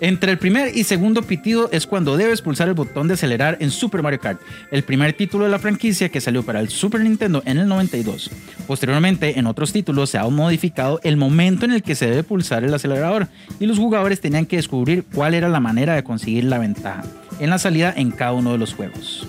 entre 0.00 0.30
el 0.30 0.38
primer 0.38 0.76
y 0.76 0.84
segundo 0.84 1.22
pitido 1.22 1.68
es 1.72 1.86
cuando 1.86 2.16
debes 2.16 2.40
pulsar 2.40 2.68
el 2.68 2.74
botón 2.74 3.08
de 3.08 3.14
acelerar 3.14 3.56
en 3.60 3.70
Super 3.70 4.02
Mario 4.02 4.20
Kart, 4.20 4.40
el 4.70 4.84
primer 4.84 5.12
título 5.12 5.44
de 5.44 5.50
la 5.50 5.58
franquicia 5.58 6.08
que 6.08 6.20
salió 6.20 6.44
para 6.44 6.60
el 6.60 6.68
Super 6.68 7.00
Nintendo 7.00 7.42
en 7.44 7.58
el 7.58 7.66
92. 7.66 8.30
Posteriormente, 8.66 9.38
en 9.38 9.46
otros 9.46 9.72
títulos 9.72 10.10
se 10.10 10.18
ha 10.18 10.28
modificado 10.28 11.00
el 11.02 11.16
momento 11.16 11.64
en 11.64 11.72
el 11.72 11.82
que 11.82 11.96
se 11.96 12.08
debe 12.08 12.22
pulsar 12.22 12.62
el 12.62 12.74
acelerador 12.74 13.28
y 13.58 13.66
los 13.66 13.78
jugadores 13.78 14.20
tenían 14.20 14.46
que 14.46 14.56
descubrir 14.56 15.04
cuál 15.12 15.34
era 15.34 15.48
la 15.48 15.60
manera 15.60 15.94
de 15.94 16.04
conseguir 16.04 16.44
la 16.44 16.58
ventaja 16.58 17.02
en 17.40 17.50
la 17.50 17.58
salida 17.58 17.92
en 17.96 18.12
cada 18.12 18.32
uno 18.32 18.52
de 18.52 18.58
los 18.58 18.74
juegos. 18.74 19.28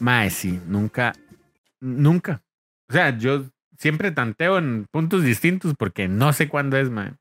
Mae, 0.00 0.30
sí, 0.30 0.60
nunca, 0.66 1.14
nunca. 1.80 2.42
O 2.88 2.92
sea, 2.92 3.16
yo 3.16 3.46
siempre 3.78 4.10
tanteo 4.10 4.58
en 4.58 4.86
puntos 4.90 5.22
distintos 5.22 5.74
porque 5.78 6.08
no 6.08 6.32
sé 6.32 6.48
cuándo 6.48 6.76
es, 6.76 6.90
mae. 6.90 7.12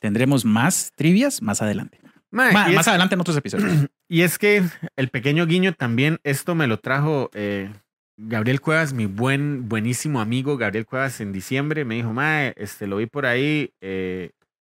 Tendremos 0.00 0.44
más 0.44 0.92
trivias 0.96 1.42
más 1.42 1.62
adelante. 1.62 2.00
Ma- 2.30 2.52
más 2.52 2.68
es, 2.70 2.88
adelante 2.88 3.14
en 3.14 3.20
otros 3.20 3.36
episodios. 3.36 3.88
y 4.08 4.22
es 4.22 4.38
que 4.38 4.62
el 4.96 5.08
pequeño 5.08 5.46
guiño 5.46 5.72
también, 5.74 6.18
esto 6.24 6.54
me 6.54 6.66
lo 6.66 6.78
trajo 6.78 7.30
eh, 7.34 7.72
Gabriel 8.16 8.60
Cuevas, 8.60 8.92
mi 8.92 9.06
buen, 9.06 9.68
buenísimo 9.68 10.20
amigo 10.20 10.56
Gabriel 10.56 10.86
Cuevas 10.86 11.20
en 11.20 11.32
diciembre. 11.32 11.84
Me 11.84 11.96
dijo, 11.96 12.12
mae, 12.12 12.54
este, 12.56 12.86
lo 12.86 12.96
vi 12.96 13.06
por 13.06 13.26
ahí, 13.26 13.72
eh, 13.80 14.30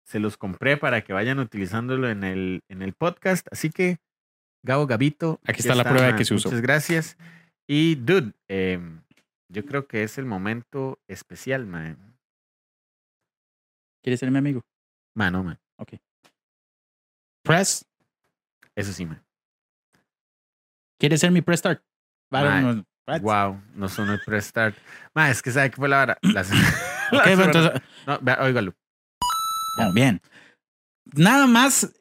se 0.05 0.19
los 0.19 0.37
compré 0.37 0.77
para 0.77 1.03
que 1.03 1.13
vayan 1.13 1.39
utilizándolo 1.39 2.09
en 2.11 2.25
el, 2.25 2.63
en 2.69 2.83
el 2.83 2.93
podcast. 2.93 3.47
Así 3.51 3.71
que, 3.71 3.99
Gabo 4.63 4.87
Gabito. 4.87 5.41
Aquí 5.45 5.61
está 5.61 5.75
la 5.75 5.85
prueba 5.85 6.09
de 6.09 6.17
que 6.17 6.25
se 6.25 6.35
usó. 6.35 6.49
Muchas 6.49 6.63
gracias. 6.63 7.17
Y, 7.67 7.95
dude, 7.97 8.33
eh, 8.49 8.79
yo 9.49 9.65
creo 9.65 9.87
que 9.87 10.03
es 10.03 10.19
el 10.19 10.25
momento 10.25 10.99
especial, 11.09 11.67
mae. 11.67 11.97
¿Quieres 14.03 14.21
ser 14.21 14.31
mi 14.31 14.39
amigo? 14.39 14.63
Ma, 15.15 15.31
no, 15.31 15.43
mae. 15.45 15.57
Press. 17.43 17.85
Eso 18.75 18.93
sí, 18.93 19.05
mae. 19.07 19.21
¿Quieres 20.99 21.21
ser 21.21 21.31
mi 21.31 21.43
press 21.43 21.61
start? 21.61 21.83
Wow, 23.21 23.61
no 23.75 23.89
sonó 23.89 24.15
el 24.15 24.21
press 24.25 24.47
start. 24.47 24.77
Ma, 25.15 25.31
es 25.31 25.43
que 25.43 25.51
sabe 25.51 25.71
qué 25.71 25.77
fue 25.77 25.89
la 25.89 25.99
vara. 25.99 26.19
La, 26.23 26.43
Ok, 27.13 27.13
la 27.13 27.19
bueno, 27.37 27.37
semana- 27.37 27.45
entonces, 27.47 27.83
no, 28.07 28.19
vea, 28.23 28.39
óigalo. 28.43 28.75
bueno, 29.77 29.93
bien. 29.93 30.21
Nada 31.17 31.47
más 31.47 31.93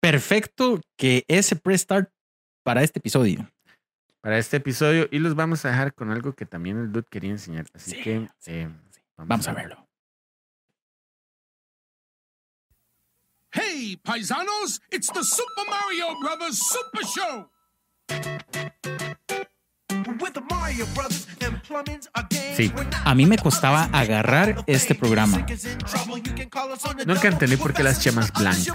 perfecto 0.00 0.80
que 0.96 1.24
ese 1.28 1.56
press 1.56 1.80
start 1.82 2.10
para 2.62 2.82
este 2.82 3.00
episodio. 3.00 3.50
Para 4.20 4.38
este 4.38 4.58
episodio. 4.58 5.08
Y 5.10 5.18
los 5.18 5.34
vamos 5.34 5.64
a 5.64 5.70
dejar 5.70 5.92
con 5.92 6.10
algo 6.10 6.34
que 6.34 6.46
también 6.46 6.78
el 6.78 6.92
dude 6.92 7.06
quería 7.10 7.30
enseñar. 7.32 7.66
Así 7.74 7.90
Sí, 7.92 8.02
que 8.02 8.28
sí, 8.38 8.52
eh, 8.52 8.70
Vamos 9.16 9.46
a 9.48 9.52
verlo. 9.52 9.83
Hey, 13.76 13.98
paisanos, 14.04 14.80
it's 14.92 15.08
the 15.08 15.24
Super 15.24 15.64
Mario 15.68 16.16
Brothers 16.20 16.58
Super 16.58 17.04
Show. 17.04 17.50
Sí. 22.56 22.72
A 23.04 23.14
mí 23.16 23.26
me 23.26 23.36
costaba 23.36 23.88
agarrar 23.92 24.62
este 24.68 24.94
programa. 24.94 25.44
Nunca 27.04 27.26
entendí 27.26 27.56
por 27.56 27.74
qué 27.74 27.82
las 27.82 28.00
chemas 28.00 28.32
blancas. 28.32 28.68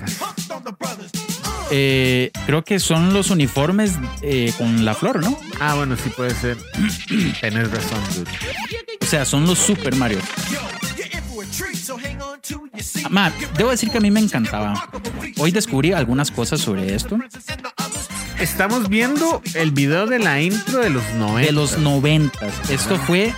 Eh, 1.71 2.31
creo 2.45 2.65
que 2.65 2.79
son 2.79 3.13
los 3.13 3.29
uniformes 3.29 3.93
eh, 4.21 4.53
con 4.57 4.83
la 4.83 4.95
flor, 4.95 5.23
¿no? 5.23 5.39
Ah, 5.61 5.75
bueno, 5.75 5.95
sí 5.95 6.09
puede 6.09 6.35
ser. 6.35 6.57
Tenés 7.39 7.71
razón, 7.71 8.03
dude. 8.15 8.31
O 9.01 9.05
sea, 9.05 9.23
son 9.23 9.45
los 9.45 9.59
Super 9.59 9.95
Mario. 9.95 10.19
Ma, 13.09 13.31
debo 13.57 13.71
decir 13.71 13.89
que 13.89 13.97
a 13.97 14.01
mí 14.01 14.11
me 14.11 14.19
encantaba. 14.19 14.89
Hoy 15.37 15.51
descubrí 15.51 15.93
algunas 15.93 16.31
cosas 16.31 16.59
sobre 16.61 16.93
esto. 16.95 17.17
Estamos 18.39 18.87
viendo 18.89 19.41
el 19.53 19.71
video 19.71 20.05
de 20.07 20.19
la 20.19 20.41
intro 20.41 20.79
de 20.79 20.89
los 20.89 21.03
90. 21.17 21.41
De 21.47 21.51
los 21.51 21.77
noventas. 21.77 22.53
Esto 22.69 22.97
fue, 22.97 23.33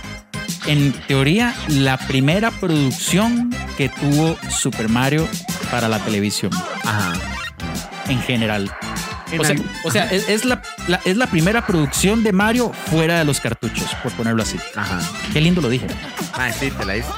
en 0.66 0.92
teoría, 1.08 1.54
la 1.68 1.96
primera 1.98 2.50
producción 2.52 3.50
que 3.76 3.88
tuvo 3.88 4.36
Super 4.50 4.88
Mario 4.88 5.26
para 5.70 5.88
la 5.88 5.98
televisión, 5.98 6.52
Ajá. 6.84 7.12
en 8.08 8.20
general. 8.22 8.70
En 9.32 9.40
O 9.40 9.44
sea, 9.44 9.54
al- 9.56 9.64
o 9.84 9.90
sea, 9.90 10.04
es, 10.10 10.28
es 10.28 10.44
la, 10.44 10.62
la- 10.88 11.00
es 11.06 11.16
la 11.16 11.26
primera 11.26 11.66
producción 11.66 12.22
de 12.22 12.32
Mario 12.32 12.70
fuera 12.90 13.18
de 13.18 13.24
los 13.24 13.40
cartuchos, 13.40 13.88
por 14.02 14.12
ponerlo 14.12 14.42
así. 14.42 14.58
Ajá. 14.76 15.00
Qué 15.32 15.40
lindo 15.40 15.60
lo 15.62 15.68
dije. 15.70 15.86
Ah, 16.34 16.52
sí, 16.52 16.70
te 16.70 16.84
la 16.84 16.98
hice. 16.98 17.08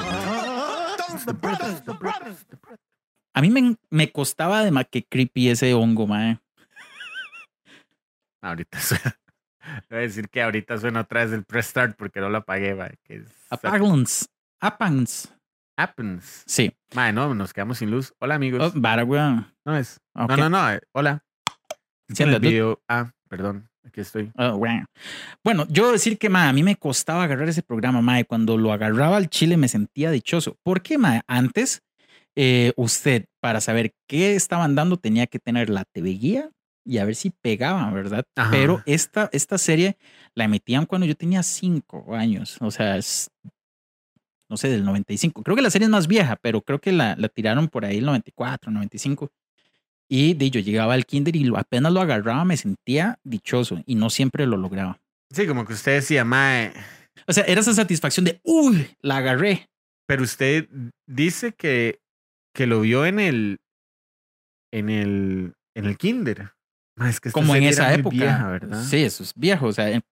A 3.33 3.41
mí 3.41 3.49
me, 3.49 3.75
me 3.89 4.11
costaba 4.11 4.63
de 4.63 4.71
más 4.71 4.85
que 4.89 5.03
creepy 5.03 5.49
ese 5.49 5.73
hongo, 5.73 6.07
mae. 6.07 6.39
Ahorita 8.41 8.79
suena. 8.79 9.17
Voy 9.89 9.97
a 9.99 10.01
decir 10.01 10.29
que 10.29 10.41
ahorita 10.43 10.77
suena 10.77 11.01
otra 11.01 11.23
vez 11.23 11.33
el 11.33 11.43
press 11.43 11.67
start 11.67 11.95
porque 11.97 12.19
no 12.19 12.29
lo 12.29 12.37
apagué, 12.37 12.75
es- 13.09 13.23
Apagons. 13.49 14.29
Apagons. 14.59 15.31
happens. 15.77 16.43
Sí. 16.45 16.71
Mae, 16.93 17.11
no, 17.11 17.33
nos 17.33 17.51
quedamos 17.53 17.79
sin 17.79 17.91
luz. 17.91 18.13
Hola, 18.19 18.35
amigos. 18.35 18.73
Oh, 18.75 18.79
no 19.65 19.75
es. 19.75 19.99
No, 20.13 20.27
no, 20.27 20.49
no. 20.49 20.71
eh, 20.71 20.81
hola. 20.93 21.23
Siendo 22.07 22.35
el 22.37 22.41
video. 22.41 22.81
Ah, 22.87 23.11
perdón. 23.27 23.69
Estoy. 24.01 24.31
Oh, 24.37 24.55
weón. 24.55 24.85
Bueno, 25.43 25.65
yo 25.69 25.91
decir 25.91 26.17
que 26.17 26.29
ma, 26.29 26.49
a 26.49 26.53
mí 26.53 26.63
me 26.63 26.75
costaba 26.75 27.23
agarrar 27.23 27.49
ese 27.49 27.63
programa, 27.63 28.01
ma, 28.01 28.19
y 28.19 28.23
cuando 28.23 28.57
lo 28.57 28.71
agarraba 28.71 29.17
al 29.17 29.29
chile 29.29 29.57
me 29.57 29.67
sentía 29.67 30.11
dichoso. 30.11 30.57
¿Por 30.63 30.81
qué, 30.81 30.97
ma? 30.97 31.23
Antes, 31.27 31.83
eh, 32.35 32.73
usted, 32.75 33.25
para 33.39 33.61
saber 33.61 33.93
qué 34.07 34.35
estaban 34.35 34.75
dando, 34.75 34.97
tenía 34.97 35.27
que 35.27 35.39
tener 35.39 35.69
la 35.69 35.85
TV 35.85 36.11
guía 36.11 36.49
y 36.85 36.99
a 36.99 37.05
ver 37.05 37.15
si 37.15 37.31
pegaba, 37.31 37.89
¿verdad? 37.91 38.25
Ajá. 38.35 38.51
Pero 38.51 38.83
esta, 38.85 39.29
esta 39.31 39.57
serie 39.57 39.97
la 40.35 40.43
emitían 40.43 40.85
cuando 40.85 41.07
yo 41.07 41.15
tenía 41.15 41.41
cinco 41.41 42.15
años. 42.15 42.57
O 42.61 42.69
sea, 42.71 42.97
es, 42.97 43.31
no 44.49 44.57
sé, 44.57 44.69
del 44.69 44.85
95. 44.85 45.43
Creo 45.43 45.55
que 45.55 45.61
la 45.61 45.69
serie 45.69 45.85
es 45.85 45.91
más 45.91 46.07
vieja, 46.07 46.37
pero 46.41 46.61
creo 46.61 46.79
que 46.79 46.91
la, 46.91 47.15
la 47.17 47.29
tiraron 47.29 47.67
por 47.67 47.85
ahí 47.85 47.97
el 47.97 48.05
94, 48.05 48.71
95. 48.71 49.31
Y 50.09 50.35
de, 50.35 50.51
yo 50.51 50.59
llegaba 50.59 50.93
al 50.93 51.05
kinder 51.05 51.35
y 51.35 51.51
apenas 51.55 51.91
lo 51.91 52.01
agarraba 52.01 52.45
me 52.45 52.57
sentía 52.57 53.17
dichoso 53.23 53.81
y 53.85 53.95
no 53.95 54.09
siempre 54.09 54.45
lo 54.45 54.57
lograba. 54.57 54.99
Sí, 55.31 55.47
como 55.47 55.65
que 55.65 55.73
usted 55.73 55.93
decía, 55.95 56.23
mae. 56.23 56.73
O 57.27 57.33
sea, 57.33 57.43
era 57.45 57.61
esa 57.61 57.73
satisfacción 57.73 58.23
de, 58.25 58.39
uy, 58.43 58.87
la 59.01 59.17
agarré. 59.17 59.67
Pero 60.07 60.23
usted 60.23 60.67
dice 61.07 61.53
que, 61.53 61.99
que 62.53 62.67
lo 62.67 62.81
vio 62.81 63.05
en 63.05 63.19
el. 63.19 63.57
En 64.71 64.89
el. 64.89 65.53
En 65.75 65.85
el 65.85 65.97
kinder. 65.97 66.51
Mae, 66.97 67.09
es 67.09 67.19
que 67.19 67.29
esta 67.29 67.39
Como 67.39 67.55
en 67.55 67.63
esa 67.63 67.93
época. 67.93 68.15
vieja, 68.15 68.47
¿verdad? 68.47 68.83
Sí, 68.83 68.97
eso 69.03 69.23
es 69.23 69.33
viejo. 69.35 69.65
O 69.67 69.73
sea, 69.73 69.89
en- 69.89 70.03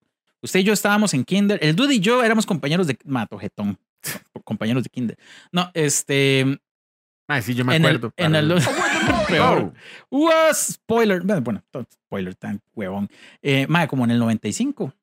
usted 0.41 0.59
y 0.61 0.63
yo 0.63 0.73
estábamos 0.73 1.13
en 1.13 1.23
kinder. 1.23 1.59
El 1.61 1.75
Dude 1.75 1.93
y 1.95 1.99
yo 1.99 2.23
éramos 2.23 2.45
compañeros 2.45 2.87
de 2.87 2.97
matojetón. 3.05 3.77
compañeros 4.43 4.83
de 4.83 4.89
kinder. 4.89 5.17
No, 5.51 5.69
este. 5.75 6.59
Mae, 7.29 7.41
sí, 7.41 7.53
yo 7.53 7.63
me 7.63 7.75
en 7.75 7.85
el, 7.85 7.95
acuerdo. 7.97 8.13
en 8.17 8.35
el, 8.35 8.47
peor. 9.28 9.74
Ua, 10.10 10.54
spoiler. 10.54 11.22
Bueno, 11.41 11.64
spoiler 11.91 12.36
tan 12.36 12.62
huevón. 12.74 13.10
Eh, 13.41 13.68
como 13.88 14.06
en 14.06 14.12
el 14.12 14.20
95. 14.20 14.93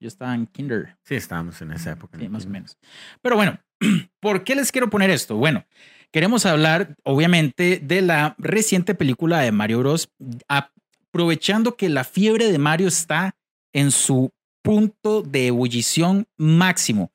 Yo 0.00 0.08
estaba 0.08 0.34
en 0.34 0.46
kinder. 0.46 0.96
Sí, 1.04 1.14
estábamos 1.14 1.60
en 1.62 1.72
esa 1.72 1.92
época. 1.92 2.18
Sí, 2.18 2.28
más 2.28 2.46
o 2.46 2.48
menos. 2.50 2.76
Pero 3.22 3.36
bueno, 3.36 3.58
¿por 4.20 4.44
qué 4.44 4.54
les 4.54 4.70
quiero 4.70 4.90
poner 4.90 5.10
esto? 5.10 5.36
Bueno, 5.36 5.64
queremos 6.10 6.44
hablar, 6.46 6.96
obviamente, 7.04 7.80
de 7.82 8.02
la 8.02 8.34
reciente 8.38 8.94
película 8.94 9.40
de 9.40 9.52
Mario 9.52 9.78
Bros. 9.80 10.10
Aprovechando 10.48 11.76
que 11.76 11.88
la 11.88 12.04
fiebre 12.04 12.52
de 12.52 12.58
Mario 12.58 12.88
está 12.88 13.34
en 13.72 13.90
su 13.90 14.30
punto 14.62 15.22
de 15.22 15.46
ebullición 15.46 16.26
máximo. 16.36 17.10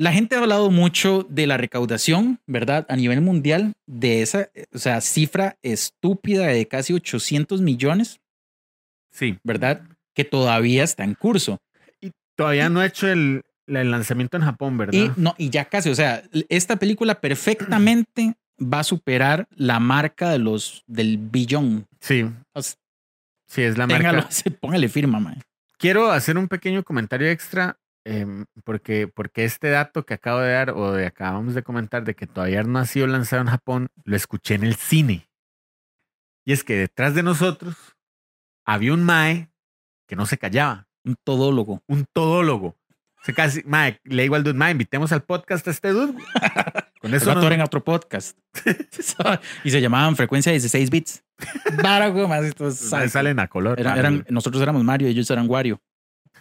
La 0.00 0.12
gente 0.12 0.36
ha 0.36 0.38
hablado 0.38 0.70
mucho 0.70 1.26
de 1.28 1.46
la 1.48 1.56
recaudación, 1.56 2.38
¿verdad? 2.46 2.86
A 2.88 2.94
nivel 2.96 3.20
mundial, 3.20 3.72
de 3.86 4.22
esa, 4.22 4.48
o 4.72 4.78
sea, 4.78 5.00
cifra 5.00 5.56
estúpida 5.62 6.46
de 6.46 6.66
casi 6.68 6.92
800 6.94 7.60
millones, 7.60 8.20
Sí. 9.10 9.36
¿verdad? 9.42 9.82
Que 10.14 10.24
todavía 10.24 10.84
está 10.84 11.02
en 11.02 11.14
curso. 11.14 11.58
Todavía 12.36 12.68
no 12.68 12.78
ha 12.80 12.86
hecho 12.86 13.08
el, 13.08 13.42
el 13.66 13.90
lanzamiento 13.90 14.36
en 14.36 14.44
Japón, 14.44 14.78
¿verdad? 14.78 14.92
Y, 14.94 15.10
no, 15.16 15.34
y 15.36 15.50
ya 15.50 15.64
casi, 15.64 15.90
o 15.90 15.94
sea, 15.96 16.22
esta 16.48 16.76
película 16.76 17.20
perfectamente 17.20 18.34
va 18.62 18.80
a 18.80 18.84
superar 18.84 19.48
la 19.50 19.80
marca 19.80 20.30
de 20.30 20.38
los 20.38 20.84
del 20.86 21.18
billón. 21.18 21.86
Sí. 22.00 22.24
O 22.52 22.62
sea, 22.62 22.76
Sí, 23.50 23.62
es 23.62 23.78
la 23.78 23.86
téngalo, 23.88 24.18
marca. 24.22 24.30
póngale 24.60 24.88
firma, 24.90 25.18
man. 25.18 25.42
Quiero 25.78 26.10
hacer 26.12 26.36
un 26.36 26.48
pequeño 26.48 26.84
comentario 26.84 27.28
extra 27.30 27.78
em, 28.08 28.44
porque, 28.64 29.08
porque 29.08 29.44
este 29.44 29.68
dato 29.70 30.04
que 30.06 30.14
acabo 30.14 30.40
de 30.40 30.52
dar 30.52 30.70
o 30.70 30.92
de 30.92 31.06
acabamos 31.06 31.54
de 31.54 31.62
comentar 31.62 32.04
de 32.04 32.14
que 32.14 32.26
todavía 32.26 32.62
no 32.62 32.78
ha 32.78 32.84
sido 32.86 33.06
lanzado 33.06 33.42
en 33.42 33.48
Japón, 33.48 33.88
lo 34.04 34.16
escuché 34.16 34.54
en 34.54 34.64
el 34.64 34.74
cine. 34.76 35.28
Y 36.44 36.52
es 36.52 36.64
que 36.64 36.76
detrás 36.76 37.14
de 37.14 37.22
nosotros 37.22 37.76
había 38.64 38.94
un 38.94 39.02
mae 39.04 39.50
que 40.06 40.16
no 40.16 40.24
se 40.26 40.38
callaba, 40.38 40.88
Un 41.04 41.16
todólogo. 41.22 41.82
un 41.86 42.06
todólogo. 42.12 42.76
Se 43.24 43.34
casi, 43.34 43.62
mae, 43.64 44.00
le 44.04 44.22
digo 44.22 44.36
al 44.36 44.44
dude, 44.44 44.54
mae, 44.54 44.70
invitemos 44.72 45.12
al 45.12 45.22
podcast 45.24 45.66
a 45.68 45.70
este 45.70 45.90
dude. 45.90 46.12
güey". 46.12 46.24
Con 47.00 47.14
Eso 47.14 47.34
nos- 47.34 47.44
en 47.52 47.60
otro 47.60 47.84
podcast. 47.84 48.38
y 49.64 49.70
se 49.70 49.80
llamaban 49.80 50.16
frecuencia 50.16 50.50
16 50.52 50.90
bits. 50.90 51.24
Para, 51.82 52.08
güey, 52.08 52.26
más 52.26 52.44
estos 52.44 52.76
salen 52.76 53.38
a 53.38 53.46
color. 53.48 53.82
Mae. 53.82 53.98
eran- 53.98 54.26
nosotros 54.30 54.62
éramos 54.62 54.82
Mario 54.82 55.08
ellos 55.08 55.30
eran 55.30 55.48
Wario. 55.48 55.80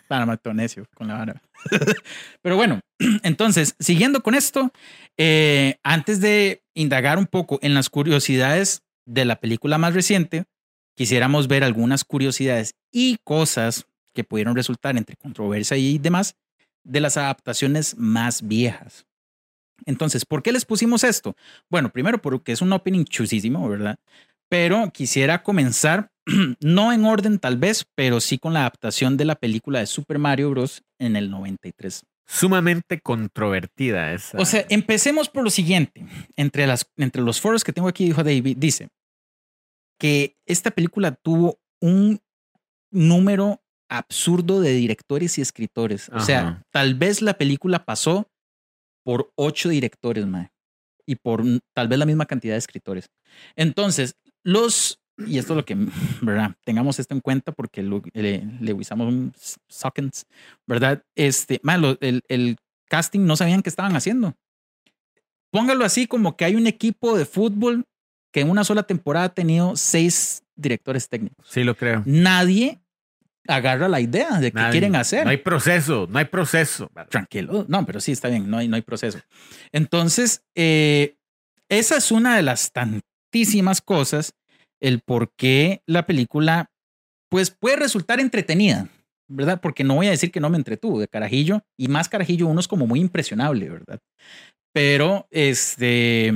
Para 0.07 0.25
matar 0.25 0.55
necio 0.55 0.87
con 0.95 1.07
la 1.07 1.15
vara. 1.15 1.41
Pero 2.41 2.55
bueno, 2.55 2.79
entonces, 3.23 3.75
siguiendo 3.79 4.21
con 4.23 4.35
esto, 4.35 4.71
eh, 5.17 5.77
antes 5.83 6.21
de 6.21 6.63
indagar 6.73 7.17
un 7.17 7.27
poco 7.27 7.59
en 7.61 7.73
las 7.73 7.89
curiosidades 7.89 8.83
de 9.05 9.25
la 9.25 9.39
película 9.39 9.77
más 9.77 9.93
reciente, 9.93 10.45
quisiéramos 10.95 11.47
ver 11.47 11.63
algunas 11.63 12.03
curiosidades 12.03 12.75
y 12.91 13.17
cosas 13.23 13.85
que 14.13 14.23
pudieron 14.23 14.55
resultar 14.55 14.97
entre 14.97 15.15
controversia 15.15 15.77
y 15.77 15.97
demás 15.97 16.35
de 16.83 17.01
las 17.01 17.17
adaptaciones 17.17 17.97
más 17.97 18.47
viejas. 18.47 19.05
Entonces, 19.85 20.25
¿por 20.25 20.41
qué 20.41 20.51
les 20.51 20.65
pusimos 20.65 21.03
esto? 21.03 21.35
Bueno, 21.69 21.91
primero 21.91 22.19
porque 22.19 22.51
es 22.51 22.61
un 22.61 22.73
opening 22.73 23.05
chusísimo, 23.05 23.67
¿verdad? 23.69 23.99
Pero 24.49 24.91
quisiera 24.91 25.43
comenzar, 25.43 26.11
no 26.61 26.93
en 26.93 27.05
orden 27.05 27.39
tal 27.39 27.57
vez, 27.57 27.85
pero 27.95 28.19
sí 28.19 28.37
con 28.37 28.53
la 28.53 28.61
adaptación 28.61 29.17
de 29.17 29.25
la 29.25 29.35
película 29.35 29.79
de 29.79 29.87
Super 29.87 30.19
Mario 30.19 30.51
Bros. 30.51 30.83
en 30.99 31.15
el 31.15 31.29
93. 31.29 32.03
Sumamente 32.25 32.99
controvertida 32.99 34.13
esa. 34.13 34.37
O 34.37 34.45
sea, 34.45 34.65
empecemos 34.69 35.29
por 35.29 35.43
lo 35.43 35.49
siguiente. 35.49 36.05
Entre, 36.35 36.67
las, 36.67 36.91
entre 36.97 37.21
los 37.21 37.39
foros 37.39 37.63
que 37.63 37.71
tengo 37.71 37.87
aquí, 37.87 38.05
dijo 38.05 38.23
David, 38.23 38.57
dice 38.57 38.89
que 39.97 40.37
esta 40.45 40.71
película 40.71 41.11
tuvo 41.11 41.59
un 41.81 42.19
número 42.91 43.61
absurdo 43.89 44.61
de 44.61 44.73
directores 44.73 45.37
y 45.37 45.41
escritores. 45.41 46.09
O 46.09 46.19
sea, 46.19 46.63
tal 46.71 46.95
vez 46.95 47.21
la 47.21 47.37
película 47.37 47.85
pasó 47.85 48.29
por 49.03 49.31
ocho 49.35 49.69
directores, 49.69 50.25
mae, 50.25 50.51
y 51.05 51.15
por 51.15 51.43
tal 51.73 51.87
vez 51.87 51.97
la 51.97 52.05
misma 52.05 52.25
cantidad 52.25 52.53
de 52.53 52.59
escritores. 52.59 53.09
Entonces, 53.55 54.17
los, 54.47 54.99
y 55.17 55.37
esto 55.39 55.53
es 55.53 55.57
lo 55.57 55.65
que, 55.65 55.75
¿verdad? 56.21 56.55
Tengamos 56.63 56.99
esto 56.99 57.13
en 57.13 57.19
cuenta 57.21 57.51
porque 57.51 57.83
lo- 57.83 58.01
le, 58.13 58.43
le 58.61 58.73
usamos 58.73 59.07
un 59.07 59.33
seconds, 59.67 60.25
¿verdad? 60.65 61.03
Este, 61.15 61.59
mae, 61.63 61.77
lo- 61.77 61.97
el, 62.01 62.21
el 62.29 62.55
casting 62.87 63.25
no 63.25 63.35
sabían 63.35 63.61
qué 63.61 63.69
estaban 63.69 63.95
haciendo. 63.95 64.35
Póngalo 65.51 65.85
así 65.85 66.07
como 66.07 66.35
que 66.37 66.45
hay 66.45 66.55
un 66.55 66.67
equipo 66.67 67.17
de 67.17 67.25
fútbol 67.25 67.85
que 68.31 68.41
en 68.41 68.49
una 68.49 68.63
sola 68.63 68.83
temporada 68.83 69.25
ha 69.27 69.33
tenido 69.33 69.75
seis 69.75 70.43
directores 70.55 71.07
técnicos. 71.09 71.45
sí 71.49 71.63
lo 71.63 71.75
creo. 71.75 72.03
Nadie 72.05 72.79
agarra 73.47 73.87
la 73.87 74.01
idea 74.01 74.39
de 74.39 74.51
qué 74.51 74.59
quieren 74.71 74.95
hacer. 74.95 75.23
No 75.23 75.29
hay 75.31 75.37
proceso, 75.37 76.07
no 76.09 76.19
hay 76.19 76.25
proceso. 76.25 76.89
Tranquilo. 77.09 77.65
No, 77.69 77.85
pero 77.85 77.99
sí 78.01 78.11
está 78.11 78.27
bien, 78.27 78.49
no 78.49 78.57
hay, 78.57 78.67
no 78.67 78.75
hay 78.75 78.81
proceso. 78.81 79.19
Entonces, 79.71 80.43
eh, 80.55 81.15
esa 81.69 81.97
es 81.97 82.11
una 82.11 82.35
de 82.35 82.41
las 82.43 82.71
tantísimas 83.37 83.81
cosas, 83.81 84.33
el 84.81 85.01
por 85.01 85.31
qué 85.35 85.81
la 85.85 86.05
película, 86.05 86.71
pues 87.29 87.51
puede 87.51 87.75
resultar 87.75 88.19
entretenida, 88.19 88.89
¿verdad? 89.27 89.59
Porque 89.61 89.83
no 89.83 89.95
voy 89.95 90.07
a 90.07 90.11
decir 90.11 90.31
que 90.31 90.39
no 90.39 90.49
me 90.49 90.57
entretuvo 90.57 90.99
de 90.99 91.07
carajillo, 91.07 91.61
y 91.77 91.87
más 91.87 92.09
carajillo 92.09 92.47
uno 92.47 92.59
es 92.59 92.67
como 92.67 92.87
muy 92.87 92.99
impresionable, 92.99 93.69
¿verdad? 93.69 93.99
Pero, 94.73 95.27
este, 95.29 96.33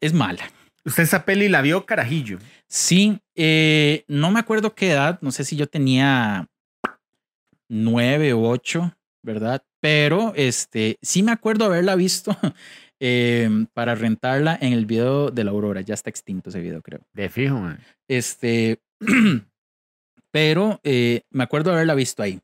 es 0.00 0.12
mala. 0.14 0.50
Usted 0.86 1.02
esa 1.02 1.24
peli 1.24 1.48
la 1.48 1.62
vio 1.62 1.84
carajillo. 1.84 2.38
Sí, 2.68 3.20
eh, 3.34 4.04
no 4.08 4.30
me 4.30 4.40
acuerdo 4.40 4.74
qué 4.74 4.90
edad, 4.90 5.18
no 5.20 5.32
sé 5.32 5.44
si 5.44 5.56
yo 5.56 5.66
tenía 5.66 6.46
nueve 7.68 8.32
o 8.32 8.42
ocho, 8.42 8.94
¿verdad? 9.22 9.62
Pero 9.80 10.32
este, 10.34 10.96
sí 11.02 11.22
me 11.22 11.32
acuerdo 11.32 11.66
haberla 11.66 11.94
visto 11.94 12.36
eh, 13.06 13.66
para 13.74 13.94
rentarla 13.94 14.56
en 14.58 14.72
el 14.72 14.86
video 14.86 15.30
de 15.30 15.44
la 15.44 15.50
Aurora. 15.50 15.82
Ya 15.82 15.92
está 15.92 16.08
extinto 16.08 16.48
ese 16.48 16.60
video, 16.60 16.80
creo. 16.80 17.00
De 17.12 17.28
fijo, 17.28 17.60
man. 17.60 17.78
Este, 18.08 18.80
pero 20.30 20.80
eh, 20.84 21.22
me 21.30 21.44
acuerdo 21.44 21.70
haberla 21.72 21.94
visto 21.94 22.22
ahí. 22.22 22.40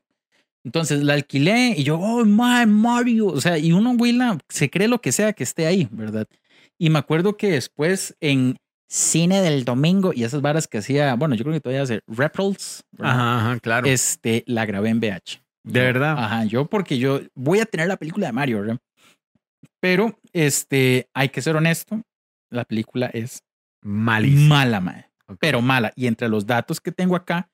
Entonces 0.63 1.03
la 1.03 1.13
alquilé 1.13 1.73
y 1.75 1.83
yo, 1.83 1.97
oh, 1.99 2.23
my 2.23 2.67
Mario. 2.67 3.27
O 3.27 3.41
sea, 3.41 3.57
y 3.57 3.71
uno, 3.71 3.91
Willa, 3.93 4.37
se 4.49 4.69
cree 4.69 4.87
lo 4.87 5.01
que 5.01 5.11
sea 5.11 5.33
que 5.33 5.43
esté 5.43 5.65
ahí, 5.65 5.87
¿verdad? 5.91 6.27
Y 6.77 6.91
me 6.91 6.99
acuerdo 6.99 7.35
que 7.37 7.49
después 7.51 8.15
en 8.19 8.57
cine 8.87 9.41
del 9.41 9.65
domingo 9.65 10.11
y 10.13 10.23
esas 10.23 10.41
varas 10.41 10.67
que 10.67 10.77
hacía, 10.77 11.15
bueno, 11.15 11.33
yo 11.33 11.43
creo 11.43 11.53
que 11.55 11.61
todavía 11.61 11.81
hace 11.81 12.01
¿verdad? 12.05 12.31
Ajá, 12.99 13.37
ajá, 13.37 13.59
claro. 13.59 13.87
este, 13.87 14.43
la 14.45 14.65
grabé 14.67 14.89
en 14.89 14.99
VH. 14.99 15.41
¿De 15.63 15.79
Yo- 15.79 15.85
verdad? 15.85 16.15
Ajá, 16.17 16.45
yo 16.45 16.65
porque 16.65 16.97
yo 16.99 17.21
voy 17.33 17.59
a 17.59 17.65
tener 17.65 17.87
la 17.87 17.97
película 17.97 18.27
de 18.27 18.33
Mario, 18.33 18.59
¿verdad? 18.61 18.77
Pero, 19.79 20.19
este, 20.33 21.09
hay 21.13 21.29
que 21.29 21.41
ser 21.41 21.55
honesto, 21.55 22.01
la 22.49 22.65
película 22.65 23.07
es 23.07 23.43
Malísimo. 23.81 24.49
mala, 24.49 24.79
mae 24.79 25.11
pero 25.39 25.61
mala. 25.61 25.93
Y 25.95 26.07
entre 26.07 26.29
los 26.29 26.45
datos 26.45 26.79
que 26.79 26.91
tengo 26.91 27.15
acá 27.15 27.49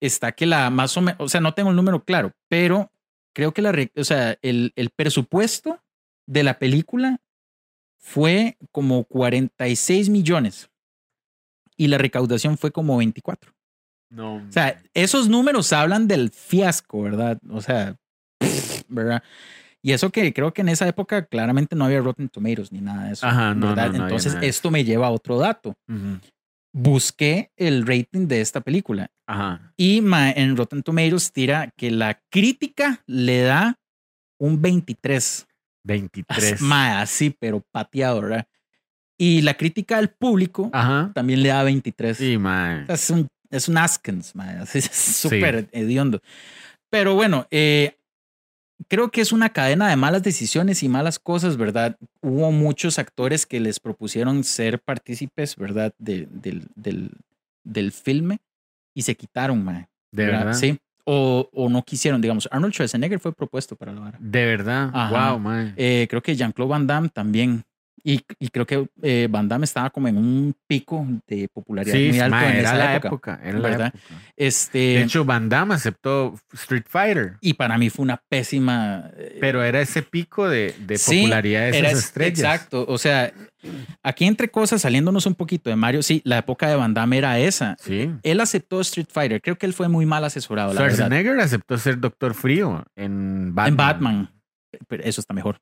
está 0.00 0.32
que 0.32 0.46
la 0.46 0.70
más 0.70 0.96
o 0.96 1.00
menos, 1.00 1.20
o 1.20 1.28
sea, 1.28 1.40
no 1.40 1.54
tengo 1.54 1.70
el 1.70 1.76
número 1.76 2.04
claro, 2.04 2.32
pero 2.48 2.90
creo 3.32 3.52
que 3.52 3.62
la, 3.62 3.74
o 3.96 4.04
sea, 4.04 4.38
el, 4.42 4.72
el 4.76 4.90
presupuesto 4.90 5.80
de 6.26 6.42
la 6.42 6.58
película 6.58 7.20
fue 7.98 8.58
como 8.70 9.04
46 9.04 10.10
millones 10.10 10.68
y 11.76 11.88
la 11.88 11.98
recaudación 11.98 12.58
fue 12.58 12.70
como 12.70 12.98
24. 12.98 13.52
No. 14.10 14.36
O 14.36 14.52
sea, 14.52 14.80
esos 14.92 15.28
números 15.28 15.72
hablan 15.72 16.06
del 16.06 16.30
fiasco, 16.30 17.02
¿verdad? 17.02 17.38
O 17.50 17.60
sea, 17.60 17.96
¿verdad? 18.88 19.22
Y 19.84 19.92
eso 19.92 20.08
que 20.08 20.32
creo 20.32 20.54
que 20.54 20.62
en 20.62 20.70
esa 20.70 20.88
época 20.88 21.26
claramente 21.26 21.76
no 21.76 21.84
había 21.84 22.00
Rotten 22.00 22.30
Tomatoes 22.30 22.72
ni 22.72 22.80
nada 22.80 23.04
de 23.04 23.12
eso. 23.12 23.26
Ajá, 23.26 23.54
no, 23.54 23.76
no, 23.76 23.88
no 23.92 24.04
Entonces, 24.04 24.34
esto 24.40 24.70
me 24.70 24.82
lleva 24.82 25.08
a 25.08 25.10
otro 25.10 25.38
dato. 25.38 25.76
Ujú. 25.86 26.20
Busqué 26.72 27.52
el 27.54 27.86
rating 27.86 28.26
de 28.26 28.40
esta 28.40 28.62
película 28.62 29.10
Ajá. 29.26 29.74
y 29.76 29.98
en 29.98 30.56
Rotten 30.56 30.82
Tomatoes 30.82 31.30
tira 31.32 31.70
que 31.76 31.90
la 31.90 32.18
crítica 32.30 33.02
le 33.06 33.42
da 33.42 33.78
un 34.40 34.62
23. 34.62 35.46
23. 35.84 36.62
Ma, 36.62 37.02
así, 37.02 37.36
pero 37.38 37.62
pateado, 37.70 38.22
¿verdad? 38.22 38.46
Y 39.18 39.42
la 39.42 39.52
crítica 39.52 39.96
del 39.96 40.08
público 40.08 40.70
Ajá. 40.72 41.12
también 41.14 41.42
le 41.42 41.50
da 41.50 41.62
23. 41.62 42.16
Sí, 42.16 42.38
mae. 42.38 42.86
Es 42.88 43.10
un, 43.10 43.28
es 43.50 43.68
un 43.68 43.76
Askins, 43.76 44.32
así, 44.62 44.78
es 44.78 44.86
súper 44.86 45.68
hediondo. 45.72 46.22
Pero 46.88 47.14
bueno, 47.14 47.46
eh, 47.50 47.98
creo 48.88 49.10
que 49.10 49.20
es 49.20 49.32
una 49.32 49.50
cadena 49.50 49.88
de 49.88 49.96
malas 49.96 50.22
decisiones 50.22 50.82
y 50.82 50.88
malas 50.88 51.18
cosas, 51.18 51.56
¿verdad? 51.56 51.96
Hubo 52.20 52.50
muchos 52.52 52.98
actores 52.98 53.46
que 53.46 53.60
les 53.60 53.80
propusieron 53.80 54.44
ser 54.44 54.80
partícipes, 54.80 55.56
¿verdad? 55.56 55.92
De- 55.98 56.28
del, 56.30 56.66
del, 56.74 57.10
del 57.64 57.92
filme 57.92 58.38
y 58.94 59.02
se 59.02 59.14
quitaron, 59.16 59.64
mae. 59.64 59.88
De 60.12 60.26
¿verdad? 60.26 60.38
verdad. 60.46 60.58
Sí. 60.58 60.78
O, 61.06 61.48
o 61.52 61.68
no 61.68 61.82
quisieron, 61.82 62.20
digamos. 62.20 62.48
Arnold 62.50 62.72
Schwarzenegger 62.72 63.20
fue 63.20 63.32
propuesto 63.34 63.76
para 63.76 63.92
la 63.92 64.00
vara. 64.00 64.18
De 64.20 64.46
verdad. 64.46 64.90
Ajá. 64.94 65.30
Wow, 65.32 65.38
mae. 65.40 65.74
Eh, 65.76 66.06
creo 66.08 66.22
que 66.22 66.34
Jean-Claude 66.34 66.70
Van 66.70 66.86
Damme 66.86 67.08
también. 67.10 67.64
Y, 68.02 68.20
y 68.38 68.48
creo 68.48 68.66
que 68.66 68.86
eh, 69.02 69.28
Van 69.30 69.48
Damme 69.48 69.64
estaba 69.64 69.88
como 69.88 70.08
en 70.08 70.18
un 70.18 70.54
pico 70.66 71.06
de 71.26 71.48
popularidad 71.48 71.96
Sí, 71.96 72.08
muy 72.10 72.20
alto 72.20 72.36
en 72.38 72.42
era 72.56 72.60
esa 72.60 72.74
la 72.76 72.92
época. 72.96 73.08
época. 73.08 73.40
Era 73.42 73.58
la 73.58 73.68
¿verdad? 73.70 73.86
época. 73.94 74.04
Este, 74.36 74.78
De 74.78 75.02
hecho, 75.02 75.24
Van 75.24 75.48
Damme 75.48 75.74
aceptó 75.74 76.34
Street 76.52 76.84
Fighter. 76.86 77.36
y 77.40 77.54
para 77.54 77.78
mí 77.78 77.88
fue 77.88 78.02
una 78.02 78.20
pésima. 78.28 79.10
eh, 79.16 79.38
Pero 79.40 79.62
era 79.62 79.80
ese 79.80 80.02
pico 80.02 80.48
de, 80.48 80.74
de 80.80 80.98
Sí, 80.98 81.22
popularidad 81.22 81.60
de 81.62 81.68
esas 81.70 81.80
era- 81.80 81.90
estrellas. 81.92 82.38
Exacto. 82.40 82.84
O 82.88 82.98
sea, 82.98 83.32
aquí 84.02 84.26
entre 84.26 84.50
cosas, 84.50 84.82
saliéndonos 84.82 85.24
un 85.24 85.34
poquito 85.34 85.70
de 85.70 85.76
Mario, 85.76 86.02
sí, 86.02 86.20
la 86.24 86.38
época 86.38 86.68
de 86.68 86.76
Van 86.76 86.92
Damme 86.92 87.16
era 87.16 87.38
esa. 87.38 87.76
Sí. 87.80 88.10
Él 88.22 88.40
aceptó 88.40 88.82
Street 88.82 89.08
Fighter. 89.10 89.40
Creo 89.40 89.56
que 89.56 89.64
él 89.64 89.72
fue 89.72 89.88
muy 89.88 90.04
mal 90.04 90.24
asesorado, 90.24 90.74
verdad. 90.74 90.90
Schwarzenegger 90.90 91.40
aceptó 91.40 91.78
ser 91.78 91.98
Doctor 92.00 92.34
Frío 92.34 92.84
en 92.96 93.54
Batman. 93.54 93.68
En 93.68 93.76
Batman. 93.76 94.30
Pero 94.88 95.04
eso 95.04 95.22
está 95.22 95.32
mejor. 95.32 95.60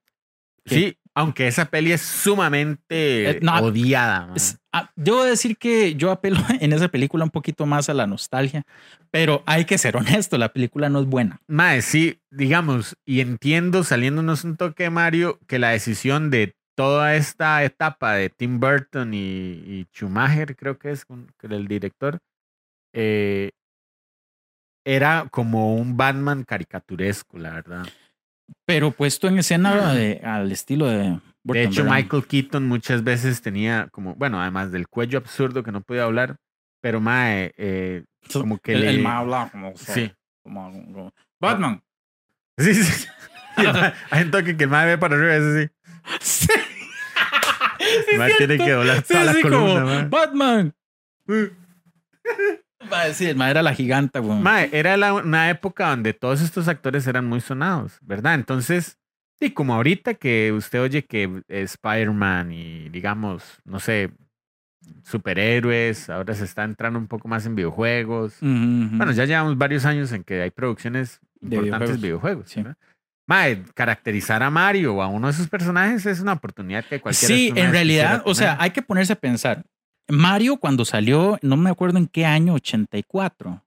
Sí, 0.65 0.97
aunque 1.15 1.47
esa 1.47 1.67
peli 1.67 1.93
es 1.93 2.01
sumamente 2.03 3.31
Eh, 3.31 3.39
no, 3.43 3.55
odiada. 3.61 4.33
Es- 4.35 4.59
ah, 4.73 4.91
debo 4.97 5.23
decir 5.25 5.57
que 5.57 5.95
yo 5.95 6.11
apelo 6.11 6.37
en 6.61 6.73
esa 6.73 6.89
película 6.89 7.25
un 7.25 7.31
poquito 7.31 7.67
más 7.67 7.89
a 7.89 7.95
la 7.95 8.07
nostalgia, 8.07 8.65
pero 9.11 9.43
hay 9.47 9.65
que 9.65 9.79
ser 9.79 9.97
honesto, 9.97 10.39
la 10.39 10.53
película 10.53 10.89
no 10.89 11.01
es 11.01 11.07
buena. 11.07 11.41
Mae, 11.47 11.83
sí, 11.83 12.21
digamos, 12.31 12.97
y 13.05 13.21
entiendo, 13.21 13.85
saliéndonos 13.85 14.45
un 14.45 14.57
toque 14.57 14.91
Mario, 14.91 15.39
que 15.47 15.59
la 15.59 15.71
decisión 15.71 16.31
de 16.31 16.57
toda 16.75 17.15
esta 17.17 17.63
etapa 17.65 18.15
de 18.15 18.31
Tim 18.31 18.59
Burton 18.59 19.13
y, 19.13 19.19
y 19.19 19.87
Schumacher, 19.93 20.57
creo 20.57 20.79
que 20.79 20.91
es 20.93 21.05
el 21.43 21.69
director, 21.69 22.19
eh, 22.95 23.51
era 24.85 25.29
como 25.31 25.77
un 25.77 25.97
Batman 25.97 26.45
caricaturesco, 26.45 27.39
la 27.39 27.53
verdad. 27.53 27.87
Pero 28.67 28.91
puesto 28.91 29.29
en 29.29 29.39
escena 29.39 29.93
de- 29.95 30.21
al 30.25 30.51
estilo 30.53 30.87
de... 30.87 30.99
De 30.99 31.21
Burton, 31.45 31.63
hecho, 31.73 31.83
¿verdad? 31.83 31.97
Michael 31.97 32.27
Keaton 32.27 32.69
muchas 32.69 33.03
veces 33.03 33.43
tenía 33.43 33.89
como, 33.91 34.15
bueno, 34.15 34.41
además 34.41 34.71
del 34.71 34.87
cuello 34.87 35.19
absurdo 35.19 35.65
que 35.65 35.73
no 35.73 35.81
podía 35.81 36.05
hablar, 36.05 36.37
pero 36.81 37.01
mae, 37.01 37.53
eh, 37.57 38.05
como 38.33 38.59
que 38.59 38.75
el, 38.75 38.81
le- 38.83 38.91
el 38.91 39.03
ma 39.03 39.19
habla 39.19 39.49
como... 39.51 39.73
sí. 39.77 40.13
como- 40.45 40.71
como- 40.71 41.13
Batman. 41.41 41.83
Sí, 42.59 42.75
sí. 42.75 43.07
Mae- 43.57 43.93
hay 44.11 44.23
un 44.23 44.31
toque 44.31 44.57
que 44.57 44.65
el 44.65 44.71
mae 44.71 44.87
ve 44.87 44.99
para 44.99 45.17
arriba, 45.17 45.35
es 45.37 45.43
así. 45.43 46.59
El 48.13 48.19
mae 48.19 48.33
tiene 48.39 48.57
que 48.59 48.71
doblar 48.71 48.99
Sí, 48.99 49.13
toda 49.13 49.25
la 49.25 49.33
sí, 49.35 49.43
columna, 49.43 49.75
como, 49.81 49.87
mae. 49.87 50.05
Batman. 50.09 50.75
Mae, 52.91 53.15
sí, 53.15 53.27
el 53.27 53.37
mae 53.37 53.51
era 53.51 53.63
la 53.63 53.75
giganta, 53.75 54.19
güey. 54.21 54.39
Mae, 54.39 54.69
era 54.73 54.97
la- 54.97 55.15
una 55.15 55.51
época 55.51 55.89
donde 55.91 56.13
todos 56.15 56.41
estos 56.43 56.69
actores 56.69 57.07
eran 57.07 57.27
muy 57.27 57.41
sonados, 57.41 57.99
¿verdad? 58.03 58.35
Entonces, 58.35 58.99
sí, 59.41 59.51
como 59.53 59.75
ahorita 59.75 60.15
que 60.15 60.53
usted 60.53 60.81
oye 60.83 61.05
que 61.05 61.43
Spider-Man 61.49 62.53
y 62.53 62.89
digamos, 62.91 63.61
no 63.65 63.81
sé, 63.81 64.11
superhéroes, 65.05 66.11
ahora 66.11 66.35
se 66.35 66.45
está 66.45 66.65
entrando 66.65 66.99
un 66.99 67.07
poco 67.07 67.29
más 67.29 67.47
en 67.47 67.55
videojuegos. 67.55 68.37
Ujú, 68.41 68.51
ujú. 68.87 68.97
Bueno, 68.97 69.13
ya 69.13 69.25
llevamos 69.25 69.57
varios 69.57 69.85
años 69.85 70.13
en 70.13 70.25
que 70.25 70.43
hay 70.43 70.51
producciones 70.51 71.21
importantes 71.41 71.91
de 71.91 71.97
videojuegos. 71.97 72.03
videojuegos. 72.03 72.51
Sí. 72.51 72.63
¿verdad? 72.63 72.77
Mae, 73.29 73.63
caracterizar 73.75 74.43
a 74.43 74.51
Mario 74.51 74.97
o 74.97 75.03
a 75.03 75.07
uno 75.07 75.29
de 75.29 75.33
esos 75.33 75.49
personajes 75.49 76.05
es 76.07 76.21
una 76.21 76.33
oportunidad 76.33 76.85
que 76.85 77.01
cualquiera 77.01 77.35
Sí, 77.35 77.53
en 77.55 77.71
realidad, 77.71 78.23
o 78.25 78.35
sea, 78.35 78.57
hay 78.61 78.71
que 78.71 78.83
ponerse 78.83 79.13
a 79.13 79.17
pensar. 79.17 79.65
Mario 80.09 80.57
cuando 80.59 80.85
salió, 80.85 81.39
no 81.43 81.57
me 81.57 81.71
acuerdo 81.71 81.99
en 81.99 82.07
qué 82.07 82.25
año, 82.27 82.55
84, 82.55 83.63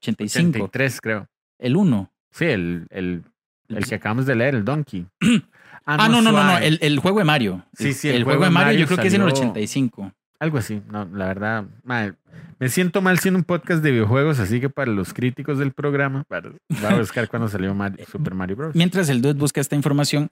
85, 0.00 0.48
83 0.58 1.00
creo. 1.00 1.28
el 1.58 1.76
1. 1.76 2.10
Sí, 2.30 2.44
el, 2.44 2.86
el, 2.90 3.22
el 3.68 3.86
que 3.86 3.94
acabamos 3.96 4.26
de 4.26 4.34
leer, 4.36 4.54
el 4.54 4.64
Donkey. 4.64 5.06
Ah, 5.90 6.06
no, 6.06 6.20
no, 6.20 6.30
no, 6.30 6.32
no, 6.32 6.50
suave. 6.50 6.66
el, 6.66 6.78
el 6.82 6.98
juego 6.98 7.18
de 7.20 7.24
Mario. 7.24 7.64
Sí, 7.72 7.94
sí, 7.94 8.08
el 8.10 8.16
el, 8.16 8.24
juego 8.24 8.40
juego 8.40 8.44
de 8.44 8.50
Mario, 8.54 8.66
Mario 8.66 8.80
yo 8.80 8.86
creo 8.88 8.98
que 8.98 9.08
es 9.08 9.14
en 9.14 9.22
el 9.22 9.28
salió- 9.30 9.40
85. 9.40 10.12
Algo 10.38 10.58
así, 10.58 10.82
no, 10.90 11.06
la 11.06 11.26
verdad, 11.28 11.64
mae, 11.82 12.12
me 12.58 12.68
siento 12.68 13.00
mal 13.00 13.18
siendo 13.20 13.38
un 13.38 13.44
podcast 13.44 13.82
de 13.82 13.92
videojuegos, 13.92 14.38
así 14.38 14.60
que 14.60 14.68
para 14.68 14.92
los 14.92 15.14
críticos 15.14 15.58
del 15.58 15.72
programa, 15.72 16.24
para, 16.24 16.50
voy 16.50 16.84
a 16.84 16.94
buscar 16.98 17.26
cuando 17.30 17.48
salió 17.48 17.74
Mario- 17.74 18.04
Super 18.12 18.34
Mario 18.34 18.56
Bros. 18.56 18.74
Mientras 18.74 19.08
el 19.08 19.22
Dude 19.22 19.38
busca 19.40 19.62
esta 19.62 19.76
información, 19.76 20.28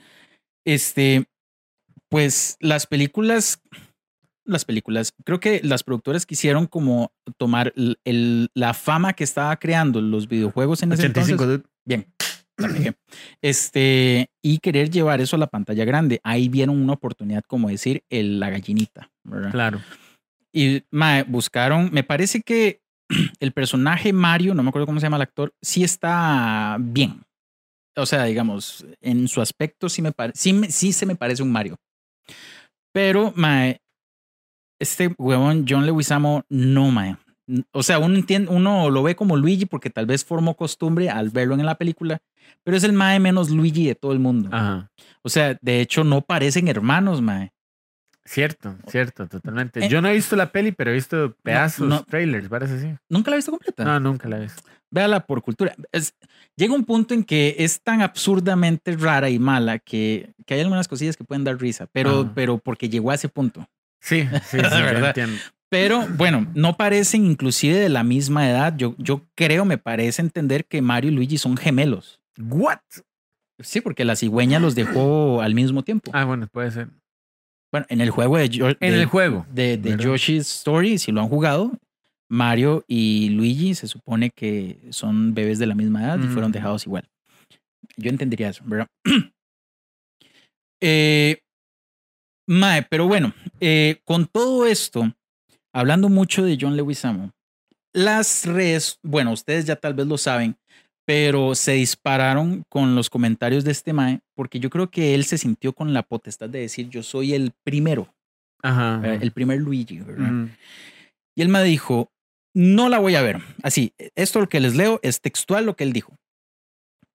este, 0.66 1.24
pues 2.10 2.58
las 2.60 2.86
películas, 2.86 3.62
las 4.47 4.64
películas, 4.64 5.12
creo 5.24 5.40
que 5.40 5.61
las 5.64 5.82
productoras 5.82 6.24
quisieron 6.26 6.66
como 6.66 7.12
tomar 7.36 7.72
el- 7.76 7.99
el- 8.05 8.51
la 8.55 8.74
fama 8.74 9.12
que 9.12 9.24
estaba 9.24 9.57
creando 9.57 10.01
los 10.01 10.28
videojuegos 10.28 10.82
en 10.82 10.92
ese 10.92 11.03
85, 11.09 11.42
entonces. 11.44 11.59
dude. 11.64 11.70
Bien. 11.84 12.07
Este, 13.42 14.30
y 14.42 14.59
querer 14.59 14.90
llevar 14.90 15.20
eso 15.20 15.36
a 15.36 15.38
la 15.38 15.47
pantalla 15.47 15.84
grande. 15.84 16.20
Ahí 16.24 16.49
vieron 16.49 16.80
una 16.80 16.94
oportunidad, 16.94 17.42
como 17.47 17.68
decir, 17.68 18.03
el, 18.11 18.40
la 18.40 18.51
gallinita, 18.51 19.11
¿verdad? 19.24 19.51
Claro. 19.51 19.80
Y 20.53 20.82
mae, 20.90 21.22
buscaron, 21.24 21.90
me 21.92 22.03
parece 22.03 22.40
que 22.40 22.80
el 23.40 23.53
personaje 23.53 24.12
Mario, 24.12 24.55
no 24.55 24.62
me 24.62 24.70
acuerdo 24.70 24.86
cómo 24.86 25.01
se 25.01 25.07
llama 25.07 25.16
el 25.16 25.22
actor, 25.22 25.53
sí 25.62 25.84
está 25.84 26.76
bien. 26.80 27.22
O 27.99 28.05
sea, 28.07 28.24
digamos, 28.24 28.84
en 29.01 29.26
su 29.28 29.40
aspecto 29.40 29.88
sí 29.88 30.03
me 30.03 30.12
parece, 30.12 30.38
sí, 30.38 30.61
sí 30.70 30.92
se 30.92 31.07
me 31.07 31.14
parece 31.16 31.42
un 31.42 31.53
Mario. 31.53 31.76
Pero, 32.92 33.32
mae, 33.36 33.80
este 34.79 35.14
huevón 35.18 35.64
John 35.68 35.87
Leguizamo, 35.87 36.45
no, 36.49 36.91
mae. 36.91 37.16
O 37.72 37.83
sea, 37.85 37.99
uno, 38.01 38.16
entiende, 38.16 38.51
uno 38.51 38.91
lo 38.91 39.03
ve 39.05 39.14
como 39.14 39.37
Luigi 39.37 39.66
porque 39.66 39.89
tal 39.91 40.07
vez 40.07 40.24
formó 40.24 40.57
costumbre 40.57 41.11
al 41.11 41.31
verlo 41.31 41.55
en 41.55 41.64
la 41.64 41.77
película, 41.77 42.18
pero 42.64 42.77
es 42.77 42.83
el 42.83 42.93
mae 42.93 43.20
menos 43.20 43.51
Luigi 43.51 43.87
de 43.87 43.95
todo 43.95 44.12
el 44.12 44.18
mundo. 44.18 44.49
Ajá. 44.53 44.91
O 45.22 45.29
sea, 45.29 45.57
de 45.61 45.81
hecho, 45.81 46.03
no 46.03 46.22
parecen 46.22 46.66
hermanos, 46.68 47.22
mae. 47.22 47.53
Cierto, 48.24 48.74
cierto, 48.89 49.29
totalmente. 49.29 49.85
Eh, 49.85 49.89
Yo 49.89 50.03
no 50.03 50.09
he 50.09 50.14
visto 50.14 50.35
la 50.35 50.51
peli, 50.51 50.72
pero 50.72 50.91
he 50.91 50.95
visto 50.95 51.37
pedazos, 51.45 51.87
no. 51.89 52.03
trailers, 52.03 52.49
parece 52.49 52.74
así. 52.74 52.89
¿Nunca 53.09 53.31
la 53.31 53.37
he 53.37 53.39
visto 53.39 53.53
completa? 53.53 53.85
No, 53.85 54.01
nunca 54.01 54.29
la 54.29 54.39
he 54.39 54.41
visto. 54.41 54.62
véala 54.91 55.24
por 55.24 55.43
cultura. 55.43 55.72
Es- 55.93 56.12
llega 56.57 56.74
un 56.74 56.85
punto 56.85 57.14
en 57.14 57.22
que 57.22 57.55
es 57.61 57.81
tan 57.81 58.03
absurdamente 58.03 58.97
rara 58.97 59.31
y 59.31 59.39
mala 59.39 59.79
que, 59.79 60.33
que 60.45 60.55
hay 60.55 60.61
algunas 60.62 60.89
cosillas 60.89 61.16
que 61.16 61.22
pueden 61.22 61.45
dar 61.45 61.57
risa, 61.61 61.87
pero, 61.93 62.33
pero 62.35 62.59
porque 62.59 62.89
llegó 62.89 63.12
a 63.12 63.14
ese 63.14 63.29
punto. 63.29 63.68
Sí, 64.09 64.22
sí, 64.50 64.59
sí, 64.59 64.59
¿Verdad? 64.61 65.09
entiendo. 65.09 65.42
Pero 65.68 66.07
bueno, 66.16 66.46
no 66.54 66.76
parecen 66.76 67.26
inclusive 67.26 67.74
de 67.76 67.88
la 67.88 68.04
misma 68.04 68.48
edad. 68.48 68.74
Yo, 68.76 68.94
yo 68.98 69.26
creo, 69.34 69.64
me 69.64 69.78
parece 69.78 70.22
entender 70.22 70.64
que 70.64 70.80
Mario 70.80 71.11
y 71.11 71.14
Luigi 71.14 71.38
son 71.38 71.57
gemelos. 71.57 72.20
What? 72.38 72.78
Sí, 73.59 73.80
porque 73.80 74.04
la 74.04 74.14
cigüeña 74.14 74.61
los 74.61 74.74
dejó 74.76 75.40
al 75.42 75.54
mismo 75.54 75.82
tiempo. 75.82 76.12
Ah, 76.14 76.24
bueno, 76.24 76.46
puede 76.46 76.70
ser. 76.70 76.88
Bueno, 77.72 77.86
en 77.90 78.00
el 78.00 78.11
juego 78.11 78.36
de, 78.38 78.44
En 78.80 78.94
el 78.94 79.07
juego. 79.07 79.44
de, 79.50 79.76
de. 79.76 79.96
Yoshi's 79.96 80.48
Story, 80.59 80.98
si 80.98 81.11
lo 81.11 81.20
han 81.20 81.28
jugado, 81.28 81.72
Mario 82.28 82.84
y 82.86 83.30
Luigi 83.30 83.74
se 83.74 83.88
supone 83.88 84.30
que 84.30 84.78
son 84.90 85.34
bebés 85.34 85.59
de 85.59 85.66
la 85.66 85.74
misma 85.74 86.04
edad 86.04 86.18
y 86.18 86.28
fueron 86.28 86.50
Ujú. 86.50 86.52
dejados 86.52 86.86
igual. 86.86 87.09
Yo 87.96 88.11
entendería 88.11 88.50
eso, 88.50 88.62
¿verdad? 88.66 88.86
eh, 90.80 91.38
mae, 92.47 92.82
pero 92.82 93.07
bueno, 93.07 93.34
eh, 93.61 94.01
con 94.05 94.26
todo 94.26 94.66
esto, 94.66 95.12
hablando 95.72 96.09
mucho 96.09 96.44
de 96.44 96.57
John 96.61 96.76
Leguizamo, 96.76 97.32
las 97.92 98.44
redes, 98.44 98.99
bueno, 99.03 99.32
ustedes 99.32 99.64
ya 99.64 99.76
tal 99.76 99.94
vez 99.94 100.07
lo 100.07 100.18
saben, 100.18 100.57
pero 101.07 101.55
se 101.55 101.72
dispararon 101.72 102.64
con 102.68 102.94
los 102.94 103.09
comentarios 103.09 103.64
de 103.64 103.72
este 103.72 103.92
mae, 103.92 104.20
porque 104.34 104.61
yo 104.61 104.70
creo 104.70 104.90
que 104.90 105.14
él 105.14 105.24
se 105.24 105.38
sintió 105.38 105.72
con 105.72 105.94
la 105.94 106.03
potestad 106.03 106.49
de 106.49 106.61
decir, 106.61 106.88
yo 106.90 107.03
soy 107.03 107.32
el 107.32 107.53
primero, 107.64 108.12
Ajá. 108.62 108.99
¿verdad? 108.99 109.22
el 109.22 109.32
primer 109.32 109.61
Luigi, 109.61 110.01
¿verdad? 110.01 110.49
Y 111.36 111.42
él 111.42 111.49
me 111.49 111.62
dijo, 111.62 112.11
no 112.55 112.88
la 112.88 112.99
voy 112.99 113.14
a 113.14 113.22
ver. 113.22 113.40
Así, 113.62 113.92
esto 114.14 114.40
lo 114.40 114.49
que 114.49 114.61
les 114.61 114.74
leo 114.74 114.99
es 115.03 115.20
textual 115.20 115.66
lo 115.66 115.76
que 115.76 115.84
él 115.84 115.92
dijo. 115.92 116.16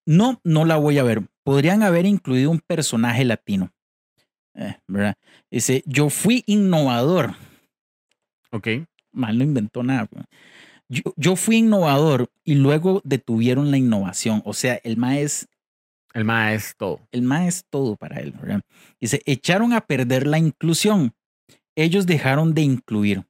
No, 0.05 0.39
no 0.43 0.65
la 0.65 0.77
voy 0.77 0.99
a 0.99 1.03
ver. 1.03 1.23
Podrían 1.43 1.83
haber 1.83 2.05
incluido 2.05 2.51
un 2.51 2.59
personaje 2.59 3.25
latino. 3.25 3.71
Eh, 4.55 4.75
¿verdad? 4.87 5.15
Dice, 5.49 5.83
yo 5.85 6.09
fui 6.09 6.43
innovador. 6.45 7.35
Ok. 8.51 8.67
Mal 9.11 9.37
no 9.37 9.43
inventó 9.43 9.83
nada. 9.83 10.07
güey. 10.11 10.25
Yo, 10.89 11.13
yo 11.15 11.35
fui 11.35 11.57
innovador 11.57 12.29
y 12.43 12.55
luego 12.55 13.01
detuvieron 13.05 13.71
la 13.71 13.77
innovación. 13.77 14.41
O 14.45 14.53
sea, 14.53 14.79
el 14.83 14.97
ma 14.97 15.19
es, 15.19 15.47
El 16.13 16.25
MA 16.25 16.53
es 16.53 16.75
todo. 16.77 16.99
el 17.11 17.21
ma 17.21 17.47
es 17.47 17.65
todo 17.69 17.95
para 17.95 18.19
él. 18.19 18.33
¿verdad? 18.33 18.61
Dice, 18.99 19.21
echaron 19.25 19.71
a 19.73 19.81
perder 19.81 20.27
la 20.27 20.37
inclusión. 20.37 21.13
Ellos 21.75 22.05
dejaron 22.05 22.53
de 22.53 22.61
incluir. 22.63 23.23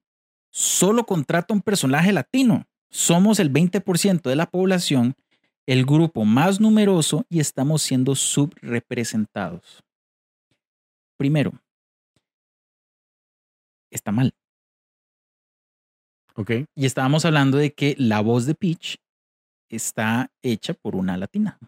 Solo 0.49 1.05
contrata 1.05 1.53
un 1.53 1.61
personaje 1.61 2.11
latino. 2.11 2.65
Somos 2.89 3.39
el 3.39 3.53
20% 3.53 4.23
de 4.23 4.35
la 4.35 4.47
población, 4.47 5.13
el 5.65 5.85
grupo 5.85 6.25
más 6.25 6.59
numeroso 6.59 7.25
y 7.29 7.39
estamos 7.39 7.83
siendo 7.83 8.15
subrepresentados. 8.15 9.83
Primero, 11.21 11.53
está 13.91 14.11
mal. 14.11 14.33
Ok. 16.33 16.49
Y 16.75 16.87
estábamos 16.87 17.25
hablando 17.25 17.59
de 17.59 17.73
que 17.73 17.95
la 17.99 18.21
voz 18.21 18.47
de 18.47 18.55
Peach 18.55 18.97
está 19.69 20.31
hecha 20.41 20.73
por 20.73 20.95
una 20.95 21.17
latina. 21.17 21.59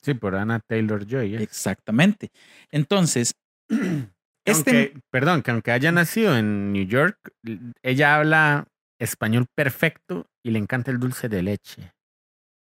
Sí, 0.00 0.14
por 0.14 0.36
Anna 0.36 0.60
Taylor 0.60 1.04
Joy. 1.04 1.34
Exactamente. 1.34 2.30
Entonces, 2.70 3.34
este, 4.44 4.70
Aunque, 4.70 5.00
perdón, 5.10 5.42
que 5.42 5.50
aunque 5.50 5.72
haya 5.72 5.90
nacido 5.90 6.36
en 6.36 6.72
New 6.72 6.86
York, 6.86 7.18
ella 7.82 8.14
habla 8.14 8.68
español 9.00 9.46
perfecto 9.56 10.30
y 10.44 10.52
le 10.52 10.60
encanta 10.60 10.92
el 10.92 11.00
dulce 11.00 11.28
de 11.28 11.42
leche. 11.42 11.92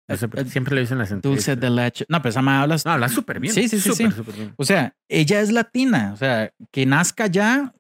Qué, 0.09 0.15
Eh, 0.15 0.45
siempre 0.47 0.75
lo 0.75 0.81
dicen 0.81 0.99
las 0.99 1.11
entrevistas. 1.11 1.57
dulce 1.57 1.61
de 1.61 1.71
leche. 1.71 2.05
No, 2.09 2.19
pero 2.23 2.31
esa 2.31 2.43
ma 2.43 2.63
habla. 2.63 2.77
No, 2.85 2.93
habla 2.93 3.09
súper 3.09 3.41
bien. 3.41 3.53
Sí, 3.53 3.69
sí, 3.69 3.81
sí, 3.81 3.91
bien. 4.37 4.55
O 4.57 4.65
sea, 4.65 4.95
ella 5.09 5.41
es 5.41 5.51
latina. 5.51 6.13
O 6.15 6.17
sea, 6.17 6.53
que 6.71 6.87
nazca 6.87 7.27
ya 7.27 7.75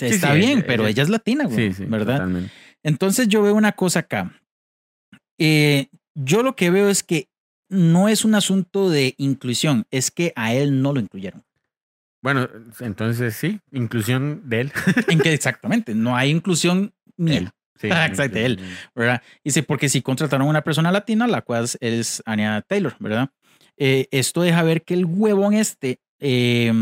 está 0.00 0.32
sí, 0.32 0.38
bien, 0.38 0.58
ella- 0.58 0.66
pero 0.66 0.82
ella- 0.84 0.90
ella 0.90 1.02
es 1.02 1.08
latina, 1.08 1.44
güey. 1.46 1.56
Sí, 1.72 1.74
sí, 1.74 1.84
¿Verdad? 1.86 2.14
totalmente. 2.18 2.50
Entonces 2.82 3.28
yo 3.28 3.42
veo 3.42 3.54
una 3.54 3.72
cosa 3.72 4.00
acá. 4.00 4.32
Eh, 5.38 5.88
yo 6.14 6.42
lo 6.42 6.54
que 6.54 6.70
veo 6.70 6.88
es 6.88 7.02
que 7.02 7.28
no 7.68 8.08
es 8.08 8.24
un 8.24 8.34
asunto 8.36 8.88
de 8.88 9.14
inclusión, 9.18 9.86
es 9.90 10.10
que 10.10 10.32
a 10.36 10.54
él 10.54 10.80
no 10.80 10.92
lo 10.92 11.00
incluyeron. 11.00 11.42
Bueno, 12.22 12.48
entonces 12.80 13.34
sí, 13.34 13.60
inclusión 13.72 14.42
de 14.48 14.60
él. 14.62 14.72
En 15.08 15.18
que 15.18 15.32
exactamente, 15.32 15.94
no 15.94 16.16
hay 16.16 16.30
inclusión 16.30 16.94
mía. 17.16 17.38
Él. 17.38 17.50
Sí, 17.80 17.88
Ah, 17.92 18.06
exacto, 18.06 18.38
él. 18.38 18.58
¿verdad? 18.94 19.22
Dice, 19.42 19.62
porque 19.62 19.88
si 19.88 20.00
contrataron 20.02 20.46
a 20.46 20.50
una 20.50 20.62
persona 20.62 20.92
latina, 20.92 21.26
la 21.26 21.42
cual 21.42 21.66
es 21.80 22.22
Anya 22.26 22.62
Taylor, 22.62 22.94
¿verdad? 23.00 23.30
Eh, 23.76 24.06
esto 24.12 24.42
deja 24.42 24.62
ver 24.62 24.82
que 24.82 24.94
el 24.94 25.04
huevón 25.04 25.54
este 25.54 25.98
eh, 26.20 26.72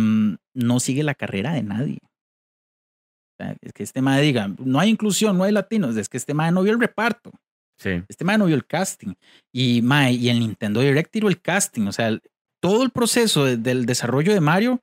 no 0.55 0.80
sigue 0.80 1.03
la 1.03 1.14
carrera 1.14 1.55
de 1.55 1.62
nadie. 1.62 1.99
O 2.03 3.43
sea, 3.45 3.57
es 3.61 3.72
que 3.72 3.82
este 3.82 4.03
madre 4.03 4.22
diga, 4.22 4.51
no 4.59 4.78
hay 4.78 4.90
inclusión, 4.90 5.38
no 5.38 5.45
hay 5.45 5.53
latinos, 5.53 5.97
es 5.97 6.09
que 6.09 6.16
este 6.18 6.34
madre 6.34 6.53
no 6.53 6.62
vio 6.62 6.72
el 6.72 6.80
reparto, 6.80 7.30
Sí. 7.78 8.03
este 8.09 8.24
madre 8.24 8.38
no 8.38 8.47
vio 8.47 8.55
el 8.55 8.66
casting. 8.66 9.14
Y, 9.53 9.80
mae, 9.82 10.12
y 10.12 10.28
el 10.28 10.38
Nintendo 10.40 10.80
Direct 10.80 11.11
tiró 11.11 11.28
el 11.28 11.40
casting, 11.40 11.86
o 11.86 11.93
sea, 11.93 12.09
el- 12.09 12.22
todo 12.61 12.84
el 12.84 12.90
proceso 12.90 13.45
de- 13.45 13.57
del 13.57 13.86
desarrollo 13.86 14.32
de 14.34 14.40
Mario 14.40 14.80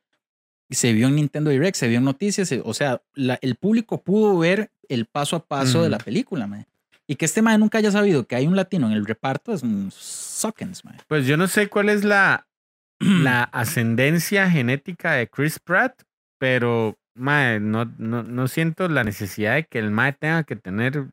se 0.71 0.91
vio 0.93 1.07
en 1.07 1.15
Nintendo 1.15 1.49
Direct, 1.51 1.77
se 1.77 1.87
vio 1.87 1.99
en 1.99 2.03
noticias, 2.05 2.49
se- 2.49 2.61
o 2.65 2.73
sea, 2.73 3.01
la- 3.13 3.39
el 3.41 3.55
público 3.55 4.01
pudo 4.01 4.37
ver 4.37 4.71
el 4.89 5.05
paso 5.05 5.35
a 5.35 5.45
paso 5.45 5.83
de 5.83 5.89
la 5.89 5.99
película, 5.99 6.47
mae. 6.47 6.65
Y 7.07 7.15
que 7.15 7.25
este 7.25 7.41
mae 7.41 7.57
nunca 7.57 7.77
haya 7.77 7.91
sabido 7.91 8.27
que 8.27 8.35
hay 8.35 8.45
un 8.45 8.55
latino 8.55 8.87
en 8.87 8.93
el 8.93 9.05
reparto 9.05 9.53
es 9.53 9.63
un 9.63 9.89
suckens, 9.91 10.83
mae. 10.83 10.97
Pues 11.07 11.25
yo 11.25 11.37
no 11.37 11.47
sé 11.47 11.69
cuál 11.69 11.89
es 11.89 12.03
la, 12.03 12.47
la 12.99 13.43
ascendencia 13.43 14.49
genética 14.49 15.13
de 15.13 15.29
Chris 15.29 15.59
Pratt, 15.59 16.03
pero 16.37 16.99
mae, 17.15 17.59
no, 17.59 17.85
no, 17.97 18.23
no 18.23 18.47
siento 18.47 18.87
la 18.89 19.03
necesidad 19.03 19.55
de 19.55 19.65
que 19.65 19.79
el 19.79 19.91
mae 19.91 20.13
tenga 20.13 20.43
que 20.43 20.55
tener, 20.55 21.07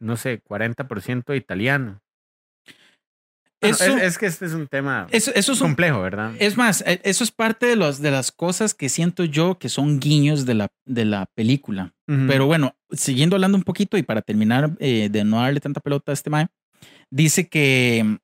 no 0.00 0.16
sé, 0.16 0.42
40% 0.42 1.36
italiano. 1.36 2.00
Bueno, 3.60 3.76
es, 3.76 4.02
es 4.02 4.18
que 4.18 4.26
este 4.26 4.46
es 4.46 4.52
un 4.52 4.66
tema 4.68 5.06
Eso, 5.10 5.32
eso 5.34 5.52
es 5.52 5.60
un- 5.60 5.68
complejo, 5.68 6.00
¿verdad? 6.00 6.32
Es 6.38 6.56
más, 6.56 6.82
e- 6.86 7.00
eso 7.02 7.24
es 7.24 7.32
parte 7.32 7.66
de, 7.66 7.74
los, 7.76 8.00
de 8.00 8.10
las 8.10 8.30
cosas 8.30 8.72
que 8.74 8.88
siento 8.88 9.24
yo 9.24 9.58
que 9.58 9.68
son 9.68 9.98
guiños 10.00 10.46
de 10.46 10.54
la, 10.54 10.68
de 10.86 11.04
la 11.04 11.26
película. 11.34 11.92
Pero 12.06 12.46
bueno, 12.46 12.74
siguiendo 12.90 13.36
hablando 13.36 13.58
un 13.58 13.64
poquito 13.64 13.98
y 13.98 14.02
para 14.02 14.22
terminar 14.22 14.70
eh, 14.78 15.08
de 15.10 15.24
no 15.24 15.40
darle 15.40 15.60
tanta 15.60 15.80
pelota 15.80 16.12
a 16.12 16.14
este 16.14 16.30
mae, 16.30 16.46
dice 17.10 17.48
que, 17.48 18.18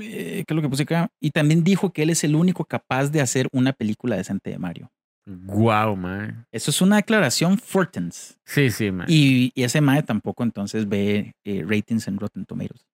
eh, 0.00 0.44
¿qué 0.46 0.46
es 0.48 0.56
lo 0.56 0.62
que 0.62 0.68
puse 0.68 0.84
acá? 0.84 1.10
Y 1.20 1.30
también 1.32 1.64
dijo 1.64 1.92
que 1.92 2.02
él 2.02 2.10
es 2.10 2.24
el 2.24 2.34
único 2.34 2.64
capaz 2.64 3.08
de 3.08 3.20
hacer 3.20 3.48
una 3.52 3.72
película 3.72 4.16
decente 4.16 4.50
de 4.50 4.58
Mario. 4.58 4.90
Guau, 5.26 5.96
mae. 5.96 6.34
Eso 6.50 6.70
es 6.70 6.80
una 6.80 6.96
declaración 6.96 7.58
Fortens. 7.58 8.38
Sí, 8.44 8.70
sí, 8.70 8.90
mae. 8.90 9.06
Y, 9.08 9.52
y 9.54 9.62
ese 9.64 9.80
mae 9.80 10.02
tampoco 10.02 10.42
entonces 10.42 10.88
ve 10.88 11.34
eh, 11.44 11.64
ratings 11.66 12.08
en 12.08 12.18
Rotten 12.18 12.44
Tomatoes. 12.44 12.84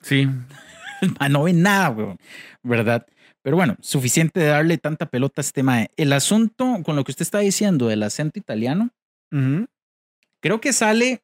Sí, 0.00 0.26
mae 1.20 1.28
no 1.30 1.44
ve 1.44 1.52
nada, 1.52 1.90
weón, 1.90 2.18
¿verdad? 2.62 3.06
Pero 3.42 3.56
bueno, 3.56 3.76
suficiente 3.80 4.40
de 4.40 4.46
darle 4.46 4.78
tanta 4.78 5.06
pelota 5.06 5.40
a 5.40 5.42
este 5.42 5.62
mae. 5.62 5.90
El 5.96 6.12
asunto 6.12 6.82
con 6.84 6.96
lo 6.96 7.04
que 7.04 7.12
usted 7.12 7.22
está 7.22 7.38
diciendo 7.38 7.88
del 7.88 8.02
acento 8.02 8.38
italiano, 8.38 8.90
creo 10.40 10.60
que 10.60 10.72
sale 10.72 11.22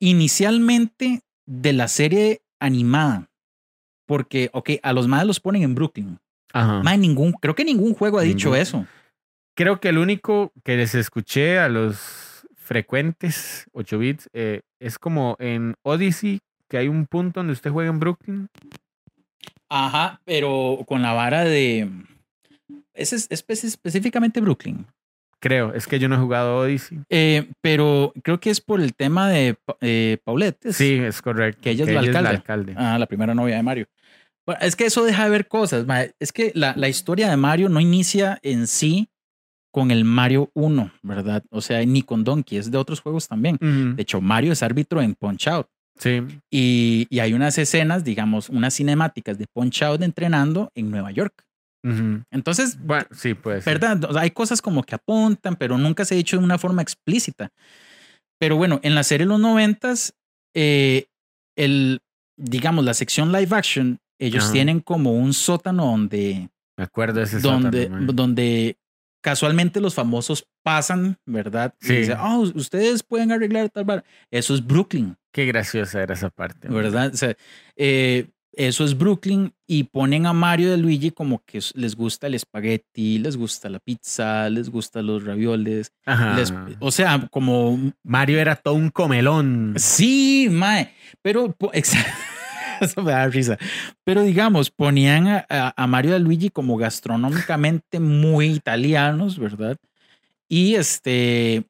inicialmente 0.00 1.20
de 1.46 1.72
la 1.72 1.88
serie 1.88 2.42
animada. 2.60 3.30
Porque, 4.06 4.50
ok, 4.52 4.70
a 4.82 4.92
los 4.92 5.08
más 5.08 5.24
los 5.26 5.40
ponen 5.40 5.62
en 5.62 5.74
Brooklyn. 5.74 6.18
Ajá. 6.52 6.82
Mae, 6.82 6.98
ningún, 6.98 7.32
creo 7.32 7.54
que 7.54 7.64
ningún 7.64 7.94
juego 7.94 8.18
ha 8.18 8.22
dicho 8.22 8.48
Ningún. 8.48 8.60
eso. 8.60 8.86
Creo 9.56 9.80
que 9.80 9.88
el 9.88 9.98
único 9.98 10.52
que 10.62 10.76
les 10.76 10.94
escuché 10.94 11.58
a 11.58 11.68
los 11.68 12.46
frecuentes 12.56 13.66
8 13.72 13.98
bits 13.98 14.28
eh, 14.32 14.60
es 14.80 14.98
como 14.98 15.36
en 15.38 15.74
Odyssey, 15.82 16.40
que 16.74 16.78
hay 16.78 16.88
un 16.88 17.06
punto 17.06 17.38
donde 17.38 17.52
usted 17.52 17.70
juega 17.70 17.88
en 17.90 18.00
Brooklyn. 18.00 18.48
Ajá, 19.68 20.20
pero 20.24 20.80
con 20.88 21.02
la 21.02 21.12
vara 21.12 21.44
de. 21.44 21.88
Es, 22.94 23.12
espe- 23.30 23.64
específicamente 23.64 24.40
Brooklyn. 24.40 24.84
Creo, 25.40 25.72
es 25.72 25.86
que 25.86 26.00
yo 26.00 26.08
no 26.08 26.16
he 26.16 26.18
jugado 26.18 26.56
Odyssey. 26.58 26.98
Eh, 27.10 27.48
pero 27.60 28.12
creo 28.24 28.40
que 28.40 28.50
es 28.50 28.60
por 28.60 28.80
el 28.80 28.92
tema 28.94 29.28
de 29.28 29.56
eh, 29.80 30.18
Paulette. 30.24 30.72
Sí, 30.72 30.94
es 30.94 31.22
correcto. 31.22 31.60
que 31.62 31.70
ella 31.70 31.84
es 31.84 31.92
la 31.92 32.00
alcalde. 32.00 32.28
alcalde. 32.30 32.74
Ah, 32.76 32.98
la 32.98 33.06
primera 33.06 33.34
novia 33.34 33.54
de 33.56 33.62
Mario. 33.62 33.86
Bueno, 34.44 34.60
es 34.62 34.74
que 34.74 34.86
eso 34.86 35.04
deja 35.04 35.24
de 35.24 35.30
ver 35.30 35.46
cosas. 35.46 35.86
Es 36.18 36.32
que 36.32 36.50
la, 36.56 36.74
la 36.76 36.88
historia 36.88 37.30
de 37.30 37.36
Mario 37.36 37.68
no 37.68 37.78
inicia 37.78 38.38
en 38.42 38.66
sí 38.66 39.08
con 39.72 39.90
el 39.90 40.04
Mario 40.04 40.50
1, 40.54 40.90
¿verdad? 41.02 41.44
O 41.50 41.60
sea, 41.60 41.84
ni 41.84 42.02
con 42.02 42.24
Donkey, 42.24 42.58
es 42.58 42.70
de 42.70 42.78
otros 42.78 43.00
juegos 43.00 43.28
también. 43.28 43.58
De 43.96 44.02
hecho, 44.02 44.20
Mario 44.20 44.52
es 44.52 44.62
árbitro 44.62 45.00
en 45.02 45.14
Punch 45.14 45.48
Out. 45.48 45.66
Sí, 45.96 46.22
Y, 46.50 47.06
y 47.08 47.20
hay 47.20 47.34
unas 47.34 47.56
escenas, 47.56 48.04
digamos, 48.04 48.48
unas 48.48 48.74
cinemáticas 48.74 49.38
de 49.38 49.46
Punch 49.52 49.82
Out 49.82 50.02
entrenando 50.02 50.70
en 50.74 50.90
Nueva 50.90 51.10
York. 51.12 51.44
Entonces, 52.30 52.78
bueno, 52.80 53.04
sí, 53.12 53.34
pues. 53.34 53.64
¿verdad? 53.66 54.02
O 54.04 54.12
sea, 54.14 54.22
hay 54.22 54.30
cosas 54.30 54.62
como 54.62 54.82
que 54.82 54.94
apuntan, 54.94 55.54
pero 55.56 55.76
nunca 55.76 56.06
se 56.06 56.14
ha 56.14 56.16
dicho 56.16 56.38
de 56.38 56.42
una 56.42 56.56
forma 56.56 56.80
explícita. 56.80 57.50
Pero 58.40 58.56
bueno, 58.56 58.80
en 58.82 58.94
la 58.94 59.04
serie 59.04 59.26
de 59.26 59.28
los 59.28 59.40
noventas, 59.40 60.14
eh, 60.54 61.06
el, 61.56 62.00
digamos, 62.38 62.86
la 62.86 62.94
sección 62.94 63.32
live 63.32 63.54
action, 63.54 63.98
ellos 64.18 64.44
Ajá. 64.44 64.52
tienen 64.54 64.80
como 64.80 65.12
un 65.12 65.34
sótano 65.34 65.84
donde, 65.84 66.48
Me 66.78 66.84
acuerdo 66.84 67.18
de 67.18 67.26
ese 67.26 67.40
donde, 67.40 67.84
sótano, 67.84 68.12
donde 68.14 68.78
casualmente 69.24 69.80
los 69.80 69.94
famosos 69.94 70.46
pasan, 70.62 71.16
¿verdad? 71.24 71.72
Y 71.80 71.86
Sí. 71.86 71.94
dicen, 71.96 72.16
"Ah, 72.18 72.38
ustedes 72.38 73.02
pueden 73.02 73.32
arreglar 73.32 73.70
tal 73.70 73.84
bar. 73.84 74.04
Eso 74.30 74.54
es 74.54 74.64
Brooklyn, 74.64 75.16
Qué 75.32 75.46
graciosa 75.46 76.02
era 76.02 76.12
esa 76.14 76.28
parte. 76.28 76.68
¿verdad? 76.68 77.10
O 77.12 77.16
sea, 77.16 77.34
eh, 77.74 78.26
eso 78.52 78.84
es 78.84 78.96
Brooklyn 78.96 79.52
y 79.66 79.84
ponen 79.84 80.26
a 80.26 80.32
Mario 80.32 80.70
de 80.70 80.76
Luigi 80.76 81.10
como 81.10 81.42
que 81.44 81.58
les 81.74 81.96
gusta 81.96 82.28
el 82.28 82.34
espagueti, 82.34 83.18
les 83.18 83.36
gusta 83.36 83.68
la 83.68 83.80
pizza, 83.80 84.48
les 84.50 84.68
gustan 84.68 85.06
los 85.06 85.24
ravioles. 85.24 85.90
Ajá. 86.06 86.36
les- 86.36 86.52
o 86.78 86.90
sea, 86.92 87.26
como 87.32 87.92
Mario 88.04 88.38
era 88.38 88.54
todo 88.56 88.74
un 88.74 88.90
comelón. 88.90 89.74
sí, 89.78 90.48
mae, 90.50 90.92
pero 91.22 91.50
po- 91.52 91.72
exa- 91.74 92.06
eso 92.92 93.02
me 93.02 93.12
da 93.12 93.26
risa. 93.28 93.58
Pero 94.04 94.22
digamos, 94.22 94.70
ponían 94.70 95.26
a, 95.28 95.46
a- 95.48 95.74
a 95.76 95.86
Mario 95.86 96.12
de 96.12 96.20
Luigi 96.20 96.50
como 96.50 96.76
gastronómicamente 96.76 98.00
muy 98.00 98.46
italianos, 98.46 99.38
¿verdad? 99.38 99.76
Y 100.48 100.74
este, 100.76 101.64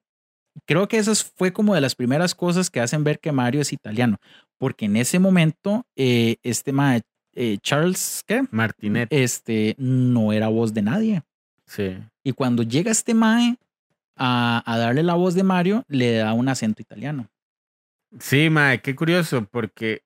creo 0.67 0.89
que 0.89 0.99
eso 0.99 1.13
fue 1.37 1.53
como 1.53 1.75
de 1.75 1.81
las 1.81 1.95
primeras 1.95 2.35
cosas 2.35 2.71
que 2.71 2.81
hacen 2.81 3.05
ver 3.05 3.19
que 3.21 3.33
Mario 3.33 3.61
es 3.61 3.73
italiano, 3.73 4.19
porque 4.59 4.87
en 4.87 4.97
ese 4.97 5.19
momento 5.19 5.87
eh, 5.97 6.37
este 6.43 6.73
mae, 6.73 7.03
eh, 7.35 7.59
Charles, 7.63 8.23
¿qué? 8.27 8.43
Martinet. 8.51 9.09
Este 9.13 9.75
no 9.79 10.33
era 10.33 10.49
voz 10.49 10.73
de 10.75 10.83
nadie. 10.83 11.23
Sí. 11.67 11.97
Y 12.23 12.33
cuando 12.33 12.63
llega 12.63 12.91
este 12.93 13.15
mae 13.15 13.57
a, 14.17 14.63
a 14.65 14.79
darle 14.79 15.03
la 15.03 15.15
voz 15.15 15.35
de 15.35 15.43
Mario, 15.43 15.85
le 15.89 16.17
da 16.19 16.33
un 16.35 16.49
acento 16.49 16.81
italiano. 16.83 17.29
Sí, 18.21 18.49
mae, 18.51 18.81
qué 18.81 18.95
curioso, 18.95 19.45
porque 19.51 20.04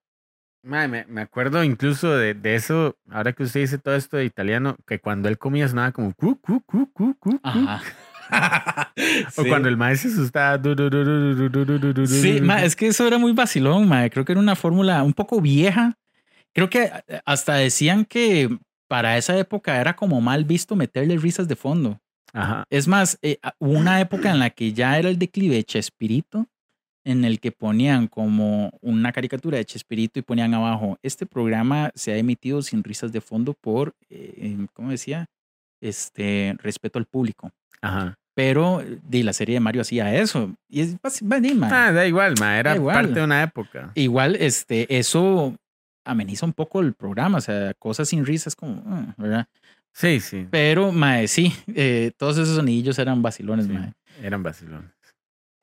Madre, 0.63 0.89
me, 0.89 1.05
me, 1.07 1.21
acuerdo 1.21 1.63
incluso 1.63 2.17
de, 2.17 2.35
de, 2.35 2.55
eso, 2.55 2.97
ahora 3.11 3.33
que 3.33 3.45
usted 3.45 3.61
dice 3.61 3.79
todo 3.79 3.95
esto 3.95 4.17
de 4.17 4.25
italiano, 4.25 4.77
que 4.87 4.99
cuando 4.99 5.29
él 5.29 5.39
comía 5.39 5.69
sonaba 5.69 5.93
como 5.93 6.13
cu, 6.15 6.39
cu, 6.41 6.61
cu, 6.63 6.91
cu, 6.93 7.17
cu. 7.19 7.41
Ajá. 7.43 7.81
o 9.37 9.43
sí. 9.43 9.49
cuando 9.49 9.69
el 9.69 9.77
maestro 9.77 10.11
se 10.11 10.17
asustaba. 10.17 10.59
Du, 10.59 10.75
du, 10.75 10.91
du, 10.91 12.07
sí, 12.07 12.41
ma, 12.41 12.63
es 12.63 12.77
que 12.77 12.89
eso 12.89 13.07
era 13.07 13.19
muy 13.19 13.33
vacilón, 13.33 13.89
ma. 13.89 14.09
creo 14.11 14.25
que 14.25 14.33
era 14.33 14.41
una 14.41 14.57
fórmula 14.57 15.03
un 15.03 15.13
poco 15.13 15.41
vieja. 15.41 15.97
Creo 16.53 16.69
que 16.69 16.91
hasta 17.25 17.55
decían 17.55 18.05
que 18.05 18.59
para 18.89 19.17
esa 19.17 19.37
época 19.39 19.81
era 19.81 19.95
como 19.95 20.21
mal 20.21 20.45
visto 20.45 20.77
meterle 20.77 21.17
risas 21.19 21.47
de 21.47 21.57
fondo. 21.57 22.01
Ajá. 22.33 22.65
Es 22.69 22.89
más, 22.89 23.19
eh, 23.23 23.39
una 23.59 24.01
época 24.01 24.31
en 24.31 24.39
la 24.39 24.51
que 24.51 24.73
ya 24.73 24.99
era 24.99 25.09
el 25.09 25.19
declive 25.19 25.57
de 25.57 25.65
Chespirito 25.65 26.47
en 27.11 27.25
el 27.25 27.41
que 27.41 27.53
ponían 27.53 28.07
como 28.07 28.71
una 28.83 29.13
caricatura 29.13 29.57
de 29.57 29.65
Chespirito 29.65 30.19
y 30.19 30.23
ponían 30.23 30.53
abajo, 30.53 30.99
este 31.03 31.25
programa 31.25 31.91
se 31.95 32.13
ha 32.13 32.17
emitido 32.19 32.61
sin 32.61 32.85
risas 32.85 33.13
de 33.13 33.21
fondo 33.23 33.55
por, 33.55 33.95
eh, 34.11 34.67
¿cómo 34.75 34.91
decía? 34.91 35.27
Este, 35.81 36.55
respeto 36.63 36.99
al 36.99 37.07
público. 37.07 37.51
Ajá. 37.81 38.15
Pero 38.35 38.83
de 39.09 39.25
la 39.25 39.33
serie 39.33 39.55
de 39.55 39.61
Mario 39.61 39.81
hacía 39.83 40.15
eso. 40.15 40.55
Y 40.69 40.81
es 40.83 40.97
ma, 41.23 41.39
Ah, 41.73 41.93
da 41.93 42.07
igual, 42.07 42.35
mae, 42.39 42.61
era 42.61 42.77
igual. 42.77 42.95
parte 42.95 43.15
de 43.15 43.25
una 43.25 43.43
época. 43.43 43.91
Igual, 43.95 44.37
este, 44.37 44.87
eso 44.99 45.57
ameniza 46.05 46.45
un 46.47 46.53
poco 46.53 46.81
el 46.81 46.93
programa, 46.95 47.39
o 47.39 47.41
sea, 47.41 47.73
cosas 47.79 48.09
sin 48.11 48.25
risas 48.27 48.55
como, 48.55 48.83
ah, 48.87 49.15
¿verdad? 49.17 49.47
Sí, 49.93 50.21
sí, 50.21 50.47
Pero, 50.51 50.93
mae, 50.93 51.27
sí, 51.27 51.53
eh, 51.75 52.13
todos 52.17 52.37
esos 52.39 52.55
sonidillos 52.57 52.99
eran 52.99 53.23
vacilones, 53.23 53.67
Sí. 53.67 53.73
mae. 53.73 53.93
eran 54.23 54.43
vacilones. 54.43 54.91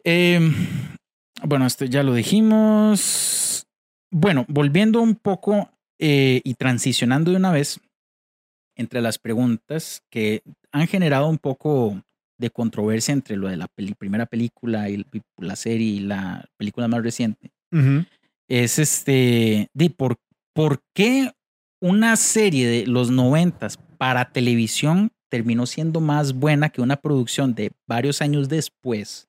Eh, 0.03 0.39
bueno, 1.43 1.65
esto 1.65 1.85
ya 1.85 2.03
lo 2.03 2.13
dijimos. 2.13 3.67
Bueno, 4.11 4.45
volviendo 4.47 5.01
un 5.01 5.15
poco 5.15 5.69
eh, 5.99 6.41
y 6.43 6.53
transicionando 6.55 7.31
de 7.31 7.37
una 7.37 7.51
vez 7.51 7.79
entre 8.77 9.01
las 9.01 9.17
preguntas 9.17 10.03
que 10.09 10.41
han 10.71 10.87
generado 10.87 11.27
un 11.27 11.37
poco 11.37 12.01
de 12.37 12.49
controversia 12.49 13.13
entre 13.13 13.37
lo 13.37 13.47
de 13.47 13.55
la 13.57 13.67
peli- 13.67 13.93
primera 13.95 14.25
película 14.25 14.89
y 14.89 15.05
la 15.37 15.55
serie 15.55 15.87
y 15.87 15.99
la 16.01 16.45
película 16.57 16.87
más 16.87 17.01
reciente. 17.03 17.51
es 18.49 18.77
este, 18.79 19.69
de 19.73 19.89
por, 19.89 20.17
por 20.53 20.81
qué 20.93 21.31
una 21.81 22.15
serie 22.15 22.67
de 22.67 22.85
los 22.87 23.09
noventas 23.11 23.77
para 23.97 24.31
televisión 24.31 25.11
terminó 25.29 25.65
siendo 25.65 25.99
más 26.01 26.33
buena 26.33 26.69
que 26.69 26.81
una 26.81 26.97
producción 26.97 27.55
de 27.55 27.71
varios 27.87 28.21
años 28.21 28.47
después 28.49 29.27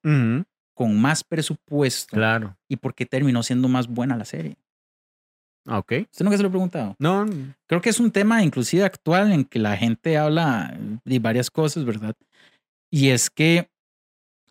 con 0.77 1.01
más 1.01 1.25
presupuesto 1.25 2.15
Claro. 2.15 2.55
y 2.69 2.77
por 2.77 2.95
qué 2.95 3.07
terminó 3.07 3.43
siendo 3.43 3.67
más 3.67 3.89
buena 3.89 4.15
la 4.17 4.27
serie. 4.27 4.57
Ah, 5.67 5.79
Ok. 5.79 5.93
¿Usted 6.13 6.25
nunca 6.25 6.37
se 6.37 6.43
lo 6.43 6.49
ha 6.49 6.53
preguntado? 6.53 6.95
No, 6.99 7.27
Creo 7.67 7.81
que 7.81 7.89
es 7.91 7.99
un 7.99 8.11
tema 8.13 8.43
inclusive 8.45 8.85
actual 8.85 9.33
en 9.33 9.45
que 9.45 9.59
la 9.59 9.77
gente 9.77 10.17
habla 10.19 10.79
de 11.05 11.19
varias 11.19 11.51
cosas, 11.51 11.85
¿verdad? 11.85 12.15
Y 12.91 13.09
es 13.09 13.31
que 13.31 13.69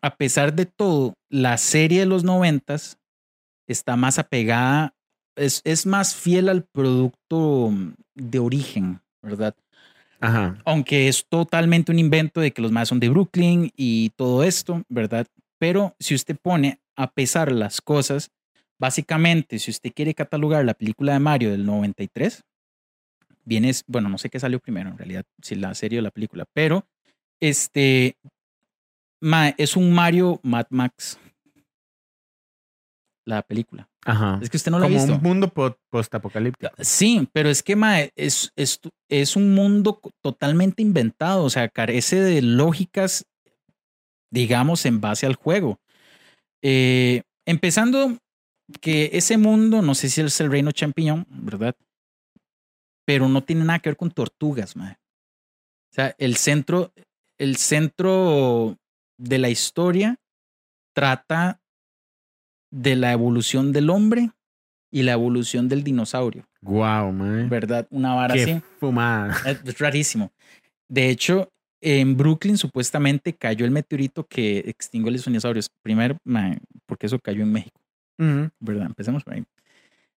a 0.02 0.16
pesar 0.16 0.54
de 0.54 0.66
todo, 0.66 1.14
la 1.30 1.58
serie 1.58 2.02
de 2.02 2.06
los 2.06 2.24
noventas 2.24 2.98
está 3.68 3.96
más 3.96 4.20
apegada, 4.20 4.94
es, 5.36 5.62
es 5.64 5.86
más 5.86 6.16
fiel 6.16 6.50
al 6.50 6.64
producto 6.64 7.72
de 8.16 8.40
origen, 8.40 9.00
¿verdad? 9.22 9.56
ajá. 10.20 10.58
Aunque 10.66 11.08
es 11.08 11.26
totalmente 11.28 11.92
un 11.92 12.00
invento 12.00 12.40
de 12.42 12.52
que 12.52 12.62
los 12.62 12.72
más 12.72 12.88
son 12.90 13.00
de 13.00 13.10
Brooklyn 13.10 13.72
y 13.76 14.10
todo 14.12 14.44
esto, 14.44 14.84
¿verdad? 14.90 15.28
Pero 15.66 15.95
si 15.99 16.13
usted 16.13 16.38
pone 16.39 16.80
a 16.95 17.11
pesar 17.11 17.51
las 17.51 17.82
cosas, 17.82 18.30
básicamente, 18.80 19.57
si 19.57 19.72
usted 19.72 19.91
quiere 19.95 20.13
catalogar 20.13 20.63
la 20.63 20.76
película 20.76 21.13
de 21.13 21.18
Mario 21.20 21.49
del 21.49 21.66
93, 21.66 22.43
viene, 23.45 23.72
bueno, 23.88 24.07
no 24.07 24.20
sé 24.20 24.30
qué 24.30 24.39
salió 24.39 24.59
primero 24.59 24.91
en 24.91 24.97
realidad, 24.99 25.24
si 25.41 25.55
la 25.55 25.74
serie 25.74 25.97
o 25.97 26.01
la 26.03 26.11
película, 26.11 26.45
pero 26.53 26.86
este 27.41 28.16
ma- 29.24 29.55
es 29.57 29.76
un 29.76 29.91
Mario 29.91 30.39
Mad 30.43 30.68
Max. 30.70 31.18
La 33.26 33.41
película. 33.41 33.89
Ajá. 34.05 34.38
Es 34.43 34.51
que 34.51 34.57
usted 34.57 34.70
no 34.70 34.78
lo 34.78 34.86
ha 34.86 34.88
Como 34.88 34.99
visto. 34.99 35.16
un 35.16 35.24
mundo 35.24 35.49
po- 35.51 35.80
postapocalíptico. 35.89 36.72
Sí, 36.78 37.28
pero 37.34 37.49
es 37.49 37.63
que 37.63 37.76
mae, 37.76 38.11
es, 38.16 38.51
es, 38.55 38.80
es 39.09 39.36
un 39.36 39.55
mundo 39.55 39.99
totalmente 40.22 40.84
inventado, 40.84 41.43
o 41.43 41.49
sea, 41.49 41.70
carece 41.70 42.20
de 42.22 42.43
lógicas, 42.43 43.26
digamos, 44.36 44.86
en 44.86 45.00
base 45.00 45.26
al 45.26 45.36
juego. 45.36 45.80
Eh, 46.62 47.22
empezando 47.48 48.18
que 48.82 49.10
ese 49.14 49.38
mundo, 49.38 49.82
no 49.82 49.96
sé 49.96 50.10
si 50.10 50.22
es 50.22 50.42
el 50.42 50.52
reino 50.52 50.72
champiñón, 50.72 51.26
¿verdad? 51.30 51.74
Pero 53.06 53.30
no 53.30 53.44
tiene 53.44 53.64
nada 53.64 53.80
que 53.80 53.90
ver 53.90 53.98
con 53.98 54.12
tortugas, 54.12 54.76
mae. 54.76 54.94
O 54.94 55.94
sea, 55.96 56.14
el 56.18 56.36
centro, 56.36 56.92
el 57.40 57.56
centro 57.56 58.78
de 59.18 59.38
la 59.38 59.50
historia 59.50 60.18
trata 60.94 61.62
de 62.72 62.96
la 62.98 63.14
evolución 63.14 63.72
del 63.72 63.90
hombre 63.90 64.32
y 64.92 65.04
la 65.04 65.14
evolución 65.14 65.70
del 65.70 65.84
dinosaurio. 65.84 66.46
Guau, 66.62 67.14
man. 67.14 67.48
¿verdad? 67.48 67.88
Una 67.90 68.14
vara 68.16 68.34
Qué 68.34 68.44
así. 68.44 68.62
fumada. 68.80 69.38
Es 69.64 69.80
rarísimo. 69.80 70.34
De 70.90 71.10
hecho, 71.10 71.50
en 71.82 72.18
Brooklyn 72.18 72.58
supuestamente 72.58 73.34
cayó 73.34 73.66
el 73.66 73.72
meteorito 73.72 74.26
que 74.26 74.60
extinguió 74.60 75.10
a 75.10 75.14
los 75.14 75.26
dinosaurios. 75.26 75.70
Primero, 75.82 76.18
porque 76.86 77.08
eso 77.08 77.20
cayó 77.20 77.44
en 77.44 77.52
México. 77.52 77.80
¿verdad? 78.18 78.88
Empecemos 78.88 79.24
por 79.24 79.34
ahí. 79.34 79.44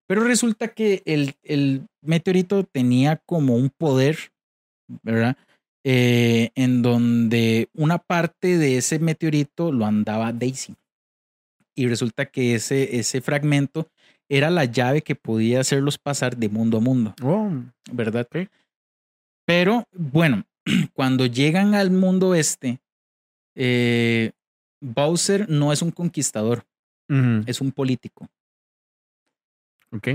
Pero 0.06 0.24
resulta 0.24 0.68
que 0.68 1.02
el, 1.04 1.34
el 1.42 1.86
meteorito 2.00 2.64
tenía 2.64 3.16
como 3.26 3.56
un 3.56 3.70
poder, 3.70 4.16
¿verdad? 5.02 5.36
Eh, 5.84 6.50
en 6.54 6.82
donde 6.82 7.68
una 7.74 7.98
parte 7.98 8.58
de 8.58 8.78
ese 8.78 8.98
meteorito 8.98 9.70
lo 9.70 9.86
andaba 9.86 10.32
Daisy. 10.32 10.74
Y 11.74 11.86
resulta 11.88 12.26
que 12.26 12.54
ese, 12.54 12.98
ese 12.98 13.20
fragmento 13.20 13.88
era 14.28 14.50
la 14.50 14.64
llave 14.64 15.02
que 15.02 15.14
podía 15.14 15.60
hacerlos 15.60 15.98
pasar 15.98 16.36
de 16.36 16.48
mundo 16.48 16.78
a 16.78 16.80
mundo. 16.80 17.14
Oh, 17.22 17.50
¿verdad? 17.92 18.26
Pero 19.46 19.84
bueno, 19.92 20.44
cuando 20.92 21.26
llegan 21.26 21.74
al 21.74 21.90
mundo 21.90 22.34
este, 22.34 22.80
eh, 23.54 24.32
Bowser 24.80 25.48
no 25.48 25.72
es 25.72 25.82
un 25.82 25.90
conquistador, 25.90 26.64
es 27.46 27.60
un 27.60 27.72
político. 27.72 28.28
Ok. 29.92 30.08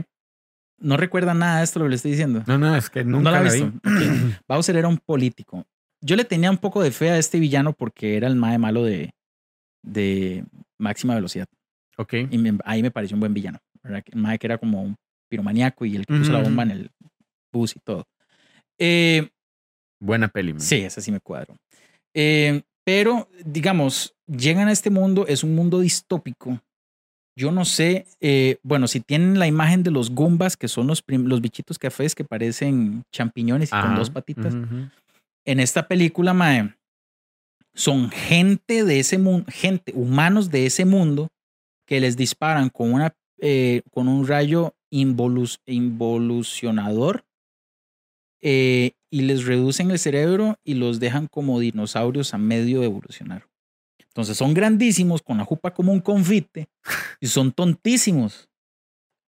No 0.79 0.97
recuerda 0.97 1.33
nada 1.33 1.59
de 1.59 1.63
esto 1.63 1.79
lo 1.79 1.85
que 1.85 1.89
le 1.89 1.95
estoy 1.95 2.11
diciendo. 2.11 2.43
No, 2.45 2.57
no, 2.57 2.75
es 2.75 2.89
que 2.89 3.03
nunca 3.03 3.23
no 3.23 3.31
la 3.31 3.43
la, 3.43 3.51
vi. 3.51 3.61
visto. 3.63 3.79
Bowser 4.47 4.75
era 4.75 4.87
un 4.87 4.97
político. 4.97 5.65
Yo 6.01 6.15
le 6.15 6.25
tenía 6.25 6.51
un 6.51 6.57
poco 6.57 6.83
de 6.83 6.91
fe 6.91 7.09
a 7.09 7.17
este 7.17 7.39
villano 7.39 7.73
porque 7.73 8.17
era 8.17 8.27
el 8.27 8.35
mae 8.35 8.57
malo 8.57 8.83
de, 8.83 9.13
de 9.81 10.43
máxima 10.77 11.15
velocidad. 11.15 11.47
Ok. 11.97 12.13
Y 12.29 12.37
me- 12.37 12.57
ahí 12.65 12.81
me 12.81 12.91
pareció 12.91 13.15
un 13.15 13.21
buen 13.21 13.33
villano. 13.33 13.59
¿verdad? 13.81 14.03
El 14.11 14.19
mae 14.19 14.37
que 14.37 14.47
era 14.47 14.57
como 14.57 14.81
un 14.83 14.95
piromaníaco 15.29 15.85
y 15.85 15.95
el 15.95 16.05
que 16.05 16.13
puso 16.17 16.31
la 16.31 16.41
bomba 16.43 16.63
en 16.63 16.71
el 16.71 16.91
bus 17.51 17.75
y 17.75 17.79
todo. 17.79 18.05
Eh, 18.77 19.29
Buena 20.03 20.27
peli, 20.27 20.51
man. 20.53 20.61
Sí, 20.61 20.75
esa 20.77 20.99
sí 20.99 21.11
me 21.11 21.21
cuadro. 21.21 21.55
Eh, 22.13 22.61
pero, 22.83 23.29
digamos, 23.45 24.13
llegan 24.27 24.67
a 24.67 24.73
este 24.73 24.89
mundo, 24.89 25.25
es 25.27 25.43
un 25.43 25.55
mundo 25.55 25.79
distópico. 25.79 26.61
Yo 27.37 27.51
no 27.51 27.63
sé, 27.63 28.05
eh, 28.19 28.57
bueno, 28.63 28.87
si 28.87 28.99
tienen 28.99 29.39
la 29.39 29.47
imagen 29.47 29.81
de 29.81 29.91
los 29.91 30.11
Goombas, 30.11 30.57
que 30.57 30.67
son 30.67 30.87
los, 30.87 31.01
los 31.07 31.41
bichitos 31.41 31.79
cafés 31.79 32.13
que 32.15 32.25
parecen 32.25 33.03
champiñones 33.13 33.69
y 33.69 33.71
con 33.71 33.79
Ajá. 33.91 33.95
dos 33.95 34.09
patitas. 34.09 34.53
Ujú, 34.53 34.63
ujú. 34.63 34.89
En 35.45 35.59
esta 35.59 35.87
película, 35.87 36.33
mae, 36.33 36.75
son 37.73 38.11
gente 38.11 38.83
de 38.83 38.99
ese 38.99 39.17
mundo, 39.17 39.45
gente, 39.49 39.93
humanos 39.95 40.51
de 40.51 40.65
ese 40.65 40.85
mundo, 40.85 41.29
que 41.87 41.99
les 42.01 42.17
disparan 42.17 42.69
con, 42.69 42.93
una, 42.93 43.15
eh, 43.39 43.81
con 43.91 44.07
un 44.07 44.27
rayo 44.27 44.75
involu- 44.91 45.59
involucionador 45.65 47.23
eh, 48.45 48.91
y 49.09 49.21
les 49.21 49.45
reducen 49.45 49.89
el 49.89 49.97
cerebro 49.99 50.57
y 50.63 50.73
los 50.75 50.99
dejan 50.99 51.27
como 51.27 51.59
dinosaurios 51.59 52.33
a 52.33 52.37
medio 52.37 52.81
de 52.81 52.87
evolucionar. 52.87 53.47
Entonces 53.99 54.37
son 54.37 54.53
grandísimos, 54.53 55.21
con 55.23 55.37
la 55.37 55.45
jupa 55.45 55.73
como 55.73 55.91
un 55.91 55.99
confite, 56.01 56.67
y 57.19 57.27
son 57.27 57.51
tontísimos. 57.51 58.49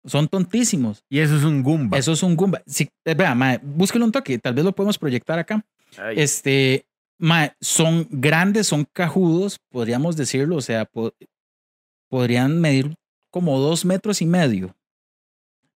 Son 0.04 0.28
tontísimos. 0.28 1.02
Y 1.08 1.18
eso 1.18 1.36
es 1.36 1.42
un 1.42 1.62
Goomba. 1.64 1.98
Eso 1.98 2.12
es 2.12 2.22
un 2.22 2.36
Goomba. 2.36 2.62
Sí, 2.66 2.88
eh, 3.04 3.14
vea, 3.14 3.34
mae, 3.34 3.58
búsquelo 3.62 4.04
un 4.04 4.12
toque, 4.12 4.38
tal 4.38 4.54
vez 4.54 4.64
lo 4.64 4.72
podemos 4.72 4.98
proyectar 4.98 5.38
acá. 5.38 5.64
Ay, 5.98 6.20
Este, 6.20 6.86
mae, 7.18 7.52
son 7.60 8.06
grandes, 8.10 8.68
son 8.68 8.84
cajudos, 8.92 9.58
podríamos 9.70 10.16
decirlo, 10.16 10.56
o 10.56 10.60
sea, 10.60 10.84
po- 10.84 11.12
podrían 12.08 12.60
medir 12.60 12.94
como 13.30 13.58
dos 13.58 13.84
metros 13.84 14.20
y 14.22 14.26
medio. 14.26 14.76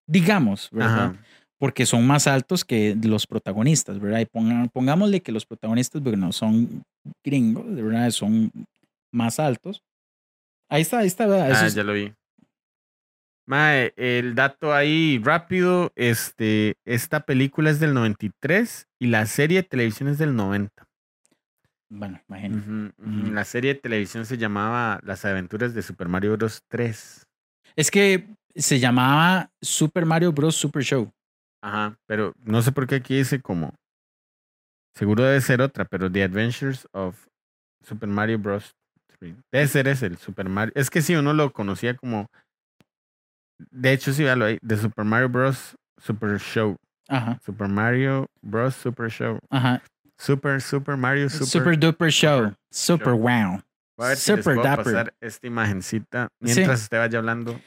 digamos, 0.07 0.68
¿verdad? 0.72 1.05
Ajá. 1.05 1.24
Porque 1.61 1.84
son 1.84 2.06
más 2.06 2.26
altos 2.26 2.64
que 2.64 2.96
los 3.04 3.26
protagonistas, 3.26 4.00
¿verdad? 4.00 4.20
Y 4.20 4.24
ponga- 4.26 4.68
pongámosle 4.72 5.20
que 5.20 5.30
los 5.30 5.44
protagonistas, 5.44 6.02
bueno, 6.02 6.32
son 6.32 6.82
gringos, 7.24 7.66
¿verdad? 7.74 8.11
Son 8.11 8.50
más 9.12 9.38
altos. 9.38 9.82
Ahí 10.70 10.82
está, 10.82 11.00
ahí 11.00 11.06
está, 11.06 11.26
¿verdad? 11.26 11.50
Eso 11.50 11.61
Ah, 11.64 11.66
es- 11.66 11.74
ya 11.74 11.84
lo 11.84 11.92
vi. 11.92 12.12
Mae, 13.46 13.92
el 13.96 14.34
dato 14.34 14.72
ahí 14.72 15.20
rápido, 15.22 15.92
este, 15.96 16.74
esta 16.86 17.20
película 17.20 17.70
es 17.70 17.80
del 17.80 17.94
93 17.94 18.86
y 19.00 19.08
la 19.08 19.26
serie 19.26 19.62
de 19.62 19.68
televisión 19.68 20.08
es 20.08 20.18
del 20.18 20.36
90. 20.36 20.86
Bueno, 21.92 22.20
imagínate. 22.28 22.94
La 23.32 23.44
serie 23.44 23.74
de 23.74 23.80
televisión 23.80 24.24
se 24.24 24.38
llamaba 24.38 25.00
Las 25.02 25.24
aventuras 25.24 25.74
de 25.74 25.82
Super 25.82 26.06
Mario 26.06 26.36
Bros. 26.36 26.62
3. 26.68 27.26
Es 27.74 27.90
que 27.90 28.28
se 28.54 28.78
llamaba 28.78 29.50
Super 29.61 30.06
Mario 30.06 30.32
Bros. 30.32 30.54
Super 30.54 30.84
Show. 30.84 31.11
Ajá, 31.62 31.96
pero 32.06 32.32
no 32.44 32.62
sé 32.62 32.72
por 32.72 32.86
qué 32.86 32.96
aquí 32.96 33.16
dice 33.16 33.40
como. 33.40 33.74
Seguro 34.96 35.24
debe 35.24 35.40
ser 35.40 35.61
otra, 35.62 35.84
pero 35.84 36.11
The 36.11 36.22
Adventures 36.24 36.86
of 36.92 37.26
Super 37.82 38.08
Mario 38.08 38.38
Bros. 38.38 38.72
3. 39.18 39.34
Debe 39.52 39.66
ser 39.68 39.88
ese, 39.88 40.06
el 40.06 40.16
Super 40.16 40.48
Mario. 40.48 40.72
Es 40.74 40.90
que 40.90 41.02
sí, 41.02 41.14
uno 41.14 41.32
lo 41.34 41.52
conocía 41.52 41.96
como. 41.96 42.26
De 43.70 43.92
hecho, 43.92 44.12
sí, 44.12 44.24
véalo 44.24 44.46
ahí. 44.46 44.58
The 44.66 44.76
Super 44.76 45.04
Mario 45.04 45.28
Bros. 45.28 45.76
Super 45.98 46.40
Show. 46.40 46.76
Ajá, 47.08 47.38
Super 47.44 47.68
Mario 47.68 48.26
Bros. 48.40 48.74
Super 48.74 49.11
Show. 49.11 49.38
ajá. 49.50 49.82
Super, 50.18 50.61
Super 50.61 50.96
Mario 50.98 51.30
Super. 51.30 51.46
Super, 51.46 51.78
Duper 51.78 52.11
Show. 52.12 52.54
Super 52.70 53.06
Show. 53.08 53.18
Wow. 53.18 53.62
Voy 53.96 54.06
a 54.06 54.08
ver 54.08 54.16
si 54.16 54.32
les 54.32 54.40
Super 54.44 54.54
puedo 54.56 54.62
Dapper. 54.68 54.84
pasar 54.84 55.14
esta 55.20 55.46
imagencita 55.46 56.28
Sí. 56.42 56.54
mientras 56.54 56.82
usted 56.82 56.98
vaya 56.98 57.18
hablando. 57.18 57.58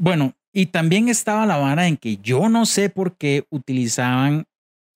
Bueno, 0.00 0.34
y 0.52 0.66
también 0.66 1.08
estaba 1.08 1.44
la 1.44 1.56
vara 1.56 1.88
en 1.88 1.96
que 1.96 2.18
yo 2.18 2.48
no 2.48 2.66
sé 2.66 2.88
por 2.88 3.16
qué 3.16 3.44
utilizaban 3.50 4.46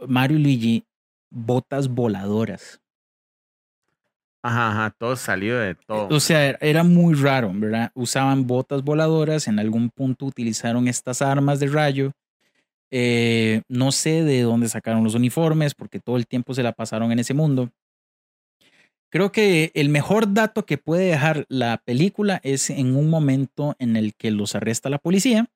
Mario 0.07 0.39
y 0.39 0.43
Luigi 0.43 0.85
botas 1.31 1.89
voladoras. 1.89 2.81
Ajá, 4.45 4.71
ajá, 4.71 4.95
todo 4.99 5.17
salió 5.17 5.59
de 5.59 5.75
todo. 5.75 6.09
O 6.09 6.21
sea, 6.21 6.47
era- 6.47 6.59
era 6.61 6.83
muy 6.85 7.15
raro, 7.15 7.51
¿verdad? 7.55 7.91
Usaban 7.95 8.47
botas 8.47 8.83
voladoras, 8.83 9.47
en 9.49 9.59
algún 9.59 9.91
punto 9.91 10.25
utilizaron 10.27 10.89
estas 10.89 11.21
armas 11.23 11.61
de 11.61 11.69
rayo. 11.69 12.13
Eh, 12.91 13.63
no 13.69 13.91
sé 13.93 14.23
de 14.23 14.43
dónde 14.43 14.69
sacaron 14.69 15.03
los 15.05 15.15
uniformes, 15.15 15.75
porque 15.75 15.99
todo 16.01 16.17
el 16.17 16.27
tiempo 16.27 16.55
se 16.55 16.63
la 16.63 16.73
pasaron 16.73 17.11
en 17.11 17.19
ese 17.21 17.35
mundo. 17.35 17.71
Creo 19.13 19.31
que 19.31 19.73
el 19.75 19.91
mejor 19.91 20.33
dato 20.33 20.65
que 20.65 20.79
puede 20.79 21.05
dejar 21.05 21.45
la 21.51 21.77
película 21.85 22.41
es 22.43 22.71
en 22.71 22.97
un 22.97 23.11
momento 23.11 23.77
en 23.79 23.97
el 23.97 24.15
que 24.15 24.31
los 24.31 24.55
arresta 24.55 24.89
la 24.89 24.97
policía 24.97 25.51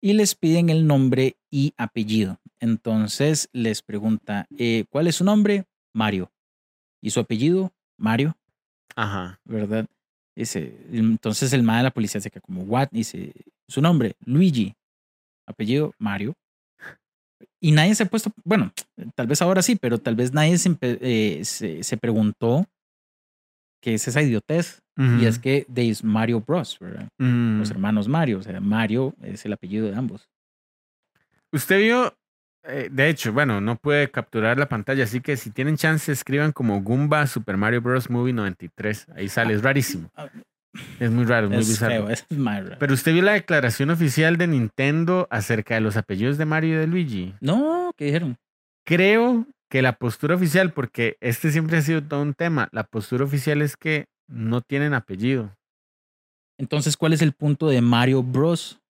y 0.00 0.14
les 0.14 0.34
piden 0.34 0.70
el 0.70 0.86
nombre 0.86 1.36
y 1.50 1.74
apellido. 1.76 2.40
Entonces 2.60 3.50
les 3.52 3.82
pregunta, 3.82 4.46
eh, 4.56 4.86
¿cuál 4.88 5.06
es 5.06 5.16
su 5.16 5.24
nombre? 5.24 5.66
Mario. 5.92 6.32
¿Y 7.02 7.10
su 7.10 7.20
apellido? 7.20 7.74
Mario. 7.98 8.38
Ajá. 8.96 9.38
¿verdad? 9.44 9.86
Dice, 10.34 10.74
entonces 10.90 11.52
el 11.52 11.64
mae 11.64 11.78
de 11.78 11.82
la 11.82 11.90
policía 11.90 12.22
se 12.22 12.30
queda 12.30 12.40
como, 12.40 12.62
¿what? 12.62 12.88
Dice, 12.90 13.34
su 13.68 13.82
nombre, 13.82 14.16
Luigi, 14.24 14.74
apellido, 15.46 15.92
Mario. 15.98 16.32
Y 17.60 17.72
nadie 17.72 17.94
se 17.94 18.04
ha 18.04 18.06
puesto, 18.06 18.32
bueno, 18.44 18.72
tal 19.14 19.26
vez 19.26 19.42
ahora 19.42 19.60
sí, 19.60 19.76
pero 19.76 19.98
tal 19.98 20.16
vez 20.16 20.32
nadie 20.32 20.56
se, 20.56 20.74
eh, 20.80 21.44
se, 21.44 21.82
se 21.82 21.96
preguntó 21.98 22.66
qué 23.80 23.94
es 23.94 24.06
esa 24.08 24.22
idiotez. 24.22 24.82
Y 25.20 25.26
es 25.26 25.38
que 25.38 25.64
de 25.68 25.96
Mario 26.02 26.40
Bros, 26.40 26.76
¿verdad? 26.80 27.06
Mm. 27.18 27.60
Los 27.60 27.70
hermanos 27.70 28.08
Mario, 28.08 28.38
o 28.40 28.42
sea, 28.42 28.60
Mario 28.60 29.14
es 29.22 29.44
el 29.44 29.52
apellido 29.52 29.86
de 29.88 29.94
ambos. 29.94 30.28
Usted 31.52 31.78
vio, 31.78 32.16
eh, 32.64 32.88
de 32.90 33.08
hecho, 33.08 33.32
bueno, 33.32 33.60
no 33.60 33.76
puede 33.76 34.10
capturar 34.10 34.58
la 34.58 34.68
pantalla, 34.68 35.04
así 35.04 35.20
que 35.20 35.36
si 35.36 35.50
tienen 35.50 35.76
chance, 35.76 36.10
escriban 36.10 36.50
como 36.50 36.82
Goomba 36.82 37.26
Super 37.28 37.56
Mario 37.56 37.80
Bros. 37.80 38.10
Movie 38.10 38.32
93. 38.32 39.06
Ahí 39.14 39.28
sale, 39.28 39.54
es 39.54 39.62
rarísimo. 39.62 40.10
Ah, 40.16 40.28
Es 40.98 41.10
muy 41.12 41.24
raro, 41.24 41.46
es 41.46 41.52
muy 41.52 41.60
Es 41.60 41.68
bizarro. 41.68 42.06
feo, 42.06 42.10
es 42.10 42.26
más 42.36 42.64
raro. 42.64 42.76
Pero 42.80 42.92
usted 42.92 43.12
vio 43.12 43.22
la 43.22 43.32
declaración 43.34 43.90
oficial 43.90 44.36
de 44.36 44.48
Nintendo 44.48 45.28
acerca 45.30 45.74
de 45.76 45.80
los 45.80 45.96
apellidos 45.96 46.38
de 46.38 46.44
Mario 46.44 46.74
y 46.74 46.78
de 46.78 46.86
Luigi. 46.88 47.34
No, 47.40 47.92
¿qué 47.96 48.06
dijeron? 48.06 48.36
Creo 48.84 49.46
que 49.70 49.82
la 49.82 49.92
postura 49.98 50.34
oficial, 50.36 50.72
porque 50.72 51.16
este 51.20 51.50
siempre 51.50 51.76
ha 51.78 51.82
sido 51.82 52.02
todo 52.02 52.22
un 52.22 52.34
tema, 52.34 52.68
la 52.72 52.84
postura 52.84 53.24
oficial 53.24 53.62
es 53.62 53.76
que 53.76 54.06
no 54.28 54.60
tienen 54.60 54.94
apellido. 54.94 55.54
Entonces, 56.58 56.96
¿cuál 56.96 57.12
es 57.12 57.22
el 57.22 57.32
punto 57.32 57.68
de 57.68 57.80
Mario 57.80 58.22
Bros? 58.22 58.80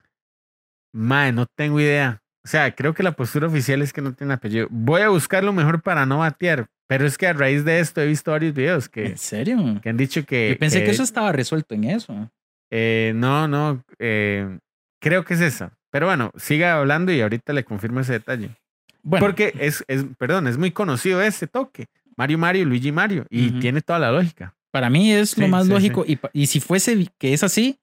Mae, 0.94 1.32
no 1.32 1.46
tengo 1.46 1.80
idea. 1.80 2.22
O 2.44 2.48
sea, 2.48 2.74
creo 2.74 2.94
que 2.94 3.02
la 3.02 3.12
postura 3.12 3.46
oficial 3.48 3.82
es 3.82 3.92
que 3.92 4.00
no 4.00 4.14
tienen 4.14 4.32
apellido. 4.32 4.68
Voy 4.70 5.02
a 5.02 5.08
buscarlo 5.10 5.52
mejor 5.52 5.82
para 5.82 6.06
no 6.06 6.18
batear. 6.18 6.66
Pero 6.86 7.06
es 7.06 7.18
que 7.18 7.26
a 7.26 7.34
raíz 7.34 7.64
de 7.66 7.80
esto 7.80 8.00
he 8.00 8.06
visto 8.06 8.30
varios 8.30 8.54
videos 8.54 8.88
que, 8.88 9.04
¿En 9.08 9.18
serio? 9.18 9.58
que 9.82 9.90
han 9.90 9.98
dicho 9.98 10.24
que. 10.24 10.50
Yo 10.50 10.58
pensé 10.58 10.78
que 10.78 10.86
que- 10.86 10.90
eso 10.92 11.02
estaba 11.02 11.32
resuelto 11.32 11.74
en 11.74 11.84
eso. 11.84 12.30
eh, 12.70 13.12
no, 13.14 13.46
no. 13.46 13.84
eh, 13.98 14.58
creo 14.98 15.24
que 15.26 15.34
es 15.34 15.40
esa. 15.42 15.76
Pero 15.90 16.06
bueno, 16.06 16.30
siga 16.36 16.78
hablando 16.78 17.12
y 17.12 17.20
ahorita 17.20 17.52
le 17.52 17.64
confirmo 17.64 18.00
ese 18.00 18.14
detalle. 18.14 18.56
Bueno, 19.02 19.24
Porque 19.24 19.52
es, 19.58 19.84
es, 19.88 20.04
perdón, 20.18 20.46
es 20.48 20.58
muy 20.58 20.70
conocido 20.70 21.22
ese 21.22 21.46
toque. 21.46 21.86
Mario 22.16 22.38
Mario, 22.38 22.64
Luigi 22.64 22.90
Mario. 22.92 23.26
Y 23.30 23.52
tiene 23.60 23.80
toda 23.80 23.98
la 23.98 24.10
lógica. 24.12 24.54
para 24.70 24.90
mí 24.90 25.12
es 25.12 25.36
lo 25.38 25.44
Sí, 25.46 25.50
más 25.50 25.66
sí, 25.66 25.72
lógico. 25.72 26.04
Y, 26.06 26.18
y 26.32 26.46
si 26.46 26.60
fuese 26.60 27.08
que 27.18 27.32
es 27.32 27.42
así, 27.42 27.78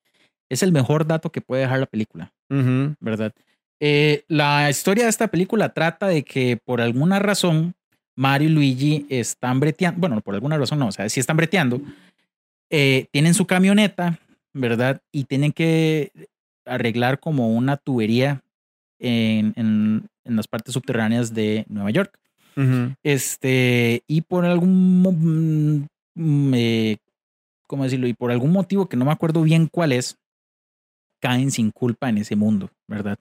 es 0.50 0.62
el 0.62 0.72
mejor 0.72 1.08
dato 1.08 1.32
que 1.32 1.42
puede 1.42 1.62
dejar 1.64 1.80
la 1.80 1.86
película. 1.86 2.32
¿verdad? 2.50 3.34
Eh, 3.80 4.24
la 4.28 4.70
historia 4.70 5.04
de 5.06 5.10
esta 5.10 5.28
película 5.28 5.70
trata 5.74 6.08
de 6.08 6.24
que 6.24 6.58
por 6.64 6.80
alguna 6.82 7.20
razón 7.20 7.74
Mario 8.16 8.50
y 8.50 8.52
Luigi 8.54 9.06
están 9.10 9.60
breteando, 9.60 10.00
bueno, 10.00 10.22
por 10.22 10.36
alguna 10.36 10.58
razón 10.58 10.80
no, 10.80 10.88
o 10.88 10.92
sea, 10.92 11.10
sí 11.10 11.20
están 11.20 11.36
breteando, 11.38 11.82
eh, 12.70 13.08
tienen 13.12 13.34
su 13.34 13.46
camioneta, 13.46 14.20
¿verdad? 14.54 15.02
Y 15.12 15.26
tienen 15.26 15.52
que 15.52 16.12
arreglar 16.66 17.20
como 17.20 17.50
una 17.50 17.78
tubería 17.78 18.42
en, 19.00 19.54
en- 19.56 20.08
en 20.26 20.36
las 20.36 20.48
partes 20.48 20.74
subterráneas 20.74 21.34
de 21.34 21.66
Nueva 21.70 21.92
York. 21.92 22.20
Este, 23.04 24.04
y 24.08 24.22
por 24.22 24.46
algún, 24.46 25.88
mm, 26.16 26.54
eh, 26.54 26.98
¿cómo 27.68 27.84
decirlo? 27.84 28.08
Y 28.08 28.14
por 28.14 28.32
algún 28.32 28.52
motivo 28.52 28.88
que 28.88 28.96
no 28.96 29.06
me 29.06 29.12
acuerdo 29.12 29.42
bien 29.42 29.68
cuál 29.68 29.92
es, 29.92 30.18
caen 31.22 31.52
sin 31.52 31.72
culpa 31.72 32.10
en 32.10 32.18
ese 32.18 32.36
mundo, 32.36 32.70
¿verdad? 32.88 33.18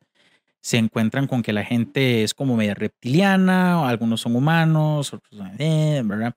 Se 0.60 0.78
encuentran 0.78 1.26
con 1.26 1.42
que 1.42 1.52
la 1.52 1.64
gente 1.64 2.22
es 2.22 2.32
como 2.32 2.56
media 2.56 2.74
reptiliana, 2.74 3.80
o 3.80 3.86
algunos 3.86 4.20
son 4.20 4.36
humanos, 4.36 5.12
otros 5.12 5.36
son, 5.36 5.52
eh, 5.58 6.02
¿verdad? 6.04 6.34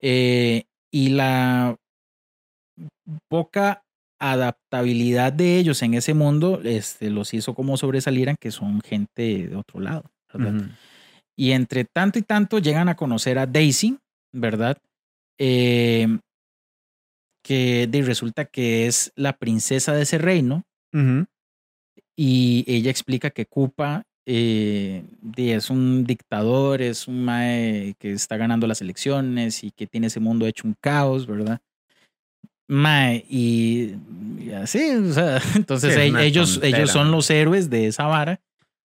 Eh, 0.00 0.64
y 0.90 1.08
la 1.10 1.76
poca 3.28 3.83
adaptabilidad 4.32 5.32
de 5.32 5.58
ellos 5.58 5.82
en 5.82 5.94
ese 5.94 6.14
mundo 6.14 6.60
este, 6.64 7.10
los 7.10 7.34
hizo 7.34 7.54
como 7.54 7.76
sobresalieran 7.76 8.36
que 8.40 8.50
son 8.50 8.80
gente 8.80 9.48
de 9.48 9.56
otro 9.56 9.80
lado. 9.80 10.10
Y 11.36 11.50
entre 11.52 11.84
tanto 11.84 12.18
y 12.18 12.22
tanto 12.22 12.58
llegan 12.58 12.88
a 12.88 12.94
conocer 12.96 13.38
a 13.38 13.46
Daisy, 13.46 13.98
¿verdad? 14.32 14.76
Eh, 15.38 16.18
que 17.42 17.86
de- 17.90 18.02
resulta 18.02 18.44
que 18.46 18.86
es 18.86 19.12
la 19.16 19.36
princesa 19.36 19.92
de 19.94 20.02
ese 20.02 20.18
reino 20.18 20.62
y 22.16 22.64
ella 22.66 22.90
explica 22.90 23.30
que 23.30 23.46
Koopa 23.46 24.04
eh, 24.26 25.04
es 25.36 25.68
un 25.68 26.04
dictador, 26.04 26.80
es 26.80 27.08
un 27.08 27.24
mae 27.24 27.94
que 27.98 28.12
está 28.12 28.36
ganando 28.38 28.66
las 28.66 28.80
elecciones 28.80 29.62
y 29.64 29.70
que 29.70 29.86
tiene 29.86 30.06
ese 30.06 30.20
mundo 30.20 30.46
hecho 30.46 30.66
un 30.66 30.74
caos, 30.80 31.26
¿verdad? 31.26 31.60
Mae, 32.68 33.24
y, 33.28 33.94
y 34.38 34.52
así, 34.52 34.94
o 34.94 35.12
sea, 35.12 35.40
entonces 35.54 35.96
ellos, 35.96 36.54
tontera. 36.54 36.78
ellos 36.78 36.90
son 36.90 37.10
los 37.10 37.28
héroes 37.30 37.68
de 37.70 37.86
esa 37.86 38.04
vara, 38.06 38.40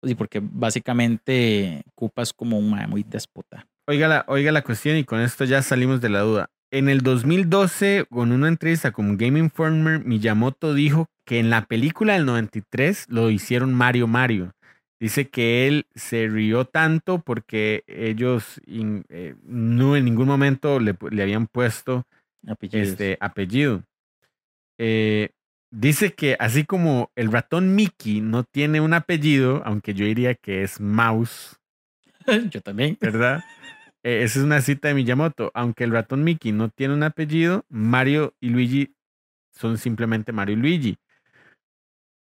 y 0.03 0.15
porque 0.15 0.41
básicamente 0.43 1.83
es 2.17 2.33
como 2.33 2.57
un 2.59 2.69
mae 2.69 2.87
muy 2.87 3.03
déspota. 3.03 3.65
Oiga 3.87 4.07
la, 4.07 4.25
oiga 4.27 4.51
la 4.51 4.61
cuestión 4.61 4.95
y 4.97 5.03
con 5.03 5.19
esto 5.19 5.43
ya 5.45 5.61
salimos 5.61 6.01
de 6.01 6.09
la 6.09 6.21
duda. 6.21 6.49
En 6.71 6.89
el 6.89 7.01
2012, 7.01 8.05
con 8.09 8.31
una 8.31 8.47
entrevista 8.47 8.91
con 8.91 9.17
Game 9.17 9.37
Informer, 9.39 10.03
Miyamoto 10.03 10.73
dijo 10.73 11.07
que 11.25 11.39
en 11.39 11.49
la 11.49 11.65
película 11.65 12.13
del 12.13 12.25
93 12.25 13.05
lo 13.09 13.29
hicieron 13.29 13.73
Mario 13.73 14.07
Mario. 14.07 14.53
Dice 14.99 15.27
que 15.27 15.67
él 15.67 15.85
se 15.95 16.27
rió 16.27 16.65
tanto 16.65 17.19
porque 17.19 17.83
ellos 17.87 18.61
in- 18.65 19.05
eh, 19.09 19.35
no 19.43 19.95
en 19.97 20.05
ningún 20.05 20.27
momento 20.27 20.79
le, 20.79 20.95
le 21.11 21.21
habían 21.23 21.47
puesto 21.47 22.05
Apellidos. 22.47 22.87
este 22.89 23.17
apellido. 23.19 23.83
Eh, 24.79 25.29
dice 25.71 26.13
que 26.13 26.35
así 26.39 26.65
como 26.65 27.11
el 27.15 27.31
ratón 27.31 27.75
Mickey 27.75 28.21
no 28.21 28.43
tiene 28.43 28.81
un 28.81 28.93
apellido, 28.93 29.61
aunque 29.65 29.93
yo 29.93 30.05
diría 30.05 30.35
que 30.35 30.63
es 30.63 30.79
Mouse, 30.79 31.57
Yo 32.51 32.61
también. 32.61 32.97
¿verdad? 33.01 33.43
Eh, 34.03 34.23
esa 34.23 34.39
es 34.39 34.45
una 34.45 34.61
cita 34.61 34.87
de 34.87 34.93
Miyamoto. 34.93 35.51
Aunque 35.53 35.83
el 35.83 35.91
ratón 35.91 36.23
Mickey 36.23 36.51
no 36.51 36.69
tiene 36.69 36.93
un 36.93 37.03
apellido, 37.03 37.65
Mario 37.69 38.33
y 38.41 38.49
Luigi 38.49 38.93
son 39.53 39.77
simplemente 39.77 40.31
Mario 40.31 40.55
y 40.57 40.59
Luigi. 40.59 40.97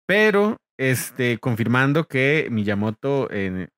Pero 0.06 0.56
este, 0.78 1.38
confirmando 1.38 2.04
que 2.04 2.48
Miyamoto 2.50 3.28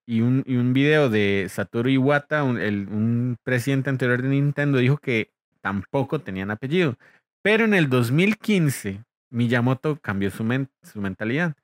y, 0.06 0.20
un, 0.22 0.42
y 0.46 0.56
un 0.56 0.72
video 0.72 1.10
de 1.10 1.46
Satoru 1.50 1.90
Iwata, 1.90 2.42
un, 2.44 2.58
el- 2.58 2.88
un 2.88 3.36
presidente 3.44 3.90
anterior 3.90 4.22
de 4.22 4.28
Nintendo, 4.28 4.78
dijo 4.78 4.96
que 4.98 5.30
tampoco 5.64 6.18
tenían 6.20 6.50
apellido. 6.50 6.96
Pero 7.42 7.64
en 7.64 7.72
el 7.72 7.88
2015, 7.88 9.02
Miyamoto 9.30 9.96
cambió 9.96 10.30
su, 10.30 10.44
men- 10.44 10.68
su 10.82 11.00
mentalidad. 11.00 11.54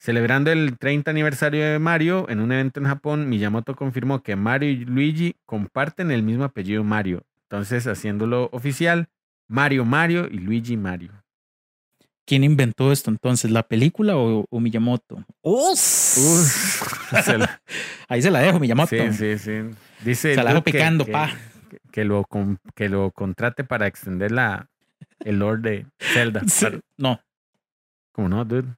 Celebrando 0.00 0.52
el 0.52 0.78
30 0.78 1.10
aniversario 1.10 1.64
de 1.64 1.80
Mario, 1.80 2.26
en 2.28 2.38
un 2.38 2.52
evento 2.52 2.78
en 2.78 2.86
Japón, 2.86 3.28
Miyamoto 3.28 3.74
confirmó 3.74 4.22
que 4.22 4.36
Mario 4.36 4.70
y 4.70 4.84
Luigi 4.84 5.34
comparten 5.44 6.12
el 6.12 6.22
mismo 6.22 6.44
apellido 6.44 6.84
Mario. 6.84 7.24
Entonces, 7.50 7.88
haciéndolo 7.88 8.48
oficial, 8.52 9.08
Mario 9.48 9.84
Mario 9.84 10.28
y 10.30 10.38
Luigi 10.38 10.76
Mario. 10.76 11.10
¿Quién 12.24 12.44
inventó 12.44 12.92
esto 12.92 13.10
entonces? 13.10 13.50
¿La 13.50 13.62
película 13.64 14.16
o, 14.16 14.44
o 14.48 14.60
Miyamoto? 14.60 15.24
Uf, 15.42 15.78
se 17.24 17.38
la- 17.38 17.60
Ahí 18.08 18.22
se 18.22 18.30
la 18.30 18.40
dejo, 18.40 18.60
Miyamoto. 18.60 18.90
Sí, 18.94 19.12
sí, 19.12 19.38
sí. 19.38 19.52
Dice 20.04 20.34
Se 20.34 20.36
la 20.36 20.42
el 20.42 20.48
dejo 20.48 20.62
picando, 20.62 21.04
que, 21.06 21.12
pa. 21.12 21.30
Que- 21.90 22.04
lo, 22.04 22.24
con- 22.24 22.58
que 22.74 22.88
lo 22.88 23.10
contrate 23.10 23.64
para 23.64 23.86
extender 23.86 24.32
la, 24.32 24.68
el 25.20 25.38
lore 25.38 25.60
de 25.62 25.86
Zelda. 25.98 26.42
Sí. 26.48 26.64
Para- 26.66 26.80
No, 26.96 27.20
¿Cómo 28.12 28.28
no, 28.28 28.44
dude? 28.44 28.74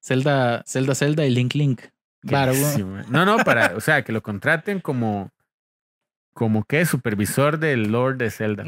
Zelda, 0.00 0.62
Zelda, 0.66 0.94
Zelda 0.94 1.24
y 1.24 1.30
Link 1.30 1.54
Link. 1.54 1.80
Claro, 2.26 2.54
sí, 2.54 2.82
man. 2.84 3.04
No, 3.08 3.24
no, 3.24 3.38
para, 3.38 3.74
o 3.76 3.80
sea, 3.80 4.02
que 4.04 4.12
lo 4.12 4.22
contraten 4.22 4.80
como, 4.80 5.30
como 6.34 6.64
que 6.64 6.84
supervisor 6.86 7.58
del 7.58 7.90
lore 7.90 8.16
de 8.16 8.30
Zelda. 8.30 8.64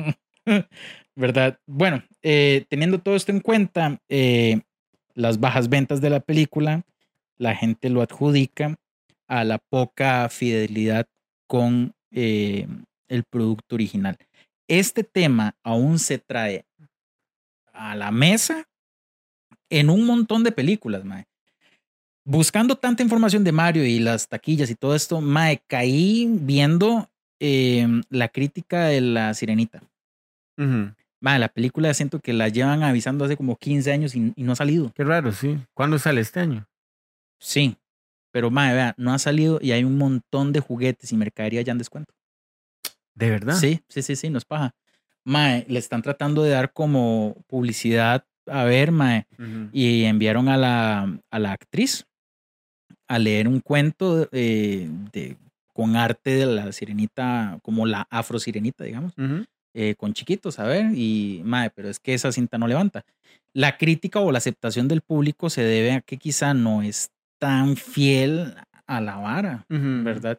¿Verdad? 1.16 1.58
Bueno, 1.66 2.02
eh, 2.22 2.64
teniendo 2.68 2.98
todo 3.00 3.14
esto 3.16 3.30
en 3.32 3.40
cuenta, 3.40 4.00
eh, 4.08 4.60
las 5.14 5.38
bajas 5.38 5.68
ventas 5.68 6.00
de 6.00 6.10
la 6.10 6.20
película, 6.20 6.82
la 7.38 7.54
gente 7.54 7.90
lo 7.90 8.02
adjudica 8.02 8.76
a 9.28 9.44
la 9.44 9.58
poca 9.58 10.28
fidelidad 10.28 11.06
con 11.46 11.94
eh, 12.10 12.66
el 13.08 13.24
producto 13.24 13.74
original. 13.74 14.16
Este 14.68 15.04
tema 15.04 15.54
aún 15.62 15.98
se 15.98 16.18
trae 16.18 16.64
a 17.72 17.94
la 17.94 18.10
mesa 18.10 18.66
en 19.70 19.90
un 19.90 20.06
montón 20.06 20.44
de 20.44 20.52
películas, 20.52 21.04
mae. 21.04 21.26
Buscando 22.24 22.76
tanta 22.76 23.02
información 23.02 23.44
de 23.44 23.52
Mario 23.52 23.84
y 23.84 23.98
las 23.98 24.28
taquillas 24.28 24.70
y 24.70 24.74
todo 24.74 24.94
esto, 24.94 25.20
mae, 25.20 25.62
caí 25.66 26.26
viendo 26.30 27.10
eh, 27.40 27.86
la 28.08 28.28
crítica 28.28 28.86
de 28.86 29.00
la 29.00 29.34
sirenita. 29.34 29.82
Ujú. 30.56 30.94
Mae, 31.20 31.38
la 31.38 31.48
película 31.48 31.92
siento 31.92 32.20
que 32.20 32.32
la 32.32 32.48
llevan 32.48 32.82
avisando 32.82 33.24
hace 33.24 33.36
como 33.36 33.56
15 33.56 33.92
años 33.92 34.14
y, 34.14 34.32
y 34.36 34.42
no 34.42 34.52
ha 34.52 34.56
salido. 34.56 34.92
Qué 34.94 35.04
raro, 35.04 35.32
sí. 35.32 35.58
¿Cuándo 35.74 35.98
sale 35.98 36.20
este 36.20 36.40
año? 36.40 36.66
Sí, 37.38 37.76
pero 38.34 38.50
mae, 38.50 38.74
vea, 38.74 38.94
no 38.96 39.12
ha 39.12 39.18
salido 39.18 39.58
y 39.60 39.72
hay 39.72 39.84
un 39.84 39.96
montón 39.96 40.52
de 40.52 40.60
juguetes 40.60 41.12
y 41.12 41.16
mercadería 41.16 41.62
ya 41.62 41.72
en 41.72 41.78
descuento. 41.78 42.14
¿De 43.14 43.30
verdad? 43.30 43.54
Sí, 43.54 43.80
sí, 43.88 44.02
sí, 44.02 44.16
sí, 44.16 44.30
no 44.30 44.38
es 44.38 44.44
paja. 44.44 44.74
Mae, 45.24 45.64
le 45.68 45.78
están 45.78 46.02
tratando 46.02 46.42
de 46.42 46.50
dar 46.50 46.72
como 46.72 47.36
publicidad 47.46 48.24
a 48.46 48.64
ver, 48.64 48.90
mae, 48.92 49.26
y 49.72 50.04
enviaron 50.04 50.48
a 50.48 50.56
la, 50.56 51.18
a 51.30 51.38
la 51.38 51.52
actriz 51.52 52.06
a 53.08 53.18
leer 53.18 53.48
un 53.48 53.60
cuento 53.60 54.28
eh, 54.32 54.88
de, 55.12 55.36
con 55.72 55.96
arte 55.96 56.30
de 56.36 56.46
la 56.46 56.72
sirenita, 56.72 57.58
como 57.62 57.86
la 57.86 58.06
afro 58.10 58.38
sirenita, 58.38 58.84
digamos. 58.84 59.12
Ujú. 59.16 59.44
eh, 59.76 59.94
con 59.96 60.12
chiquitos, 60.12 60.58
a 60.60 60.64
ver, 60.64 60.92
y 60.94 61.42
madre, 61.44 61.72
pero 61.74 61.88
es 61.88 61.98
que 61.98 62.14
esa 62.14 62.30
cinta 62.30 62.58
no 62.58 62.68
levanta. 62.68 63.04
La 63.52 63.76
crítica 63.76 64.20
o 64.20 64.30
la 64.30 64.38
aceptación 64.38 64.86
del 64.86 65.00
público 65.00 65.50
se 65.50 65.62
debe 65.62 65.92
a 65.92 66.00
que 66.00 66.16
quizá 66.16 66.54
no 66.54 66.82
es 66.82 67.10
tan 67.40 67.76
fiel 67.76 68.54
a 68.86 69.00
la 69.00 69.16
vara. 69.16 69.66
¿verdad? 70.04 70.38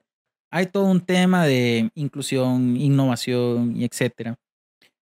Hay 0.55 0.67
todo 0.67 0.85
un 0.85 1.01
tema 1.01 1.45
de 1.45 1.89
inclusión, 1.95 2.77
innovación 2.77 3.75
y 3.75 3.83
etcétera. 3.83 4.35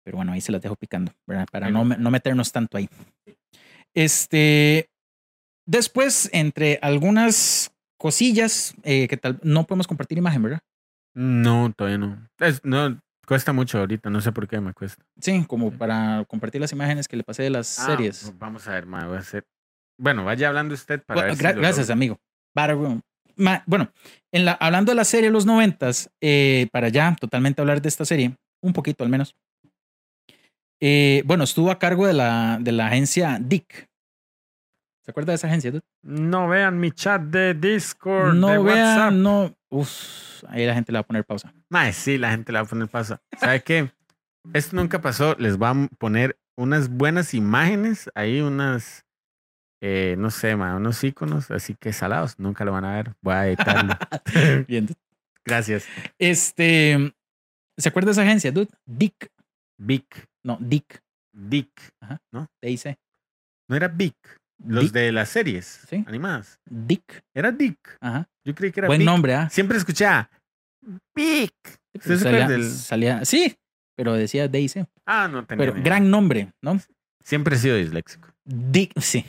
Pero 0.03 0.17
bueno, 0.17 0.33
ahí 0.33 0.41
se 0.41 0.51
las 0.51 0.61
dejo 0.61 0.75
picando, 0.75 1.13
¿verdad? 1.25 1.47
Para 1.53 1.71
no, 1.71 1.85
no 1.85 2.11
meternos 2.11 2.51
tanto 2.51 2.77
ahí. 2.77 2.89
Este, 3.95 4.89
después, 5.67 6.29
entre 6.33 6.81
algunas 6.83 7.73
cosillas 7.97 8.75
eh, 8.83 9.07
que 9.07 9.17
tal, 9.17 9.39
no 9.45 9.65
podemos 9.69 9.87
compartir 9.87 10.19
imagen, 10.19 10.43
¿verdad? 10.43 10.61
No, 11.15 11.73
todavía 11.77 11.99
no. 11.99 12.29
Es- 12.41 12.65
no. 12.65 13.01
Cuesta 13.25 13.53
mucho 13.53 13.79
ahorita, 13.79 14.11
no 14.11 14.21
sé 14.21 14.33
por 14.33 14.49
qué 14.49 14.61
me 14.61 14.73
cuesta. 14.73 15.05
Sí, 15.21 15.45
como 15.47 15.71
para 15.73 16.25
compartir 16.29 16.61
las 16.61 16.73
imágenes 16.73 17.07
que 17.09 17.17
le 17.17 17.23
pasé 17.25 17.45
de 17.45 17.51
las 17.51 17.79
Ah, 17.79 17.87
series. 17.87 18.33
vamos 18.37 18.67
a 18.67 18.73
ver, 18.73 18.87
ma, 18.87 19.07
voy 19.07 19.17
a 19.17 19.21
hacer. 19.21 19.45
Bueno, 19.97 20.25
vaya 20.25 20.49
hablando 20.49 20.75
usted 20.75 21.03
para 21.05 21.21
Bueno, 21.23 21.29
ver 21.29 21.37
si 21.37 21.43
gra- 21.45 21.55
lo 21.55 21.61
gracias, 21.61 21.89
logro. 21.89 21.93
amigo. 21.93 22.21
Para- 22.53 23.01
ma- 23.37 23.63
bueno, 23.67 23.91
en 24.33 24.45
la, 24.45 24.53
hablando 24.53 24.93
de 24.93 24.97
la 24.97 25.05
serie 25.05 25.27
de 25.29 25.33
los 25.33 25.47
noventas, 25.47 26.11
eh, 26.21 26.69
para 26.73 26.89
ya 26.89 27.15
totalmente 27.21 27.61
hablar 27.61 27.81
de 27.81 27.89
esta 27.89 28.05
serie, 28.05 28.37
un 28.63 28.73
poquito 28.73 29.05
al 29.05 29.11
menos. 29.11 29.37
eh, 30.81 31.23
bueno, 31.25 31.45
estuvo 31.45 31.71
a 31.71 31.79
cargo 31.79 32.07
de 32.07 32.13
la, 32.13 32.59
de 32.61 32.73
la 32.73 32.87
agencia 32.89 33.39
Dick. 33.41 33.89
¿Se 35.05 35.11
acuerda 35.11 35.31
de 35.33 35.37
esa 35.37 35.47
agencia? 35.47 35.71
dude? 35.71 35.83
No 36.03 36.49
vean 36.49 36.79
mi 36.81 36.91
chat 36.91 37.23
de 37.23 37.55
Discord, 37.55 38.35
de 38.35 38.41
No 38.41 38.49
WhatsApp. 38.61 38.65
vean, 39.13 39.23
no. 39.23 39.57
Uf, 39.71 40.43
ahí 40.49 40.67
la 40.67 40.75
gente 40.75 40.91
le 40.93 40.97
va 40.99 41.01
a 41.01 41.07
poner 41.07 41.25
pausa. 41.25 41.55
Mae, 41.71 41.93
sí, 41.93 42.19
la 42.19 42.31
gente 42.33 42.53
le 42.53 42.59
va 42.59 42.65
a 42.65 42.69
poner 42.69 42.89
pausa. 42.89 43.23
¿Sabe 43.39 43.63
qué? 43.63 43.91
Esto 44.53 44.77
nunca 44.77 45.01
pasó. 45.01 45.35
Les 45.39 45.57
va 45.59 45.71
a 45.71 45.89
poner 45.99 46.37
unas 46.57 46.89
buenas 46.89 47.35
imágenes, 47.35 48.11
ahí 48.15 48.41
unas, 48.41 49.06
eh, 49.81 50.17
no 50.19 50.31
sé, 50.31 50.57
ma, 50.57 50.77
unos 50.77 51.03
iconos, 51.05 51.51
así 51.51 51.75
que 51.75 51.93
salados. 51.93 52.39
Nunca 52.39 52.65
lo 52.65 52.73
van 52.73 52.85
a 52.85 52.95
ver. 52.97 53.15
Voy 53.23 53.35
a 53.35 53.47
editarlo. 53.47 53.95
Bien. 54.69 54.89
Gracias. 55.45 55.87
Este, 56.19 57.15
¿se 57.77 57.89
acuerda 57.89 58.07
de 58.07 58.13
esa 58.13 58.23
agencia, 58.23 58.51
dude? 58.53 58.71
Dick. 58.85 59.31
Vic, 59.79 60.27
No, 60.43 60.57
Dick. 60.61 61.03
Dick. 61.33 61.71
D-I-C. 62.63 62.97
No 63.69 63.77
era 63.77 63.89
Vic. 63.89 64.17
Los 64.65 64.85
Dick. 64.85 64.93
de 64.93 65.13
las 65.13 65.29
series 65.29 65.67
Sí. 65.89 66.03
animadas. 66.09 66.59
Dick. 66.65 67.23
Era 67.35 67.53
Dick. 67.53 67.79
Ajá. 68.01 68.27
Yo 68.45 68.55
creí 68.55 68.73
que 68.73 68.81
era 68.81 68.87
Buen 68.89 69.01
Vic. 69.01 69.07
nombre, 69.07 69.35
¿ah? 69.35 69.51
Siempre 69.51 69.77
escuchaba 69.77 70.31
Vic. 71.15 71.53
¿Usted 71.95 72.17
se 72.17 72.23
salía, 72.25 72.49
del- 72.49 72.65
salía- 72.71 73.25
sí, 73.25 73.55
pero 73.97 74.15
decía 74.15 74.49
Daisy. 74.49 74.85
Ah, 75.05 75.29
no 75.29 75.45
tenía 75.45 75.65
Pero 75.67 75.73
idea. 75.73 75.85
gran 75.85 76.11
nombre, 76.11 76.53
¿no? 76.63 76.81
Siempre 77.23 77.57
he 77.57 77.59
sido 77.59 77.77
disléxico. 77.77 78.29
Dick, 78.45 78.99
sí. 79.01 79.25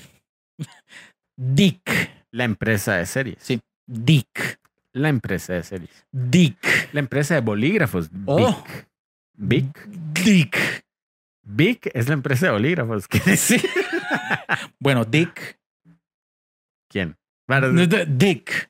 Dick. 1.37 2.11
La 2.31 2.43
empresa 2.43 2.95
de 2.95 3.05
series. 3.05 3.37
Sí. 3.41 3.59
Dick. 3.85 4.59
La 4.93 5.09
empresa 5.09 5.53
de 5.53 5.63
series. 5.63 6.05
Dick. 6.11 6.93
La 6.93 6.99
empresa 6.99 7.35
de 7.35 7.41
bolígrafos. 7.41 8.09
Oh. 8.25 8.63
Vic. 9.35 9.87
Dick. 9.87 10.85
Vic 11.43 11.89
es 11.93 12.07
la 12.07 12.13
empresa 12.13 12.47
de 12.47 12.51
bolígrafos. 12.53 13.07
¿Quién 13.07 13.23
es? 13.27 13.39
Sí. 13.39 13.61
bueno, 14.79 15.05
Dick. 15.05 15.59
¿Quién? 16.89 17.15
Dick. 18.07 18.69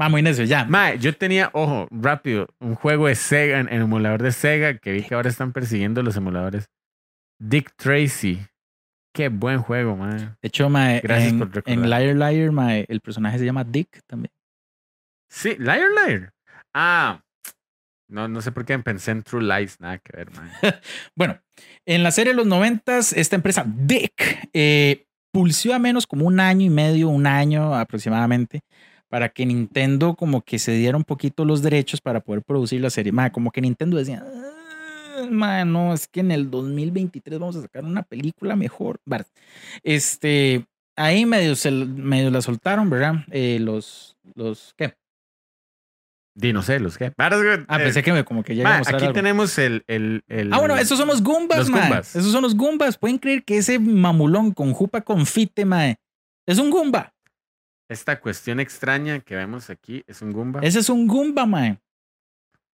Va 0.00 0.08
muy 0.08 0.22
necio, 0.22 0.44
ya. 0.44 0.64
Mae, 0.64 0.98
yo 0.98 1.16
tenía, 1.16 1.50
ojo, 1.52 1.88
rápido, 1.90 2.46
un 2.60 2.76
juego 2.76 3.08
de 3.08 3.16
Sega, 3.16 3.58
en, 3.58 3.68
en 3.68 3.82
emulador 3.82 4.22
de 4.22 4.30
Sega, 4.30 4.78
que 4.78 4.92
vi 4.92 5.02
que 5.02 5.14
ahora 5.14 5.28
están 5.28 5.52
persiguiendo 5.52 6.02
los 6.02 6.16
emuladores. 6.16 6.70
Dick 7.40 7.72
Tracy. 7.76 8.40
Qué 9.12 9.28
buen 9.28 9.60
juego, 9.62 9.96
mae. 9.96 10.18
De 10.18 10.36
hecho, 10.42 10.68
mae, 10.68 11.00
Gracias 11.00 11.32
en, 11.32 11.38
por 11.38 11.52
recordar. 11.54 11.78
en 11.84 11.90
Liar 11.90 12.16
Liar, 12.32 12.52
mae, 12.52 12.84
el 12.88 13.00
personaje 13.00 13.38
se 13.38 13.44
llama 13.44 13.64
Dick 13.64 14.02
también. 14.06 14.30
Sí, 15.28 15.56
Liar 15.58 15.88
Liar. 16.06 16.32
Ah, 16.74 17.22
no, 18.08 18.28
no 18.28 18.40
sé 18.40 18.52
por 18.52 18.64
qué 18.64 18.78
pensé 18.78 19.10
en 19.10 19.22
True 19.22 19.42
Lies, 19.42 19.80
nada 19.80 19.98
que 19.98 20.16
ver, 20.16 20.30
mae. 20.32 20.50
Bueno, 21.16 21.40
en 21.86 22.02
la 22.02 22.10
serie 22.10 22.32
de 22.32 22.36
los 22.36 22.46
noventas, 22.46 23.12
esta 23.12 23.36
empresa 23.36 23.64
Dick 23.66 24.48
eh, 24.52 25.06
pulsió 25.32 25.74
a 25.74 25.78
menos 25.78 26.06
como 26.06 26.26
un 26.26 26.38
año 26.40 26.64
y 26.66 26.70
medio, 26.70 27.08
un 27.08 27.26
año 27.26 27.74
aproximadamente, 27.74 28.60
para 29.08 29.30
que 29.30 29.44
Nintendo 29.46 30.14
como 30.14 30.42
que 30.42 30.58
se 30.58 30.72
diera 30.72 30.96
un 30.96 31.04
poquito 31.04 31.44
los 31.44 31.62
derechos 31.62 32.00
para 32.00 32.20
poder 32.20 32.42
producir 32.42 32.80
la 32.80 32.90
serie. 32.90 33.10
Mae, 33.12 33.32
como 33.32 33.50
que 33.50 33.60
Nintendo 33.62 33.96
decía, 33.96 34.22
"Ah, 34.24 34.57
mae, 35.30 35.64
no, 35.64 35.92
es 35.94 36.06
que 36.08 36.20
en 36.20 36.30
el 36.30 36.50
2023 36.50 37.38
vamos 37.38 37.56
a 37.56 37.62
sacar 37.62 37.84
una 37.84 38.02
película 38.02 38.56
mejor. 38.56 39.00
Este, 39.82 40.66
ahí 40.96 41.26
medio, 41.26 41.56
se, 41.56 41.70
medio 41.70 42.30
la 42.30 42.42
soltaron, 42.42 42.88
¿verdad? 42.90 43.24
Eh, 43.30 43.58
los, 43.60 44.16
los, 44.34 44.74
¿qué? 44.76 44.94
Di, 46.34 46.52
no 46.52 46.62
sé, 46.62 46.78
los 46.78 46.96
que. 46.96 47.12
Ah, 47.18 47.78
pensé 47.78 48.02
que 48.02 48.12
me, 48.12 48.24
como 48.24 48.44
que 48.44 48.54
ya 48.54 48.62
iba 48.62 48.74
a 48.76 48.78
mostrar 48.78 48.96
aquí 48.96 49.06
algo. 49.06 49.14
tenemos 49.14 49.58
el, 49.58 49.82
el, 49.88 50.22
el- 50.28 50.52
Ah, 50.52 50.58
bueno, 50.58 50.76
esos 50.76 50.96
son 50.96 51.08
los 51.08 51.22
Goombas, 51.22 51.58
Los 51.58 51.70
mae. 51.70 51.80
Goombas. 51.88 52.14
Esos 52.14 52.30
son 52.30 52.42
los 52.42 52.54
Goombas. 52.54 52.96
Pueden 52.96 53.18
creer 53.18 53.42
que 53.44 53.58
ese 53.58 53.80
mamulón 53.80 54.52
con 54.52 54.72
jupa 54.72 55.00
confite, 55.00 55.64
mae, 55.64 55.96
es 56.46 56.58
un 56.58 56.70
Goomba. 56.70 57.12
Esta 57.90 58.20
cuestión 58.20 58.60
extraña 58.60 59.18
que 59.20 59.34
vemos 59.34 59.68
aquí 59.70 60.04
es 60.06 60.22
un 60.22 60.32
Goomba. 60.32 60.60
Ese 60.60 60.78
es 60.78 60.88
un 60.88 61.08
Goomba, 61.08 61.44
mae. 61.46 61.80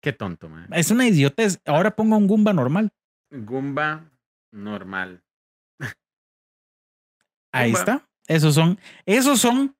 Qué 0.03 0.11
tonto, 0.11 0.49
mae. 0.49 0.67
Es 0.71 0.91
una 0.91 1.07
idiotez. 1.07 1.61
Ahora 1.65 1.95
pongo 1.95 2.17
un 2.17 2.27
Goomba 2.27 2.51
normal. 2.51 2.91
Goomba 3.31 4.11
normal. 4.51 5.23
Ahí 7.53 7.71
Goomba. 7.71 7.79
está. 7.79 8.09
Esos 8.27 8.53
son, 8.53 8.77
esos 9.05 9.39
son 9.39 9.77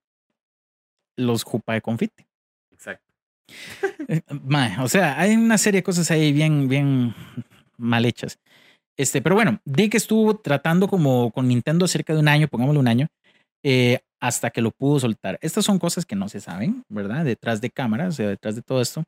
los 1.17 1.43
jupa 1.43 1.73
de 1.73 1.81
confite. 1.81 2.25
Exacto. 2.71 3.13
Eh, 4.07 4.21
mae, 4.29 4.79
o 4.79 4.87
sea, 4.87 5.19
hay 5.19 5.35
una 5.35 5.57
serie 5.57 5.79
de 5.79 5.83
cosas 5.83 6.09
ahí 6.09 6.31
bien, 6.31 6.69
bien 6.69 7.13
mal 7.77 8.05
hechas. 8.05 8.39
Este, 8.97 9.21
pero 9.21 9.35
bueno, 9.35 9.59
Dick 9.65 9.95
estuvo 9.95 10.37
tratando 10.37 10.87
como 10.87 11.31
con 11.31 11.49
Nintendo 11.49 11.85
cerca 11.85 12.13
de 12.13 12.19
un 12.19 12.29
año, 12.29 12.47
pongámosle 12.47 12.79
un 12.79 12.87
año, 12.87 13.07
eh, 13.61 13.99
hasta 14.23 14.51
que 14.51 14.61
lo 14.61 14.71
pudo 14.71 15.01
soltar. 15.01 15.37
Estas 15.41 15.65
son 15.65 15.79
cosas 15.79 16.05
que 16.05 16.15
no 16.15 16.29
se 16.29 16.39
saben, 16.39 16.85
¿verdad? 16.87 17.25
Detrás 17.25 17.59
de 17.59 17.69
cámaras, 17.69 18.07
o 18.07 18.11
sea, 18.13 18.29
detrás 18.29 18.55
de 18.55 18.61
todo 18.61 18.81
esto. 18.81 19.03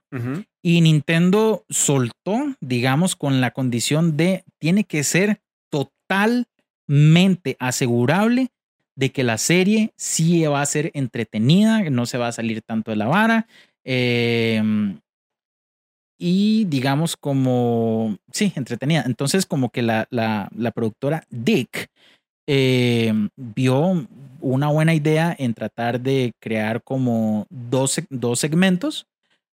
Y 0.61 0.81
Nintendo 0.81 1.63
soltó, 1.69 2.53
digamos, 2.59 3.15
con 3.15 3.39
la 3.39 3.51
condición 3.51 4.17
de 4.17 4.43
tiene 4.59 4.83
que 4.83 5.05
ser 5.05 5.39
totalmente 5.71 7.55
asegurable 7.59 8.49
de 8.97 9.13
que 9.13 9.23
la 9.23 9.37
serie 9.37 9.93
sí 9.95 10.43
va 10.47 10.61
a 10.61 10.65
ser 10.65 10.91
entretenida, 10.93 11.89
no 11.89 12.05
se 12.05 12.17
va 12.17 12.27
a 12.27 12.33
salir 12.33 12.61
tanto 12.61 12.91
de 12.91 12.97
la 12.97 13.07
vara. 13.07 13.47
eh, 13.85 14.61
y 16.17 16.65
digamos 16.65 17.17
como, 17.17 18.17
sí, 18.31 18.53
entretenida. 18.55 19.03
Entonces 19.05 19.45
como 19.45 19.69
que 19.69 19.81
la, 19.81 20.07
la, 20.09 20.49
la 20.55 20.71
productora 20.71 21.25
Dick 21.29 21.89
eh, 22.47 23.13
vio 23.35 24.07
una 24.39 24.67
buena 24.67 24.93
idea 24.93 25.35
en 25.37 25.53
tratar 25.53 25.99
de 25.99 26.33
crear 26.39 26.83
como 26.83 27.47
dos, 27.49 28.01
dos 28.09 28.39
segmentos, 28.39 29.07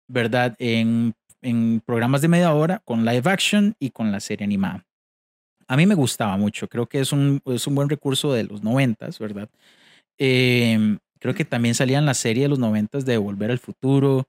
¿verdad? 0.08 0.56
En, 0.60 1.14
en 1.42 1.82
programas 1.86 2.22
de 2.22 2.28
media 2.28 2.54
hora 2.54 2.82
con 2.86 3.06
live 3.06 3.30
action 3.30 3.76
y 3.80 3.92
con 3.92 4.12
la 4.12 4.20
serie 4.20 4.46
animada. 4.46 4.86
A 5.68 5.78
mí 5.78 5.86
me 5.86 5.96
gustaba 5.96 6.36
mucho, 6.38 6.68
creo 6.68 6.88
que 6.88 7.00
es 7.00 7.12
un, 7.12 7.42
es 7.46 7.68
un 7.68 7.76
buen 7.76 7.90
recurso 7.90 8.34
de 8.34 8.44
los 8.44 8.64
noventas, 8.64 9.20
¿verdad? 9.20 9.50
Eh, 10.18 10.98
creo 11.20 11.36
que 11.36 11.46
también 11.46 11.76
salían 11.76 12.06
la 12.06 12.16
serie 12.16 12.44
de 12.44 12.50
los 12.50 12.60
noventas 12.60 13.06
de 13.06 13.18
Volver 13.18 13.52
al 13.52 13.60
Futuro, 13.60 14.28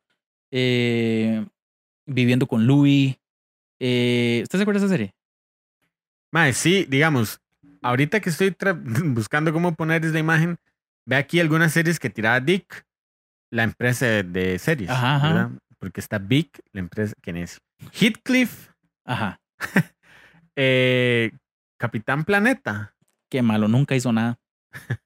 eh, 0.50 1.46
Viviendo 2.06 2.46
con 2.46 2.66
Louis. 2.66 3.16
Eh, 3.78 4.40
¿Usted 4.42 4.58
se 4.58 4.62
acuerda 4.62 4.80
de 4.80 4.86
esa 4.86 4.94
serie? 4.94 5.14
Mae, 6.32 6.52
sí, 6.52 6.84
digamos, 6.88 7.40
ahorita 7.82 8.20
que 8.20 8.30
estoy 8.30 8.54
buscando 9.04 9.52
cómo 9.52 9.74
poner 9.74 10.04
esta 10.04 10.18
imagen, 10.18 10.58
ve 11.06 11.16
aquí 11.16 11.40
algunas 11.40 11.72
series 11.72 11.98
que 11.98 12.10
tiraba 12.10 12.40
Dick, 12.40 12.84
la 13.50 13.64
empresa 13.64 14.06
de, 14.06 14.58
series, 14.58 14.90
Ajá, 14.90 15.16
ajá. 15.16 15.28
¿verdad? 15.28 15.50
Porque 15.78 16.00
está 16.00 16.18
Big, 16.18 16.50
la 16.72 16.80
empresa, 16.80 17.14
¿quién 17.20 17.36
es? 17.36 17.60
Heathcliff, 17.92 18.68
Ajá, 19.04 19.40
eh, 20.56 21.32
Capitán 21.78 22.24
Planeta, 22.24 22.94
qué 23.30 23.42
malo, 23.42 23.66
nunca 23.66 23.94
hizo 23.96 24.12
nada. 24.12 24.38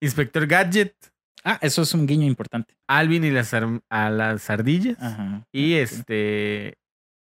Inspector 0.00 0.46
Gadget, 0.46 0.94
Ah, 1.46 1.58
eso 1.60 1.82
es 1.82 1.92
un 1.92 2.06
guiño 2.06 2.26
importante. 2.26 2.74
Alvin 2.86 3.22
y 3.22 3.30
las, 3.30 3.52
a 3.52 4.10
las 4.10 4.48
ardillas, 4.48 4.96
Ajá. 5.00 5.46
y 5.52 5.74
este, 5.74 6.78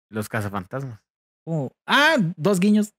los 0.08 0.28
cazafantasmas. 0.28 1.00
Oh, 1.46 1.70
Ah, 1.86 2.16
dos 2.36 2.58
guiños. 2.58 2.94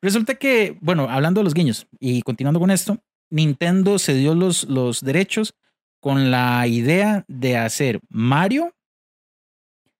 Resulta 0.00 0.34
que, 0.34 0.76
bueno, 0.80 1.08
hablando 1.08 1.40
de 1.40 1.44
los 1.44 1.54
guiños 1.54 1.86
y 1.98 2.22
continuando 2.22 2.60
con 2.60 2.70
esto, 2.70 2.98
Nintendo 3.30 3.98
se 3.98 4.14
dio 4.14 4.34
los, 4.34 4.64
los 4.64 5.00
derechos 5.00 5.54
con 6.00 6.30
la 6.30 6.66
idea 6.66 7.24
de 7.28 7.56
hacer 7.56 8.00
Mario, 8.10 8.74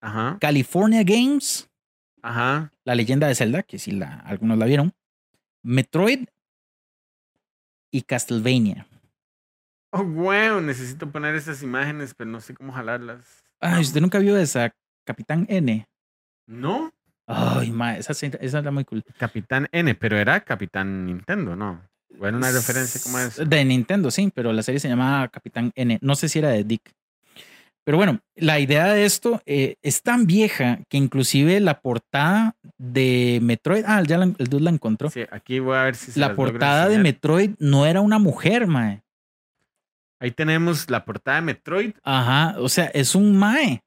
Ajá, 0.01 0.37
California 0.41 1.03
Games, 1.05 1.71
ajá. 2.23 2.73
La 2.85 2.95
leyenda 2.95 3.29
de 3.29 3.35
Zelda, 3.37 3.63
que 3.63 3.79
si 3.79 3.93
la, 3.93 4.17
algunos 4.21 4.59
la 4.59 4.67
vieron, 4.67 4.93
Metroid 5.63 6.27
y 7.93 8.03
Castlevania. 8.03 8.87
Oh, 9.93 10.03
wow, 10.03 10.61
necesito 10.61 11.11
poner 11.11 11.35
esas 11.37 11.63
imágenes, 11.63 12.15
pero 12.15 12.29
no 12.31 12.41
sé 12.41 12.55
cómo 12.55 12.73
jalarlas. 12.73 13.45
Ay, 13.61 13.83
usted 13.83 14.01
nunca 14.01 14.19
vio 14.19 14.37
esa 14.37 14.75
Capitán 15.05 15.47
N. 15.49 15.87
No, 16.47 16.93
Ay, 17.27 17.71
ma, 17.71 17.97
esa, 17.97 18.15
era 18.27 18.71
muy 18.71 18.85
cool. 18.85 19.03
Capitán 19.17 19.69
N, 19.73 19.95
pero 19.95 20.19
era 20.19 20.41
Capitán 20.41 21.07
Nintendo, 21.07 21.55
¿no? 21.57 21.81
Bueno, 22.19 22.39
una 22.39 22.51
referencia 22.51 23.01
como 23.03 23.19
es. 23.19 23.37
De 23.49 23.65
Nintendo, 23.65 24.11
sí, 24.11 24.31
pero 24.35 24.53
la 24.53 24.63
serie 24.63 24.81
se 24.81 24.89
llamaba 24.89 25.29
Capitán 25.29 25.73
N. 25.75 25.99
No 26.03 26.15
sé 26.15 26.29
si 26.29 26.39
era 26.41 26.51
de 26.51 26.65
Dick. 26.65 26.93
Pero 27.85 27.97
bueno, 27.97 28.21
la 28.37 28.61
idea 28.61 28.93
de 28.93 29.05
esto 29.05 29.43
eh, 29.45 29.75
es 29.83 30.03
tan 30.03 30.27
vieja 30.27 30.79
que 30.89 30.99
inclusive 30.99 31.59
la 31.59 31.81
portada 31.81 32.55
de 32.79 33.41
Metroid, 33.43 33.85
ah, 33.87 34.03
ya 34.07 34.19
la- 34.19 34.33
el 34.39 34.47
dude 34.49 34.63
la 34.63 34.71
encontró. 34.71 35.11
Sí, 35.11 35.23
aquí 35.33 35.59
voy 35.59 35.77
a 35.77 35.83
ver 35.85 35.97
si 35.97 36.13
se 36.13 36.21
la 36.21 36.35
portada 36.35 36.89
de. 36.89 36.99
Metroid 36.99 37.53
no 37.59 37.87
era 37.87 38.01
una 38.01 38.19
mujer, 38.21 38.67
mae. 38.69 39.03
Ahí 40.21 40.31
tenemos 40.31 40.89
la 40.91 41.05
portada 41.05 41.39
de 41.39 41.43
Metroid. 41.43 41.93
Ajá, 42.05 42.55
o 42.61 42.69
sea, 42.69 42.85
es 42.95 43.17
un 43.17 43.37
mae. 43.37 43.83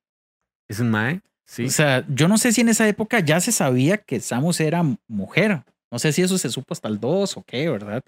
Es 0.67 0.79
un 0.79 0.89
Mae. 0.89 1.21
Sí. 1.45 1.65
O 1.65 1.69
sea, 1.69 2.03
yo 2.09 2.27
no 2.27 2.37
sé 2.37 2.51
si 2.51 2.61
en 2.61 2.69
esa 2.69 2.87
época 2.87 3.19
ya 3.19 3.39
se 3.39 3.51
sabía 3.51 3.97
que 3.97 4.19
Samus 4.19 4.59
era 4.59 4.83
mujer. 5.07 5.61
No 5.91 5.99
sé 5.99 6.11
si 6.11 6.21
eso 6.23 6.37
se 6.37 6.49
supo 6.49 6.73
hasta 6.73 6.87
el 6.87 6.99
2 6.99 7.37
o 7.37 7.43
qué, 7.43 7.69
¿verdad? 7.69 8.01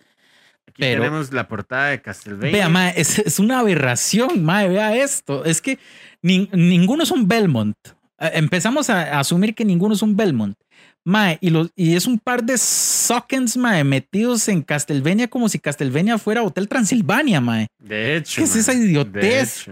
aquí 0.68 0.76
pero- 0.80 1.04
tenemos 1.04 1.32
la 1.32 1.48
portada 1.48 1.90
de 1.90 2.02
Castlevania. 2.02 2.52
Vea, 2.52 2.70
mae, 2.70 2.94
es, 3.00 3.20
es 3.20 3.40
una 3.40 3.60
aberración, 3.60 4.44
mae, 4.44 4.68
vea 4.68 4.96
esto. 4.98 5.46
Es 5.46 5.62
que 5.62 5.78
nin- 6.24 6.50
ninguno 6.52 7.04
es 7.04 7.12
un 7.12 7.28
Belmont. 7.28 7.78
Eh, 8.20 8.32
Empezamos 8.34 8.90
a, 8.90 9.16
a 9.16 9.20
asumir 9.20 9.54
que 9.56 9.64
ninguno 9.64 9.94
es 9.94 10.02
un 10.02 10.16
Belmont. 10.18 10.58
Mae, 11.06 11.38
y, 11.40 11.52
los, 11.52 11.70
y 11.76 11.96
es 11.96 12.06
un 12.06 12.20
par 12.20 12.44
de 12.44 12.58
sockens, 12.58 13.56
mae, 13.56 13.86
metidos 13.86 14.50
en 14.50 14.62
Castlevania 14.62 15.30
como 15.30 15.48
si 15.48 15.58
Castlevania 15.60 16.18
fuera 16.18 16.44
Hotel 16.44 16.68
Transilvania, 16.68 17.40
mae. 17.40 17.68
De 17.80 18.18
hecho. 18.18 18.36
¿Qué 18.42 18.44
es 18.44 18.52
mae, 18.52 18.60
esa 18.60 18.74
idiotez? 18.74 19.66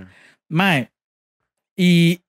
Mae. 0.47 0.89
Y 1.77 2.21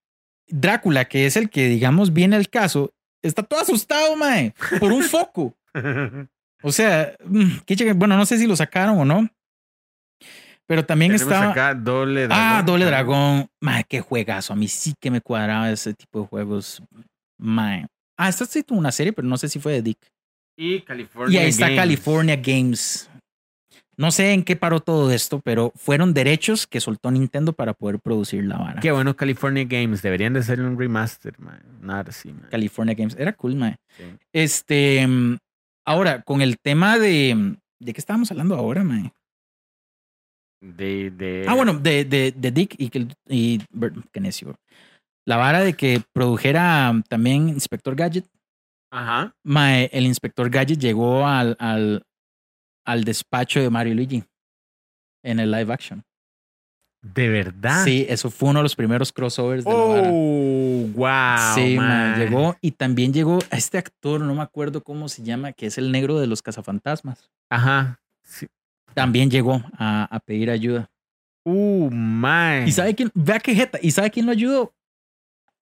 Drácula, 0.49 1.07
que 1.07 1.26
es 1.26 1.36
el 1.36 1.51
que, 1.51 1.68
digamos, 1.68 2.12
viene 2.12 2.36
al 2.36 2.49
caso, 2.49 2.92
está 3.22 3.42
todo 3.42 3.61
asustado, 3.61 4.16
mae, 4.16 4.55
por 4.80 4.92
un 4.92 5.03
foco. 5.03 5.55
O 6.62 6.72
sea, 6.72 7.14
mm, 7.24 7.59
bueno, 7.97 8.16
no 8.16 8.26
sé 8.26 8.38
si 8.38 8.47
lo 8.47 8.57
sacaron 8.57 8.99
o 8.99 9.05
no. 9.05 9.28
Pero 10.68 10.84
también 10.84 11.12
Tenemos 11.12 11.32
estaba. 11.32 11.53
acá 11.53 11.74
doble 11.74 12.26
dragón. 12.26 12.44
ah, 12.44 12.62
Doble 12.66 12.84
Dragón. 12.86 13.49
Mae, 13.61 13.84
qué 13.84 14.01
juegazo. 14.01 14.53
A 14.53 14.57
mí 14.57 14.66
sí 14.66 14.94
que 15.01 15.12
me 15.12 15.20
cuadraba 15.20 15.70
ese 15.70 15.94
tipo 15.94 16.22
de 16.22 16.26
juegos. 16.26 16.82
Mae. 17.38 17.86
Ah, 18.18 18.28
esta 18.28 18.44
sí 18.47 18.64
tuvo 18.64 18.78
una 18.78 18.90
serie, 18.90 19.12
pero 19.12 19.28
no 19.28 19.36
sé 19.36 19.49
si 19.49 19.61
fue 19.61 19.74
de 19.74 19.82
Dick. 19.82 19.99
Y 20.59 20.80
California. 20.80 21.38
Y 21.40 21.42
ahí 21.44 21.51
está 21.51 21.66
Games. 21.66 21.80
California 21.80 22.36
Games. 22.36 23.09
No 23.99 24.11
sé 24.11 24.32
en 24.34 24.44
qué 24.44 24.57
paró 24.57 24.80
todo 24.80 25.11
esto, 25.11 25.40
pero 25.42 25.72
fueron 25.74 26.12
derechos 26.12 26.66
que 26.66 26.80
soltó 26.80 27.11
Nintendo 27.11 27.55
para 27.55 27.72
poder 27.72 27.99
producir 27.99 28.44
la 28.44 28.59
vara. 28.59 28.80
Qué 28.80 28.92
bueno, 28.92 29.16
California 29.16 29.64
Games. 29.64 30.03
Deberían 30.03 30.34
de 30.34 30.40
hacer 30.40 30.61
un 30.61 30.78
remaster, 30.78 31.38
man. 31.40 31.62
Nada 31.80 32.05
así, 32.09 32.30
man. 32.32 32.49
California 32.51 32.94
Games. 32.94 33.16
Era 33.18 33.32
cool. 33.32 33.59
Sí. 33.97 34.05
Este. 34.34 35.07
mm, 35.07 35.36
Ahora, 35.86 36.20
con 36.22 36.42
el 36.42 36.59
tema 36.59 36.99
de. 36.99 37.57
¿De 37.80 37.92
qué 37.92 38.01
estábamos 38.01 38.30
hablando 38.30 38.55
ahora, 38.55 38.82
mae? 38.84 39.12
De, 40.61 41.11
de... 41.11 41.44
Ah, 41.47 41.55
bueno, 41.55 41.74
de, 41.74 42.05
de, 42.05 42.32
de 42.32 42.51
Dick 42.51 42.74
y, 42.78 42.88
que- 42.88 43.09
y 43.28 43.59
qué 44.12 44.20
necio. 44.20 44.57
La 45.26 45.36
vara 45.36 45.61
de 45.61 45.74
que 45.74 46.03
produjera 46.14 46.90
um, 46.90 47.03
también 47.03 47.49
Inspector 47.51 47.94
Gadget. 47.94 48.24
Ajá. 48.90 49.34
Mae, 49.45 49.91
el 49.92 50.07
Inspector 50.07 50.49
Gadget 50.49 50.79
llegó 50.79 51.26
al, 51.26 51.57
al, 51.61 52.03
al 52.87 53.04
despacho 53.04 53.61
de 53.61 53.68
Mario 53.68 53.92
y 53.92 53.96
Luigi 53.96 54.25
en 55.22 55.41
el 55.41 55.50
live 55.50 55.72
action. 55.72 56.03
De 57.03 57.29
verdad. 57.29 57.84
Sí, 57.84 58.07
eso 58.08 58.30
fue 58.30 58.49
uno 58.49 58.61
de 58.61 58.64
los 58.64 58.75
primeros 58.75 59.13
crossovers 59.13 59.64
de. 59.64 59.71
Oh, 59.72 60.88
wow. 60.95 61.54
Sí, 61.54 61.76
man. 61.76 62.18
llegó 62.18 62.57
y 62.61 62.72
también 62.72 63.13
llegó 63.13 63.38
a 63.50 63.57
este 63.57 63.79
actor, 63.79 64.21
no 64.21 64.34
me 64.34 64.42
acuerdo 64.42 64.83
cómo 64.83 65.08
se 65.08 65.22
llama, 65.22 65.53
que 65.53 65.67
es 65.67 65.79
el 65.79 65.92
negro 65.92 66.18
de 66.18 66.26
los 66.26 66.42
cazafantasmas. 66.42 67.30
Ajá. 67.50 68.00
Sí. 68.22 68.46
También 68.95 69.30
llegó 69.30 69.63
a, 69.79 70.04
a 70.04 70.21
pedir 70.21 70.50
ayuda. 70.50 70.91
Uh, 71.45 71.91
man. 71.92 72.67
¿Y 72.67 72.72
sabe 72.72 72.95
quién? 72.95 73.11
Vea 73.14 73.38
qué 73.38 73.54
jeta. 73.54 73.79
¿Y 73.80 73.92
sabe 73.92 74.11
quién 74.11 74.26
lo 74.26 74.33
ayudó? 74.33 74.75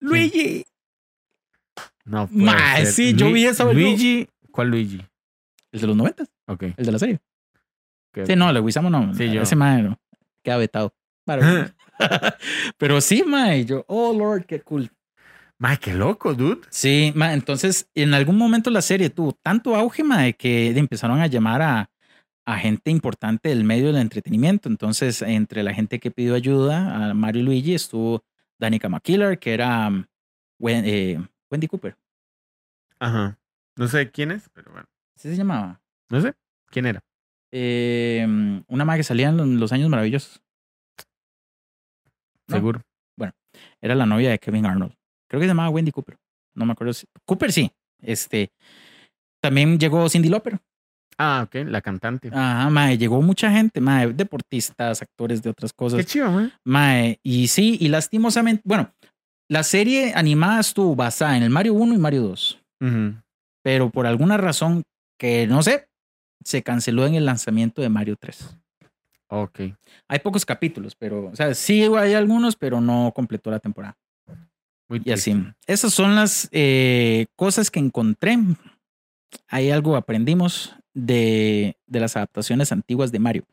Luigi. 0.01 0.65
No 2.05 2.27
puede 2.27 2.45
Mae, 2.45 2.85
ser. 2.85 2.95
sí, 2.95 3.15
yo 3.15 3.31
vi 3.33 3.45
esa. 3.45 3.65
Luigi. 3.65 4.29
¿Cuál 4.51 4.69
Luigi? 4.69 5.03
El 5.75 5.81
de 5.81 5.87
los 5.89 5.97
90, 5.97 6.25
Ok. 6.47 6.63
el 6.77 6.87
de 6.87 6.93
la 6.93 6.99
serie. 6.99 7.21
Sí, 8.27 8.37
no, 8.37 8.49
el 8.49 8.55
de 8.55 8.61
Wisamo 8.61 8.89
no. 8.91 9.13
Sí, 9.15 9.31
yo. 9.31 9.43
Ese 9.43 9.57
mae 9.57 9.83
no. 9.83 9.99
Queda 10.43 10.57
vetado. 10.57 10.95
Pero 12.79 13.01
sí, 13.01 13.23
mae. 13.27 13.65
Yo, 13.65 13.85
oh, 13.89 14.13
Lord, 14.17 14.45
qué 14.47 14.61
cool. 14.61 14.91
Mae, 15.59 15.79
qué 15.79 15.95
loco, 15.95 16.35
dude. 16.35 16.61
Sí, 16.71 17.13
mae, 17.17 17.35
entonces 17.35 17.89
en 17.95 18.13
algún 18.15 18.37
momento 18.37 18.71
la 18.71 18.83
serie 18.83 19.11
tuvo 19.11 19.33
tanto 19.33 19.75
auge, 19.75 20.05
mae, 20.05 20.35
que 20.35 20.71
empezaron 20.79 21.21
a 21.21 21.27
llamar 21.27 21.63
a, 21.63 21.91
a 22.47 22.57
gente 22.59 22.91
importante 22.91 23.49
del 23.49 23.65
medio 23.65 23.87
del 23.87 23.97
entretenimiento. 24.03 24.69
Entonces, 24.69 25.23
entre 25.23 25.63
la 25.63 25.73
gente 25.75 25.99
que 25.99 26.11
pidió 26.11 26.35
ayuda 26.35 27.11
a 27.11 27.15
Mario 27.15 27.43
y 27.43 27.45
Luigi 27.47 27.75
estuvo 27.75 28.23
Danica 28.61 28.89
McKillar, 28.89 29.39
que 29.39 29.55
era 29.55 29.89
um, 29.89 30.05
Wen- 30.61 30.85
eh, 30.85 31.19
Wendy 31.51 31.67
Cooper. 31.69 31.97
Ajá. 33.01 33.39
No 33.77 33.89
sé 33.89 34.11
quién 34.11 34.31
es, 34.31 34.49
pero 34.53 34.71
bueno. 34.73 34.87
¿Así 35.17 35.31
se 35.31 35.37
llamaba? 35.37 35.81
No 36.11 36.21
sé. 36.21 36.35
¿Quién 36.71 36.87
era? 36.87 37.01
Eh, 37.53 38.27
una 38.69 38.85
mae 38.85 38.99
que 38.99 39.05
salía 39.05 39.29
en 39.29 39.61
los 39.61 39.73
años 39.73 39.89
maravillosos. 39.89 40.43
¿no? 42.49 42.57
seguro. 42.57 42.81
Era 43.81 43.95
la 43.95 44.05
novia 44.05 44.31
de 44.31 44.39
Kevin 44.41 44.67
Arnold. 44.67 44.93
Creo 45.29 45.39
que 45.41 45.45
se 45.45 45.49
llamaba 45.49 45.69
Wendy 45.71 45.93
Cooper. 45.93 46.17
No 46.57 46.67
me 46.67 46.73
acuerdo. 46.73 46.93
si- 46.93 47.07
Cooper 47.25 47.53
sí. 47.53 47.71
Este. 48.03 48.51
También 49.41 49.79
llegó 49.79 50.09
Cindy 50.09 50.29
Lauper. 50.29 50.59
Ah, 51.17 51.45
ok, 51.47 51.55
la 51.67 51.81
cantante. 51.81 52.29
Ajá, 52.33 52.69
mae, 52.71 52.99
llegó 52.99 53.23
mucha 53.23 53.49
gente, 53.53 53.81
mae, 53.81 54.13
deportistas, 54.13 55.01
actores 55.03 55.41
de 55.43 55.51
otras 55.51 55.73
Qué 55.73 55.77
cosas. 55.77 56.07
chido, 56.07 56.29
man. 56.33 56.53
Mae, 56.65 57.21
y 57.23 57.47
sí, 57.47 57.77
y 57.81 57.87
lastimosamente, 57.89 58.63
bueno, 58.65 58.93
la 59.49 59.63
serie 59.63 60.13
animada 60.17 60.59
estuvo 60.61 60.97
basada 60.97 61.37
en 61.37 61.45
el 61.45 61.51
Mario 61.51 61.75
1 61.75 61.95
y 61.95 61.99
Mario 61.99 62.23
2, 62.23 62.61
Ujú. 62.81 63.15
pero 63.63 63.91
por 63.91 64.07
alguna 64.09 64.37
razón 64.39 64.83
que 65.17 65.47
no 65.47 65.63
sé, 65.63 65.89
se 66.45 66.63
canceló 66.63 67.07
en 67.07 67.15
el 67.15 67.27
lanzamiento 67.27 67.83
de 67.83 67.89
Mario 67.89 68.17
3. 68.17 68.57
Ok. 69.29 69.61
Hay 70.09 70.19
pocos 70.21 70.45
capítulos, 70.45 70.95
pero, 70.95 71.27
o 71.27 71.37
sea, 71.37 71.55
sí 71.55 71.83
hay 71.83 72.15
algunos, 72.15 72.57
pero 72.57 72.81
no 72.81 73.13
completó 73.15 73.51
la 73.51 73.59
temporada. 73.59 73.97
Muy 74.89 75.03
Y 75.05 75.13
así. 75.13 75.35
Esas 75.67 75.93
son 75.93 76.15
las 76.15 76.49
eh, 76.53 77.27
cosas 77.37 77.71
que 77.71 77.81
encontré. 77.81 78.39
Hay 79.49 79.71
algo 79.71 79.97
aprendimos 79.97 80.75
de, 80.93 81.77
de 81.87 82.01
las 82.01 82.17
adaptaciones 82.17 82.71
antiguas 82.71 83.11
de 83.11 83.19
Mario. 83.19 83.45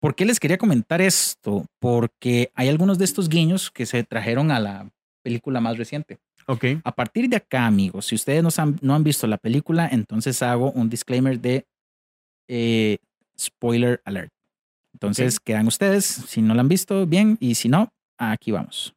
¿Por 0.00 0.14
qué 0.14 0.24
les 0.24 0.40
quería 0.40 0.56
comentar 0.56 1.02
esto? 1.02 1.66
Porque 1.78 2.50
hay 2.54 2.68
algunos 2.68 2.98
de 2.98 3.04
estos 3.04 3.28
guiños 3.28 3.70
que 3.70 3.84
se 3.84 4.02
trajeron 4.02 4.50
a 4.50 4.58
la 4.58 4.90
película 5.22 5.60
más 5.60 5.76
reciente. 5.76 6.18
Ok. 6.50 6.64
A 6.82 6.92
partir 6.92 7.28
de 7.28 7.36
acá, 7.36 7.66
amigos, 7.66 8.06
si 8.06 8.16
ustedes 8.16 8.42
no 8.42 8.48
han, 8.56 8.76
no 8.82 8.94
han 8.96 9.04
visto 9.04 9.28
la 9.28 9.38
película, 9.38 9.88
entonces 9.90 10.42
hago 10.42 10.72
un 10.72 10.90
disclaimer 10.90 11.40
de 11.40 11.64
eh, 12.48 12.98
spoiler 13.38 14.02
alert. 14.04 14.32
Entonces 14.92 15.38
quedan 15.38 15.68
ustedes, 15.68 16.04
si 16.04 16.42
no 16.42 16.52
la 16.54 16.62
han 16.62 16.68
visto, 16.68 17.06
bien, 17.06 17.38
y 17.40 17.54
si 17.54 17.68
no, 17.68 17.92
aquí 18.18 18.50
vamos. 18.50 18.92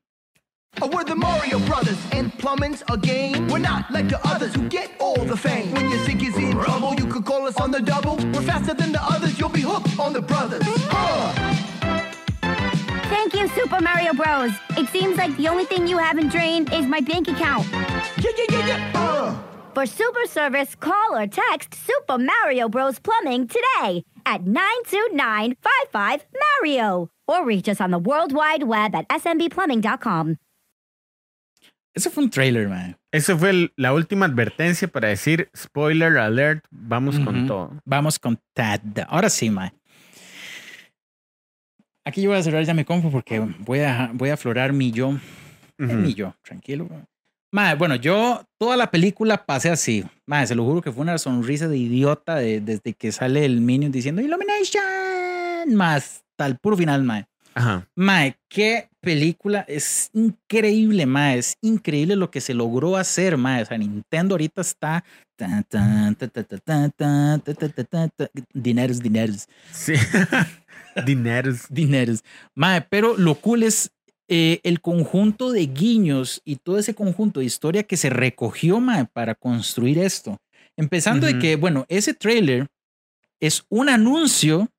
Oh, 0.81 0.87
we're 0.87 1.03
the 1.03 1.13
Mario 1.13 1.59
Brothers, 1.59 1.99
and 2.11 2.35
plumbing's 2.39 2.83
a 2.89 2.97
game. 2.97 3.47
We're 3.47 3.59
not 3.59 3.91
like 3.91 4.09
the 4.09 4.19
others 4.27 4.55
who 4.55 4.67
get 4.69 4.89
all 4.99 5.23
the 5.23 5.37
fame. 5.37 5.71
When 5.75 5.91
your 5.91 5.99
sink 5.99 6.23
is 6.23 6.35
in 6.35 6.53
trouble, 6.53 6.95
you 6.95 7.05
could 7.05 7.25
call 7.25 7.45
us 7.45 7.61
on 7.61 7.69
the 7.69 7.79
double. 7.79 8.15
We're 8.33 8.41
faster 8.41 8.73
than 8.73 8.91
the 8.91 9.03
others, 9.03 9.37
you'll 9.37 9.49
be 9.49 9.61
hooked 9.61 9.99
on 9.99 10.13
the 10.13 10.21
brothers. 10.23 10.63
Huh. 10.89 11.42
Thank 13.13 13.33
you, 13.35 13.47
Super 13.49 13.79
Mario 13.81 14.13
Bros. 14.13 14.51
It 14.77 14.87
seems 14.89 15.17
like 15.17 15.35
the 15.37 15.47
only 15.47 15.65
thing 15.65 15.87
you 15.87 15.97
haven't 15.97 16.29
drained 16.29 16.73
is 16.73 16.85
my 16.85 16.99
bank 16.99 17.27
account. 17.27 17.65
Yeah, 17.71 18.31
yeah, 18.37 18.45
yeah, 18.49 18.67
yeah. 18.67 18.91
Uh. 18.95 19.35
For 19.73 19.85
super 19.85 20.25
service, 20.27 20.75
call 20.75 21.11
or 21.15 21.27
text 21.27 21.73
Super 21.75 22.17
Mario 22.17 22.69
Bros. 22.69 22.99
Plumbing 22.99 23.47
today 23.47 24.03
at 24.25 24.41
92955 24.45 26.25
Mario 26.45 27.09
or 27.27 27.45
reach 27.45 27.67
us 27.69 27.79
on 27.81 27.91
the 27.91 27.99
World 27.99 28.33
Wide 28.33 28.63
Web 28.63 28.95
at 28.95 29.07
smbplumbing.com. 29.09 30.37
Ese 31.95 32.09
fue 32.09 32.23
un 32.23 32.29
trailer, 32.31 32.67
man. 32.67 32.95
Eso 33.11 33.37
fue 33.37 33.49
el- 33.51 33.71
la 33.77 33.93
última 33.93 34.25
advertencia 34.25 34.87
para 34.87 35.09
decir 35.09 35.49
spoiler 35.55 36.17
alert. 36.17 36.65
Vamos 36.71 37.19
con 37.19 37.37
Ujú. 37.37 37.47
todo. 37.47 37.71
Vamos 37.85 38.17
con 38.17 38.39
Tad. 38.55 38.81
Ahora 39.07 39.29
sí, 39.29 39.51
mae. 39.51 39.71
Aquí 42.05 42.21
yo 42.21 42.29
voy 42.29 42.39
a 42.39 42.43
cerrar, 42.43 42.63
ya 42.63 42.73
me 42.73 42.85
confo 42.85 43.09
porque 43.09 43.39
voy 43.39 43.79
a, 43.79 44.11
voy 44.13 44.29
a 44.29 44.33
aflorar 44.33 44.73
mi 44.73 44.91
yo. 44.91 45.09
Uh 45.09 45.19
-huh. 45.77 45.95
Mi 45.95 46.13
yo, 46.13 46.35
tranquilo. 46.43 46.87
Madre, 47.51 47.77
bueno, 47.77 47.95
yo 47.95 48.43
toda 48.57 48.75
la 48.75 48.89
película 48.89 49.45
pasé 49.45 49.69
así. 49.69 50.03
Madre, 50.25 50.47
se 50.47 50.55
lo 50.55 50.65
juro 50.65 50.81
que 50.81 50.91
fue 50.91 51.03
una 51.03 51.17
sonrisa 51.17 51.67
de 51.67 51.77
idiota 51.77 52.35
de, 52.35 52.59
desde 52.59 52.93
que 52.93 53.11
sale 53.11 53.45
el 53.45 53.61
Minion 53.61 53.91
diciendo 53.91 54.21
Illumination, 54.21 55.75
más 55.75 56.23
tal 56.35 56.57
puro 56.57 56.75
final, 56.75 57.03
madre. 57.03 57.27
Ajá. 57.55 57.87
Mae, 57.95 58.35
qué 58.49 58.89
película. 58.99 59.63
Es 59.67 60.09
increíble, 60.13 61.05
mae. 61.05 61.37
Es 61.37 61.55
increíble 61.61 62.15
lo 62.15 62.31
que 62.31 62.41
se 62.41 62.53
logró 62.53 62.97
hacer, 62.97 63.37
mae. 63.37 63.61
O 63.61 63.65
sea, 63.65 63.77
Nintendo 63.77 64.33
ahorita 64.33 64.61
está. 64.61 65.03
Dineros, 68.53 68.99
dineros. 68.99 69.47
Sí. 69.71 69.93
Dineros. 71.05 71.65
dineros. 71.69 72.23
Mae, 72.55 72.81
pero 72.89 73.17
lo 73.17 73.35
cool 73.35 73.63
es 73.63 73.91
eh, 74.27 74.59
el 74.63 74.79
conjunto 74.81 75.51
de 75.51 75.65
guiños 75.67 76.41
y 76.45 76.55
todo 76.57 76.77
ese 76.79 76.95
conjunto 76.95 77.39
de 77.39 77.45
historia 77.45 77.83
que 77.83 77.97
se 77.97 78.09
recogió, 78.09 78.79
mae, 78.79 79.05
para 79.05 79.35
construir 79.35 79.99
esto. 79.99 80.37
Empezando 80.77 81.27
de 81.27 81.33
que, 81.39 81.55
bueno, 81.55 81.85
ese 81.89 82.13
trailer 82.13 82.67
es 83.39 83.65
un 83.69 83.89
anuncio 83.89 84.69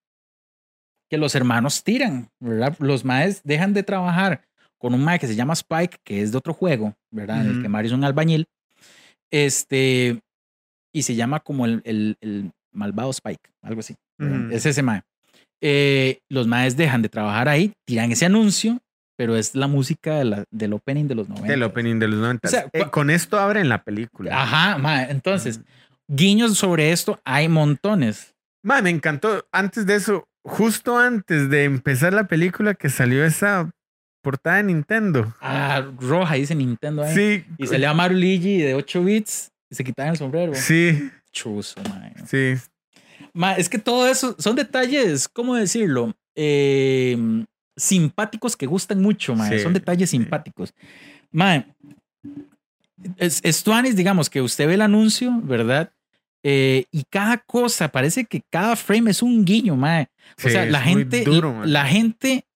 que 1.11 1.19
los 1.19 1.35
hermanos 1.35 1.85
tiran, 1.85 2.31
¿verdad? 2.41 2.75
Los 2.81 3.05
maes 3.05 3.43
dejan 3.45 3.75
de 3.75 3.83
trabajar 3.83 4.43
con 4.79 4.95
un 4.95 5.05
mae 5.05 5.19
que 5.19 5.27
se 5.27 5.37
llama 5.37 5.53
Spike, 5.53 5.99
que 6.03 6.23
es 6.23 6.33
de 6.33 6.39
otro 6.39 6.53
juego, 6.55 6.95
¿verdad? 7.11 7.43
En 7.47 7.51
el 7.57 7.63
que 7.63 7.69
Mario 7.69 7.89
es 7.91 7.93
un 7.95 8.05
albañil. 8.05 8.47
Este, 9.31 10.21
y 10.93 11.03
se 11.03 11.15
llama 11.15 11.41
como 11.41 11.67
el, 11.67 11.83
el- 11.85 12.17
el 12.21 12.53
malvado 12.73 13.11
Spike, 13.11 13.51
algo 13.63 13.81
así. 13.81 13.95
Es 14.53 14.67
ese 14.67 14.83
mae. 14.83 15.03
Eh, 15.67 16.19
los 16.31 16.47
maes 16.47 16.77
dejan 16.77 17.01
de 17.01 17.09
trabajar 17.09 17.49
ahí, 17.49 17.73
tiran 17.87 18.13
ese 18.13 18.27
anuncio, 18.27 18.79
pero 19.17 19.35
es 19.37 19.55
la 19.55 19.67
música 19.67 20.17
de 20.19 20.25
la- 20.27 20.45
del 20.51 20.75
opening 20.75 21.07
de 21.07 21.15
los 21.15 21.29
90. 21.29 21.51
Del 21.51 21.63
opening 21.63 21.99
de 21.99 22.09
los 22.09 22.19
90. 22.21 22.49
O 22.49 22.51
sea, 22.51 22.67
Eh, 22.73 22.85
con 22.91 23.09
esto 23.09 23.39
abren 23.39 23.69
la 23.71 23.83
película. 23.83 24.43
Ajá, 24.43 24.77
mae. 24.77 25.11
Entonces, 25.11 25.61
guiños 26.09 26.59
sobre 26.59 26.93
esto 26.93 27.19
hay 27.25 27.49
montones. 27.49 28.35
Ma, 28.63 28.83
me 28.83 28.91
encantó. 28.91 29.47
Antes 29.53 29.87
de 29.87 29.95
eso, 29.95 30.25
justo 30.45 30.99
antes 30.99 31.49
de 31.49 31.65
empezar 31.65 32.13
la 32.13 32.25
película, 32.27 32.75
que 32.75 32.91
salió 32.91 33.25
esa 33.25 33.71
portada 34.23 34.57
de 34.57 34.65
Nintendo. 34.65 35.35
Ah, 35.41 35.83
roja, 35.99 36.35
dice 36.35 36.55
Nintendo 36.55 37.03
ahí. 37.05 37.15
Sí. 37.15 37.45
Y 37.59 37.67
salía 37.67 37.93
Mario 37.95 38.19
Luigi 38.19 38.59
de 38.59 38.75
8 38.75 39.03
bits 39.05 39.49
y 39.71 39.75
se 39.77 39.85
quitaban 39.85 40.13
el 40.13 40.19
sombrero. 40.19 40.55
Sí, 40.55 41.11
Chuzo, 41.33 41.81
mae. 41.91 42.15
sí. 42.27 42.55
Ma, 43.35 43.55
es 43.55 43.69
que 43.69 43.79
todo 43.79 44.09
eso 44.09 44.37
son 44.39 44.57
detalles, 44.57 45.29
¿cómo 45.29 45.57
decirlo? 45.57 46.15
Eh, 46.37 47.45
simpáticos 47.77 48.57
que 48.57 48.67
gustan 48.67 49.03
mucho. 49.03 49.37
Sí, 49.49 49.59
son 49.59 49.73
detalles 49.73 50.11
sí. 50.11 50.17
simpáticos. 50.17 50.73
Mae, 51.33 51.67
es, 53.17 53.41
es 53.43 53.63
tuanis, 53.63 53.97
digamos, 53.97 54.31
que 54.31 54.41
usted 54.41 54.67
ve 54.67 54.75
el 54.75 54.83
anuncio, 54.83 55.33
¿verdad? 55.43 55.93
Eh, 56.43 56.85
y 56.91 57.05
cada 57.05 57.39
cosa, 57.39 57.89
parece 57.89 58.27
que 58.27 58.43
cada 58.51 58.77
frame 58.77 59.11
es 59.11 59.23
un 59.23 59.45
guiño, 59.45 59.77
mae. 59.77 60.09
O 60.45 60.49
sea, 60.49 60.67
la 60.67 60.81
gente, 60.81 61.25
duro, 61.25 61.65
la 61.65 61.87
gente 61.87 62.47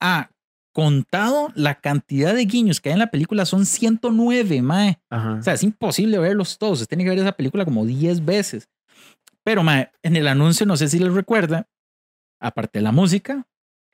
ha 0.00 0.30
contado 0.72 1.50
la 1.54 1.80
cantidad 1.80 2.34
de 2.34 2.44
guiños 2.44 2.80
que 2.80 2.90
hay 2.90 2.92
en 2.92 2.98
la 2.98 3.10
película, 3.10 3.46
son 3.46 3.64
109, 3.64 4.60
mae. 4.60 4.98
Ajá. 5.08 5.34
O 5.40 5.42
sea, 5.42 5.54
es 5.54 5.62
imposible 5.62 6.18
verlos 6.18 6.58
todos. 6.58 6.82
Usted 6.82 6.88
tiene 6.88 7.04
que 7.04 7.10
ver 7.10 7.18
esa 7.18 7.32
película 7.32 7.64
como 7.64 7.86
10 7.86 8.24
veces. 8.24 8.68
Pero, 9.46 9.62
mae, 9.62 9.92
en 10.02 10.16
el 10.16 10.26
anuncio, 10.26 10.66
no 10.66 10.76
sé 10.76 10.88
si 10.88 10.98
les 10.98 11.14
recuerda, 11.14 11.68
aparte 12.40 12.80
de 12.80 12.82
la 12.82 12.90
música, 12.90 13.46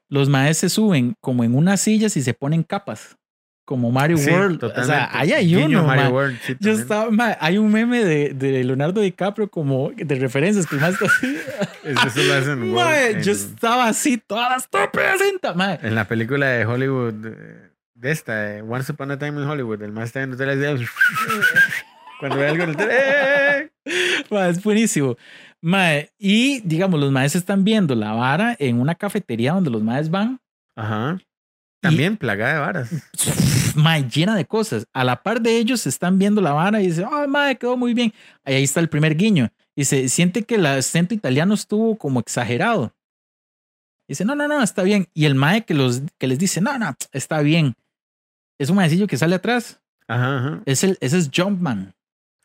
los 0.09 0.31
maes 0.31 0.57
se 0.57 0.71
suben 0.71 1.15
como 1.21 1.45
en 1.45 1.55
unas 1.55 1.79
sillas 1.83 2.17
y 2.17 2.23
se 2.23 2.33
ponen 2.33 2.63
capas, 2.63 3.19
como 3.67 3.91
Mario 3.91 4.17
Sí, 4.17 4.31
World. 4.31 4.57
O 4.57 4.69
totalmente. 4.71 4.87
sea, 4.95 5.11
ahí 5.13 5.33
hay 5.33 5.47
Guiño 5.47 5.81
uno, 5.81 5.85
Mario 5.89 6.05
mae. 6.05 6.13
World, 6.13 6.39
sí, 6.43 6.57
Yo 6.59 6.73
estaba, 6.73 7.11
mae, 7.11 7.37
hay 7.39 7.59
un 7.59 7.71
meme 7.71 8.03
de, 8.03 8.33
de 8.33 8.65
Leonardo 8.65 9.03
DiCaprio 9.03 9.49
como 9.51 9.91
de 9.95 10.15
referencias 10.15 10.67
que 10.67 10.77
está 10.77 10.87
así. 10.89 11.37
Eso, 11.85 12.23
lo 12.23 12.33
hacen 12.35 12.53
en 12.63 12.73
Mae, 12.73 13.23
yo 13.23 13.33
en- 13.33 13.39
estaba 13.39 13.89
así, 13.89 14.17
todas 14.17 14.67
cinta, 15.19 15.53
mae. 15.53 15.79
En 15.83 15.95
la 15.95 16.09
película 16.09 16.47
de 16.49 16.65
Hollywood, 16.65 17.13
de 17.13 18.11
esta, 18.11 18.35
de 18.37 18.63
Once 18.63 18.91
Upon 18.91 19.11
a 19.11 19.19
Time 19.19 19.43
in 19.43 19.47
Hollywood, 19.47 19.83
el 19.83 19.93
más 19.93 20.05
está 20.07 20.21
viendo 20.21 20.37
tele, 20.39 20.53
así, 20.67 20.85
cuando 22.23 22.39
ve 22.39 22.47
algo 22.47 22.63
en 22.63 22.71
el 22.71 22.77
¡eh! 22.79 23.73
Es 24.49 24.63
buenísimo. 24.63 25.17
Y 26.21 26.61
digamos, 26.61 27.01
los 27.01 27.11
maes 27.11 27.35
están 27.35 27.65
viendo 27.65 27.97
la 27.97 28.13
vara 28.13 28.55
en 28.61 28.81
una 28.81 28.95
cafetería 28.95 29.55
donde 29.55 29.71
los 29.71 29.83
maes 29.83 30.09
van, 30.09 30.41
Ajá. 30.77 31.19
También 31.81 32.17
plagada 32.17 32.55
de 32.55 32.61
varas. 32.61 32.91
mae, 33.75 34.09
llena 34.09 34.37
de 34.37 34.45
cosas. 34.45 34.87
A 34.93 35.03
la 35.03 35.25
par 35.25 35.41
de 35.41 35.59
ellos 35.59 35.85
están 35.89 36.17
viendo 36.17 36.41
la 36.41 36.53
vara 36.53 36.81
y 36.81 36.87
dicen, 36.87 37.07
oh, 37.07 37.27
mae, 37.27 37.57
quedó 37.57 37.77
muy 37.77 37.93
bien. 37.93 38.15
Ahí 38.45 38.55
ahí 38.55 38.63
está 38.63 38.79
el 38.79 38.89
primer 38.89 39.17
guiño. 39.17 39.51
Y 39.75 39.85
se 39.85 40.09
siente 40.09 40.45
que 40.45 40.55
el 40.55 40.67
acento 40.67 41.13
italiano 41.13 41.55
estuvo 41.55 41.99
como 41.99 42.21
exagerado. 42.21 42.95
Dice, 44.07 44.25
no, 44.25 44.37
no, 44.37 44.47
no, 44.47 44.63
está 44.63 44.85
bien. 44.85 45.09
Y 45.13 45.25
el 45.25 45.35
mae 45.35 45.65
que, 45.65 45.75
los, 45.75 46.03
que 46.19 46.29
les 46.29 46.39
dice, 46.39 46.61
no, 46.61 46.79
no, 46.79 46.95
está 47.11 47.41
bien. 47.41 47.75
Es 48.61 48.71
un 48.71 48.77
maecillo 48.77 49.09
que 49.09 49.19
sale 49.19 49.35
atrás. 49.35 49.81
Ajá, 50.07 50.39
ajá. 50.39 50.63
Es 50.67 50.85
el, 50.85 50.97
ese 51.01 51.19
es 51.19 51.31
Jumpman. 51.35 51.93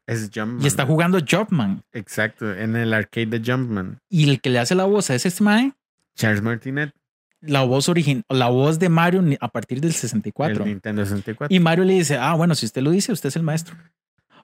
Es 0.07 0.29
Jumpman. 0.33 0.63
Y 0.63 0.67
está 0.67 0.85
jugando 0.85 1.19
Jumpman. 1.19 1.83
Exacto, 1.91 2.51
en 2.53 2.75
el 2.75 2.93
arcade 2.93 3.25
de 3.27 3.41
Jumpman. 3.45 3.99
Y 4.09 4.29
el 4.29 4.41
que 4.41 4.49
le 4.49 4.59
hace 4.59 4.73
la 4.73 4.85
voz 4.85 5.09
a 5.09 5.15
ese 5.15 5.31
mae 5.43 5.73
Charles 6.15 6.41
Martinet, 6.41 6.93
la 7.41 7.61
voz 7.63 7.87
original, 7.89 8.23
la 8.29 8.47
voz 8.47 8.79
de 8.79 8.89
Mario 8.89 9.23
a 9.39 9.47
partir 9.49 9.79
del 9.81 9.93
64. 9.93 10.63
el 10.63 10.69
Nintendo 10.69 11.03
64. 11.05 11.53
Y 11.55 11.59
Mario 11.59 11.83
le 11.83 11.93
dice, 11.93 12.17
ah, 12.17 12.33
bueno, 12.33 12.55
si 12.55 12.65
usted 12.65 12.81
lo 12.81 12.89
dice, 12.89 13.11
usted 13.11 13.29
es 13.29 13.35
el 13.35 13.43
maestro. 13.43 13.75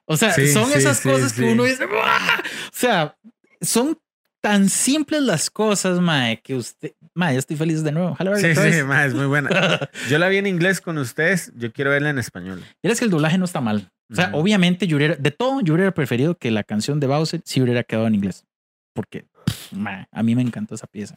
O 0.04 0.16
sea, 0.16 0.32
Sí, 0.32 0.48
son 0.52 0.66
sí, 0.70 0.78
esas 0.78 0.98
sí, 0.98 1.08
cosas 1.08 1.32
que 1.32 1.42
uno 1.44 1.64
dice, 1.64 1.86
"¡Buah!". 1.86 2.38
o 2.40 2.70
sea, 2.72 3.16
son 3.60 3.98
tan 4.42 4.68
simples 4.68 5.22
las 5.22 5.48
cosas, 5.48 5.98
mae, 5.98 6.40
que 6.42 6.54
usted. 6.54 6.92
Mae, 7.14 7.32
yo 7.32 7.38
estoy 7.38 7.56
feliz 7.56 7.82
de 7.82 7.90
nuevo. 7.92 8.14
Verla 8.18 8.36
Sí, 8.36 8.54
sí, 8.54 8.60
vez. 8.60 8.84
ma, 8.84 9.06
es 9.06 9.14
muy 9.14 9.24
buena. 9.26 9.48
Yo 10.10 10.18
la 10.18 10.28
vi 10.28 10.36
en 10.36 10.46
inglés 10.46 10.80
con 10.82 10.98
ustedes, 10.98 11.50
yo 11.56 11.72
quiero 11.72 11.90
verla 11.90 12.10
en 12.10 12.18
español. 12.18 12.62
Mira, 12.82 12.92
es 12.92 12.98
que 12.98 13.06
el 13.06 13.10
doblaje 13.10 13.38
no 13.38 13.46
está 13.46 13.62
mal. 13.62 13.90
O 14.10 14.14
sea, 14.14 14.30
obviamente, 14.34 14.86
yo 14.86 14.96
hubiera, 14.96 15.16
de 15.16 15.30
todo, 15.30 15.60
yo 15.60 15.74
hubiera 15.74 15.92
preferido 15.92 16.36
que 16.36 16.50
la 16.50 16.62
canción 16.62 17.00
de 17.00 17.06
Bowser 17.06 17.40
sí 17.44 17.62
hubiera 17.62 17.82
quedado 17.82 18.06
en 18.06 18.14
inglés. 18.14 18.44
Porque, 18.92 19.26
pff, 19.44 19.72
mae, 19.72 20.06
a 20.12 20.22
mí 20.22 20.34
me 20.34 20.42
encantó 20.42 20.74
esa 20.74 20.86
pieza. 20.86 21.16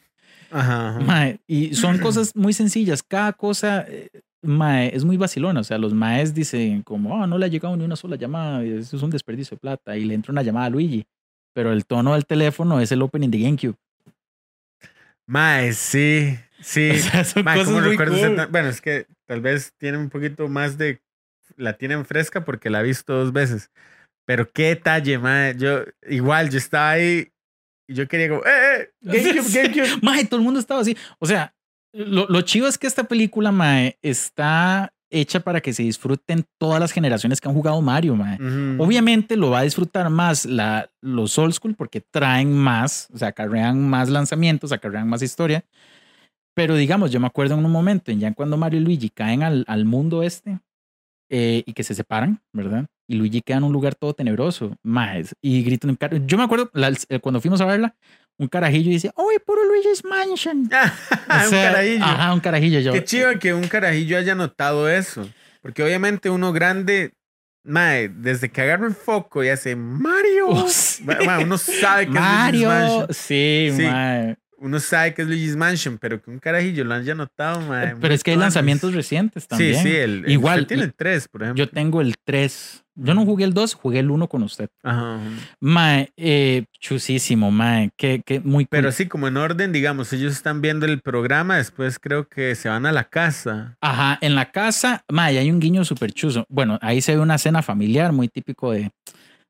Ajá. 0.51 0.97
ajá. 0.97 1.35
Y 1.47 1.75
son 1.75 1.97
cosas 1.99 2.35
muy 2.35 2.53
sencillas. 2.53 3.03
Cada 3.03 3.33
cosa, 3.33 3.85
eh, 3.87 4.09
mae, 4.41 4.95
es 4.95 5.03
muy 5.03 5.17
vacilona. 5.17 5.59
O 5.59 5.63
sea, 5.63 5.77
los 5.77 5.93
maes 5.93 6.33
dicen 6.33 6.81
como, 6.81 7.13
oh, 7.13 7.27
no 7.27 7.37
le 7.37 7.45
ha 7.45 7.49
llegado 7.49 7.75
ni 7.75 7.83
una 7.83 7.95
sola 7.95 8.15
llamada, 8.15 8.63
eso 8.63 8.95
es 8.95 9.03
un 9.03 9.11
desperdicio 9.11 9.55
de 9.55 9.61
plata. 9.61 9.97
Y 9.97 10.05
le 10.05 10.13
entra 10.13 10.31
una 10.31 10.43
llamada 10.43 10.67
a 10.67 10.69
Luigi. 10.69 11.05
Pero 11.53 11.73
el 11.73 11.85
tono 11.85 12.13
del 12.13 12.25
teléfono 12.25 12.79
es 12.79 12.91
el 12.91 13.01
opening 13.01 13.29
de 13.29 13.39
GameCube. 13.39 13.75
Mae, 15.27 15.73
sí, 15.73 16.37
sí. 16.61 16.89
O 16.93 16.95
sea, 16.95 17.23
son 17.23 17.43
Mae, 17.43 17.57
cosas 17.57 17.73
¿cómo 17.73 17.85
muy 17.85 17.95
ese 17.95 18.35
cool. 18.35 18.47
Bueno, 18.49 18.69
es 18.69 18.81
que 18.81 19.07
tal 19.25 19.41
vez 19.41 19.73
tiene 19.77 19.97
un 19.97 20.09
poquito 20.09 20.47
más 20.47 20.77
de. 20.77 21.01
La 21.57 21.73
tienen 21.73 22.05
fresca 22.05 22.45
porque 22.45 22.69
la 22.69 22.79
he 22.79 22.83
visto 22.83 23.13
dos 23.13 23.33
veces. 23.33 23.71
Pero 24.25 24.49
qué 24.49 24.67
detalle, 24.69 25.17
mae. 25.17 25.55
Yo, 25.57 25.83
igual, 26.07 26.49
yo 26.49 26.57
estaba 26.57 26.91
ahí 26.91 27.31
y 27.87 27.93
yo 27.93 28.07
quería 28.07 28.29
como, 28.29 28.41
¡eh, 28.45 28.81
eh! 28.81 28.89
GameCube. 29.01 29.51
GameCube. 29.53 30.01
Mae, 30.01 30.25
todo 30.25 30.39
el 30.39 30.45
mundo 30.45 30.59
estaba 30.59 30.81
así. 30.81 30.95
O 31.19 31.25
sea, 31.25 31.55
lo, 31.93 32.27
lo 32.27 32.41
chido 32.41 32.67
es 32.67 32.77
que 32.77 32.87
esta 32.87 33.05
película, 33.05 33.51
mae, 33.51 33.97
está 34.01 34.93
hecha 35.09 35.39
para 35.39 35.61
que 35.61 35.71
se 35.71 35.83
disfruten 35.83 36.45
todas 36.59 36.81
las 36.81 36.91
generaciones 36.91 37.39
que 37.39 37.47
han 37.47 37.55
jugado 37.55 37.81
Mario, 37.81 38.15
mae. 38.15 38.35
Ujú. 38.35 38.83
Obviamente 38.83 39.37
lo 39.37 39.51
va 39.51 39.59
a 39.59 39.63
disfrutar 39.63 40.09
más 40.09 40.45
la, 40.45 40.91
los 41.01 41.37
old 41.37 41.53
school 41.53 41.75
porque 41.75 42.01
traen 42.01 42.53
más, 42.53 43.07
o 43.13 43.17
sea, 43.17 43.29
acarrean 43.29 43.89
más 43.89 44.09
lanzamientos, 44.09 44.71
acarrean 44.71 45.07
más 45.07 45.21
historia. 45.21 45.63
Pero 46.53 46.75
digamos, 46.75 47.11
yo 47.11 47.19
me 47.19 47.27
acuerdo 47.27 47.53
en 47.53 47.63
un 47.63 47.71
momento, 47.71 48.11
en 48.11 48.19
ya 48.19 48.33
cuando 48.33 48.57
Mario 48.57 48.81
y 48.81 48.83
Luigi 48.83 49.09
caen 49.09 49.43
al, 49.43 49.63
al 49.67 49.85
mundo 49.85 50.23
este 50.23 50.59
eh, 51.29 51.63
y 51.65 51.73
que 51.73 51.83
se 51.83 51.93
separan, 51.95 52.41
¿verdad? 52.53 52.85
Y 53.07 53.15
Luigi 53.15 53.41
queda 53.41 53.57
en 53.57 53.63
un 53.63 53.73
lugar 53.73 53.95
todo 53.95 54.13
tenebroso, 54.13 54.75
más 54.83 55.33
y 55.41 55.63
gritan. 55.63 55.89
un 55.91 55.95
car- 55.95 56.25
Yo 56.25 56.37
me 56.37 56.43
acuerdo 56.43 56.69
la- 56.73 56.93
eh, 57.09 57.19
cuando 57.19 57.39
fuimos 57.41 57.61
a 57.61 57.65
verla, 57.65 57.95
un 58.37 58.47
carajillo 58.47 58.89
dice, 58.91 59.11
¡Oh, 59.15 59.29
puro 59.45 59.63
Luigi's 59.65 60.03
Mansion! 60.03 60.69
O 61.29 61.33
un 61.43 61.49
sea, 61.49 61.71
carajillo. 61.71 62.03
Ajá, 62.05 62.33
un 62.33 62.39
carajillo. 62.39 62.79
Yo, 62.79 62.93
Qué 62.93 63.03
chido 63.03 63.29
que 63.39 63.53
un 63.53 63.67
carajillo 63.67 64.17
haya 64.17 64.35
notado 64.35 64.89
eso. 64.89 65.27
Porque 65.61 65.83
obviamente 65.83 66.29
uno 66.29 66.53
grande, 66.53 67.13
mae, 67.63 68.07
desde 68.09 68.49
que 68.49 68.61
agarra 68.61 68.87
el 68.87 68.93
foco 68.95 69.43
y 69.43 69.49
hace 69.49 69.75
Mario. 69.75 70.47
Oh, 70.49 70.67
sí. 70.69 71.03
Ma- 71.03 71.17
ma, 71.25 71.39
uno 71.39 71.57
sabe 71.57 72.05
que 72.05 72.11
Mario. 72.13 72.71
es 72.71 72.79
Mansion. 72.79 73.07
Sí, 73.13 73.69
Sí. 73.75 73.83
mae. 73.83 74.37
Uno 74.59 74.79
sabe 74.79 75.13
que 75.13 75.21
es 75.21 75.27
Luigi's 75.27 75.55
Mansion, 75.55 75.97
pero 75.99 76.21
que 76.21 76.31
un 76.31 76.39
carajillo 76.39 76.83
lo 76.83 76.95
haya 76.95 77.13
notado, 77.13 77.61
mae. 77.61 77.95
Pero 78.01 78.13
es 78.13 78.23
que 78.23 78.31
hay 78.31 78.37
lanzamientos 78.37 78.93
recientes 78.93 79.43
Sí, 79.43 79.49
también. 79.49 79.83
sí, 79.83 79.89
el, 79.95 80.25
el- 80.25 80.31
Igual, 80.31 80.61
usted 80.61 80.67
tiene 80.69 80.83
el 80.83 80.93
3, 80.93 81.27
por 81.27 81.43
ejemplo. 81.43 81.63
Yo 81.63 81.69
tengo 81.69 82.01
el 82.01 82.15
3. 82.23 82.83
Yo 82.99 83.13
no 83.13 83.23
jugué 83.25 83.43
el 83.45 83.53
2, 83.53 83.75
jugué 83.75 83.99
el 83.99 84.09
1 84.09 84.27
con 84.27 84.41
usted. 84.41 84.69
Ajá. 84.81 85.19
Mae, 85.59 86.11
eh, 86.17 86.65
chusísimo, 86.79 87.51
mae. 87.51 87.91
Que, 87.95 88.23
que 88.25 88.39
muy 88.39 88.63
cool. 88.65 88.69
Pero 88.71 88.89
así 88.89 89.05
como 89.07 89.27
en 89.27 89.37
orden, 89.37 89.71
digamos, 89.71 90.11
ellos 90.13 90.33
están 90.33 90.61
viendo 90.61 90.87
el 90.87 91.01
programa, 91.01 91.57
después 91.57 91.99
creo 91.99 92.27
que 92.27 92.55
se 92.55 92.69
van 92.69 92.87
a 92.87 92.91
la 92.91 93.03
casa. 93.03 93.77
Ajá, 93.81 94.17
en 94.21 94.33
la 94.33 94.51
casa, 94.51 95.03
mae, 95.11 95.37
hay 95.37 95.51
un 95.51 95.59
guiño 95.59 95.85
súper 95.85 96.11
chuzo. 96.11 96.45
Bueno, 96.49 96.79
ahí 96.81 97.01
se 97.01 97.15
ve 97.15 97.21
una 97.21 97.37
cena 97.37 97.61
familiar 97.61 98.11
muy 98.13 98.27
típico 98.29 98.71
de, 98.71 98.89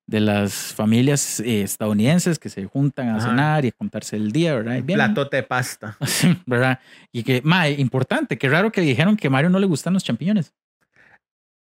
de 0.07 0.21
las 0.21 0.73
familias 0.73 1.41
eh, 1.41 1.61
estadounidenses 1.61 2.39
que 2.39 2.49
se 2.49 2.65
juntan 2.65 3.09
a 3.09 3.17
Ajá. 3.17 3.27
cenar 3.29 3.65
y 3.65 3.67
a 3.67 3.71
contarse 3.73 4.15
el 4.15 4.31
día, 4.31 4.55
¿verdad? 4.55 4.81
Bien, 4.81 4.97
platote 4.97 5.37
de 5.37 5.43
pasta. 5.43 5.97
¿verdad? 6.45 6.79
Y 7.11 7.23
que, 7.23 7.41
mae, 7.43 7.73
importante, 7.73 8.37
qué 8.37 8.49
raro 8.49 8.71
que 8.71 8.81
dijeron 8.81 9.17
que 9.17 9.27
a 9.27 9.29
Mario 9.29 9.49
no 9.49 9.59
le 9.59 9.67
gustan 9.67 9.93
los 9.93 10.03
champiñones. 10.03 10.53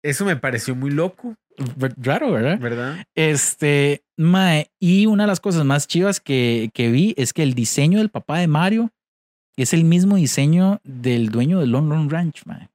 Eso 0.03 0.23
me 0.23 0.35
pareció 0.35 0.75
muy 0.75 0.91
loco, 0.91 1.35
Raro, 1.97 2.31
¿verdad? 2.31 2.59
¿verdad? 2.59 3.05
Este, 3.15 4.03
mae, 4.15 4.69
y 4.79 5.07
una 5.07 5.23
de 5.23 5.27
las 5.27 5.39
cosas 5.39 5.65
más 5.65 5.87
chivas 5.87 6.19
que, 6.19 6.69
que 6.73 6.91
vi 6.91 7.15
es 7.17 7.33
que 7.33 7.41
el 7.41 7.55
diseño 7.55 7.97
del 7.97 8.09
papá 8.09 8.37
de 8.37 8.47
Mario 8.47 8.91
es 9.57 9.73
el 9.73 9.83
mismo 9.83 10.17
diseño 10.17 10.79
del 10.83 11.29
dueño 11.29 11.59
de 11.59 11.65
Long 11.65 11.89
Run 11.89 12.09
Ranch, 12.11 12.45
mae. 12.45 12.69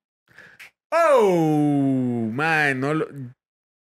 Oh, 0.90 2.28
mae, 2.32 2.74
no 2.74 2.92
lo. 2.92 3.06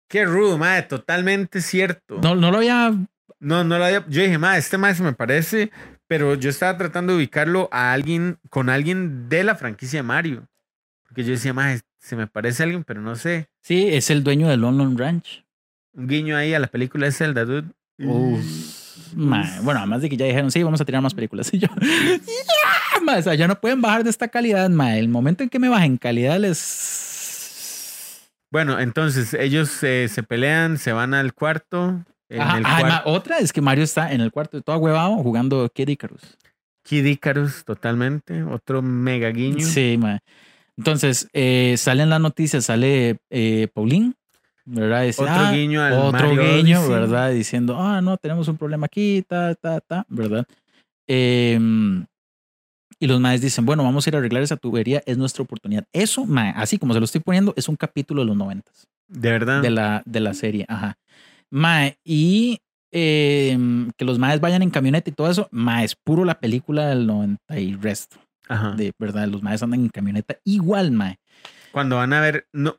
Qué 0.08 0.26
rudo, 0.26 0.58
mae, 0.58 0.84
totalmente 0.84 1.62
cierto. 1.62 2.20
No, 2.22 2.36
no 2.36 2.52
lo 2.52 2.58
había. 2.58 2.94
No, 3.40 3.64
no 3.64 3.78
lo 3.78 3.86
había. 3.86 4.06
Yo 4.08 4.22
dije, 4.22 4.38
mae, 4.38 4.58
este 4.58 4.78
mae 4.78 4.96
se 4.96 5.04
me 5.04 5.14
parece, 5.14 5.72
pero 6.08 6.36
yo 6.36 6.50
estaba 6.50 6.78
tratando 6.78 7.14
de 7.14 7.18
ubicarlo 7.18 7.68
a 7.72 7.92
alguien, 7.92 8.40
con 8.50 8.70
alguien 8.70 9.28
de 9.30 9.44
la 9.44 9.56
franquicia 9.56 10.00
de 10.00 10.04
Mario. 10.04 10.48
Porque 11.04 11.24
yo 11.24 11.32
decía, 11.32 11.54
mae, 11.54 11.82
se 12.00 12.16
me 12.16 12.28
parece 12.28 12.64
a 12.64 12.66
alguien, 12.66 12.84
pero 12.84 13.02
no 13.02 13.16
sé. 13.16 13.50
Sí, 13.62 13.88
es 13.90 14.10
el 14.10 14.24
dueño 14.24 14.48
de 14.48 14.58
Long 14.58 14.80
Run 14.80 14.98
Ranch. 14.98 15.46
Un 15.94 16.08
guiño 16.08 16.38
ahí 16.38 16.54
a 16.54 16.60
la 16.60 16.68
película 16.68 17.06
de 17.06 17.12
Zelda, 17.12 17.44
dude. 17.44 17.68
Uf, 18.00 19.14
mae. 19.16 19.60
Bueno, 19.62 19.80
además 19.80 20.02
de 20.02 20.10
que 20.10 20.16
ya 20.18 20.26
dijeron, 20.26 20.52
sí, 20.52 20.64
vamos 20.64 20.80
a 20.80 20.86
tirar 20.86 21.02
más 21.02 21.14
películas. 21.14 21.50
Y 21.54 21.60
yo, 21.60 21.68
ya, 21.68 23.02
mae, 23.04 23.20
o 23.20 23.24
sea, 23.24 23.36
ya 23.36 23.48
no 23.48 23.60
pueden 23.60 23.82
bajar 23.82 24.04
de 24.04 24.10
esta 24.10 24.30
calidad, 24.30 24.70
mae. 24.70 25.00
El 25.00 25.10
momento 25.10 25.44
en 25.44 25.50
que 25.50 25.60
me 25.60 25.70
bajen 25.70 25.98
calidad 25.98 26.40
les. 26.40 27.07
Bueno, 28.52 28.80
entonces 28.80 29.34
ellos 29.34 29.84
eh, 29.84 30.08
se 30.10 30.24
pelean, 30.24 30.78
se 30.78 30.92
van 30.94 31.14
al 31.14 31.34
cuarto. 31.34 32.04
En 32.30 32.42
Ajá, 32.42 32.58
el 32.58 32.66
ajá, 32.66 32.80
cuarto. 32.80 33.10
ma, 33.10 33.12
otra 33.16 33.38
es 33.40 33.54
que 33.54 33.62
Mario 33.62 33.84
está 33.84 34.12
en 34.12 34.22
el 34.22 34.32
cuarto 34.32 34.62
todo 34.62 34.78
huevado 34.78 35.16
jugando 35.18 35.70
Kid 35.70 35.88
Icarus. 35.90 36.38
Kid 36.84 37.06
Icarus, 37.06 37.64
totalmente. 37.66 38.44
Otro 38.44 38.82
mega 38.82 39.30
guiño. 39.30 39.66
Sí, 39.66 39.98
mae. 39.98 40.20
Entonces, 40.78 41.28
eh, 41.34 41.76
salen 41.78 42.10
las 42.10 42.22
noticias, 42.22 42.66
sale 42.66 43.18
eh, 43.30 43.68
Paulín, 43.74 44.16
¿verdad? 44.66 45.04
Dice, 45.04 45.22
Otro 45.24 45.34
ah, 45.36 45.52
guiño 45.52 45.82
al 45.82 45.94
otro 45.94 46.12
Mario 46.34 46.42
guiño, 46.56 46.80
Odyssey. 46.80 46.94
¿verdad? 47.00 47.32
Diciendo, 47.32 47.78
ah, 47.80 48.02
no, 48.02 48.18
tenemos 48.18 48.48
un 48.48 48.58
problema 48.58 48.86
aquí, 48.86 49.24
ta, 49.28 49.56
ta, 49.56 49.82
ta, 49.82 50.06
¿verdad? 50.08 50.46
Em, 51.08 52.06
y 53.00 53.08
los 53.08 53.20
maes 53.20 53.42
dicen, 53.42 53.66
bueno, 53.66 53.84
vamos 53.84 54.06
a 54.06 54.10
ir 54.10 54.16
a 54.16 54.20
arreglar 54.20 54.44
esa 54.44 54.58
tubería, 54.58 55.02
es 55.06 55.18
nuestra 55.18 55.44
oportunidad. 55.44 55.86
Eso, 55.94 56.26
mae, 56.26 56.54
así 56.56 56.78
como 56.78 56.94
se 56.94 57.00
lo 57.00 57.06
estoy 57.06 57.22
poniendo, 57.22 57.54
es 57.56 57.70
un 57.70 57.76
capítulo 57.76 58.22
de 58.22 58.28
los 58.28 58.38
noventas, 58.38 58.88
De 59.08 59.32
verdad. 59.32 59.62
de 59.62 59.70
la, 59.70 60.04
de 60.06 60.20
la 60.20 60.34
serie, 60.34 60.66
ajá. 60.68 60.98
Mae, 61.50 61.98
y 62.04 62.60
em, 62.92 63.92
que 63.98 64.06
los 64.06 64.18
maes 64.20 64.40
vayan 64.42 64.62
en 64.62 64.70
camioneta 64.70 65.10
y 65.10 65.14
todo 65.14 65.30
eso, 65.30 65.48
mae, 65.52 65.86
es 65.86 65.96
puro 65.96 66.26
la 66.26 66.40
película 66.40 66.88
del 66.88 67.06
90 67.06 67.60
y 67.60 67.76
resto, 67.76 68.18
Ajá. 68.48 68.72
de 68.72 68.92
verdad, 68.98 69.28
los 69.28 69.44
maes 69.44 69.62
andan 69.62 69.82
en 69.82 69.90
camioneta 69.90 70.38
igual, 70.44 70.92
mae. 70.92 71.18
Cuando 71.72 71.98
van 71.98 72.14
a 72.14 72.22
ver, 72.22 72.48
no. 72.54 72.76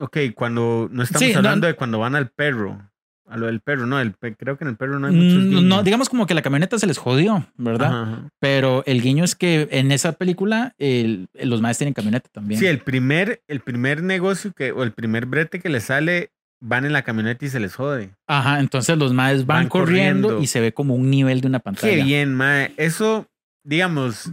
Ok, 0.00 0.16
cuando 0.34 0.88
no 0.90 1.02
estamos 1.02 1.26
Sí, 1.28 1.32
no- 1.32 1.38
hablando 1.38 1.66
de 1.66 1.74
cuando 1.74 1.98
van 1.98 2.16
al 2.16 2.30
perro. 2.30 2.90
A 3.32 3.36
lo 3.38 3.46
del 3.46 3.60
perro, 3.60 3.86
no, 3.86 3.98
el 3.98 4.14
creo 4.36 4.58
que 4.58 4.64
en 4.64 4.68
el 4.70 4.76
perro 4.76 4.98
no 4.98 5.06
hay 5.06 5.14
muchos 5.14 5.44
Mm, 5.44 5.48
guiños. 5.48 5.62
No, 5.64 5.82
digamos 5.82 6.08
como 6.10 6.26
que 6.26 6.34
la 6.34 6.42
camioneta 6.42 6.78
se 6.78 6.86
les 6.86 6.98
jodió, 6.98 7.46
¿verdad? 7.56 7.86
Ajá, 7.88 8.02
ajá. 8.02 8.28
Pero 8.40 8.82
el 8.86 9.00
guiño 9.00 9.24
es 9.24 9.34
que 9.34 9.68
en 9.70 9.90
esa 9.90 10.12
película 10.12 10.74
el- 10.78 11.28
los 11.34 11.62
maes 11.62 11.78
tienen 11.78 11.94
camioneta 11.94 12.28
también. 12.30 12.60
Sí, 12.60 12.66
el 12.66 12.80
primer, 12.80 13.42
el 13.48 13.60
primer 13.60 14.02
negocio 14.02 14.52
que, 14.52 14.72
o 14.72 14.82
el 14.82 14.92
primer 14.92 15.24
brete 15.26 15.60
que 15.60 15.68
les 15.70 15.84
sale, 15.84 16.30
van 16.60 16.84
en 16.84 16.92
la 16.92 17.02
camioneta 17.02 17.44
y 17.44 17.48
se 17.48 17.58
les 17.58 17.74
jode. 17.74 18.10
Ajá, 18.28 18.60
entonces 18.60 18.96
los 18.98 19.12
maes 19.14 19.46
van, 19.46 19.60
Van 19.62 19.68
corriendo, 19.68 20.28
corriendo. 20.28 20.42
y 20.44 20.46
se 20.46 20.60
ve 20.60 20.72
como 20.74 20.94
un 20.94 21.10
nivel 21.10 21.40
de 21.40 21.46
una 21.48 21.58
pantalla. 21.58 21.88
Qué 21.96 22.04
bien, 22.04 22.34
mae. 22.34 22.72
Eso, 22.76 23.26
digamos, 23.64 24.30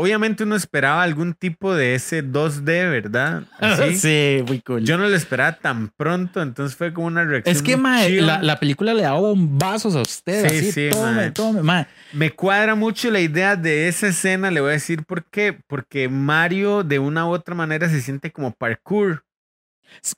obviamente 0.00 0.44
uno 0.44 0.54
esperaba 0.54 1.02
algún 1.02 1.34
tipo 1.34 1.74
de 1.74 1.96
ese 1.96 2.24
2D, 2.24 2.64
¿verdad? 2.64 3.42
Así. 3.58 3.96
sí, 3.96 4.44
muy 4.46 4.60
cool. 4.60 4.84
Yo 4.84 4.96
no 4.96 5.08
lo 5.08 5.16
esperaba 5.16 5.58
tan 5.58 5.88
pronto, 5.88 6.40
entonces 6.40 6.76
fue 6.76 6.92
como 6.92 7.08
una 7.08 7.24
reacción. 7.24 7.56
es 7.56 7.62
que, 7.62 7.76
mae, 7.76 8.20
la, 8.20 8.40
la 8.40 8.60
película 8.60 8.94
le 8.94 9.02
da 9.02 9.14
bombazos 9.14 9.96
a 9.96 10.02
usted. 10.02 10.48
Sí, 10.48 10.56
así, 10.56 10.72
sí, 10.72 10.88
tome, 10.92 11.12
mae. 11.12 11.30
tome, 11.32 11.62
mae. 11.64 11.86
Me 12.12 12.30
cuadra 12.30 12.76
mucho 12.76 13.10
la 13.10 13.18
idea 13.18 13.56
de 13.56 13.88
esa 13.88 14.06
escena, 14.06 14.52
le 14.52 14.60
voy 14.60 14.70
a 14.70 14.72
decir 14.74 15.04
por 15.04 15.24
qué. 15.24 15.58
Porque 15.66 16.08
Mario 16.08 16.84
de 16.84 17.00
una 17.00 17.26
u 17.26 17.30
otra 17.30 17.56
manera 17.56 17.88
se 17.88 18.00
siente 18.00 18.30
como 18.30 18.52
parkour. 18.52 19.24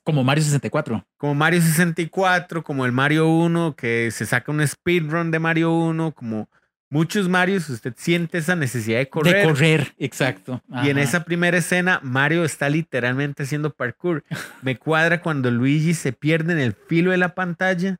Como 0.03 0.23
Mario 0.23 0.43
64. 0.43 1.07
Como 1.17 1.33
Mario 1.33 1.59
64, 1.59 2.63
como 2.63 2.85
el 2.85 2.91
Mario 2.91 3.29
1, 3.29 3.75
que 3.75 4.11
se 4.11 4.27
saca 4.27 4.51
un 4.51 4.65
speedrun 4.67 5.31
de 5.31 5.39
Mario 5.39 5.73
1, 5.73 6.11
como 6.11 6.49
muchos 6.91 7.27
Marios, 7.27 7.67
usted 7.69 7.93
siente 7.97 8.37
esa 8.37 8.55
necesidad 8.55 8.99
de 8.99 9.09
correr. 9.09 9.35
De 9.37 9.43
correr, 9.51 9.93
exacto. 9.97 10.61
Y 10.83 10.89
en 10.89 10.99
esa 10.99 11.23
primera 11.23 11.57
escena, 11.57 11.99
Mario 12.03 12.43
está 12.43 12.69
literalmente 12.69 13.41
haciendo 13.43 13.71
parkour. 13.73 14.23
Me 14.61 14.77
cuadra 14.77 15.21
cuando 15.21 15.49
Luigi 15.49 15.95
se 15.95 16.13
pierde 16.13 16.53
en 16.53 16.59
el 16.59 16.73
filo 16.73 17.09
de 17.09 17.17
la 17.17 17.33
pantalla. 17.33 17.97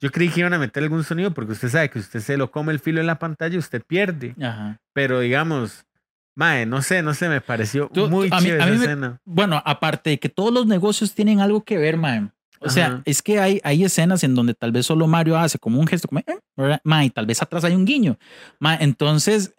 Yo 0.00 0.10
creí 0.10 0.28
que 0.28 0.40
iban 0.40 0.52
a 0.52 0.58
meter 0.58 0.82
algún 0.82 1.04
sonido 1.04 1.32
porque 1.32 1.52
usted 1.52 1.68
sabe 1.68 1.88
que 1.90 2.00
usted 2.00 2.18
se 2.20 2.36
lo 2.36 2.50
come 2.50 2.72
el 2.72 2.80
filo 2.80 2.98
de 2.98 3.06
la 3.06 3.18
pantalla, 3.20 3.56
usted 3.58 3.80
pierde. 3.86 4.34
Ajá. 4.42 4.78
Pero 4.92 5.20
digamos, 5.20 5.86
mae, 6.34 6.66
no 6.66 6.82
sé, 6.82 7.02
no 7.02 7.14
sé, 7.14 7.28
me 7.28 7.40
pareció 7.40 7.88
Tú- 7.94 8.08
muy 8.10 8.28
a 8.32 8.38
mí- 8.40 8.46
chévere 8.46 8.62
a 8.62 8.66
mí 8.66 8.72
esa 8.72 8.78
me- 8.80 8.84
escena. 8.86 9.20
Bueno, 9.24 9.62
aparte 9.64 10.10
de 10.10 10.18
que 10.18 10.28
todos 10.28 10.52
los 10.52 10.66
negocios 10.66 11.14
tienen 11.14 11.40
algo 11.40 11.62
que 11.64 11.78
ver, 11.78 11.96
mae. 11.96 12.28
O 12.64 12.70
sea, 12.70 12.86
Ajá. 12.86 13.02
es 13.04 13.22
que 13.22 13.38
hay, 13.38 13.60
hay 13.62 13.84
escenas 13.84 14.24
en 14.24 14.34
donde 14.34 14.54
tal 14.54 14.72
vez 14.72 14.86
solo 14.86 15.06
Mario 15.06 15.36
hace 15.38 15.58
como 15.58 15.78
un 15.78 15.86
gesto, 15.86 16.08
como, 16.08 16.20
eh. 16.20 16.78
Ma, 16.84 17.04
y 17.04 17.10
tal 17.10 17.26
vez 17.26 17.40
atrás 17.42 17.64
hay 17.64 17.74
un 17.74 17.84
guiño. 17.84 18.18
Ma, 18.58 18.74
entonces, 18.76 19.54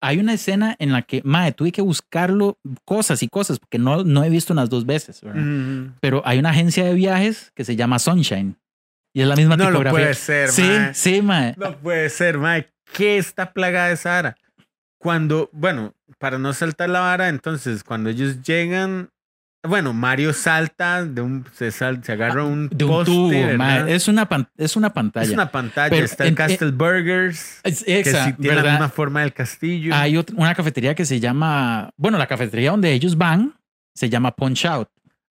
hay 0.00 0.18
una 0.18 0.34
escena 0.34 0.76
en 0.78 0.92
la 0.92 1.02
que, 1.02 1.20
ma, 1.24 1.50
tuve 1.52 1.72
que 1.72 1.82
buscarlo 1.82 2.58
cosas 2.84 3.22
y 3.22 3.28
cosas, 3.28 3.58
porque 3.58 3.78
no, 3.78 4.04
no 4.04 4.22
he 4.22 4.28
visto 4.30 4.52
unas 4.52 4.70
dos 4.70 4.86
veces, 4.86 5.20
¿verdad? 5.22 5.42
Ujú. 5.42 5.92
Pero 6.00 6.22
hay 6.24 6.38
una 6.38 6.50
agencia 6.50 6.84
de 6.84 6.94
viajes 6.94 7.50
que 7.54 7.64
se 7.64 7.74
llama 7.76 7.98
Sunshine. 7.98 8.56
Y 9.14 9.22
es 9.22 9.28
la 9.28 9.36
misma 9.36 9.56
No 9.56 9.66
tipografía. 9.66 9.92
puede 10.00 10.14
ser, 10.14 10.48
Sí, 10.50 10.62
mae. 10.62 10.94
sí, 10.94 11.22
ma. 11.22 11.52
No 11.56 11.76
puede 11.78 12.10
ser, 12.10 12.36
Mike. 12.38 12.70
¿Qué 12.92 13.16
está 13.16 13.52
plagada 13.52 13.90
esa 13.92 14.10
vara? 14.10 14.36
Cuando, 14.98 15.50
bueno, 15.52 15.94
para 16.18 16.38
no 16.38 16.52
saltar 16.52 16.88
la 16.90 17.00
vara, 17.00 17.28
entonces, 17.28 17.84
cuando 17.84 18.10
ellos 18.10 18.42
llegan, 18.42 19.10
bueno, 19.68 19.92
Mario 19.92 20.32
salta 20.32 21.04
de 21.04 21.20
un, 21.22 21.44
se, 21.52 21.70
sal- 21.70 22.02
se 22.04 22.12
agarra 22.12 22.44
un 22.44 22.68
De 22.70 22.84
un 22.84 22.90
poste, 22.90 23.10
tubo, 23.12 23.28
¿verdad? 23.30 23.56
ma. 23.56 23.90
Es 23.90 24.08
una, 24.08 24.28
pan- 24.28 24.48
es 24.56 24.76
una 24.76 24.92
pantalla. 24.92 25.26
Es 25.26 25.32
una 25.32 25.50
pantalla. 25.50 25.90
Pero 25.90 26.04
está 26.04 26.24
en- 26.24 26.30
el 26.30 26.34
Castle 26.34 26.70
Burgers, 26.72 27.60
Es- 27.62 27.82
que 27.84 28.04
sí 28.04 28.32
tiene 28.40 28.62
la 28.62 28.70
misma 28.72 28.88
forma 28.88 29.20
del 29.22 29.32
castillo. 29.32 29.94
Hay 29.94 30.16
otra- 30.16 30.36
una 30.38 30.54
cafetería 30.54 30.94
que 30.94 31.04
se 31.04 31.20
llama, 31.20 31.90
bueno, 31.96 32.18
la 32.18 32.26
cafetería 32.26 32.70
donde 32.70 32.92
ellos 32.92 33.16
van 33.16 33.54
se 33.94 34.08
llama 34.10 34.34
Punch 34.34 34.64
Out, 34.66 34.88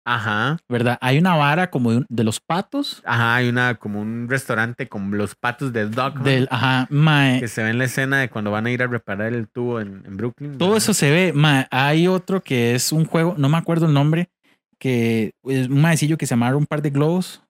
Ajá. 0.04 0.58
¿verdad? 0.68 0.98
Hay 1.00 1.18
una 1.18 1.36
vara 1.36 1.70
como 1.70 1.92
de, 2.08 2.24
los 2.24 2.40
patos, 2.40 3.02
Ajá, 3.04 3.36
hay 3.36 3.48
una 3.48 3.74
como 3.74 4.00
un 4.00 4.28
restaurante 4.28 4.88
con 4.88 5.16
los 5.16 5.34
patos 5.34 5.72
de 5.72 5.86
Dog 5.86 6.16
Hunt, 6.16 6.24
del, 6.24 6.48
ajá, 6.50 6.86
mae, 6.90 7.40
que 7.40 7.48
se 7.48 7.62
ve 7.62 7.70
en 7.70 7.78
la 7.78 7.84
escena 7.84 8.18
de 8.18 8.30
cuando 8.30 8.50
van 8.50 8.66
a 8.66 8.70
ir 8.70 8.82
a 8.82 8.86
reparar 8.86 9.32
el 9.32 9.48
tubo 9.48 9.80
en, 9.80 10.02
en 10.06 10.16
Brooklyn. 10.16 10.58
todo 10.58 10.70
¿verdad? 10.70 10.78
eso 10.78 10.94
se 10.94 11.10
ve, 11.10 11.32
mae. 11.32 11.66
Hay 11.70 12.08
otro 12.08 12.42
que 12.42 12.74
es 12.74 12.92
un 12.92 13.04
juego, 13.04 13.34
no 13.36 13.48
me 13.48 13.58
acuerdo 13.58 13.86
el 13.86 13.92
nombre, 13.92 14.30
que 14.78 15.34
es 15.44 15.68
un 15.68 15.80
maecillo 15.80 16.16
que 16.16 16.26
se 16.26 16.30
llama 16.30 16.56
un 16.56 16.66
par 16.66 16.82
de 16.82 16.90
globos. 16.90 17.42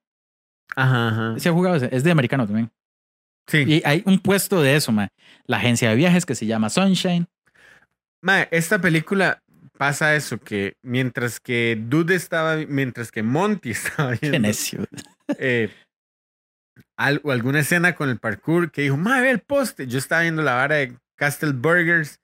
Ajá, 0.75 1.09
ajá. 1.09 1.35
Se 1.39 1.49
ha 1.49 1.53
jugado, 1.53 1.77
es 1.77 2.05
de 2.05 2.11
americano 2.11 2.47
también. 2.47 2.71
Sí. 3.47 3.65
Y 3.67 3.83
hay 3.85 4.03
un 4.07 4.19
puesto 4.19 4.61
de 4.63 4.77
eso, 4.77 4.93
mae. 4.93 5.09
La 5.45 5.57
agencia 5.57 5.91
de 5.91 5.97
viajes 5.97 6.27
que 6.27 6.35
se 6.35 6.47
llama 6.47 6.69
Sunshine. 6.69 7.27
Mae, 8.23 8.49
esta 8.51 8.81
película 8.81 9.43
pasa 9.81 10.15
eso, 10.15 10.37
que 10.39 10.75
mientras 10.83 11.41
que 11.41 11.83
Dude 11.89 12.15
estaba, 12.15 12.57
mientras 12.69 13.11
que 13.11 13.23
Monty 13.23 13.71
estaba 13.71 14.13
Qué 14.13 14.29
viendo 14.29 14.47
necio. 14.47 14.85
eh, 15.39 15.71
al- 16.99 17.23
o 17.25 17.31
alguna 17.33 17.61
escena 17.61 17.95
con 17.95 18.11
el 18.11 18.19
parkour 18.19 18.71
que 18.71 18.83
dijo, 18.83 18.99
mae, 18.99 19.23
ve 19.23 19.31
el 19.31 19.41
poste. 19.41 19.87
Yo 19.87 19.97
estaba 19.99 20.21
viendo 20.21 20.43
la 20.43 20.53
vara 20.55 20.77
de 20.77 20.97
Castle 21.17 21.53
Burgers 21.53 22.21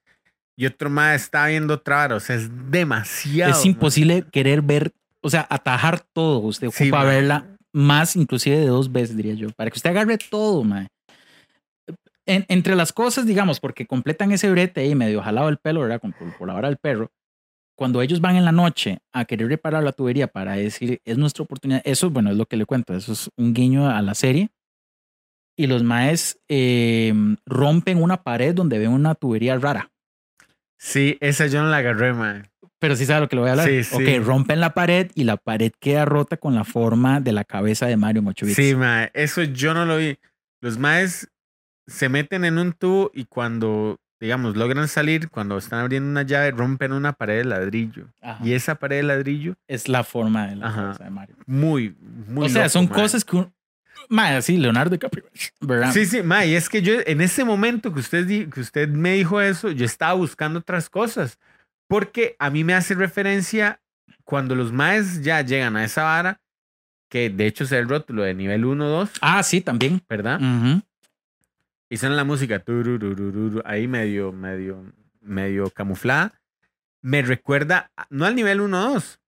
y 0.55 0.67
otro 0.67 0.91
mae 0.91 1.15
estaba 1.15 1.47
viendo 1.47 1.73
otra 1.73 1.95
vara. 1.95 2.15
O 2.15 2.19
sea, 2.19 2.35
es 2.35 2.47
demasiado. 2.69 3.51
es 3.53 3.65
imposible 3.65 4.23
querer 4.31 4.61
ver, 4.61 4.91
o 5.21 5.29
sea, 5.31 5.47
atajar 5.49 5.99
todo. 6.13 6.37
Usted 6.39 6.69
Sí, 6.69 6.83
ocupa 6.89 7.03
mae. 7.05 7.15
verla 7.15 7.45
más, 7.73 8.15
inclusive 8.15 8.57
de 8.57 8.67
dos 8.67 8.91
veces, 8.91 9.17
diría 9.17 9.33
yo, 9.33 9.49
para 9.49 9.71
que 9.71 9.77
usted 9.77 9.89
agarre 9.89 10.19
todo, 10.19 10.63
mae. 10.63 10.87
En- 12.27 12.45
entre 12.49 12.75
las 12.75 12.93
cosas, 12.93 13.25
digamos, 13.25 13.59
porque 13.59 13.87
completan 13.87 14.31
ese 14.31 14.51
brete 14.51 14.81
ahí 14.81 14.93
medio 14.95 15.23
jalado 15.23 15.49
el 15.49 15.57
pelo, 15.57 15.81
¿verdad? 15.81 15.99
Con- 16.01 16.13
por, 16.13 16.37
por 16.37 16.47
la 16.47 16.53
vara 16.53 16.67
del 16.67 16.77
perro. 16.77 17.09
Cuando 17.77 18.01
ellos 18.01 18.21
van 18.21 18.35
en 18.35 18.43
la 18.43 18.51
noche 18.51 18.99
a 19.13 19.25
querer 19.25 19.49
reparar 19.49 19.83
la 19.83 19.91
tubería 19.91 20.27
para 20.27 20.55
decir, 20.55 20.99
es 21.05 21.17
nuestra 21.19 21.43
oportunidad, 21.43 21.81
eso, 21.85 22.09
bueno, 22.09 22.31
es 22.31 22.35
lo 22.35 22.47
que 22.47 22.57
le 22.57 22.65
cuento, 22.65 22.95
eso 22.95 23.13
es 23.13 23.29
un 23.37 23.53
guiño 23.53 23.87
a 23.87 24.01
la 24.01 24.15
serie. 24.15 24.49
Y 25.55 25.67
los 25.67 25.83
maes 25.83 26.39
eh, 26.49 27.13
rompen 27.45 28.01
una 28.01 28.23
pared 28.23 28.55
donde 28.55 28.79
ven 28.79 28.89
una 28.89 29.13
tubería 29.13 29.59
rara. 29.59 29.91
Sí, 30.79 31.17
esa 31.21 31.45
yo 31.45 31.61
no 31.61 31.69
la 31.69 31.77
agarré, 31.77 32.13
mae. 32.13 32.43
Pero 32.79 32.95
sí 32.95 33.05
sabe 33.05 33.21
lo 33.21 33.29
que 33.29 33.35
le 33.35 33.41
voy 33.41 33.49
a 33.49 33.51
hablar. 33.53 33.67
Sí, 33.67 33.83
sí. 33.83 33.95
Ok, 33.95 34.25
rompen 34.25 34.59
la 34.59 34.73
pared 34.73 35.11
y 35.13 35.23
la 35.23 35.37
pared 35.37 35.71
queda 35.79 36.05
rota 36.05 36.37
con 36.37 36.55
la 36.55 36.63
forma 36.63 37.21
de 37.21 37.31
la 37.31 37.43
cabeza 37.43 37.85
de 37.85 37.97
Mario 37.97 38.21
en 38.21 38.27
8 38.27 38.45
bits. 38.47 38.55
Sí, 38.55 38.75
mae, 38.75 39.11
eso 39.13 39.43
yo 39.43 39.75
no 39.75 39.85
lo 39.85 39.97
vi. 39.97 40.17
Los 40.61 40.79
maes 40.79 41.29
se 41.85 42.09
meten 42.09 42.43
en 42.43 42.57
un 42.57 42.73
tubo 42.73 43.11
y 43.13 43.25
cuando, 43.25 43.99
digamos, 44.19 44.55
logran 44.57 44.87
salir, 44.87 45.29
cuando 45.29 45.57
están 45.57 45.79
abriendo 45.79 46.09
una 46.09 46.23
llave, 46.23 46.51
rompen 46.51 46.91
una 46.93 47.13
pared 47.13 47.37
de 47.39 47.45
ladrillo. 47.45 48.07
Ajá. 48.21 48.43
Y 48.45 48.53
esa 48.53 48.75
pared 48.75 48.97
de 48.97 49.03
ladrillo, 49.03 49.55
es 49.67 49.87
la 49.87 50.03
forma 50.03 50.47
de 50.47 50.55
la 50.57 50.67
Ajá. 50.67 50.93
de 51.03 51.09
Mario. 51.09 51.35
muy, 51.45 51.95
muy 52.27 52.45
o 52.47 52.49
sea, 52.49 52.63
loco, 52.63 52.69
son 52.69 52.85
mae. 52.85 52.93
cosas 52.93 53.23
que 53.25 53.35
un... 53.35 53.53
Mae, 54.09 54.41
sí, 54.41 54.57
Leonardo 54.57 54.91
DiCaprio, 54.91 55.25
¿verdad? 55.61 55.91
Sí, 55.91 56.05
sí, 56.05 56.21
mae, 56.23 56.47
y 56.49 56.55
es 56.55 56.69
que 56.69 56.81
yo 56.81 56.93
en 57.05 57.19
ese 57.21 57.43
momento 57.43 57.93
que 57.93 57.99
usted, 57.99 58.25
di- 58.25 58.45
que 58.47 58.61
usted 58.61 58.87
me 58.89 59.13
dijo 59.13 59.41
eso, 59.41 59.69
yo 59.71 59.85
estaba 59.85 60.13
buscando 60.13 60.59
otras 60.59 60.89
cosas. 60.89 61.37
Porque 61.89 62.35
a 62.39 62.49
mí 62.49 62.63
me 62.63 62.73
hace 62.73 62.95
referencia 62.95 63.79
cuando 64.25 64.55
los 64.55 64.71
maes 64.73 65.21
ya 65.23 65.41
llegan 65.41 65.77
a 65.77 65.83
esa 65.85 66.03
vara, 66.03 66.41
que 67.09 67.29
de 67.29 67.47
hecho 67.47 67.63
es 67.63 67.71
el 67.71 67.87
rótulo 67.87 68.23
de 68.23 68.33
nivel 68.33 68.65
1, 68.65 68.85
2, 68.87 69.09
Ah, 69.21 69.41
sí, 69.41 69.61
también. 69.61 70.01
¿verdad? 70.09 70.39
Ujú. 70.41 70.81
Y 71.89 71.97
suena 71.97 72.15
la 72.15 72.23
música 72.23 72.63
ahí 73.65 73.87
medio, 73.87 74.31
medio, 74.31 74.91
medio 75.21 75.69
camuflada. 75.69 76.39
Me 77.01 77.21
recuerda, 77.21 77.91
no 78.09 78.25
al 78.25 78.35
nivel 78.35 78.59
1-2, 78.59 79.19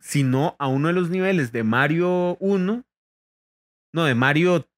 sino 0.00 0.56
a 0.58 0.66
uno 0.66 0.88
de 0.88 0.94
los 0.94 1.10
niveles 1.10 1.52
de 1.52 1.62
Mario 1.62 2.36
1, 2.40 2.84
no, 3.94 4.04
de 4.04 4.14
Mario 4.14 4.68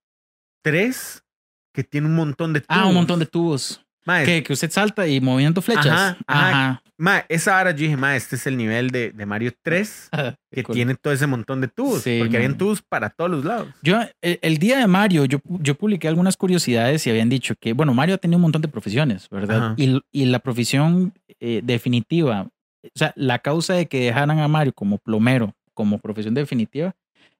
3, 0.62 1.24
que 1.72 1.84
tiene 1.84 2.08
un 2.08 2.14
montón 2.16 2.52
de 2.52 2.62
Ah, 2.68 2.76
un 2.78 2.82
tubos. 2.82 2.94
montón 2.94 3.18
de 3.20 3.26
tubos. 3.26 3.80
Que, 4.26 4.42
que 4.42 4.52
usted 4.52 4.70
salta 4.70 5.06
y 5.06 5.20
moviendo 5.22 5.62
flechas. 5.62 5.86
Ajá, 5.86 6.18
ajá. 6.26 6.48
Ajá. 6.48 6.82
Mae, 6.98 7.24
esa 7.28 7.58
hora 7.60 7.70
yo 7.72 7.78
dije, 7.78 7.96
mae, 7.96 8.16
este 8.16 8.36
es 8.36 8.46
el 8.46 8.56
nivel 8.56 8.90
de, 8.90 9.10
de 9.12 9.26
Mario 9.26 9.52
3, 9.62 10.10
que 10.52 10.62
Cool. 10.62 10.74
tiene 10.74 10.94
todo 10.94 11.12
ese 11.12 11.26
montón 11.26 11.60
de 11.60 11.68
tubos, 11.68 12.02
Sí, 12.02 12.18
porque 12.20 12.36
habían 12.36 12.52
mae. 12.52 12.58
tubos 12.58 12.82
para 12.82 13.10
todos 13.10 13.30
los 13.30 13.44
lados. 13.44 13.68
Yo, 13.82 14.00
el, 14.22 14.38
el 14.42 14.58
día 14.58 14.78
de 14.78 14.86
Mario, 14.86 15.24
yo, 15.24 15.38
yo 15.44 15.74
publiqué 15.74 16.08
algunas 16.08 16.36
curiosidades 16.36 17.06
y 17.06 17.10
habían 17.10 17.28
dicho 17.28 17.54
que, 17.58 17.72
bueno, 17.72 17.94
Mario 17.94 18.14
ha 18.14 18.18
tenido 18.18 18.36
un 18.38 18.42
montón 18.42 18.62
de 18.62 18.68
profesiones, 18.68 19.28
¿verdad? 19.30 19.74
Y, 19.76 20.00
y 20.12 20.26
la 20.26 20.38
profesión 20.38 21.12
eh, 21.40 21.60
definitiva, 21.64 22.48
o 22.82 22.88
sea, 22.94 23.12
la 23.16 23.38
causa 23.40 23.74
de 23.74 23.86
que 23.86 24.00
dejaran 24.04 24.38
a 24.38 24.48
Mario 24.48 24.72
como 24.72 24.98
plomero, 24.98 25.54
como 25.74 25.98
profesión 25.98 26.34
definitiva, 26.34 26.94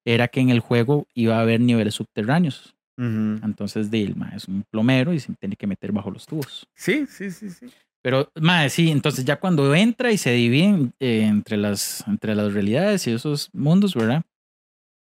era 0.05 0.29
que 0.29 0.41
en 0.41 0.51
el 0.51 0.61
juego 0.61 1.07
iba 1.15 1.37
a 1.39 1.41
haber 1.41 1.61
niveles 1.61 1.95
subterráneos. 1.95 2.75
Ujú. 2.99 3.41
Entonces, 3.45 3.91
Dilma 3.91 4.33
es 4.37 4.47
un 4.49 4.65
plomero 4.71 5.13
y 5.13 5.21
se 5.21 5.33
tiene 5.35 5.57
que 5.57 5.67
meter 5.67 5.93
bajo 5.93 6.11
los 6.11 6.27
tubos. 6.27 6.67
Sí, 6.75 7.07
sí, 7.09 7.31
sí, 7.31 7.51
sí. 7.51 7.67
Pero, 8.05 8.31
madre, 8.39 8.69
sí, 8.69 8.91
entonces 8.91 9.25
ya 9.25 9.41
cuando 9.41 9.75
entra 9.75 10.13
y 10.13 10.19
se 10.19 10.31
divide 10.33 10.91
eh, 11.01 11.23
entre, 11.23 11.57
las, 11.57 12.05
entre 12.07 12.35
las 12.35 12.53
realidades 12.53 13.07
y 13.07 13.13
esos 13.13 13.49
mundos, 13.55 13.95
¿verdad? 13.95 14.25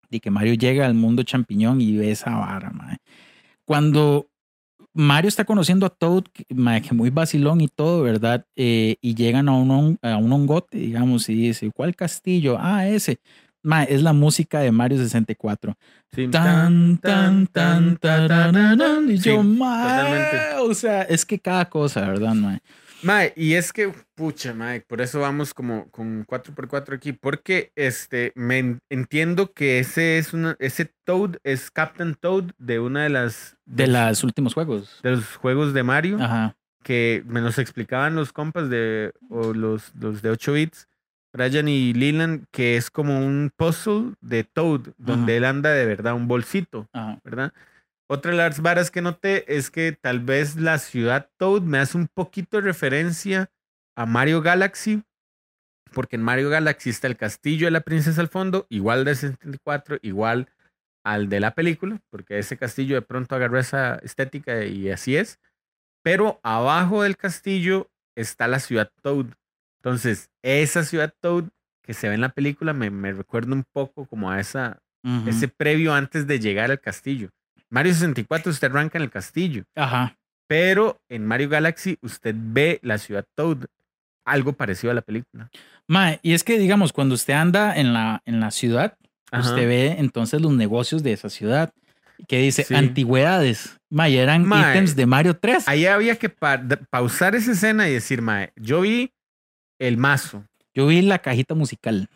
Y 0.09 0.19
que 0.19 0.30
Mario 0.30 0.55
llega 0.55 0.85
al 0.85 0.95
mundo 0.95 1.23
champiñón 1.23 1.80
y 1.80 1.95
ve 1.95 2.11
esa 2.11 2.35
vara, 2.35 2.71
madre. 2.71 2.97
Cuando 3.63 4.27
Mario 4.93 5.30
está 5.30 5.45
conociendo 5.45 5.85
a 5.85 5.89
Toad, 5.91 6.26
mae, 6.49 6.81
que 6.81 6.93
muy 6.93 7.09
vacilón 7.09 7.61
y 7.61 7.69
todo, 7.69 8.03
¿verdad? 8.03 8.45
Eh, 8.57 8.97
y 8.99 9.15
llegan 9.15 9.47
a 9.47 9.53
un, 9.53 9.97
a 10.01 10.17
un 10.17 10.34
hongote, 10.34 10.77
digamos, 10.80 11.30
y 11.30 11.35
dice, 11.35 11.71
¿cuál 11.73 11.95
castillo? 11.95 12.57
Ah, 12.59 12.85
ese. 12.85 13.21
Mae, 13.63 13.88
es 13.89 14.01
la 14.03 14.11
música 14.11 14.59
de 14.59 14.73
Mario 14.73 14.97
64. 14.97 15.73
Sí, 16.13 16.27
Tan, 16.27 16.97
tan, 16.97 17.47
tan, 17.47 17.95
tarararán. 17.95 19.09
Y 19.09 19.19
Sí, 19.19 19.30
yo, 19.30 19.41
mae, 19.41 19.88
totalmente. 19.88 20.69
o 20.69 20.73
sea, 20.73 21.03
es 21.03 21.26
que 21.26 21.39
cada 21.39 21.69
cosa, 21.69 22.01
¿verdad, 22.01 22.34
mae? 22.34 22.59
Mae, 23.01 23.34
y 23.35 23.53
es 23.53 23.71
que, 23.71 23.91
pucha, 24.15 24.53
mae, 24.53 24.81
por 24.81 24.99
eso 25.01 25.19
vamos 25.21 25.53
como 25.53 25.89
con 25.89 26.26
4x4 26.26 26.95
aquí, 26.95 27.13
porque 27.13 27.71
este, 27.76 28.31
me 28.35 28.57
en- 28.59 28.80
entiendo 28.89 29.53
que 29.53 29.80
ese 29.80 30.17
es 30.17 30.34
una, 30.34 30.55
ese 30.59 30.91
Toad 31.05 31.38
es 31.43 31.71
Captain 31.71 32.15
Toad 32.15 32.51
de 32.57 32.80
una 32.80 33.03
de 33.03 33.09
las, 33.09 33.55
De 33.65 33.88
los 33.88 34.23
últimos 34.23 34.53
juegos. 34.53 34.99
de 35.01 35.11
los 35.11 35.35
juegos 35.38 35.73
de 35.73 35.84
Mario, 35.84 36.17
Ajá. 36.19 36.57
que 36.84 37.23
me 37.26 37.39
los 37.41 37.57
explicaban 37.57 38.15
los 38.15 38.34
compas 38.34 38.69
de, 38.69 39.13
o 39.30 39.53
los, 39.53 39.93
los 39.95 40.21
de 40.21 40.31
8 40.31 40.53
bits, 40.53 40.88
Brian 41.31 41.67
y 41.67 41.93
Leland, 41.93 42.45
que 42.51 42.76
es 42.76 42.89
como 42.89 43.19
un 43.26 43.51
puzzle 43.55 44.13
de 44.19 44.43
Toad, 44.43 44.81
donde 44.97 45.34
Ajá. 45.34 45.38
él 45.38 45.45
anda 45.45 45.69
de 45.71 45.85
verdad 45.85 46.15
un 46.15 46.27
bolsito. 46.27 46.89
Ajá. 46.91 47.19
¿verdad? 47.23 47.53
Otra 48.11 48.31
de 48.31 48.38
las 48.38 48.61
varas 48.61 48.90
que 48.90 49.03
noté 49.03 49.56
es 49.56 49.69
que 49.69 49.91
tal 49.91 50.19
vez 50.19 50.56
la 50.56 50.80
ciudad 50.80 51.30
Toad 51.38 51.61
me 51.61 51.77
hace 51.77 51.95
un 51.95 52.07
poquito 52.07 52.57
de 52.57 52.64
referencia 52.64 53.52
a 53.95 54.07
Mario 54.07 54.41
Galaxy, 54.41 55.03
porque 55.94 56.15
en 56.15 56.23
Mario 56.23 56.49
Galaxy 56.49 56.90
está 56.90 57.06
el 57.06 57.18
castillo 57.18 57.68
de 57.68 57.72
la 57.72 57.81
princesa 57.81 58.19
al 58.19 58.27
fondo, 58.27 58.65
igual 58.69 59.06
de 59.06 59.14
64, 59.14 59.99
igual 60.02 60.49
al 61.03 61.30
de 61.30 61.40
la 61.40 61.53
película, 61.53 62.02
porque 62.10 62.40
ese 62.40 62.57
castillo 62.57 62.95
de 62.95 63.03
pronto 63.03 63.36
agarró 63.36 63.60
esa 63.60 63.98
estética 63.98 64.65
y 64.65 64.90
así 64.90 65.15
es. 65.15 65.40
Pero 66.02 66.40
abajo 66.41 67.03
del 67.03 67.15
castillo 67.15 67.91
está 68.15 68.48
la 68.48 68.60
ciudad 68.60 68.91
Toad. 69.03 69.27
Entonces, 69.84 70.31
esa 70.41 70.84
ciudad 70.84 71.14
Toad 71.22 71.49
que 71.84 71.94
se 71.94 72.10
ve 72.10 72.15
en 72.15 72.22
la 72.22 72.30
película 72.30 72.73
me, 72.73 72.90
me 72.90 73.14
recuerda 73.14 73.53
un 73.53 73.65
poco 73.72 74.07
como 74.07 74.31
a 74.31 74.40
esa, 74.40 74.81
ese 75.27 75.48
previo 75.48 75.94
antes 75.94 76.26
de 76.26 76.40
llegar 76.40 76.72
al 76.72 76.80
castillo. 76.80 77.30
Mario 77.69 77.93
64 77.93 78.51
usted 78.51 78.69
arranca 78.69 78.97
en 78.97 79.03
el 79.03 79.09
castillo, 79.11 79.63
Ajá. 79.75 80.15
pero 80.47 80.99
en 81.09 81.25
Mario 81.25 81.49
Galaxy 81.49 81.97
usted 82.01 82.35
ve 82.37 82.79
la 82.81 82.97
ciudad 82.97 83.25
Toad, 83.35 83.65
algo 84.25 84.53
parecido 84.53 84.91
a 84.91 84.95
la 84.95 85.01
película. 85.01 85.49
Mae, 85.87 86.19
y 86.21 86.33
es 86.33 86.43
que, 86.43 86.57
digamos, 86.59 86.93
cuando 86.93 87.15
usted 87.15 87.33
anda 87.33 87.75
en 87.75 87.93
la, 87.93 88.21
en 88.25 88.39
la 88.39 88.51
ciudad, 88.51 88.95
Ajá. 89.31 89.49
usted 89.49 89.67
ve 89.67 89.95
entonces 89.99 90.41
los 90.41 90.51
negocios 90.53 91.03
de 91.03 91.13
esa 91.13 91.29
ciudad. 91.29 91.71
Que 92.27 92.39
dice 92.39 92.63
Sí. 92.65 92.75
antigüedades. 92.75 93.77
Ma, 93.89 94.09
y 94.09 94.17
eran 94.17 94.45
Mae, 94.45 94.71
ítems 94.71 94.95
de 94.97 95.05
Mario 95.05 95.37
3. 95.37 95.65
Ahí 95.69 95.85
había 95.85 96.17
que 96.17 96.27
pa- 96.27 96.61
pausar 96.89 97.33
esa 97.33 97.53
escena 97.53 97.87
y 97.87 97.93
decir, 97.93 98.21
mae, 98.21 98.51
yo 98.57 98.81
vi 98.81 99.13
el 99.79 99.95
mazo. 99.95 100.43
Yo 100.75 100.87
vi 100.87 101.01
la 101.01 101.19
cajita 101.19 101.55
musical. 101.55 102.09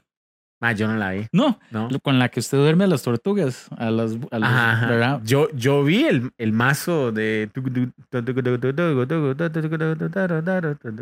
Mae, 0.63 0.75
yo 0.75 0.87
no 0.87 0.95
la 0.95 1.11
vi. 1.11 1.27
No, 1.33 1.59
¿no? 1.71 1.89
con 2.01 2.19
la 2.19 2.29
que 2.29 2.39
usted 2.39 2.57
duerme 2.57 2.85
a 2.85 2.87
las 2.87 3.03
tortugas. 3.03 3.67
A 3.77 3.91
las, 3.91 4.11
a 4.31 4.39
los- 4.39 4.47
Ajá, 4.49 4.71
ajá. 4.71 4.87
¿verdad? 4.87 5.21
Yo, 5.25 5.49
yo 5.51 5.83
vi 5.83 6.05
el, 6.05 6.31
el 6.37 6.53
mazo 6.53 7.11
de. 7.11 7.49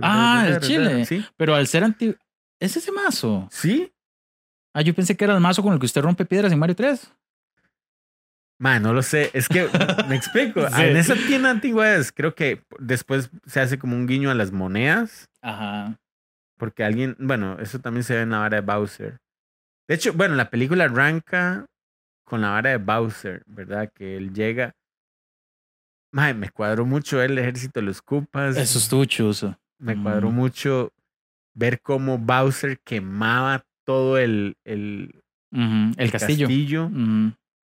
Ah, 0.01 0.45
el 0.47 0.59
chile. 0.61 1.05
Sí. 1.05 1.23
Pero 1.37 1.53
al 1.55 1.67
ser 1.67 1.83
antiguo. 1.83 2.15
¿Es 2.59 2.75
ese 2.77 2.91
mazo? 2.91 3.47
Sí. 3.51 3.91
Ah, 4.73 4.81
yo 4.81 4.93
pensé 4.95 5.15
que 5.15 5.25
era 5.25 5.35
el 5.35 5.39
mazo 5.41 5.61
con 5.61 5.73
el 5.73 5.79
que 5.79 5.85
usted 5.85 6.01
rompe 6.01 6.25
piedras 6.25 6.51
en 6.51 6.59
Mario 6.59 6.75
3. 6.75 7.13
Mae, 8.59 8.79
no 8.79 8.93
lo 8.93 9.01
sé. 9.03 9.29
Es 9.33 9.47
que 9.47 9.67
me 10.07 10.15
explico. 10.15 10.67
Sí. 10.69 10.81
En 10.81 10.97
esa 10.97 11.15
tienda 11.15 11.49
antigua 11.49 11.93
es, 11.95 12.11
creo 12.11 12.33
que 12.35 12.63
después 12.79 13.29
se 13.45 13.59
hace 13.59 13.77
como 13.79 13.95
un 13.95 14.07
guiño 14.07 14.29
a 14.31 14.35
las 14.35 14.51
monedas. 14.51 15.29
Ajá. 15.41 15.99
Porque 16.57 16.83
alguien. 16.83 17.15
Bueno, 17.19 17.57
eso 17.59 17.79
también 17.79 18.03
se 18.03 18.15
ve 18.15 18.21
en 18.21 18.29
la 18.31 18.39
vara 18.39 18.61
de 18.61 18.65
Bowser. 18.65 19.17
De 19.91 19.95
hecho, 19.95 20.13
bueno, 20.13 20.35
la 20.35 20.49
película 20.49 20.85
arranca 20.85 21.65
con 22.23 22.39
la 22.39 22.51
vara 22.51 22.69
de 22.69 22.77
Bowser, 22.77 23.43
¿verdad? 23.45 23.91
Que 23.93 24.15
él 24.15 24.33
llega. 24.33 24.73
Me 26.13 26.49
cuadró 26.49 26.85
mucho 26.85 27.21
el 27.21 27.37
ejército 27.37 27.81
de 27.81 27.87
los 27.87 28.01
Koopas. 28.01 28.55
Eso 28.55 28.79
estuvo 28.79 29.03
chuzo. 29.03 29.57
Me 29.79 30.01
cuadró 30.01 30.31
Mm. 30.31 30.35
mucho 30.35 30.93
ver 31.53 31.81
cómo 31.81 32.17
Bowser 32.17 32.79
quemaba 32.85 33.65
todo 33.85 34.17
el, 34.17 34.55
el 34.63 35.13
El 35.97 36.09
castillo. 36.09 36.47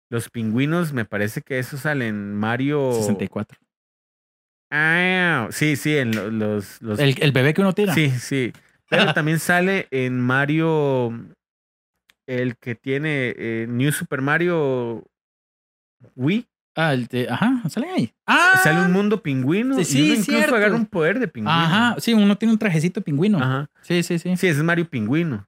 Los 0.09 0.29
pingüinos, 0.31 0.93
me 0.93 1.05
parece 1.05 1.43
que 1.43 1.59
eso 1.59 1.77
sale 1.77 2.07
en 2.07 2.33
Mario. 2.33 2.91
64. 2.93 3.59
Ah, 4.71 5.47
sí, 5.51 5.75
sí, 5.75 5.95
en 5.95 6.15
lo- 6.15 6.31
los. 6.31 6.81
los 6.81 6.97
El, 6.97 7.21
el 7.21 7.31
bebé 7.31 7.53
que 7.53 7.61
uno 7.61 7.73
tira. 7.73 7.93
sí, 7.93 8.09
sí. 8.09 8.51
Pero 8.89 9.13
también 9.13 9.37
sale 9.37 9.87
en 9.91 10.19
Mario. 10.19 11.13
El 12.27 12.57
que 12.57 12.75
tiene 12.75 13.33
eh, 13.37 13.67
New 13.69 13.91
Super 13.91 14.21
Mario 14.21 15.03
Wii. 16.15 16.47
Ah, 16.77 16.93
el 16.93 17.05
de- 17.07 17.27
ajá, 17.29 17.61
salen 17.69 17.89
ahí. 17.91 18.13
Ah, 18.27 18.59
Sale 18.61 18.81
un 18.81 18.91
mundo 18.91 19.23
pingüino. 19.23 19.75
Sí, 19.77 19.85
sí, 19.85 19.97
y 19.99 20.01
uno 20.03 20.11
incluso 20.19 20.31
cierto. 20.39 20.55
agarra 20.55 20.75
un 20.75 20.85
poder 20.85 21.19
de 21.19 21.27
pingüino. 21.29 21.57
Ajá, 21.57 21.95
sí, 21.99 22.13
uno 22.13 22.37
tiene 22.37 22.51
un 22.53 22.59
trajecito 22.59 22.99
pingüino. 23.01 23.37
Ajá. 23.37 23.69
Sí, 23.81 24.03
sí, 24.03 24.19
sí. 24.19 24.35
Sí, 24.35 24.47
ese 24.47 24.57
es 24.59 24.63
Mario 24.63 24.89
Pingüino. 24.89 25.47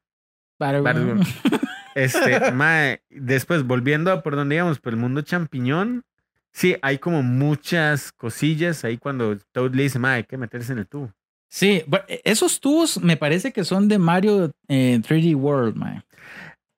Para- 0.57 0.79
Bárbaro. 0.79 1.19
Este, 1.95 2.51
mae, 2.53 3.01
después 3.09 3.63
volviendo 3.63 4.11
a 4.11 4.23
por 4.23 4.35
donde 4.37 4.55
íbamos, 4.55 4.79
por 4.79 4.93
el 4.93 4.99
mundo 4.99 5.21
champiñón, 5.21 6.05
sí, 6.53 6.77
hay 6.81 6.97
como 6.97 7.23
muchas 7.23 8.11
cosillas 8.13 8.85
ahí 8.85 8.97
cuando 8.97 9.37
Toad 9.51 9.73
le 9.75 9.83
dice, 9.83 9.99
mae, 9.99 10.17
hay 10.17 10.23
que 10.23 10.37
meterse 10.37 10.71
en 10.71 10.79
el 10.79 10.87
tubo. 10.87 11.11
Sí, 11.49 11.83
bu- 11.87 12.03
esos 12.23 12.59
tubos 12.61 13.01
me 13.01 13.17
parece 13.17 13.51
que 13.51 13.63
son 13.65 13.87
de 13.89 13.97
Mario 13.99 14.51
eh, 14.69 15.01
3D 15.01 15.35
World, 15.35 15.75
man. 15.75 16.03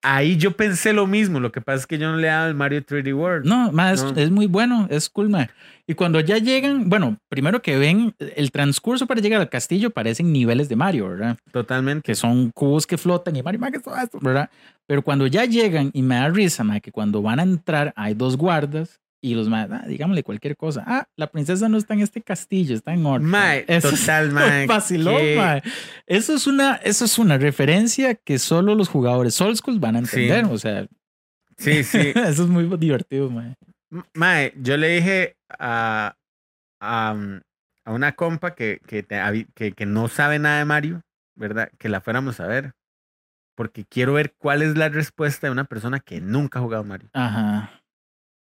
Ahí 0.02 0.38
yo 0.38 0.52
pensé 0.52 0.94
lo 0.94 1.08
mismo, 1.08 1.42
lo 1.42 1.52
que 1.52 1.60
pasa 1.60 1.80
es 1.80 1.88
que 1.88 1.98
yo 1.98 2.10
no 2.10 2.18
le 2.18 2.28
dado 2.28 2.48
el 2.48 2.56
Mario 2.56 2.82
3D 2.82 3.14
World. 3.14 3.46
No, 3.46 3.72
ma, 3.74 3.92
es, 3.92 4.02
No. 4.02 4.14
es 4.16 4.32
muy 4.32 4.48
bueno, 4.48 4.88
es 4.90 5.10
cool, 5.10 5.30
man. 5.30 5.50
Y 5.88 5.94
cuando 5.96 6.22
ya 6.22 6.38
llegan, 6.38 6.90
bueno, 6.90 7.18
primero 7.28 7.62
que 7.62 7.78
ven 7.78 8.16
el 8.20 8.52
transcurso 8.52 9.08
para 9.08 9.20
llegar 9.20 9.42
al 9.42 9.50
castillo 9.50 9.90
parecen 9.90 10.32
niveles 10.32 10.70
de 10.70 10.78
Mario, 10.78 11.10
¿verdad? 11.10 11.38
Totalmente. 11.52 12.06
Que 12.06 12.16
son 12.16 12.52
cubos 12.52 12.88
que 12.88 12.98
flotan 12.98 13.36
y 13.36 13.44
Mario, 13.44 13.60
ma, 13.60 13.72
¿qué 13.72 13.78
es 13.78 13.84
todo 13.84 13.98
esto? 13.98 14.20
¿verdad? 14.22 14.50
Pero 14.88 15.02
cuando 15.02 15.28
ya 15.28 15.46
llegan, 15.46 15.92
y 15.94 16.02
me 16.02 16.16
da 16.16 16.30
risa, 16.30 16.64
que 16.82 16.92
cuando 16.92 17.22
van 17.22 17.40
a 17.40 17.44
entrar 17.44 17.94
hay 17.96 18.14
dos 18.14 18.38
guardas 18.38 19.00
y 19.22 19.36
los 19.36 19.50
más, 19.50 19.70
ah, 19.72 19.84
digámosle 19.88 20.24
cualquier 20.24 20.56
cosa. 20.56 20.84
Ah, 20.88 21.06
la 21.18 21.28
princesa 21.28 21.68
no 21.70 21.78
está 21.78 21.94
en 21.94 22.02
este 22.02 22.22
castillo, 22.22 22.76
está 22.76 22.94
en 22.94 23.06
otro. 23.06 23.22
Mae, 23.22 23.66
Eso 23.68 23.90
es 23.90 24.00
total, 24.02 24.32
mae. 24.32 24.68
que- 24.68 25.36
mae. 25.38 25.62
Eso 26.08 26.34
es 26.36 26.48
una, 26.48 26.76
eso 26.76 27.06
es 27.06 27.20
una 27.20 27.38
referencia 27.38 28.16
que 28.16 28.40
solo 28.40 28.76
los 28.76 28.88
jugadores 28.90 29.40
old 29.42 29.58
school 29.58 29.80
van 29.80 29.96
a 29.98 30.06
Sí. 30.06 30.22
entender. 30.24 30.46
O 30.54 30.58
sea, 30.58 30.88
Sí, 31.58 31.84
sí. 31.84 31.98
eso 32.16 32.44
es 32.44 32.50
muy 32.50 32.66
divertido, 32.78 33.30
mae. 33.30 33.56
Mae, 34.14 34.54
yo 34.62 34.78
le 34.78 34.88
dije 34.90 35.36
a, 35.58 36.16
a, 36.80 37.14
um, 37.16 37.42
a 37.86 37.92
una 37.92 38.14
compa 38.14 38.56
que, 38.56 38.80
que, 38.88 39.06
que, 39.56 39.72
que 39.74 39.86
no 39.86 40.08
sabe 40.08 40.40
nada 40.40 40.60
de 40.60 40.66
Mario, 40.66 41.02
¿verdad? 41.36 41.70
Que 41.78 41.90
la 41.90 42.00
fuéramos 42.00 42.40
a 42.40 42.48
ver. 42.48 42.72
Porque 43.58 43.84
quiero 43.84 44.14
ver 44.14 44.36
cuál 44.38 44.62
es 44.62 44.78
la 44.78 44.88
respuesta 44.88 45.48
de 45.48 45.52
una 45.52 45.66
persona 45.66 46.00
que 46.00 46.22
nunca 46.22 46.60
ha 46.60 46.62
jugado 46.62 46.86
Mario. 46.86 47.10
Ajá. 47.14 47.82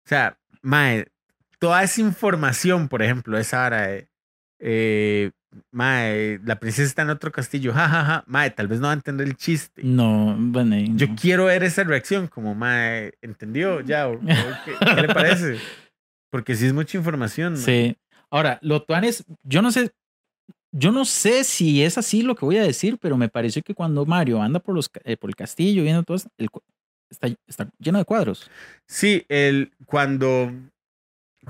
O 0.04 0.08
sea, 0.08 0.36
Mae, 0.62 1.06
toda 1.58 1.82
esa 1.82 2.00
información, 2.00 2.88
por 2.88 3.02
ejemplo, 3.02 3.38
esa 3.38 3.64
hora 3.66 3.86
de. 3.88 4.08
Eh, 4.58 5.30
mae, 5.72 6.38
la 6.44 6.60
princesa 6.60 6.86
está 6.86 7.02
en 7.02 7.10
otro 7.10 7.32
castillo, 7.32 7.72
jajaja. 7.72 8.24
Mae, 8.26 8.50
tal 8.50 8.68
vez 8.68 8.78
no 8.80 8.86
va 8.86 8.92
a 8.92 8.94
entender 8.94 9.26
el 9.26 9.36
chiste. 9.36 9.82
No, 9.84 10.36
bueno. 10.38 10.76
y 10.76 10.94
Yo 10.96 11.08
no. 11.08 11.16
quiero 11.20 11.44
ver 11.46 11.62
esa 11.64 11.82
reacción, 11.84 12.28
como, 12.28 12.54
Mae, 12.54 13.14
¿entendió? 13.22 13.80
Ya, 13.80 14.08
o- 14.08 14.14
o 14.14 14.20
¿qué, 14.20 14.72
qué 14.94 15.00
le 15.02 15.08
parece? 15.14 15.56
Porque 16.30 16.54
sí 16.54 16.66
es 16.66 16.72
mucha 16.72 16.96
información. 16.98 17.56
Sí. 17.56 17.96
Ahora, 18.30 18.58
lo 18.62 18.82
tuanes, 18.84 19.24
yo 19.42 19.60
no 19.62 19.72
sé, 19.72 19.90
yo 20.70 20.92
no 20.92 21.04
sé 21.04 21.42
si 21.42 21.82
es 21.82 21.98
así 21.98 22.22
lo 22.22 22.36
que 22.36 22.44
voy 22.44 22.58
a 22.58 22.62
decir, 22.62 22.98
pero 23.00 23.16
me 23.16 23.28
pareció 23.28 23.60
que 23.62 23.74
cuando 23.74 24.06
Mario 24.06 24.40
anda 24.40 24.60
por, 24.60 24.74
los, 24.76 24.88
eh, 25.02 25.16
por 25.16 25.28
el 25.30 25.34
castillo 25.34 25.82
viendo 25.82 26.04
todo 26.04 26.18
el 26.38 26.48
está, 27.10 27.28
está 27.46 27.68
lleno 27.78 27.98
de 27.98 28.04
cuadros. 28.04 28.50
Sí, 28.88 29.24
el, 29.28 29.72
cuando, 29.86 30.52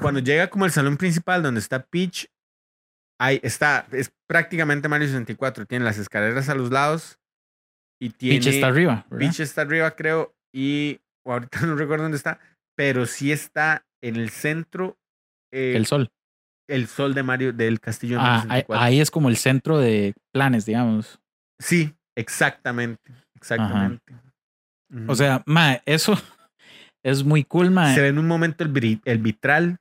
cuando 0.01 0.21
llega 0.21 0.49
como 0.51 0.65
el 0.65 0.73
salón 0.73 0.97
principal 0.97 1.43
donde 1.43 1.61
está 1.61 1.85
Peach, 1.85 2.27
ahí 3.21 3.41
está, 3.43 3.87
es 3.93 4.13
prácticamente 4.27 4.89
Mario 4.89 5.09
64. 5.09 5.67
Tiene 5.67 5.85
las 5.85 5.99
escaleras 5.99 6.49
a 6.49 6.55
los 6.55 6.71
lados 6.71 7.19
y 8.01 8.11
tiene. 8.11 8.39
Peach 8.41 8.55
está 8.55 8.69
arriba. 8.69 9.07
¿verdad? 9.11 9.27
Peach 9.27 9.41
está 9.41 9.61
arriba, 9.63 9.91
creo, 9.93 10.35
y 10.55 11.01
o 11.25 11.33
ahorita 11.33 11.61
no 11.67 11.77
recuerdo 11.77 12.05
dónde 12.05 12.17
está, 12.17 12.41
pero 12.77 13.07
sí 13.07 13.31
está 13.33 13.85
en 14.03 14.17
el 14.17 14.31
centro 14.31 14.97
eh, 15.53 15.75
El 15.77 15.85
sol. 15.85 16.11
el 16.69 16.87
sol 16.87 17.13
de 17.13 17.23
Mario 17.23 17.53
del 17.53 17.81
castillo 17.81 18.17
de 18.17 18.23
Ah, 18.25 18.37
ahí, 18.49 18.61
64. 18.63 18.83
ahí 18.85 19.01
es 19.01 19.11
como 19.11 19.29
el 19.29 19.37
centro 19.37 19.79
de 19.79 20.15
planes, 20.33 20.65
digamos. 20.65 21.21
Sí, 21.59 21.95
exactamente, 22.17 23.13
exactamente. 23.35 24.15
O 25.09 25.15
sea, 25.15 25.43
ma, 25.47 25.81
eso 25.87 26.15
es 27.05 27.25
muy 27.25 27.45
cool, 27.45 27.71
ma. 27.71 27.95
se 27.95 28.01
ve 28.03 28.09
en 28.09 28.19
un 28.19 28.27
momento 28.27 28.65
el, 28.65 29.01
el 29.05 29.19
vitral, 29.19 29.79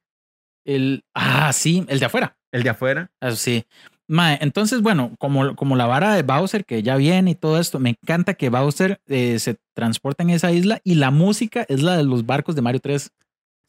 El, 0.66 1.04
ah, 1.14 1.52
sí, 1.54 1.86
el 1.88 2.00
de 2.00 2.06
afuera. 2.06 2.38
el 2.52 2.64
de 2.64 2.70
afuera. 2.70 3.12
Eso 3.22 3.36
sí. 3.36 3.66
Ma, 4.08 4.34
entonces, 4.34 4.82
bueno, 4.82 5.14
como, 5.20 5.56
como 5.56 5.76
la 5.76 5.86
vara 5.86 6.16
de 6.16 6.24
Bowser 6.24 6.66
que 6.66 6.82
ya 6.82 6.96
viene 6.96 7.32
y 7.32 7.36
todo 7.36 7.60
esto, 7.60 7.80
me 7.80 7.92
encanta 7.92 8.34
que 8.34 8.50
Bowser 8.50 9.00
eh, 9.06 9.38
se 9.38 9.58
transporta 9.76 10.24
en 10.24 10.32
esa 10.32 10.52
isla 10.52 10.80
y 10.84 10.96
la 10.96 11.12
música 11.12 11.64
es 11.70 11.84
la 11.84 11.96
de 11.96 12.04
los 12.04 12.26
barcos 12.26 12.56
de 12.56 12.62
Mario 12.64 12.80
3, 12.82 13.12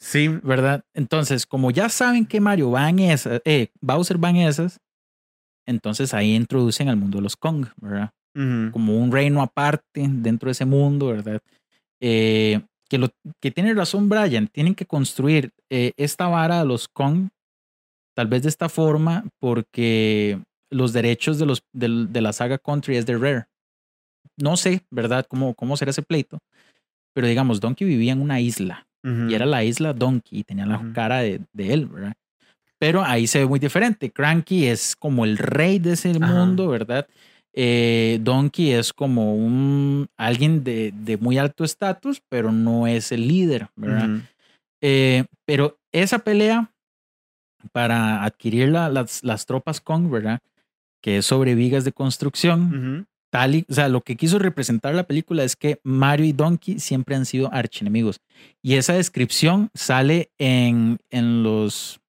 Sí, 0.02 0.28
¿verdad? 0.42 0.82
Entonces, 0.94 1.44
como 1.44 1.70
ya 1.70 1.90
saben 1.90 2.24
que 2.24 2.40
Mario 2.40 2.70
va 2.70 2.88
en 2.88 3.00
esas, 3.00 3.42
eh, 3.44 3.68
Bowser 3.82 4.22
va 4.22 4.30
en 4.30 4.36
esas, 4.36 4.80
entonces 5.66 6.14
ahí 6.14 6.34
introducen 6.34 6.88
al 6.88 6.96
mundo 6.96 7.18
de 7.18 7.22
los 7.22 7.36
Kong, 7.36 7.66
¿verdad? 7.76 8.10
Como 8.72 8.96
un 8.98 9.10
reino 9.12 9.42
aparte 9.42 10.06
dentro 10.08 10.46
de 10.48 10.52
ese 10.52 10.64
mundo, 10.64 11.08
¿verdad? 11.08 11.40
Eh, 12.00 12.60
que, 12.88 12.98
lo, 12.98 13.08
que 13.40 13.50
tiene 13.50 13.74
razón 13.74 14.08
Brian, 14.08 14.48
tienen 14.48 14.74
que 14.74 14.86
construir 14.86 15.50
eh, 15.70 15.92
esta 15.96 16.28
vara 16.28 16.60
de 16.60 16.64
los 16.66 16.88
Kong, 16.88 17.28
tal 18.16 18.28
vez 18.28 18.42
de 18.42 18.48
esta 18.48 18.68
forma, 18.68 19.24
porque 19.40 20.40
los 20.70 20.92
derechos 20.92 21.38
de, 21.38 21.46
los, 21.46 21.62
del- 21.72 22.12
de, 22.12 22.20
la 22.20 22.32
saga 22.32 22.58
Country 22.58 22.96
es 22.96 23.06
de 23.06 23.18
Rare. 23.18 23.44
No 24.36 24.56
sé, 24.56 24.82
¿verdad?, 24.90 25.26
cómo, 25.28 25.54
cómo 25.54 25.76
será 25.76 25.90
ese 25.90 26.02
pleito, 26.02 26.38
pero 27.14 27.26
digamos, 27.26 27.60
Donkey 27.60 27.86
vivía 27.86 28.12
en 28.12 28.22
una 28.22 28.40
isla 28.40 28.86
y 29.30 29.34
era 29.34 29.46
la 29.46 29.64
isla 29.64 29.92
Donkey 29.92 30.40
y 30.40 30.44
tenía 30.44 30.66
la 30.66 30.92
cara 30.92 31.20
de, 31.20 31.40
de 31.52 31.72
él, 31.72 31.86
¿verdad? 31.86 32.12
Pero 32.78 33.02
ahí 33.02 33.26
se 33.26 33.40
ve 33.40 33.46
muy 33.46 33.58
diferente. 33.58 34.10
Cranky 34.10 34.66
es 34.66 34.96
como 34.96 35.24
el 35.24 35.36
rey 35.36 35.78
de 35.78 35.92
ese 35.92 36.10
Ajá. 36.10 36.18
mundo, 36.18 36.68
¿verdad? 36.68 37.06
Eh, 37.54 38.18
Donkey 38.22 38.70
es 38.72 38.92
como 38.92 39.34
un 39.34 40.08
alguien 40.16 40.62
de, 40.62 40.92
de 40.94 41.16
muy 41.16 41.36
alto 41.38 41.64
estatus, 41.64 42.22
pero 42.28 42.52
no 42.52 42.86
es 42.86 43.10
el 43.12 43.26
líder, 43.26 43.68
¿verdad? 43.76 44.08
Eh, 44.82 45.24
pero 45.46 45.78
esa 45.92 46.20
pelea 46.20 46.70
para 47.72 48.24
adquirir 48.24 48.68
la- 48.68 48.88
las, 48.88 49.22
las 49.24 49.46
tropas 49.46 49.80
Kong, 49.80 50.10
¿verdad? 50.10 50.38
Que 51.02 51.18
es 51.18 51.26
sobre 51.26 51.54
vigas 51.54 51.84
de 51.84 51.92
construcción, 51.92 53.06
tal 53.30 53.54
y, 53.56 53.66
o 53.68 53.74
sea, 53.74 53.88
lo 53.88 54.00
que 54.02 54.16
quiso 54.16 54.38
representar 54.38 54.94
la 54.94 55.04
película 55.04 55.44
es 55.44 55.56
que 55.56 55.78
Mario 55.82 56.26
y 56.26 56.32
Donkey 56.32 56.78
siempre 56.78 57.14
han 57.16 57.26
sido 57.26 57.52
archienemigos. 57.52 58.20
Y 58.62 58.74
esa 58.74 58.94
descripción 58.94 59.70
sale 59.74 60.30
en, 60.38 60.98
en 61.10 61.42
los, 61.42 62.00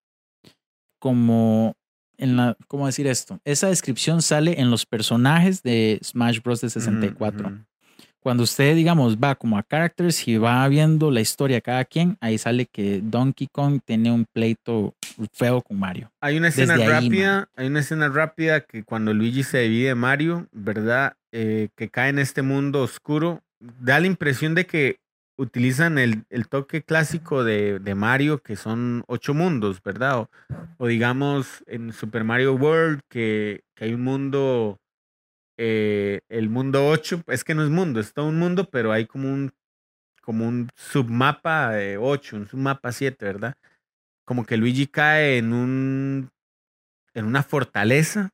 como, 0.99 1.73
en 2.21 2.37
la, 2.37 2.55
¿cómo 2.67 2.85
decir 2.85 3.07
esto? 3.07 3.39
Esa 3.43 3.67
descripción 3.67 4.21
sale 4.21 4.61
en 4.61 4.71
los 4.71 4.85
personajes 4.85 5.61
de 5.63 5.99
Smash 6.03 6.41
Bros. 6.41 6.61
de 6.61 6.69
64. 6.69 7.47
Ujú, 7.47 7.55
ujú. 7.55 7.65
cuando 8.19 8.43
usted, 8.43 8.75
digamos, 8.75 9.17
va 9.17 9.33
como 9.35 9.57
a 9.57 9.63
characters 9.63 10.27
y 10.27 10.37
va 10.37 10.67
viendo 10.67 11.09
la 11.09 11.21
historia 11.21 11.57
de 11.57 11.61
cada 11.63 11.83
quien, 11.85 12.17
ahí 12.21 12.37
sale 12.37 12.67
que 12.67 13.01
Donkey 13.03 13.47
Kong 13.51 13.79
tiene 13.83 14.11
un 14.11 14.25
pleito 14.31 14.95
feo 15.33 15.61
con 15.61 15.79
Mario. 15.79 16.11
Hay 16.21 16.37
una 16.37 16.49
escena 16.49 16.77
Desde 16.77 16.93
ahí, 16.93 17.03
rápida, 17.03 17.49
hay 17.55 17.67
una 17.67 17.79
escena 17.79 18.09
rápida 18.09 18.61
que 18.61 18.83
cuando 18.83 19.13
Luigi 19.13 19.41
se 19.43 19.59
divide 19.61 19.87
de 19.87 19.95
Mario, 19.95 20.47
¿verdad? 20.51 21.13
Eh, 21.31 21.69
que 21.75 21.89
cae 21.89 22.09
en 22.09 22.19
este 22.19 22.43
mundo 22.43 22.81
oscuro, 22.83 23.41
da 23.59 23.99
la 23.99 24.07
impresión 24.07 24.53
de 24.53 24.65
que 24.67 25.00
utilizan 25.41 25.97
el, 25.97 26.23
el 26.29 26.47
toque 26.47 26.83
clásico 26.83 27.43
de, 27.43 27.79
de 27.79 27.95
Mario, 27.95 28.43
que 28.43 28.55
son 28.55 29.03
ocho 29.07 29.33
mundos, 29.33 29.81
¿verdad? 29.83 30.19
O, 30.19 30.29
o 30.77 30.87
digamos 30.87 31.63
en 31.65 31.93
Super 31.93 32.23
Mario 32.23 32.53
World, 32.53 33.01
que, 33.09 33.63
que 33.75 33.85
hay 33.85 33.93
un 33.95 34.03
mundo, 34.03 34.79
eh, 35.57 36.21
el 36.29 36.49
mundo 36.49 36.87
8, 36.87 37.23
es 37.27 37.43
que 37.43 37.55
no 37.55 37.63
es 37.63 37.69
mundo, 37.69 37.99
es 37.99 38.13
todo 38.13 38.27
un 38.27 38.37
mundo, 38.37 38.69
pero 38.69 38.91
hay 38.91 39.07
como 39.07 39.33
un, 39.33 39.51
como 40.21 40.47
un 40.47 40.69
submapa 40.75 41.71
de 41.71 41.97
8, 41.97 42.35
un 42.35 42.47
submapa 42.47 42.91
7, 42.91 43.25
¿verdad? 43.25 43.55
Como 44.25 44.45
que 44.45 44.57
Luigi 44.57 44.85
cae 44.85 45.39
en 45.39 45.53
un, 45.53 46.29
en 47.15 47.25
una 47.25 47.41
fortaleza, 47.41 48.29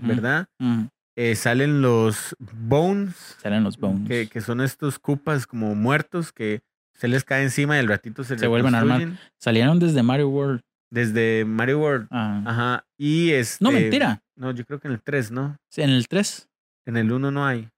¿verdad? 0.00 0.46
Mm, 0.58 0.86
Eh, 1.20 1.34
salen 1.34 1.82
los 1.82 2.36
bones, 2.38 3.16
Salen 3.42 3.64
los 3.64 3.76
bones. 3.76 4.06
que, 4.06 4.28
que 4.28 4.40
son 4.40 4.60
estos 4.60 5.00
cupas 5.00 5.48
como 5.48 5.74
muertos 5.74 6.30
que 6.32 6.60
se 6.94 7.08
les 7.08 7.24
cae 7.24 7.42
encima 7.42 7.74
y 7.76 7.80
al 7.80 7.88
ratito 7.88 8.22
se, 8.22 8.38
Se 8.38 8.46
vuelven 8.46 8.74
a 8.76 8.78
armar. 8.78 9.02
Salieron 9.36 9.80
desde 9.80 10.02
Mario 10.04 10.28
World. 10.28 10.60
Desde 10.90 11.44
Mario 11.44 11.80
World. 11.80 12.06
Ah. 12.12 12.42
Ajá. 12.46 12.86
Y 12.96 13.32
este. 13.32 13.64
No, 13.64 13.72
mentira. 13.72 14.22
No, 14.36 14.52
yo 14.52 14.64
creo 14.64 14.78
que 14.78 14.86
en 14.86 14.94
el 14.94 15.02
3, 15.02 15.32
¿no? 15.32 15.56
Sí, 15.68 15.82
En 15.82 15.90
el 15.90 16.06
3, 16.06 16.48
En 16.86 16.96
el 16.96 17.10
1 17.10 17.30
no 17.32 17.44
hay. 17.44 17.68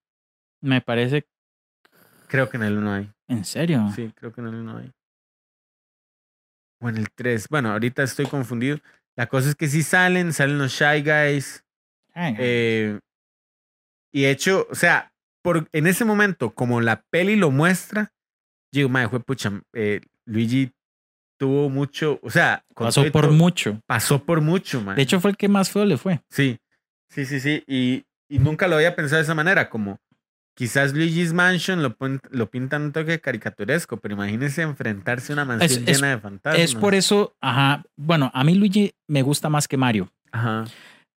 me 0.60 0.82
parece. 0.82 1.26
Creo 2.28 2.50
que 2.50 2.58
en 2.58 2.62
el 2.64 2.76
1 2.76 2.92
hay. 2.92 3.10
¿En 3.28 3.44
serio? 3.46 3.90
Sí, 3.96 4.12
creo 4.14 4.32
que 4.34 4.42
en 4.42 4.48
el 4.48 4.54
1 4.56 4.76
hay. 4.76 4.92
O 6.82 6.88
en 6.90 6.98
el 6.98 7.10
3. 7.10 7.48
Bueno, 7.48 7.72
ahorita 7.72 8.02
estoy 8.02 8.26
confundido. 8.26 8.78
La 9.16 9.26
cosa 9.28 9.48
es 9.48 9.54
que 9.54 9.66
sí 9.68 9.82
salen, 9.82 10.32
salen 10.34 10.58
los 10.58 10.72
Shy 10.72 11.02
Guys. 11.02 11.64
Ay, 12.12 12.34
Eh, 12.38 12.98
y 14.12 14.22
de 14.22 14.30
hecho, 14.30 14.66
o 14.70 14.74
sea, 14.74 15.12
por, 15.42 15.68
en 15.72 15.86
ese 15.86 16.04
momento, 16.04 16.50
como 16.50 16.80
la 16.80 17.02
peli 17.10 17.36
lo 17.36 17.50
muestra, 17.50 18.12
yo 18.72 18.80
digo, 18.80 18.88
madre, 18.88 19.08
fue 19.08 19.20
pucha, 19.20 19.52
eh, 19.74 20.00
Luigi 20.26 20.72
tuvo 21.38 21.70
mucho, 21.70 22.20
o 22.22 22.30
sea, 22.30 22.64
pasó 22.74 23.02
por 23.10 23.26
todo, 23.26 23.32
mucho. 23.34 23.80
pasó 23.86 24.22
por 24.24 24.40
mucho, 24.40 24.80
man. 24.82 24.96
De 24.96 25.02
hecho, 25.02 25.20
fue 25.20 25.30
el 25.30 25.36
que 25.36 25.48
más 25.48 25.70
feo 25.70 25.84
le 25.84 25.96
fue. 25.96 26.20
sí, 26.30 26.58
sí, 27.08 27.24
sí, 27.24 27.40
sí. 27.40 27.64
Y, 27.66 28.04
y 28.28 28.38
nunca 28.38 28.68
lo 28.68 28.76
había 28.76 28.94
pensado 28.94 29.16
de 29.16 29.22
esa 29.24 29.34
manera, 29.34 29.70
como 29.70 29.98
quizás 30.54 30.92
Luigi's 30.92 31.32
Mansion 31.32 31.82
lo, 31.82 31.96
lo 32.30 32.50
pintan 32.50 32.82
un 32.82 32.92
toque 32.92 33.18
caricaturesco, 33.20 33.96
pero 33.96 34.14
imagínense 34.14 34.60
enfrentarse 34.62 35.32
a 35.32 35.36
una 35.36 35.44
mansión 35.46 35.88
es- 35.88 35.96
llena 35.96 36.10
de 36.10 36.18
fantasmas. 36.20 36.60
Es 36.62 36.74
por 36.74 36.94
eso, 36.94 37.34
ajá. 37.40 37.82
Bueno, 37.96 38.30
a 38.34 38.44
mí 38.44 38.54
Luigi 38.54 38.92
me 39.08 39.22
gusta 39.22 39.48
más 39.48 39.66
que 39.66 39.76
Mario. 39.78 40.12
Ajá. 40.32 40.64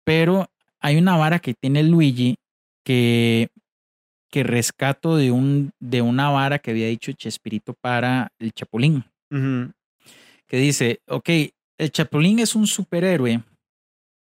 pero 0.06 0.50
hay 0.82 0.98
una 0.98 1.16
vara 1.18 1.40
que 1.40 1.54
tiene 1.54 1.84
Luigi 1.84 2.36
que, 2.84 3.50
que 4.32 4.44
rescato 4.44 5.16
de, 5.16 5.32
un, 5.32 5.72
de 5.80 6.02
una 6.02 6.30
vara 6.30 6.60
que 6.60 6.72
había 6.72 6.88
dicho 6.88 7.12
Chespirito 7.12 7.74
para 7.82 8.32
el 8.40 8.52
Chapulín, 8.54 9.04
que 10.48 10.58
dice, 10.58 11.00
ok, 11.08 11.30
el 11.80 11.92
Chapulín 11.92 12.40
es 12.40 12.56
un 12.56 12.68
superhéroe. 12.68 13.44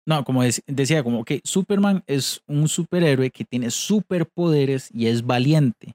No, 0.06 0.24
como 0.24 0.42
dec- 0.44 0.62
decía, 0.66 1.02
como, 1.04 1.20
ok, 1.20 1.32
Superman 1.44 2.02
es 2.06 2.42
un 2.46 2.68
superhéroe 2.68 3.30
que 3.30 3.44
tiene 3.44 3.70
superpoderes 3.70 4.90
y 4.92 5.06
es 5.06 5.24
valiente. 5.24 5.94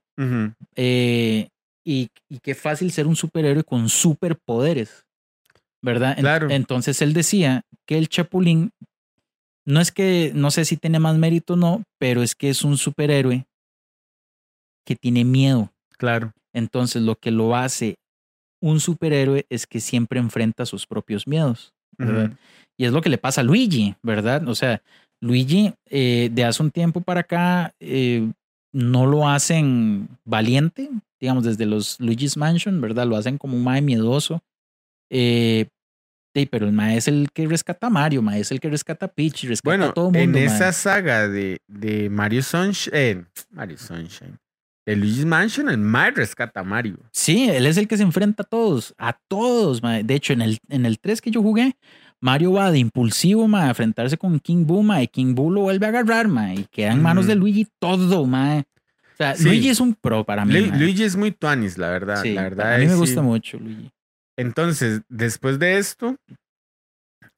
Eh, 0.75 1.49
y, 1.85 2.09
y 2.29 2.39
qué 2.39 2.55
fácil 2.55 2.91
ser 2.91 3.07
un 3.07 3.15
superhéroe 3.15 3.63
con 3.63 3.87
superpoderes, 3.89 5.05
¿verdad? 5.81 6.17
Claro. 6.17 6.49
Entonces 6.49 7.01
él 7.01 7.13
decía 7.13 7.61
que 7.85 7.97
el 7.97 8.07
Chapulín 8.09 8.71
no 9.67 9.81
es 9.81 9.91
que, 9.91 10.31
no 10.33 10.49
sé 10.49 10.63
si 10.63 10.77
tiene 10.77 10.97
más 10.97 11.17
mérito 11.17 11.53
o 11.53 11.57
no, 11.57 11.83
pero 11.99 12.23
es 12.23 12.35
que 12.35 12.49
es 12.49 12.63
un 12.63 12.77
superhéroe 12.77 13.45
que 14.85 14.95
tiene 14.95 15.25
miedo. 15.25 15.71
Claro. 15.97 16.31
Entonces 16.53 17.01
lo 17.01 17.15
que 17.15 17.31
lo 17.31 17.53
hace 17.53 17.95
un 18.61 18.79
superhéroe 18.79 19.45
es 19.49 19.67
que 19.67 19.81
siempre 19.81 20.19
enfrenta 20.19 20.65
sus 20.65 20.87
propios 20.87 21.27
miedos. 21.27 21.73
Y 22.77 22.85
es 22.85 22.93
lo 22.93 23.01
que 23.01 23.09
le 23.09 23.17
pasa 23.17 23.41
a 23.41 23.43
Luigi, 23.43 23.95
¿verdad? 24.03 24.47
O 24.47 24.55
sea, 24.55 24.81
Luigi 25.21 25.73
eh, 25.89 26.29
de 26.31 26.43
hace 26.45 26.63
un 26.63 26.71
tiempo 26.71 27.01
para 27.01 27.21
acá 27.21 27.73
eh, 27.79 28.31
no 28.71 29.05
lo 29.05 29.27
hacen 29.27 30.07
valiente, 30.23 30.89
digamos, 31.19 31.43
desde 31.43 31.65
los 31.65 31.99
Luigi's 31.99 32.37
Mansion, 32.37 32.79
¿verdad? 32.79 33.05
Lo 33.05 33.17
hacen 33.17 33.37
como 33.37 33.57
un 33.57 33.63
mae 33.63 33.81
miedoso. 33.81 34.39
Eh, 35.09 35.67
sí, 36.41 36.45
pero 36.45 36.65
el 36.65 36.71
mae 36.73 36.97
es 36.97 37.07
el 37.07 37.27
que 37.33 37.47
rescata 37.47 37.87
a 37.87 37.89
Mario, 37.89 38.21
mae 38.21 38.39
es 38.41 38.51
el 38.51 38.59
que 38.59 38.69
rescata 38.69 39.05
a 39.07 39.09
Peach, 39.09 39.43
rescata 39.45 39.69
Bueno, 39.69 39.85
a 39.85 39.93
todo 39.93 40.07
el 40.13 40.23
mundo. 40.25 40.37
en 40.37 40.43
esa 40.45 40.71
saga 40.71 41.27
de, 41.27 41.61
de 41.67 42.09
Mario 42.09 42.41
Sunshine, 42.43 42.93
eh, 42.95 43.23
Mario 43.51 43.77
Sunshine, 43.77 44.37
de 44.85 44.95
Luigi's 44.95 45.25
Mansion, 45.25 45.67
el 45.69 45.77
Mario 45.77 46.17
rescata 46.17 46.61
a 46.61 46.63
Mario. 46.63 46.97
Sí, 47.11 47.49
él 47.49 47.65
es 47.65 47.77
el 47.77 47.87
que 47.87 47.97
se 47.97 48.03
enfrenta 48.03 48.43
a 48.43 48.45
todos, 48.45 48.93
a 48.97 49.13
todos. 49.27 49.81
mae. 49.83 50.03
De 50.03 50.15
hecho, 50.15 50.31
en 50.33 50.41
el, 50.41 50.59
en 50.69 50.85
el 50.85 50.99
3 50.99 51.21
que 51.21 51.29
yo 51.31 51.41
jugué, 51.41 51.75
Mario 52.21 52.53
va 52.53 52.71
de 52.71 52.79
impulsivo 52.79 53.47
mae, 53.47 53.65
a 53.65 53.69
enfrentarse 53.69 54.17
con 54.17 54.39
King 54.39 54.65
Boo, 54.65 54.83
mae, 54.83 55.03
y 55.03 55.07
King 55.07 55.35
Boo 55.35 55.51
lo 55.51 55.61
vuelve 55.61 55.85
a 55.87 55.89
agarrar, 55.89 56.27
mae, 56.29 56.55
y 56.55 56.63
queda 56.71 56.93
en 56.93 57.01
manos 57.01 57.27
de. 57.27 57.35
Luigi 57.35 57.67
todo, 57.79 58.25
mae. 58.25 58.59
O 58.61 59.17
sea, 59.17 59.35
Sí. 59.35 59.43
Luigi 59.45 59.69
es 59.69 59.79
un 59.79 59.93
pro 59.95 60.23
para 60.23 60.45
mí. 60.45 60.53
Lu- 60.53 60.67
mae. 60.69 60.79
Luigi 60.79 61.03
es 61.03 61.15
muy 61.17 61.31
tuanis, 61.31 61.77
la 61.77 61.89
verdad. 61.89 62.21
Sí, 62.21 62.33
la 62.33 62.43
verdad 62.43 62.75
a 62.75 62.77
mí 62.77 62.83
es, 62.85 62.89
me 62.91 62.95
sí. 62.95 62.99
gusta 63.01 63.21
mucho 63.21 63.57
Luigi. 63.59 63.91
Entonces, 64.37 65.01
después 65.09 65.59
de 65.59 65.77
esto, 65.77 66.15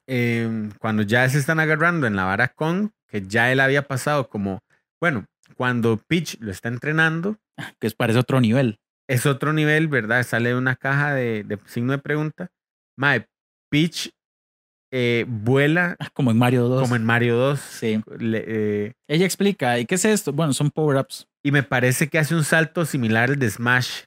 em, 0.07 0.71
cuando 0.79 1.03
ya 1.03 1.27
se 1.29 1.37
están 1.37 1.59
agarrando 1.59 2.07
en 2.07 2.15
la 2.15 2.25
vara 2.25 2.49
Kong, 2.49 2.89
que 3.07 3.21
ya 3.25 3.51
él 3.51 3.59
había 3.59 3.87
pasado 3.87 4.27
como, 4.29 4.59
bueno, 5.01 5.25
cuando 5.55 5.97
Peach 5.97 6.37
lo 6.39 6.51
está 6.51 6.69
entrenando, 6.69 7.37
Que 7.79 7.87
es 7.87 7.95
parece 7.95 8.19
otro 8.19 8.39
nivel. 8.41 8.79
es 9.09 9.25
otro 9.25 9.51
nivel, 9.53 9.87
¿verdad? 9.87 10.23
Sale 10.23 10.55
una 10.55 10.75
caja 10.75 11.13
de, 11.13 11.43
de 11.43 11.59
signo 11.65 11.91
de 11.91 11.97
pregunta. 11.97 12.49
Mae, 12.97 13.25
Peach 13.69 14.11
eh, 14.91 15.25
vuela 15.27 15.97
Como 16.13 16.31
en 16.31 16.37
Mario 16.37 16.67
2. 16.67 16.81
como 16.81 16.95
en 16.95 17.03
Mario 17.05 17.35
2. 17.37 17.59
Sí. 17.59 18.01
Le- 18.17 18.43
eh, 18.87 18.93
Ella 19.07 19.25
explica, 19.25 19.77
¿y 19.79 19.85
qué 19.85 19.95
es 19.95 20.05
esto? 20.05 20.31
Bueno, 20.33 20.53
son 20.53 20.69
power-ups. 20.71 21.27
y 21.43 21.51
me 21.51 21.63
parece 21.63 22.07
que 22.09 22.19
hace 22.19 22.33
un 22.35 22.43
salto 22.43 22.85
similar 22.85 23.29
al 23.29 23.39
de 23.39 23.49
Smash. 23.49 24.03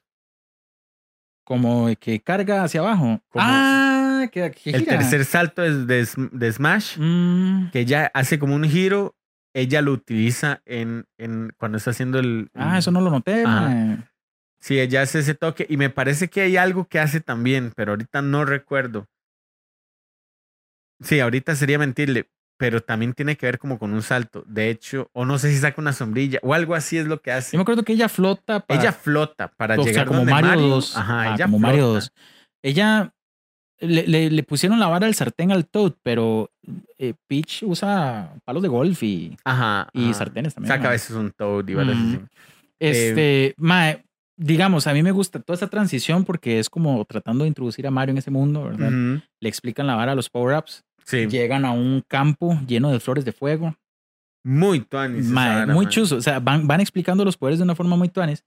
Como 1.45 1.89
que 1.99 2.21
carga 2.21 2.63
hacia 2.65 2.81
abajo. 2.81 3.21
Como 3.29 3.45
ah, 3.47 4.27
que, 4.31 4.51
que 4.53 4.71
El 4.71 4.81
gira. 4.81 4.99
tercer 4.99 5.25
salto 5.25 5.65
es 5.65 5.87
de, 5.87 6.01
Sm- 6.03 6.31
de 6.33 6.53
Smash, 6.53 6.99
Mm, 6.99 7.71
que 7.71 7.81
ella 7.81 8.11
hace 8.15 8.39
como 8.39 8.55
un 8.55 8.65
giro. 8.65 9.17
Ella 9.55 9.83
lo 9.83 9.93
utiliza 9.93 10.63
en, 10.65 11.05
en 11.19 11.53
cuando 11.59 11.77
está 11.79 11.91
haciendo 11.91 12.19
el. 12.19 12.49
ah, 12.55 12.79
eso 12.79 12.91
no 12.91 13.01
lo 13.03 13.11
noté. 13.11 13.45
Sí, 14.61 14.79
ella 14.79 15.03
hace 15.03 15.19
ese 15.19 15.35
toque. 15.35 15.67
Y 15.69 15.77
me 15.77 15.91
parece 15.91 16.29
que 16.31 16.41
hay 16.43 16.57
algo 16.57 16.87
que 16.87 17.01
hace 17.01 17.21
también, 17.21 17.73
pero 17.77 17.93
ahorita 17.93 18.23
no 18.23 18.45
recuerdo. 18.45 19.09
Sí, 21.01 21.19
ahorita 21.21 21.57
sería 21.57 21.79
mentirle, 21.79 22.31
pero 22.63 22.81
también 22.81 23.13
tiene 23.13 23.37
que 23.37 23.45
ver 23.45 23.59
como 23.59 23.77
con 23.77 23.93
un 23.93 24.03
salto. 24.03 24.45
De 24.47 24.71
hecho, 24.71 25.11
o 25.15 25.25
no 25.25 25.37
sé 25.37 25.51
si 25.51 25.59
saca 25.59 25.81
una 25.81 25.93
sombrilla 25.93 26.39
o 26.45 26.55
algo 26.55 26.77
así 26.77 26.97
es 26.97 27.09
lo 27.09 27.21
que 27.21 27.33
hace. 27.33 27.57
Yo 27.57 27.59
me 27.59 27.63
acuerdo 27.63 27.83
que 27.83 27.93
ella 27.93 28.09
flota 28.09 28.61
para, 28.61 28.81
Ella 28.81 28.93
flota 28.93 29.49
para 29.49 29.75
o 29.75 29.83
sea, 29.83 29.91
llegar 29.91 30.07
como 30.07 30.21
donde 30.21 30.31
Mario, 30.33 30.69
2. 30.69 30.97
Ajá, 30.97 31.23
Ajá, 31.23 31.35
ella 31.35 31.45
como 31.47 31.59
Mario 31.59 31.79
flota. 31.87 31.95
2. 31.95 32.13
Ella 32.63 33.13
le, 33.81 34.07
le- 34.07 34.31
le 34.31 34.43
pusieron 34.45 34.79
la 34.79 34.87
vara 34.87 35.07
del 35.07 35.17
sartén 35.17 35.51
al 35.51 35.67
Toad, 35.67 35.95
pero 36.05 36.53
eh, 36.99 37.15
Peach 37.27 37.65
usa 37.65 38.33
palos 38.45 38.63
de 38.63 38.69
golf 38.69 39.03
y, 39.03 39.37
Ajá. 39.43 39.89
y 39.93 40.05
ajá. 40.05 40.15
sartenes 40.15 40.55
también. 40.55 40.73
Saca 40.73 40.87
a 40.87 40.93
veces 40.93 41.17
un 41.17 41.33
toad 41.33 41.67
y 41.67 41.75
varas 41.75 41.97
así. 41.97 42.21
Este, 42.79 43.55
mae, 43.59 44.05
digamos, 44.37 44.87
a 44.87 44.93
mí 44.93 45.03
me 45.03 45.11
gusta 45.11 45.41
toda 45.41 45.57
esa 45.57 45.67
transición 45.69 46.25
porque 46.25 46.61
es 46.61 46.71
como 46.71 47.05
tratando 47.07 47.43
de 47.43 47.49
introducir 47.49 47.87
a 47.89 47.91
Mario 47.91 48.13
en 48.13 48.19
ese 48.19 48.31
mundo, 48.31 48.63
¿verdad? 48.65 48.89
Ujú. 48.89 49.21
Le 49.41 49.49
explican 49.49 49.89
la 49.89 49.97
vara 49.97 50.13
a 50.13 50.15
los 50.15 50.31
power-ups, 50.31 50.85
Sí, 51.05 51.27
llegan 51.27 51.65
a 51.65 51.73
un 51.73 52.03
campo 52.07 52.59
lleno 52.67 52.91
de 52.91 53.01
flores 53.01 53.25
de 53.25 53.33
fuego. 53.33 53.77
muy 54.45 54.81
tuanis. 54.81 55.33
vara, 55.33 55.67
muy 55.67 55.87
chuzo. 55.87 56.17
O 56.17 56.23
sea, 56.23 56.41
van, 56.41 56.67
van 56.67 56.81
explicando 56.81 57.25
los 57.25 57.37
poderes 57.37 57.59
de 57.59 57.65
una 57.65 57.75
forma 57.75 57.97
muy 57.97 58.09
tuanes. 58.09 58.45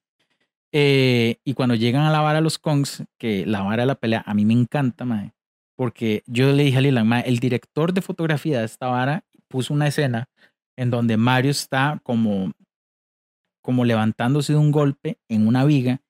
Eh, 0.71 1.39
y 1.45 1.53
cuando 1.53 1.75
llegan 1.75 2.03
a 2.03 2.11
la 2.11 2.19
vara 2.19 2.41
los 2.41 2.59
Kongs, 2.59 3.03
que 3.17 3.45
la 3.45 3.61
vara 3.61 3.83
de 3.83 3.87
la 3.87 3.95
pelea, 3.95 4.23
a 4.25 4.33
mí 4.33 4.45
me 4.45 4.53
encanta, 4.53 5.05
mae. 5.05 5.33
Porque 5.77 6.23
yo 6.25 6.51
le 6.51 6.63
dije 6.63 6.77
a 6.77 6.81
Lilan, 6.81 7.07
mae, 7.07 7.23
el 7.27 7.39
director 7.39 7.93
de 7.93 8.01
fotografía 8.01 8.59
de 8.59 8.65
esta 8.65 8.87
vara 8.87 9.23
puso 9.47 9.73
una 9.73 9.87
escena 9.87 10.27
en 10.77 10.89
donde 10.89 11.15
Mario 11.15 11.51
está 11.51 12.01
como, 12.03 12.51
como 13.61 13.85
levantándose 13.85 14.53
de 14.53 14.59
un 14.59 14.71
golpe 14.71 15.17
en 15.29 15.47
una 15.47 15.63
viga 15.63 16.01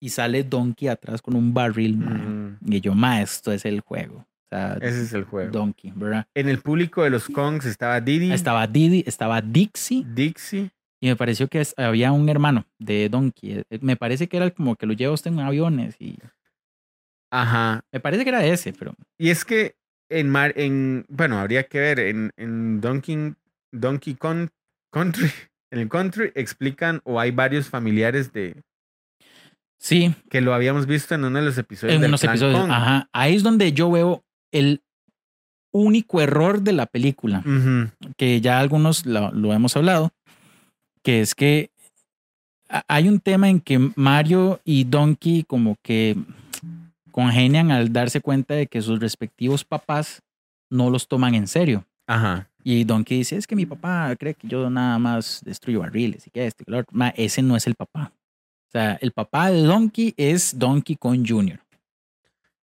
y 0.00 0.10
sale 0.10 0.44
Donkey 0.44 0.88
atrás 0.88 1.20
con 1.20 1.34
un 1.34 1.52
barril, 1.52 1.96
mae. 1.96 2.20
Ujú. 2.20 2.56
Y 2.66 2.80
yo, 2.80 2.94
mae, 2.94 3.22
esto 3.22 3.50
es 3.50 3.64
el 3.64 3.80
juego. 3.80 4.26
Sea, 4.52 4.78
Ese 4.82 5.02
es 5.02 5.12
el 5.14 5.24
juego. 5.24 5.50
Donkey, 5.50 5.92
¿verdad? 5.96 6.26
En 6.34 6.48
el 6.48 6.58
público 6.58 7.02
de 7.02 7.10
los 7.10 7.28
Kongs 7.28 7.64
estaba 7.64 8.00
Diddy, 8.00 8.32
Estaba 8.32 8.66
Didi, 8.66 9.02
estaba 9.06 9.40
Dixie 9.40 10.04
Dixie 10.06 10.70
Y 11.00 11.06
me 11.08 11.16
pareció 11.16 11.48
que 11.48 11.62
había 11.78 12.12
un 12.12 12.28
hermano 12.28 12.66
de 12.78 13.08
Donkey. 13.08 13.52
eh, 13.70 13.78
Me 13.80 13.96
parece 13.96 14.28
que 14.28 14.36
era 14.36 14.50
como 14.50 14.76
que 14.76 14.84
lo 14.86 14.92
lleva 14.92 15.14
usted 15.14 15.30
en 15.32 15.40
aviones. 15.40 15.96
Y 15.98 16.18
Ajá. 17.30 17.82
me 17.92 18.00
parece 18.00 18.24
que 18.24 18.28
era 18.30 18.44
ese, 18.44 18.72
pero 18.72 18.94
Y 19.18 19.30
es 19.30 19.44
que 19.44 19.74
en, 20.10 20.28
Mar- 20.28 20.52
en 20.56 21.06
bueno, 21.08 21.38
habría 21.38 21.64
que 21.64 21.80
ver, 21.80 21.98
en, 22.00 22.30
en 22.36 22.80
Donkey, 22.82 23.34
Donkey 23.72 24.14
Kong 24.16 24.48
Country, 24.92 25.30
en 25.72 25.78
el 25.78 25.88
country 25.88 26.30
explican 26.34 27.00
o 27.04 27.18
hay 27.18 27.30
varios 27.30 27.70
familiares 27.70 28.30
de 28.34 28.62
sí, 29.78 30.14
que 30.30 30.40
lo 30.42 30.52
habíamos 30.52 30.86
visto 30.86 31.14
en 31.14 31.24
uno 31.24 31.38
de 31.38 31.44
los 31.46 31.56
episodios. 31.58 31.96
en 31.98 32.04
unos 32.06 32.22
episodios. 32.22 32.60
Kong. 32.60 32.70
Ajá. 32.70 33.08
Ahí 33.12 33.34
es 33.36 33.42
donde 33.42 33.72
yo 33.72 33.90
veo 33.90 34.22
el 34.52 34.82
único 35.72 36.20
error 36.20 36.62
de 36.62 36.72
la 36.72 36.86
película. 36.86 37.42
Que 38.16 38.40
ya 38.40 38.60
algunos 38.60 39.06
lo, 39.06 39.32
lo 39.32 39.52
hemos 39.52 39.76
hablado, 39.76 40.12
que 41.02 41.20
es 41.20 41.34
que 41.34 41.70
hay 42.88 43.08
un 43.08 43.20
tema 43.20 43.48
en 43.48 43.60
que 43.60 43.78
Mario 43.96 44.60
y 44.64 44.84
Donkey 44.84 45.44
como 45.44 45.76
que 45.82 46.16
congenian 47.10 47.70
al 47.70 47.92
darse 47.92 48.20
cuenta 48.20 48.54
de 48.54 48.66
que 48.66 48.80
sus 48.80 48.98
respectivos 48.98 49.64
papás 49.64 50.22
no 50.70 50.88
los 50.88 51.06
toman 51.06 51.34
en 51.34 51.46
serio. 51.46 51.84
Ajá. 52.06 52.48
Y 52.64 52.84
Donkey 52.84 53.18
dice, 53.18 53.36
es 53.36 53.46
que 53.46 53.56
mi 53.56 53.66
papá 53.66 54.14
cree 54.16 54.34
que 54.34 54.48
yo 54.48 54.70
nada 54.70 54.98
más 54.98 55.42
destruyo 55.44 55.80
barriles 55.80 56.26
y 56.26 56.30
que 56.30 56.46
esto 56.46 56.62
y 56.62 56.64
que 56.64 56.70
lo 56.70 56.78
otro". 56.78 56.96
Ma, 56.96 57.08
ese 57.08 57.42
no 57.42 57.56
es 57.56 57.66
el 57.66 57.74
papá. 57.74 58.12
O 58.68 58.70
sea, 58.72 58.94
el 59.02 59.12
papá 59.12 59.50
de 59.50 59.62
Donkey 59.62 60.14
es 60.16 60.58
Donkey 60.58 60.96
Kong 60.96 61.24
Jr. 61.28 61.60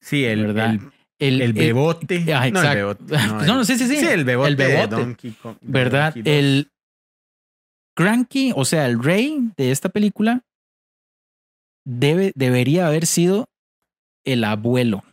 Sí, 0.00 0.24
el, 0.24 0.46
¿Verdad? 0.46 0.74
el, 0.74 0.80
El, 1.28 1.40
el 1.42 1.52
bebote. 1.52 2.16
ah, 2.34 2.40
No, 2.40 2.42
el 2.44 2.48
exacto. 2.48 2.74
bebote. 2.74 3.04
No, 3.46 3.56
no, 3.56 3.64
sí, 3.64 3.76
sí, 3.78 3.86
sí. 3.88 3.96
Sí, 3.96 4.06
el 4.06 4.24
bebote, 4.24 4.48
El 4.50 4.56
de 4.56 4.66
bebote. 4.66 4.96
Donkey 4.96 5.30
Kong. 5.32 5.56
de 5.60 5.72
¿verdad? 5.72 6.14
Donkey 6.14 6.22
2. 6.22 6.32
El 6.32 6.68
Cranky, 7.96 8.52
o 8.56 8.64
sea, 8.64 8.86
el 8.86 9.02
rey 9.02 9.38
de 9.56 9.70
esta 9.70 9.88
película, 9.88 10.42
debe, 11.86 12.32
debería 12.34 12.86
haber 12.86 13.06
sido 13.06 13.46
el 14.24 14.44
abuelo. 14.44 15.04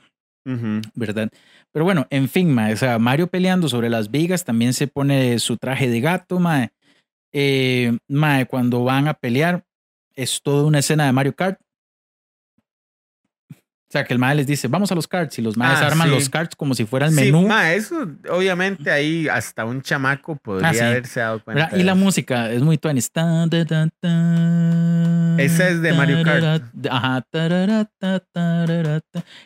¿verdad? 0.95 1.29
Pero 1.71 1.85
bueno, 1.85 2.07
en 2.09 2.27
fin, 2.27 2.51
ma, 2.51 2.69
o 2.71 2.75
sea, 2.75 2.97
Mario 2.97 3.27
peleando 3.27 3.69
sobre 3.69 3.89
las 3.89 4.09
vigas 4.09 4.43
también 4.43 4.73
se 4.73 4.87
pone 4.87 5.37
su 5.37 5.57
traje 5.57 5.87
de 5.87 6.01
gato, 6.01 6.39
ma. 6.39 6.69
Eh, 7.31 7.95
ma, 8.09 8.43
cuando 8.45 8.83
van 8.83 9.07
a 9.07 9.13
pelear, 9.13 9.63
es 10.15 10.41
toda 10.41 10.65
una 10.65 10.79
escena 10.79 11.05
de 11.05 11.11
Mario 11.13 11.35
Kart. 11.35 11.59
O 13.91 13.93
sea, 13.93 14.05
que 14.05 14.13
el 14.13 14.19
mae 14.19 14.33
les 14.35 14.47
dice, 14.47 14.69
vamos 14.69 14.89
a 14.93 14.95
los 14.95 15.05
karts, 15.05 15.37
y 15.39 15.41
los 15.41 15.57
maes 15.57 15.79
Ah, 15.81 15.87
arman 15.87 16.07
sí. 16.07 16.13
los 16.15 16.29
karts 16.29 16.55
como 16.55 16.73
si 16.75 16.85
fuera 16.85 17.07
el 17.07 17.13
Sí, 17.13 17.25
menú. 17.25 17.45
ma, 17.45 17.73
eso 17.73 18.07
obviamente 18.29 18.89
ahí 18.89 19.27
hasta 19.27 19.65
un 19.65 19.81
chamaco 19.81 20.37
podría 20.37 20.69
Ah, 20.69 20.73
sí. 20.73 20.79
haberse 20.79 21.19
dado 21.19 21.43
cuenta. 21.43 21.69
Y 21.77 21.83
la 21.83 21.93
música 21.93 22.49
es 22.53 22.61
muy 22.61 22.77
tuanis. 22.77 23.11
Esa 25.37 25.67
es 25.69 25.81
de 25.81 25.91
Mario 25.93 26.23
Kart. 26.23 26.63
Ajá. 26.89 27.25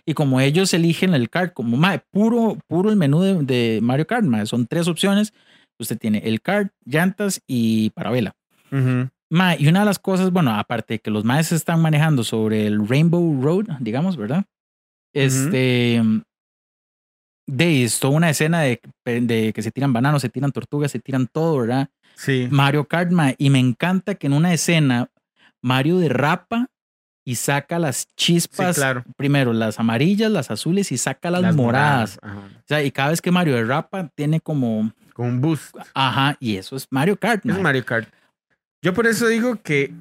Y 0.06 0.14
como 0.14 0.40
ellos 0.40 0.74
eligen 0.76 1.16
el 1.16 1.30
kart, 1.32 1.52
como 1.54 1.76
mae, 1.78 2.02
puro, 2.12 2.58
puro 2.68 2.92
el 2.92 2.98
menú 2.98 3.22
de, 3.22 3.34
de 3.44 3.80
Mario 3.82 4.06
Kart, 4.06 4.26
mae, 4.26 4.46
son 4.46 4.68
tres 4.68 4.88
opciones. 4.88 5.34
Usted 5.80 5.98
tiene 5.98 6.20
el 6.26 6.42
kart, 6.42 6.72
llantas 6.86 7.42
y 7.48 7.90
parabela. 7.92 8.36
Ujú. 8.72 9.10
Y 9.58 9.68
una 9.68 9.80
de 9.82 9.86
las 9.86 10.00
cosas, 10.00 10.32
bueno, 10.32 10.58
aparte 10.58 10.96
de 10.96 11.00
que 11.00 11.12
los 11.12 11.24
maes 11.26 11.52
están 11.52 11.82
manejando 11.82 12.24
sobre 12.24 12.68
el 12.68 12.88
Rainbow 12.88 13.42
Road, 13.42 13.66
digamos, 13.80 14.18
¿verdad? 14.18 14.46
Este. 15.14 16.02
De 17.48 17.84
esto, 17.84 18.10
una 18.10 18.32
escena 18.32 18.62
de, 18.62 18.82
de 19.06 19.54
que 19.54 19.62
se 19.62 19.72
tiran 19.72 19.94
bananos, 19.94 20.24
se 20.24 20.30
tiran 20.30 20.52
tortugas, 20.52 20.92
se 20.92 21.00
tiran 21.00 21.28
todo, 21.28 21.60
¿verdad? 21.60 21.90
Sí. 22.16 22.48
Mario 22.50 22.86
Kart, 22.86 23.12
mae, 23.12 23.36
y 23.38 23.52
me 23.52 23.60
encanta 23.60 24.16
que 24.16 24.26
en 24.26 24.34
una 24.34 24.52
escena 24.52 25.10
Mario 25.62 26.00
derrapa 26.00 26.68
y 27.24 27.36
saca 27.36 27.78
las 27.78 27.98
Sí, 27.98 28.06
chispas, 28.16 28.76
claro. 28.78 29.04
primero 29.16 29.54
las 29.54 29.80
amarillas, 29.80 30.32
las 30.32 30.50
azules 30.50 30.92
y 30.92 30.98
saca 30.98 31.30
las, 31.30 31.56
moradas. 31.56 32.18
Ajá. 32.24 32.38
O 32.38 32.64
sea, 32.68 32.84
y 32.84 32.92
cada 32.92 33.10
vez 33.10 33.22
que 33.22 33.32
Mario 33.32 33.56
derrapa 33.56 34.10
tiene 34.16 34.40
como, 34.40 34.92
Con 35.14 35.28
un 35.28 35.42
boost. 35.42 35.76
ajá, 35.94 36.38
y 36.40 36.56
eso 36.56 36.76
es 36.76 36.88
Mario 36.90 37.16
Kart. 37.16 37.46
Es. 37.46 37.60
Mario 37.60 37.86
Kart. 37.86 38.08
Yo 38.86 38.94
por 38.94 39.08
eso 39.08 39.28
digo 39.28 39.60
que 39.64 39.92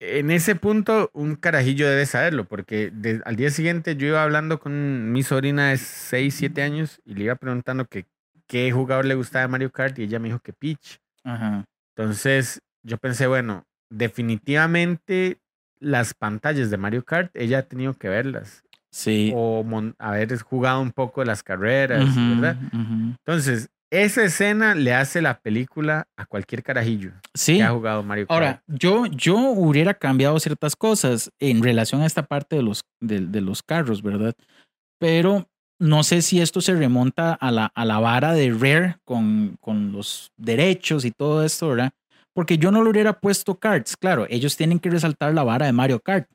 en 0.00 0.30
ese 0.30 0.54
punto 0.54 1.08
un 1.14 1.34
carajillo 1.34 1.88
debe 1.88 2.04
saberlo, 2.04 2.44
porque 2.44 2.90
de- 2.92 3.22
al 3.24 3.36
día 3.36 3.50
siguiente 3.50 3.96
yo 3.96 4.06
iba 4.08 4.22
hablando 4.22 4.60
con 4.60 5.10
mi 5.12 5.22
sobrina 5.22 5.70
de 5.70 5.78
6, 5.78 6.34
7 6.34 6.62
años 6.62 7.00
y 7.06 7.14
le 7.14 7.24
iba 7.24 7.36
preguntando 7.36 7.86
que 7.86 8.04
qué 8.46 8.70
jugador 8.70 9.06
le 9.06 9.14
gustaba 9.14 9.44
de 9.46 9.48
Mario 9.48 9.72
Kart 9.72 9.98
y 9.98 10.02
ella 10.02 10.18
me 10.18 10.28
dijo 10.28 10.40
que 10.40 10.52
Peach. 10.52 10.98
Ajá. 11.24 11.64
Entonces 11.96 12.60
yo 12.82 12.98
pensé, 12.98 13.26
bueno, 13.26 13.64
definitivamente 13.88 15.38
las 15.80 16.12
pantallas 16.12 16.68
de 16.68 16.76
Mario 16.76 17.02
Kart, 17.02 17.30
ella 17.34 17.60
ha 17.60 17.62
tenido 17.62 17.94
que 17.94 18.10
verlas 18.10 18.62
Sí. 18.90 19.32
o 19.34 19.64
haber 19.98 20.38
jugado 20.42 20.82
un 20.82 20.92
poco 20.92 21.22
de 21.22 21.28
las 21.28 21.42
carreras, 21.42 22.14
¿verdad? 22.14 22.58
Entonces, 22.72 23.70
esa 24.02 24.24
escena 24.24 24.74
le 24.74 24.92
hace 24.94 25.22
la 25.22 25.40
película 25.40 26.06
a 26.16 26.26
cualquier 26.26 26.62
carajillo 26.62 27.12
Sí. 27.34 27.56
que 27.58 27.62
ha 27.62 27.70
jugado 27.70 28.02
Mario 28.02 28.26
Kart. 28.26 28.34
Ahora, 28.34 28.62
yo, 28.66 29.06
yo 29.06 29.36
hubiera 29.36 29.94
cambiado 29.94 30.38
ciertas 30.40 30.74
cosas 30.76 31.30
en 31.40 31.62
relación 31.62 32.02
a 32.02 32.06
esta 32.06 32.22
parte 32.24 32.56
de 32.56 32.62
los, 32.62 32.82
de, 33.00 33.20
de 33.20 33.40
los 33.40 33.62
carros, 33.62 34.02
¿verdad? 34.02 34.34
Pero 35.00 35.48
no 35.80 36.02
sé 36.02 36.22
si 36.22 36.40
esto 36.40 36.60
se 36.60 36.74
remonta 36.74 37.34
a 37.34 37.50
la, 37.50 37.66
a 37.74 37.84
la 37.84 37.98
vara 37.98 38.32
de 38.32 38.50
Rare 38.52 38.96
con, 39.04 39.56
con 39.60 39.92
los 39.92 40.30
derechos 40.36 41.04
y 41.04 41.10
todo 41.10 41.44
esto, 41.44 41.68
¿verdad? 41.70 41.92
Porque 42.34 42.58
yo 42.58 42.70
no 42.70 42.82
lo 42.82 42.90
hubiera 42.90 43.12
puesto 43.20 43.56
karts. 43.58 43.96
Claro, 43.96 44.26
ellos 44.28 44.56
tienen 44.56 44.78
que 44.80 44.90
resaltar 44.90 45.34
la 45.34 45.44
vara 45.44 45.66
de 45.66 45.72
Mario 45.72 46.00
Kart. 46.00 46.28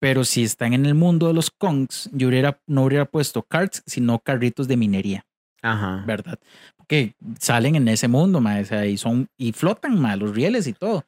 Pero 0.00 0.24
si 0.24 0.44
están 0.44 0.74
en 0.74 0.86
el 0.86 0.94
mundo 0.94 1.26
de 1.28 1.34
los 1.34 1.50
Kongs, 1.50 2.08
yo 2.12 2.28
hubiera, 2.28 2.60
no 2.68 2.84
hubiera 2.84 3.04
puesto 3.04 3.42
karts, 3.42 3.82
sino 3.86 4.18
carritos 4.20 4.68
de 4.68 4.76
minería. 4.76 5.24
Ajá. 5.62 6.04
¿verdad? 6.06 6.38
Que 6.86 7.14
salen 7.38 7.76
en 7.76 7.88
ese 7.88 8.08
mundo, 8.08 8.40
ma, 8.40 8.58
o 8.60 8.84
y 8.84 8.96
son 8.96 9.28
y 9.36 9.52
flotan, 9.52 10.00
ma, 10.00 10.16
los 10.16 10.34
rieles 10.34 10.66
y 10.66 10.72
todo. 10.72 11.04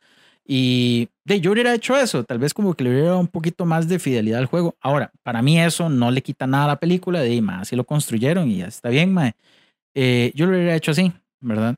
Y 0.47 1.09
de, 1.25 1.41
yo 1.41 1.53
hubiera 1.53 1.75
hecho 1.75 1.97
eso, 1.97 2.25
tal 2.25 2.39
vez 2.39 2.53
como 2.53 2.75
que 2.75 2.85
le 2.85 2.91
hubiera 2.91 3.17
un 3.17 3.29
poquito 3.29 3.65
más 3.65 3.89
de 3.89 3.99
fidelidad 3.99 4.41
al 4.41 4.47
juego. 4.47 4.75
Ahora, 4.81 5.13
para 5.23 5.43
mí 5.43 5.61
eso 5.61 5.89
no 5.89 6.11
le 6.11 6.23
quita 6.23 6.47
nada 6.47 6.65
a 6.65 6.69
la 6.69 6.81
película, 6.81 7.21
de 7.21 7.41
ma, 7.41 7.61
así 7.61 7.77
lo 7.77 7.85
construyeron 7.85 8.51
y 8.51 8.59
ya 8.59 8.67
está 8.67 8.89
bien, 8.89 9.15
ma. 9.15 9.33
Eh, 9.95 10.33
yo 10.35 10.47
lo 10.47 10.53
hubiera 10.53 10.75
hecho 10.75 10.91
así, 10.91 11.13
¿verdad? 11.41 11.77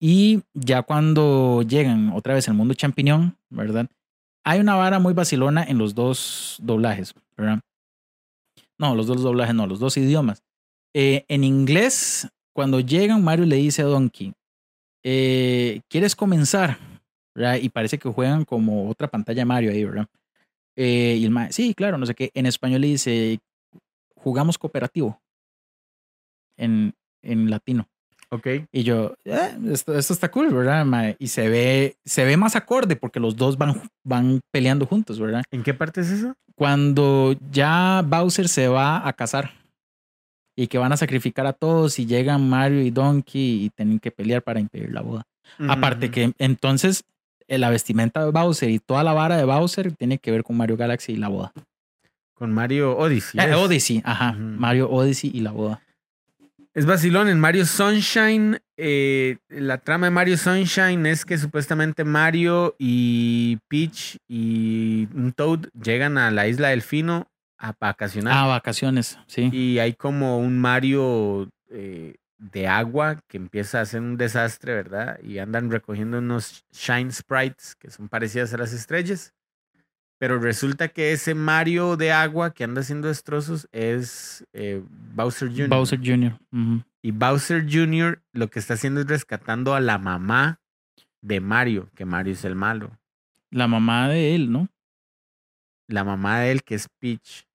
Y 0.00 0.42
ya 0.52 0.82
cuando 0.82 1.62
llegan 1.62 2.10
otra 2.10 2.34
vez 2.34 2.48
al 2.48 2.54
mundo 2.54 2.74
champiñón, 2.74 3.36
¿verdad? 3.50 3.86
Hay 4.44 4.60
una 4.60 4.74
vara 4.74 4.98
muy 4.98 5.14
vacilona 5.14 5.64
en 5.64 5.78
los 5.78 5.94
dos 5.94 6.58
doblajes, 6.60 7.14
¿verdad? 7.36 7.60
No, 8.78 8.94
los 8.94 9.06
dos 9.06 9.22
doblajes 9.22 9.54
no, 9.54 9.66
los 9.66 9.78
dos 9.78 9.96
idiomas. 9.96 10.42
Eh, 10.94 11.24
en 11.28 11.44
inglés, 11.44 12.28
cuando 12.54 12.80
llegan, 12.80 13.24
Mario 13.24 13.46
le 13.46 13.56
dice 13.56 13.82
a 13.82 13.86
Donkey, 13.86 14.32
eh, 15.04 15.80
¿quieres 15.88 16.14
comenzar? 16.14 16.78
¿Verdad? 17.34 17.56
Y 17.56 17.70
parece 17.70 17.98
que 17.98 18.08
juegan 18.10 18.44
como 18.44 18.88
otra 18.90 19.08
pantalla 19.08 19.40
de 19.40 19.44
Mario 19.46 19.70
ahí, 19.70 19.84
¿verdad? 19.84 20.06
Eh, 20.76 21.16
y 21.18 21.24
el 21.24 21.30
ma- 21.30 21.50
sí, 21.50 21.74
claro, 21.74 21.96
no 21.98 22.04
sé 22.06 22.14
qué. 22.14 22.30
En 22.34 22.46
español 22.46 22.82
le 22.82 22.88
dice, 22.88 23.38
jugamos 24.16 24.58
cooperativo. 24.58 25.18
En, 26.56 26.94
en 27.22 27.50
latino. 27.50 27.88
Ok. 28.30 28.46
Y 28.72 28.82
yo, 28.82 29.14
"Eh, 29.24 29.56
esto, 29.72 29.96
esto 29.98 30.12
está 30.14 30.30
cool, 30.30 30.52
¿verdad? 30.54 30.84
ma?" 30.84 31.14
Y 31.18 31.28
se 31.28 31.48
ve, 31.48 31.96
se 32.04 32.24
ve 32.24 32.36
más 32.36 32.56
acorde 32.56 32.96
porque 32.96 33.20
los 33.20 33.36
dos 33.36 33.56
van, 33.58 33.82
van 34.04 34.40
peleando 34.50 34.86
juntos, 34.86 35.18
¿verdad? 35.20 35.42
¿En 35.50 35.62
qué 35.62 35.74
parte 35.74 36.00
es 36.02 36.10
eso? 36.10 36.34
cuando 36.54 37.34
ya 37.50 38.02
Bowser 38.06 38.46
se 38.46 38.68
va 38.68 39.08
a 39.08 39.12
casar 39.14 39.52
y 40.56 40.66
que 40.66 40.78
van 40.78 40.92
a 40.92 40.96
sacrificar 40.96 41.46
a 41.46 41.52
todos 41.52 41.98
y 41.98 42.06
llegan 42.06 42.48
Mario 42.48 42.82
y 42.82 42.90
Donkey 42.90 43.64
y 43.64 43.70
tienen 43.70 43.98
que 43.98 44.10
pelear 44.10 44.42
para 44.42 44.60
impedir 44.60 44.92
la 44.92 45.00
boda. 45.00 45.26
Aparte 45.68 46.10
que 46.10 46.32
entonces 46.38 47.04
eh, 47.48 47.58
la 47.58 47.70
vestimenta 47.70 48.24
de 48.24 48.30
Bowser 48.30 48.70
y 48.70 48.78
toda 48.78 49.04
la 49.04 49.12
vara 49.12 49.36
de 49.36 49.44
Bowser 49.44 49.92
tiene 49.92 50.18
que 50.18 50.30
ver 50.30 50.42
con 50.42 50.56
Mario 50.56 50.76
Galaxy 50.76 51.12
y 51.12 51.16
la 51.16 51.28
boda. 51.28 51.52
Con 52.34 52.52
Mario 52.52 52.96
Odyssey. 52.96 53.40
Eh. 53.40 53.54
Odyssey, 53.54 54.02
ajá. 54.04 54.32
Mario 54.32 54.90
Odyssey 54.90 55.30
y 55.32 55.40
la 55.40 55.52
boda. 55.52 55.80
Es 56.74 56.86
vacilón. 56.86 57.28
En 57.28 57.38
Mario 57.38 57.66
Sunshine, 57.66 58.58
eh, 58.78 59.36
la 59.48 59.78
trama 59.78 60.06
de 60.06 60.10
Mario 60.10 60.38
Sunshine 60.38 61.04
es 61.06 61.24
que 61.26 61.36
supuestamente 61.36 62.04
Mario 62.04 62.74
y 62.78 63.58
Peach 63.68 64.16
y 64.26 65.06
un 65.14 65.32
Toad 65.36 65.66
llegan 65.82 66.16
a 66.16 66.30
la 66.30 66.48
isla 66.48 66.68
Delfino 66.68 67.28
a 67.62 67.76
vacacionar. 67.78 68.34
Ah, 68.36 68.46
vacaciones, 68.46 69.18
sí. 69.28 69.48
Y 69.52 69.78
hay 69.78 69.94
como 69.94 70.38
un 70.38 70.58
Mario 70.58 71.48
eh, 71.70 72.16
de 72.38 72.66
agua 72.66 73.22
que 73.28 73.36
empieza 73.36 73.78
a 73.78 73.82
hacer 73.82 74.00
un 74.00 74.16
desastre, 74.16 74.74
¿verdad? 74.74 75.20
Y 75.22 75.38
andan 75.38 75.70
recogiendo 75.70 76.18
unos 76.18 76.64
Shine 76.72 77.12
Sprites 77.12 77.76
que 77.76 77.90
son 77.90 78.08
parecidas 78.08 78.52
a 78.52 78.58
las 78.58 78.72
estrellas. 78.72 79.32
Pero 80.18 80.40
resulta 80.40 80.88
que 80.88 81.12
ese 81.12 81.34
Mario 81.34 81.96
de 81.96 82.10
agua 82.10 82.52
que 82.52 82.64
anda 82.64 82.80
haciendo 82.80 83.06
destrozos 83.06 83.68
es 83.70 84.44
eh, 84.52 84.82
Bowser 85.14 85.48
Jr. 85.48 85.68
Bowser 85.68 86.00
Jr. 86.00 86.38
Y 87.00 87.12
Bowser 87.12 87.64
Jr. 87.68 88.20
lo 88.32 88.50
que 88.50 88.58
está 88.58 88.74
haciendo 88.74 89.00
es 89.00 89.06
rescatando 89.06 89.74
a 89.74 89.80
la 89.80 89.98
mamá 89.98 90.60
de 91.20 91.40
Mario, 91.40 91.90
que 91.94 92.04
Mario 92.04 92.32
es 92.32 92.44
el 92.44 92.56
malo. 92.56 92.98
La 93.50 93.68
mamá 93.68 94.08
de 94.08 94.34
él, 94.34 94.50
¿no? 94.50 94.68
La 95.86 96.02
mamá 96.02 96.40
de 96.40 96.50
él, 96.50 96.62
que 96.64 96.74
es 96.74 96.88
Peach. 96.88 97.46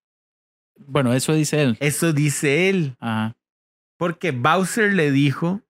Bueno, 0.80 1.14
eso 1.14 1.34
dice 1.34 1.62
él. 1.62 1.78
Eso 1.80 2.14
dice 2.14 2.70
él. 2.70 2.96
Ajá. 3.00 3.36
Porque 3.98 4.32
Bowser 4.32 4.94
le 4.94 5.12
dijo 5.12 5.62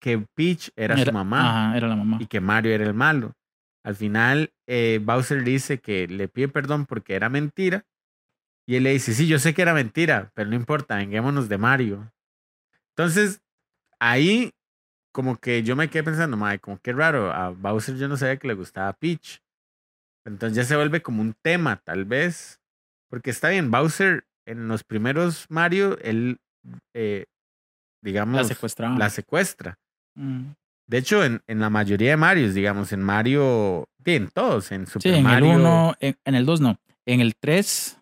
que 0.00 0.18
Peach 0.18 0.70
era, 0.76 0.96
su 0.96 1.12
mamá 1.12 1.68
Ajá, 1.68 1.76
era 1.76 1.88
la 1.88 1.96
mamá. 1.96 2.18
y 2.20 2.26
que 2.26 2.40
Mario 2.40 2.72
era 2.72 2.84
el 2.84 2.94
malo. 2.94 3.34
Al 3.82 3.96
final, 3.96 4.52
eh, 4.66 5.00
Bowser 5.02 5.42
dice 5.42 5.78
que 5.78 6.06
le 6.06 6.28
pide 6.28 6.48
perdón 6.48 6.86
porque 6.86 7.14
era 7.14 7.28
mentira. 7.28 7.86
Y 8.66 8.76
él 8.76 8.84
le 8.84 8.92
dice, 8.92 9.14
sí, 9.14 9.26
yo 9.26 9.38
sé 9.38 9.54
que 9.54 9.62
era 9.62 9.74
mentira, 9.74 10.30
pero 10.34 10.48
no 10.50 10.56
importa, 10.56 10.96
venguémonos 10.96 11.48
de 11.48 11.58
Mario. 11.58 12.12
Entonces, 12.90 13.40
ahí 13.98 14.52
como 15.12 15.38
que 15.38 15.62
yo 15.62 15.74
me 15.74 15.88
quedé 15.88 16.04
pensando, 16.04 16.36
madre, 16.36 16.60
como 16.60 16.78
que 16.78 16.92
raro, 16.92 17.32
a 17.32 17.50
Bowser 17.50 17.96
yo 17.96 18.06
no 18.06 18.16
sabía 18.16 18.36
que 18.36 18.46
le 18.46 18.54
gustaba 18.54 18.92
Peach. 18.92 19.42
Entonces 20.24 20.56
ya 20.56 20.64
se 20.64 20.76
vuelve 20.76 21.02
como 21.02 21.22
un 21.22 21.34
tema, 21.42 21.76
tal 21.76 22.04
vez. 22.04 22.60
Porque 23.08 23.30
está 23.30 23.48
bien, 23.48 23.70
Bowser 23.70 24.24
en 24.46 24.68
los 24.68 24.84
primeros 24.84 25.46
Mario, 25.48 25.98
él, 26.02 26.38
eh, 26.94 27.24
digamos, 28.02 28.36
la 28.98 29.10
secuestra. 29.10 29.78
Mm. 30.16 30.52
De 30.88 30.98
hecho, 30.98 31.24
en, 31.24 31.40
en 31.46 31.60
la 31.60 31.70
mayoría 31.70 32.10
de 32.10 32.16
Marios, 32.16 32.54
digamos, 32.54 32.92
en 32.92 33.00
Mario, 33.02 33.84
sí, 34.04 34.16
en 34.16 34.28
todos, 34.28 34.72
en 34.72 34.86
Super 34.86 35.02
Sí, 35.12 35.18
en 35.18 35.24
Mario. 35.24 35.52
el 35.52 35.60
1, 35.60 35.94
en, 36.00 36.16
en 36.24 36.34
el 36.34 36.44
2 36.46 36.60
no. 36.60 36.78
En 37.06 37.20
el 37.20 37.36
3, 37.36 38.00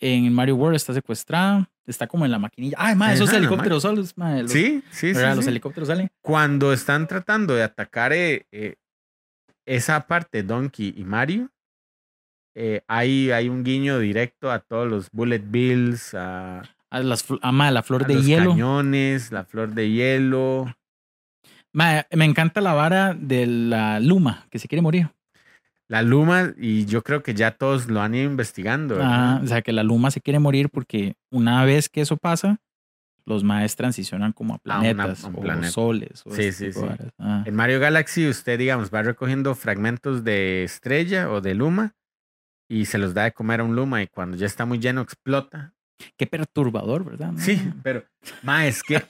en 0.00 0.32
Mario 0.32 0.56
World 0.56 0.76
está 0.76 0.92
secuestrada. 0.92 1.70
Está 1.86 2.06
como 2.06 2.24
en 2.24 2.30
la 2.30 2.38
maquinilla. 2.38 2.76
Ay, 2.80 2.94
ma, 2.94 3.12
esos 3.12 3.28
Ajá, 3.28 3.36
helicópteros 3.36 3.82
solos, 3.82 4.16
ma, 4.16 4.40
los- 4.40 4.50
Sí, 4.50 4.82
sí, 4.90 5.08
sí, 5.08 5.12
¿verdad? 5.12 5.36
Los 5.36 5.44
sí. 5.44 5.50
helicópteros 5.50 5.86
salen. 5.88 6.08
Cuando 6.22 6.72
están 6.72 7.06
tratando 7.06 7.54
de 7.54 7.62
atacar 7.62 8.12
eh, 8.14 8.46
eh, 8.50 8.76
esa 9.66 10.06
parte, 10.06 10.42
Donkey 10.42 10.94
y 10.96 11.04
Mario, 11.04 11.50
eh, 12.54 12.82
hay, 12.88 13.30
hay 13.30 13.48
un 13.48 13.64
guiño 13.64 13.98
directo 13.98 14.50
a 14.50 14.60
todos 14.60 14.88
los 14.88 15.10
Bullet 15.10 15.42
Bills, 15.44 16.14
a, 16.14 16.62
A 16.90 17.00
las, 17.00 17.24
ah, 17.42 17.52
ma, 17.52 17.70
la 17.70 17.82
flor 17.82 18.04
a 18.04 18.06
de 18.06 18.14
los 18.14 18.26
hielo. 18.26 18.50
cañones, 18.50 19.32
la 19.32 19.44
flor 19.44 19.74
de 19.74 19.90
hielo. 19.90 20.74
Ma, 21.72 22.06
me 22.12 22.24
encanta 22.24 22.60
la 22.60 22.72
vara 22.72 23.14
de 23.14 23.46
la 23.46 23.98
Luma, 24.00 24.46
que 24.50 24.58
se 24.58 24.68
quiere 24.68 24.82
morir. 24.82 25.08
La 25.88 26.02
Luma, 26.02 26.54
y 26.56 26.86
yo 26.86 27.02
creo 27.02 27.22
que 27.22 27.34
ya 27.34 27.50
todos 27.50 27.88
lo 27.88 28.00
han 28.00 28.14
ido 28.14 28.24
investigando. 28.30 28.98
Ah, 29.02 29.40
o 29.42 29.46
sea, 29.46 29.60
que 29.60 29.72
la 29.72 29.82
Luma 29.82 30.10
se 30.10 30.20
quiere 30.20 30.38
morir 30.38 30.70
porque 30.70 31.14
una 31.30 31.64
vez 31.64 31.88
que 31.88 32.00
eso 32.00 32.16
pasa, 32.16 32.58
los 33.26 33.42
maes 33.42 33.74
transicionan 33.76 34.32
como 34.32 34.54
a 34.54 34.56
A 34.56 34.60
una- 34.80 34.94
planetas 34.94 35.24
a 35.24 35.28
un 35.28 35.36
o 35.36 35.40
planeta. 35.40 35.70
soles. 35.70 36.22
O 36.26 36.30
Sí, 36.34 36.42
este. 36.44 36.72
Ah. 37.18 37.42
En 37.44 37.54
Mario 37.54 37.80
Galaxy, 37.80 38.28
usted, 38.28 38.58
digamos, 38.58 38.90
va 38.94 39.02
recogiendo 39.02 39.54
fragmentos 39.54 40.22
de 40.24 40.62
estrella 40.64 41.30
o 41.30 41.40
de 41.40 41.54
Luma 41.54 41.94
y 42.68 42.86
se 42.86 42.98
los 42.98 43.14
da 43.14 43.24
de 43.24 43.32
comer 43.32 43.60
a 43.60 43.64
un 43.64 43.76
Luma 43.76 44.02
y 44.02 44.06
cuando 44.06 44.36
ya 44.36 44.46
está 44.46 44.64
muy 44.64 44.78
lleno 44.78 45.00
explota. 45.02 45.72
Qué 46.16 46.26
perturbador, 46.26 47.04
¿verdad? 47.04 47.32
ma? 47.32 47.40
Sí, 47.40 47.60
pero, 47.82 48.04
ma, 48.42 48.66
es 48.66 48.82
que 48.82 49.02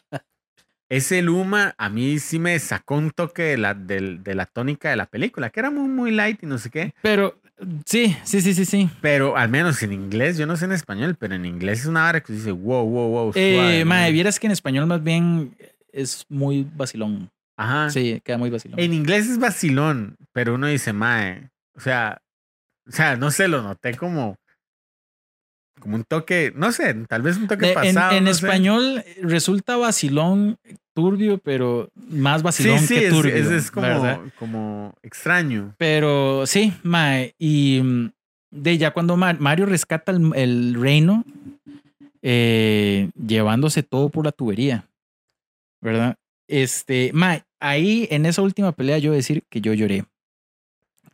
ese 0.88 1.22
Luma 1.22 1.74
a 1.78 1.88
mí 1.88 2.18
sí 2.18 2.38
me 2.38 2.58
sacó 2.58 2.96
un 2.96 3.10
toque 3.10 3.42
de 3.42 3.56
la, 3.58 3.74
del- 3.74 4.22
de 4.22 4.34
la 4.34 4.46
tónica 4.46 4.90
de 4.90 4.96
la 4.96 5.06
película, 5.06 5.50
que 5.50 5.60
era 5.60 5.70
muy, 5.70 5.88
muy 5.88 6.10
light 6.10 6.42
y 6.42 6.46
no 6.46 6.58
sé 6.58 6.70
qué. 6.70 6.94
Pero 7.02 7.40
sí, 7.86 8.16
sí, 8.24 8.40
sí, 8.42 8.54
sí, 8.54 8.64
sí. 8.64 8.90
Pero 9.00 9.36
al 9.36 9.48
menos 9.48 9.82
en 9.82 9.92
inglés, 9.92 10.36
yo 10.36 10.46
no 10.46 10.56
sé 10.56 10.66
en 10.66 10.72
español, 10.72 11.16
pero 11.18 11.34
en 11.34 11.46
inglés 11.46 11.80
es 11.80 11.86
una 11.86 12.08
hora 12.08 12.20
que 12.20 12.32
dice, 12.32 12.52
wow, 12.52 12.84
wow, 12.86 13.08
wow. 13.08 13.32
Eh, 13.34 13.54
suave, 13.54 13.84
mae, 13.84 14.10
¿no? 14.10 14.12
vieras 14.12 14.38
que 14.38 14.46
en 14.46 14.52
español 14.52 14.86
más 14.86 15.02
bien 15.02 15.56
es 15.90 16.26
muy 16.28 16.68
vacilón. 16.76 17.30
Ajá. 17.56 17.88
Sí, 17.90 18.20
queda 18.24 18.36
muy 18.36 18.50
vacilón. 18.50 18.78
En 18.78 18.92
inglés 18.92 19.28
es 19.28 19.38
vacilón, 19.38 20.16
pero 20.32 20.54
uno 20.56 20.66
dice, 20.66 20.92
mae, 20.92 21.50
o 21.76 21.80
sea, 21.80 22.20
o 22.86 22.90
sea, 22.92 23.16
no 23.16 23.30
sé, 23.30 23.48
lo 23.48 23.62
noté 23.62 23.94
como, 23.96 24.36
como 25.80 25.96
un 25.96 26.04
toque, 26.04 26.52
no 26.54 26.72
sé, 26.72 26.94
tal 27.08 27.22
vez 27.22 27.36
un 27.36 27.46
toque 27.48 27.66
De- 27.68 27.74
pasado. 27.74 28.16
en 28.16 28.24
no 28.24 28.34
sé. 28.34 28.46
español 28.46 29.04
resulta 29.22 29.76
vacilón 29.76 30.56
turbio, 30.94 31.38
pero 31.38 31.90
más 31.94 32.42
vacilón 32.42 32.78
sí, 32.80 32.86
sí, 32.86 32.94
que 32.94 33.06
es, 33.06 33.12
turbio. 33.12 33.34
es, 33.56 33.70
como, 33.70 34.22
como 34.38 34.94
extraño. 35.02 35.74
Pero 35.78 36.46
sí, 36.46 36.72
mae, 36.84 37.34
y 37.38 37.80
mm, 37.82 38.10
de 38.52 38.78
ya 38.78 38.92
cuando 38.92 39.16
Ma- 39.16 39.32
Mario 39.38 39.66
rescata 39.66 40.12
el, 40.12 40.30
el 40.36 40.74
reino, 40.80 41.24
eh, 42.22 43.10
llevándose 43.16 43.82
todo 43.82 44.08
por 44.08 44.24
la 44.24 44.32
tubería, 44.32 44.86
¿verdad? 45.82 46.16
Este, 46.48 47.10
mae, 47.12 47.42
ahí 47.60 48.06
en 48.10 48.26
esa 48.26 48.42
última 48.42 48.72
pelea 48.72 48.98
yo 48.98 49.12
decir 49.12 49.42
que 49.50 49.60
yo 49.60 49.72
lloré. 49.74 50.04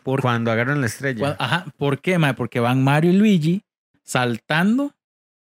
Cuando 0.04 0.50
agarran 0.50 0.80
la 0.80 0.86
estrella. 0.86 1.36
ajá, 1.38 1.66
¿por 1.76 2.00
qué, 2.00 2.18
mae? 2.18 2.34
Porque 2.34 2.60
van 2.60 2.82
Mario 2.82 3.10
y 3.12 3.16
Luigi 3.16 3.62
saltando, 4.02 4.92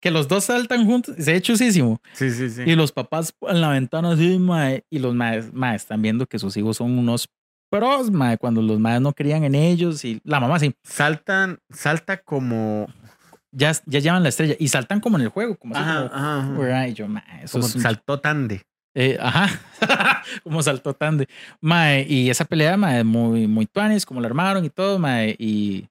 que 0.02 0.12
los 0.12 0.28
dos 0.28 0.46
saltan 0.46 0.86
juntos, 0.86 1.16
se 1.18 1.34
ve 1.34 1.42
chusísimo. 1.42 2.00
Sí, 2.14 2.32
sí, 2.32 2.50
sí. 2.50 2.64
Y 2.66 2.76
los 2.76 2.92
papás 2.92 3.34
en 3.42 3.62
la 3.62 3.70
ventana 3.70 4.12
así, 4.14 4.38
mae, 4.40 4.84
y 4.90 5.00
los 5.00 5.14
maes, 5.16 5.54
mae, 5.54 5.76
están 5.76 6.02
viendo 6.02 6.26
que 6.26 6.40
sus 6.40 6.56
hijos 6.58 6.78
son 6.78 6.98
unos 6.98 7.28
pros, 7.70 8.12
mae, 8.12 8.38
cuando 8.38 8.62
los 8.62 8.80
maes 8.80 9.02
no 9.02 9.14
creían 9.14 9.44
en 9.44 9.56
ellos 9.56 10.04
y 10.06 10.20
la 10.24 10.40
mamá 10.40 10.60
sí, 10.60 10.74
Saltan, 10.84 11.60
salta 11.70 12.18
como, 12.18 12.88
ya, 13.52 13.72
ya 13.86 14.00
llevan 14.00 14.24
la 14.24 14.30
estrella 14.30 14.56
y 14.60 14.68
saltan 14.68 15.00
como 15.00 15.18
en 15.18 15.24
el 15.24 15.30
juego, 15.30 15.56
como 15.58 15.76
así 15.76 15.84
ajá, 15.84 15.96
como, 16.10 16.16
ajá, 16.16 16.38
ajá. 16.40 16.56
"Alright", 16.56 16.92
y 16.92 16.94
yo, 16.96 17.08
mae, 17.08 17.44
eso 17.44 17.54
como 17.54 17.68
es 17.68 17.76
un- 17.76 17.82
saltó 17.82 18.20
Tande. 18.20 18.64
Eh, 18.94 19.18
ajá, 19.20 19.50
como 20.44 20.62
saltó 20.64 20.94
tan 20.94 21.18
de, 21.18 21.28
mae, 21.62 22.06
y 22.08 22.30
esa 22.30 22.46
pelea, 22.46 22.78
mae, 22.78 23.04
muy, 23.04 23.48
muy 23.48 23.66
tuanes, 23.66 24.06
como 24.06 24.22
la 24.22 24.28
armaron 24.28 24.66
y 24.66 24.70
todo, 24.70 25.00
mae, 25.00 25.36
y 25.40 25.88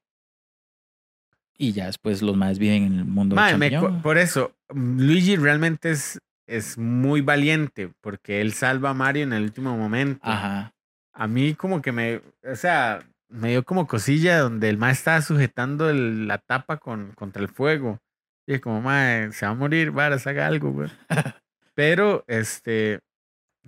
y 1.57 1.73
ya 1.73 1.87
después 1.87 2.23
los 2.23 2.37
maes 2.37 2.59
viven 2.59 2.85
en 2.85 2.99
el 3.01 3.05
mundo 3.05 3.37
Mae, 3.37 3.57
me 3.59 3.71
por 4.03 4.17
eso, 4.17 4.53
mm, 4.73 5.01
Luigi 5.01 5.37
realmente 5.37 5.91
es, 5.91 6.19
es 6.47 6.79
muy 6.79 7.21
valiente 7.21 7.93
porque 8.01 8.41
él 8.41 8.55
salva 8.55 8.91
a 8.91 8.95
Mario 8.95 9.25
en 9.25 9.35
el 9.35 9.43
último 9.43 9.77
momento. 9.77 10.21
Ajá, 10.23 10.73
A 11.13 11.27
mí 11.27 11.55
como 11.55 11.83
que 11.83 11.93
me, 11.93 12.23
o 12.51 12.57
sea, 12.57 13.01
me 13.29 13.51
dio 13.51 13.63
como 13.63 13.87
cosilla 13.87 14.39
donde 14.39 14.71
el 14.71 14.79
mae 14.79 14.93
estaba 14.93 15.21
sujetando 15.21 15.91
el- 15.91 16.27
la 16.27 16.39
tapa 16.39 16.79
con, 16.79 17.13
contra 17.13 17.43
el 17.43 17.49
fuego. 17.49 17.99
Y 18.47 18.55
es 18.55 18.61
como, 18.63 18.81
mae, 18.81 19.31
se 19.33 19.45
va 19.45 19.53
a 19.53 19.55
morir, 19.55 19.91
varas, 19.91 20.27
haga 20.27 20.47
algo, 20.47 20.71
güey. 20.73 20.89
Pero, 21.75 22.25
este, 22.27 23.01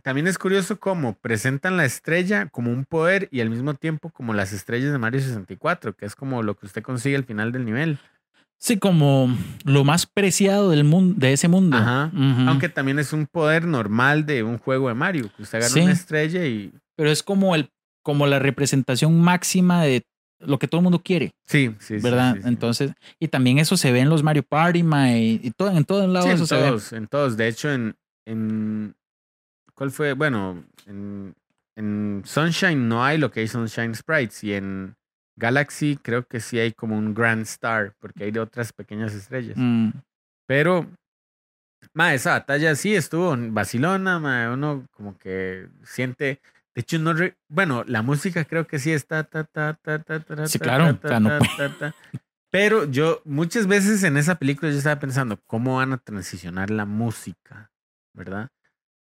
también 0.02 0.26
es 0.26 0.38
curioso 0.38 0.78
cómo 0.80 1.14
presentan 1.14 1.76
la 1.76 1.84
estrella 1.84 2.48
como 2.48 2.70
un 2.70 2.84
poder 2.84 3.28
y 3.30 3.40
al 3.40 3.50
mismo 3.50 3.74
tiempo 3.74 4.10
como 4.10 4.34
las 4.34 4.52
estrellas 4.52 4.92
de 4.92 4.98
Mario 4.98 5.20
64, 5.20 5.94
que 5.94 6.06
es 6.06 6.14
como 6.16 6.42
lo 6.42 6.56
que 6.56 6.66
usted 6.66 6.82
consigue 6.82 7.16
al 7.16 7.24
final 7.24 7.52
del 7.52 7.64
nivel. 7.64 7.98
sí, 8.58 8.78
como 8.78 9.28
lo 9.64 9.82
más 9.84 10.06
preciado 10.06 10.70
del 10.70 10.84
mundo, 10.84 11.14
de 11.18 11.32
ese 11.32 11.48
mundo. 11.48 11.76
Ajá. 11.76 12.10
Aunque 12.46 12.68
también 12.68 12.98
es 13.00 13.12
un 13.12 13.26
poder 13.26 13.64
normal 13.66 14.24
de 14.24 14.42
un 14.44 14.58
juego 14.58 14.88
de 14.88 14.94
Mario, 14.94 15.30
que 15.36 15.42
usted 15.42 15.58
agarra 15.58 15.74
Sí. 15.74 15.80
una 15.80 15.92
estrella 15.92 16.44
y... 16.46 16.72
pero 16.96 17.10
es 17.10 17.22
como 17.22 17.54
el 17.54 17.68
como 18.04 18.26
la 18.26 18.40
representación 18.40 19.20
máxima 19.20 19.82
de 19.84 20.02
lo 20.44 20.58
que 20.58 20.68
todo 20.68 20.80
el 20.80 20.82
mundo 20.84 21.00
quiere, 21.02 21.32
Sí, 21.46 21.74
sí, 21.78 21.96
¿verdad? 21.98 22.34
sí, 22.36 22.42
sí. 22.42 22.48
Entonces, 22.48 22.92
y 23.18 23.28
también 23.28 23.58
eso 23.58 23.76
se 23.76 23.92
ve 23.92 24.00
en 24.00 24.08
los 24.08 24.22
Mario 24.22 24.42
Party, 24.42 24.82
mae, 24.82 25.40
y 25.42 25.50
todo 25.52 25.70
en 25.70 25.84
todo 25.84 26.04
el 26.04 26.12
lado 26.12 26.26
Sí, 26.26 26.32
eso 26.32 26.42
en 26.42 26.46
se 26.48 26.56
ve. 26.56 26.62
todos, 26.68 26.92
en 26.92 27.06
todos. 27.06 27.36
De 27.36 27.48
hecho, 27.48 27.70
en, 27.72 27.94
en 28.26 28.94
¿cuál 29.74 29.90
fue? 29.90 30.12
Bueno, 30.14 30.64
en, 30.86 31.34
en 31.76 32.22
Sunshine 32.24 32.88
no 32.88 33.04
hay 33.04 33.18
lo 33.18 33.30
que 33.30 33.40
hay 33.40 33.48
Sunshine 33.48 33.94
Sprites 33.94 34.42
y 34.44 34.52
en 34.54 34.94
Galaxy 35.36 35.98
creo 36.02 36.26
que 36.26 36.40
sí 36.40 36.58
hay 36.58 36.72
como 36.72 36.96
un 36.98 37.14
Grand 37.14 37.42
Star 37.42 37.94
porque 37.98 38.24
hay 38.24 38.30
de 38.30 38.40
otras 38.40 38.72
pequeñas 38.72 39.14
estrellas. 39.14 39.56
Mm, 39.56 39.90
Pero, 40.46 40.86
ma, 41.94 42.14
esa 42.14 42.32
batalla 42.32 42.74
sí 42.74 42.94
estuvo 42.94 43.32
en 43.34 43.54
Barcelona, 43.54 44.18
ma, 44.18 44.50
uno 44.52 44.86
como 44.92 45.16
que 45.18 45.68
siente, 45.84 46.40
de 46.74 46.80
hecho 46.80 46.98
no, 46.98 47.12
re- 47.14 47.36
bueno, 47.48 47.84
la 47.86 48.02
música 48.02 48.44
creo 48.44 48.66
que 48.66 48.78
sí 48.78 48.92
está, 48.92 49.24
ta, 49.24 49.44
ta, 49.44 49.74
ta, 49.82 49.98
ta, 49.98 50.20
ta, 50.20 50.46
Sí, 50.46 50.58
ta, 50.58 50.64
claro. 50.64 50.98
Pero 52.50 52.84
yo 52.90 53.22
muchas 53.24 53.66
veces 53.66 54.02
en 54.02 54.16
esa 54.16 54.34
película 54.34 54.70
yo 54.70 54.76
estaba 54.78 55.00
pensando 55.00 55.38
cómo 55.46 55.76
van 55.76 55.92
a 55.94 55.98
transicionar 55.98 56.70
la 56.70 56.84
música, 56.84 57.70
¿verdad? 58.12 58.50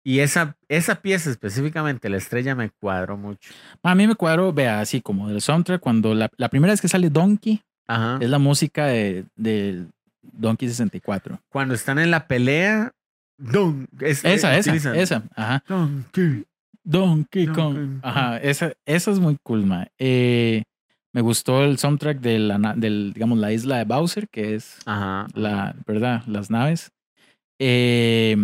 Y 0.05 0.19
esa, 0.19 0.55
esa 0.69 1.01
pieza 1.01 1.31
específicamente, 1.31 2.09
la 2.09 2.17
estrella, 2.17 2.55
me 2.55 2.69
cuadró 2.69 3.17
mucho. 3.17 3.51
A 3.83 3.95
mí 3.95 4.07
me 4.07 4.15
cuadro, 4.15 4.53
vea, 4.53 4.79
así 4.79 5.01
como 5.01 5.27
del 5.29 5.41
soundtrack, 5.41 5.81
cuando 5.81 6.13
la, 6.13 6.29
la 6.37 6.47
primera 6.49 6.71
vez 6.73 6.79
que 6.79 6.87
sale 6.87 7.09
Donkey 7.09 7.61
Ajá. 7.87 8.19
es 8.21 8.29
la 8.29 8.37
música 8.39 8.85
de, 8.85 9.25
del 9.35 9.89
Donkey 10.21 10.69
64. 10.69 11.39
Cuando 11.49 11.73
están 11.73 11.97
en 11.99 12.11
la 12.11 12.27
pelea, 12.27 12.91
don, 13.37 13.87
es- 13.99 14.23
Esa, 14.23 14.55
eh, 14.55 14.59
esa, 14.59 14.69
utilizan 14.69 14.95
esa, 14.95 15.23
ajá. 15.35 15.63
Donkey. 15.67 16.45
Donkey 16.85 17.47
Kong. 17.47 17.75
Donkey 17.75 17.99
Ajá, 18.03 18.37
esa, 18.37 18.73
esa 18.85 19.11
es 19.11 19.19
muy 19.19 19.37
cool, 19.43 19.65
mae. 19.65 19.91
Eh, 19.97 20.63
me 21.13 21.21
gustó 21.21 21.63
el 21.63 21.77
soundtrack 21.77 22.19
de 22.19 22.39
la, 22.39 22.73
del, 22.75 23.11
digamos, 23.13 23.37
la 23.37 23.51
isla 23.51 23.77
de 23.77 23.85
Bowser, 23.85 24.29
que 24.29 24.55
es 24.55 24.79
Ajá. 24.85 25.27
la, 25.33 25.75
¿verdad? 25.85 26.23
Las 26.27 26.49
naves. 26.49 26.91
Eh, 27.59 28.35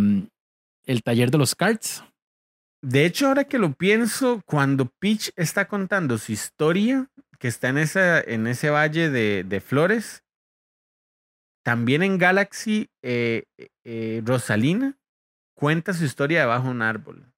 el 0.85 1.03
taller 1.03 1.31
de 1.31 1.37
los 1.37 1.55
carts. 1.55 2.03
De 2.81 3.05
hecho, 3.05 3.27
ahora 3.27 3.43
que 3.43 3.59
lo 3.59 3.73
pienso, 3.73 4.41
cuando 4.45 4.85
Peach 4.99 5.31
está 5.35 5.67
contando 5.67 6.17
su 6.17 6.31
historia, 6.31 7.07
que 7.37 7.47
está 7.47 7.69
en, 7.69 7.77
esa, 7.77 8.19
en 8.19 8.47
ese 8.47 8.69
valle 8.69 9.09
de, 9.09 9.43
de 9.43 9.61
flores, 9.61 10.23
también 11.63 12.01
en 12.01 12.17
Galaxy, 12.17 12.89
eh, 13.03 13.43
eh, 13.83 14.21
Rosalina 14.25 14.97
cuenta 15.53 15.93
su 15.93 16.05
historia 16.05 16.41
debajo 16.41 16.65
de 16.65 16.71
un 16.71 16.81
árbol. 16.81 17.30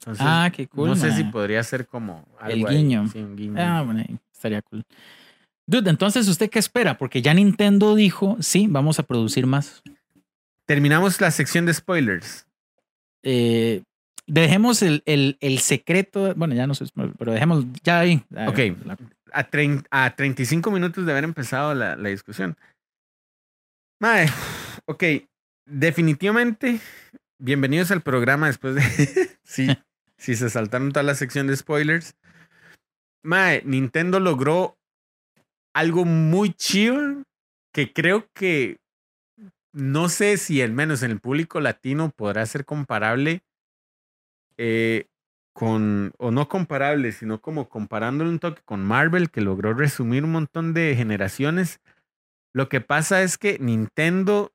Entonces, 0.00 0.24
ah, 0.26 0.50
qué 0.54 0.66
cool. 0.68 0.88
no 0.90 0.96
sé 0.96 1.12
si 1.12 1.24
podría 1.24 1.62
ser 1.64 1.86
como 1.86 2.24
El 2.44 2.52
algo 2.52 2.68
ahí, 2.68 2.76
guiño. 2.76 3.08
sí, 3.08 3.18
un 3.18 3.36
guiño. 3.36 3.54
Ah, 3.58 3.82
bueno, 3.82 4.04
estaría 4.32 4.62
cool. 4.62 4.84
Dude, 5.66 5.90
entonces, 5.90 6.28
¿usted 6.28 6.48
qué 6.48 6.58
espera? 6.58 6.96
Porque 6.96 7.20
ya 7.20 7.34
Nintendo 7.34 7.94
dijo, 7.94 8.36
sí, 8.40 8.66
vamos 8.70 8.98
a 8.98 9.02
producir 9.02 9.46
más. 9.46 9.82
Terminamos 10.66 11.20
la 11.20 11.30
sección 11.30 11.66
de 11.66 11.74
spoilers. 11.74 12.46
Eh, 13.22 13.82
dejemos 14.26 14.82
el, 14.82 15.02
el, 15.04 15.36
el 15.40 15.58
secreto, 15.58 16.32
bueno, 16.36 16.54
ya 16.54 16.66
no 16.66 16.74
sé, 16.74 16.86
pero 17.18 17.32
dejemos 17.32 17.64
ya 17.82 18.00
ahí. 18.00 18.22
Ah, 18.34 18.46
Ok. 18.48 18.58
la- 18.84 18.96
A, 19.32 19.50
trein- 19.50 19.84
a 19.90 20.14
35 20.16 20.70
minutos 20.70 21.04
de 21.04 21.12
haber 21.12 21.24
empezado 21.24 21.74
la, 21.74 21.96
la 21.96 22.08
discusión. 22.08 22.56
Mae, 24.00 24.26
ok, 24.86 25.02
definitivamente, 25.66 26.80
bienvenidos 27.38 27.90
al 27.90 28.00
programa 28.00 28.46
después 28.46 28.74
de... 28.76 28.82
sí, 29.44 29.66
si 30.18 30.34
se 30.34 30.50
saltaron 30.50 30.92
toda 30.92 31.04
la 31.04 31.14
sección 31.14 31.46
de 31.46 31.56
spoilers. 31.56 32.14
Mae, 33.22 33.62
Nintendo 33.64 34.20
logró 34.20 34.76
algo 35.74 36.04
muy 36.04 36.52
chido 36.52 37.22
que 37.72 37.92
creo 37.92 38.28
que 38.34 38.78
no 39.72 40.08
sé 40.08 40.36
si 40.36 40.60
al 40.60 40.72
menos 40.72 41.02
en 41.02 41.12
el 41.12 41.20
público 41.20 41.60
latino 41.60 42.10
podrá 42.10 42.44
ser 42.46 42.64
comparable 42.64 43.42
eh, 44.56 45.06
con, 45.52 46.12
o 46.18 46.30
no 46.30 46.48
comparable, 46.48 47.12
sino 47.12 47.40
como 47.40 47.68
comparándolo 47.68 48.30
un 48.30 48.38
toque 48.38 48.62
con 48.64 48.84
Marvel, 48.84 49.30
que 49.30 49.40
logró 49.40 49.74
resumir 49.74 50.24
un 50.24 50.32
montón 50.32 50.74
de 50.74 50.94
generaciones. 50.96 51.80
Lo 52.52 52.68
que 52.68 52.80
pasa 52.80 53.22
es 53.22 53.38
que 53.38 53.58
Nintendo 53.58 54.52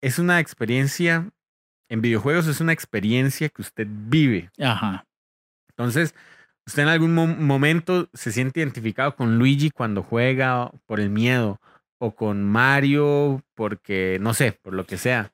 es 0.00 0.18
una 0.18 0.40
experiencia, 0.40 1.30
en 1.90 2.00
videojuegos 2.00 2.46
es 2.46 2.60
una 2.60 2.72
experiencia 2.72 3.48
que 3.50 3.60
usted 3.60 3.86
vive. 3.90 4.50
Ajá. 4.58 5.04
Entonces, 5.70 6.14
usted 6.66 6.84
en 6.84 6.88
algún 6.88 7.14
mo- 7.14 7.26
momento 7.26 8.08
se 8.14 8.32
siente 8.32 8.60
identificado 8.60 9.16
con 9.16 9.38
Luigi 9.38 9.70
cuando 9.70 10.02
juega 10.02 10.70
por 10.86 11.00
el 11.00 11.10
miedo 11.10 11.60
o 11.98 12.14
con 12.14 12.48
Mario 12.48 13.42
porque, 13.54 14.18
no 14.20 14.32
sé, 14.32 14.52
por 14.52 14.72
lo 14.72 14.86
que 14.86 14.96
sea. 14.96 15.32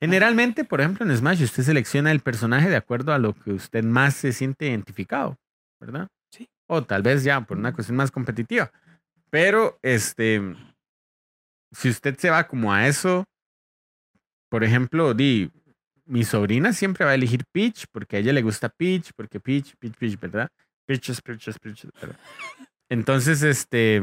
Generalmente, 0.00 0.64
por 0.64 0.80
ejemplo, 0.80 1.04
en 1.04 1.14
Smash 1.16 1.42
usted 1.42 1.64
selecciona 1.64 2.12
el 2.12 2.20
personaje 2.20 2.68
de 2.70 2.76
acuerdo 2.76 3.12
a 3.12 3.18
lo 3.18 3.34
que 3.34 3.52
usted 3.52 3.82
más 3.82 4.14
se 4.14 4.32
siente 4.32 4.68
identificado, 4.68 5.36
¿verdad? 5.80 6.08
Sí. 6.30 6.48
O 6.68 6.84
tal 6.84 7.02
vez 7.02 7.24
ya 7.24 7.40
por 7.40 7.58
una 7.58 7.72
cuestión 7.72 7.96
más 7.96 8.12
competitiva. 8.12 8.70
Pero, 9.30 9.78
este, 9.82 10.40
si 11.72 11.88
usted 11.88 12.16
se 12.16 12.30
va 12.30 12.46
como 12.46 12.72
a 12.72 12.86
eso, 12.86 13.24
por 14.48 14.62
ejemplo, 14.62 15.12
di, 15.12 15.50
mi 16.08 16.24
sobrina 16.24 16.72
siempre 16.72 17.04
va 17.04 17.12
a 17.12 17.14
elegir 17.14 17.44
Peach 17.52 17.86
porque 17.92 18.16
a 18.16 18.18
ella 18.18 18.32
le 18.32 18.42
gusta 18.42 18.68
Peach, 18.68 19.12
porque 19.14 19.38
Peach, 19.38 19.74
Peach, 19.78 19.94
Peach, 19.96 20.18
¿verdad? 20.18 20.48
Peaches, 20.86 21.20
Peaches, 21.20 21.58
Peaches, 21.58 21.90
¿verdad? 22.00 22.18
Entonces, 22.88 23.42
este, 23.42 24.02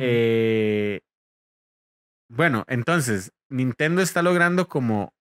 eh, 0.00 1.00
bueno, 2.28 2.64
entonces, 2.66 3.30
Nintendo 3.48 4.02
está 4.02 4.22
logrando 4.22 4.66
como 4.68 5.12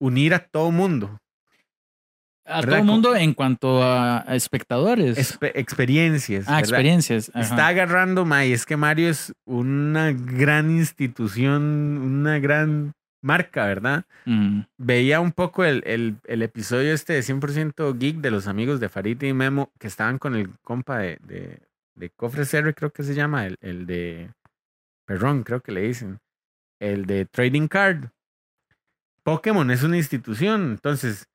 unir 0.00 0.34
a 0.34 0.46
todo 0.46 0.70
mundo. 0.70 1.18
A 2.46 2.56
¿Verdad? 2.60 2.68
todo 2.70 2.78
el 2.80 2.84
mundo 2.84 3.16
en 3.16 3.32
cuanto 3.32 3.82
a, 3.82 4.24
espectadores. 4.28 5.16
Espe- 5.18 5.52
experiencias. 5.54 6.44
ah, 6.46 6.52
¿verdad? 6.56 6.60
experiencias. 6.60 7.30
ajá. 7.34 7.40
Está 7.40 7.66
agarrando, 7.68 8.24
May, 8.26 8.52
es 8.52 8.66
que 8.66 8.76
Mario 8.76 9.08
es 9.08 9.32
una 9.46 10.12
gran 10.12 10.70
institución, 10.70 11.62
una 11.62 12.38
gran 12.38 12.92
marca, 13.22 13.64
¿verdad? 13.64 14.04
Mm. 14.26 14.60
Veía 14.76 15.20
un 15.20 15.32
poco 15.32 15.64
el, 15.64 15.82
el, 15.86 16.16
el 16.26 16.42
episodio 16.42 16.92
este 16.92 17.14
de 17.14 17.20
100% 17.20 17.98
Geek 17.98 18.16
de 18.18 18.30
los 18.30 18.46
amigos 18.46 18.78
de 18.80 18.90
Farid 18.90 19.22
y 19.22 19.32
Memo 19.32 19.72
que 19.78 19.86
estaban 19.86 20.18
con 20.18 20.34
el 20.34 20.50
compa 20.62 20.98
de, 20.98 21.18
de, 21.22 21.60
de 21.94 22.10
Cofres 22.10 22.52
R, 22.52 22.74
creo 22.74 22.90
que 22.90 23.02
se 23.02 23.14
llama, 23.14 23.46
el, 23.46 23.56
el 23.62 23.86
de 23.86 24.28
Perrón, 25.06 25.42
creo 25.44 25.60
que 25.62 25.72
le 25.72 25.80
dicen, 25.80 26.18
el 26.80 27.06
de 27.06 27.24
Trading 27.24 27.68
Card. 27.68 28.08
Pokémon 29.22 29.70
es 29.70 29.82
una 29.82 29.96
institución, 29.96 30.72
entonces 30.72 31.26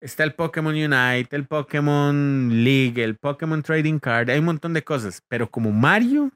está 0.00 0.24
el 0.24 0.34
Pokémon 0.34 0.74
Unite, 0.74 1.34
el 1.34 1.46
Pokémon 1.46 2.64
League, 2.64 3.02
el 3.02 3.16
Pokémon 3.16 3.62
Trading 3.62 3.98
Card, 3.98 4.30
hay 4.30 4.38
un 4.38 4.44
montón 4.44 4.72
de 4.72 4.84
cosas, 4.84 5.22
pero 5.28 5.50
como 5.50 5.72
Mario, 5.72 6.30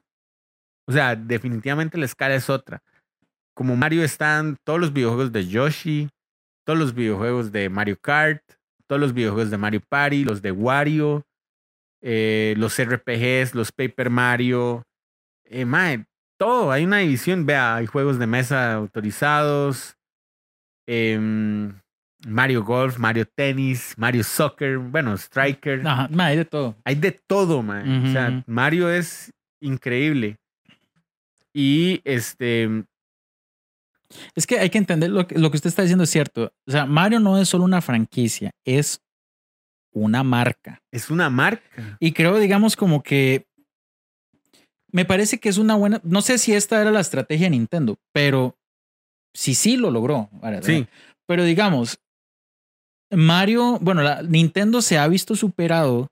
o 0.87 0.91
sea, 0.91 1.15
definitivamente 1.15 1.97
la 1.97 2.05
escala 2.05 2.35
es 2.35 2.49
otra. 2.49 2.81
Como 3.53 3.75
Mario 3.75 4.03
están 4.03 4.57
todos 4.63 4.79
los 4.79 4.93
videojuegos 4.93 5.31
de 5.31 5.47
Yoshi, 5.47 6.09
todos 6.65 6.79
los 6.79 6.93
videojuegos 6.93 7.51
de 7.51 7.69
Mario 7.69 7.97
Kart, 7.99 8.41
todos 8.87 8.99
los 8.99 9.13
videojuegos 9.13 9.51
de 9.51 9.57
Mario 9.57 9.81
Party, 9.87 10.23
los 10.23 10.41
de 10.41 10.51
Wario, 10.51 11.25
eh, 12.01 12.55
los 12.57 12.77
RPGs, 12.79 13.55
los 13.55 13.71
Paper 13.71 14.09
Mario, 14.09 14.83
eh, 15.45 15.65
todo, 16.37 16.71
hay 16.71 16.85
una 16.85 16.97
división, 16.97 17.45
vea, 17.45 17.75
hay 17.75 17.85
juegos 17.85 18.17
de 18.17 18.25
mesa 18.25 18.73
autorizados, 18.73 19.95
em, 20.87 21.80
Mario 22.27 22.63
Golf, 22.63 22.97
Mario 22.97 23.25
Tennis, 23.25 23.93
Mario 23.97 24.23
Soccer, 24.23 24.77
bueno, 24.77 25.13
Striker, 25.15 25.85
Ajá, 25.85 26.07
ma, 26.11 26.27
hay 26.27 26.37
de 26.37 26.45
todo. 26.45 26.75
hay 26.83 26.95
de 26.95 27.11
todo, 27.11 27.61
man. 27.63 28.05
O 28.05 28.11
sea. 28.11 28.43
Mario 28.47 28.89
es 28.91 29.31
increíble. 29.59 30.37
Y 31.53 32.01
este, 32.05 32.85
Es 34.35 34.45
que 34.47 34.59
hay 34.59 34.69
que 34.69 34.77
entender 34.77 35.09
lo 35.09 35.27
que, 35.27 35.37
lo 35.37 35.51
que 35.51 35.57
usted 35.57 35.67
está 35.69 35.81
diciendo 35.81 36.03
es 36.03 36.09
cierto. 36.09 36.53
O 36.67 36.71
sea, 36.71 36.85
Mario 36.85 37.19
no 37.19 37.37
es 37.37 37.49
solo 37.49 37.63
una 37.63 37.81
franquicia, 37.81 38.51
es 38.65 39.01
una 39.93 40.23
marca. 40.23 40.81
es 40.91 41.09
una 41.09 41.29
marca. 41.29 41.97
Y 41.99 42.13
creo, 42.13 42.39
digamos, 42.39 42.75
como 42.75 43.03
que 43.03 43.45
me 44.91 45.05
parece 45.05 45.39
que 45.39 45.49
es 45.49 45.57
una 45.57 45.75
buena. 45.75 45.99
No 46.03 46.21
sé 46.21 46.37
si 46.37 46.53
esta 46.53 46.81
era 46.81 46.91
la 46.91 46.99
estrategia 47.01 47.45
de 47.47 47.51
Nintendo, 47.51 47.97
pero 48.13 48.57
sí, 49.33 49.55
sí 49.55 49.75
lo 49.77 49.91
logró. 49.91 50.29
¿verdad? 50.33 50.63
Sí, 50.63 50.87
Pero 51.25 51.43
digamos, 51.43 51.99
Mario, 53.11 53.77
bueno, 53.81 54.01
la, 54.01 54.21
Nintendo 54.23 54.81
se 54.81 54.97
ha 54.97 55.07
visto 55.07 55.35
superado 55.35 56.07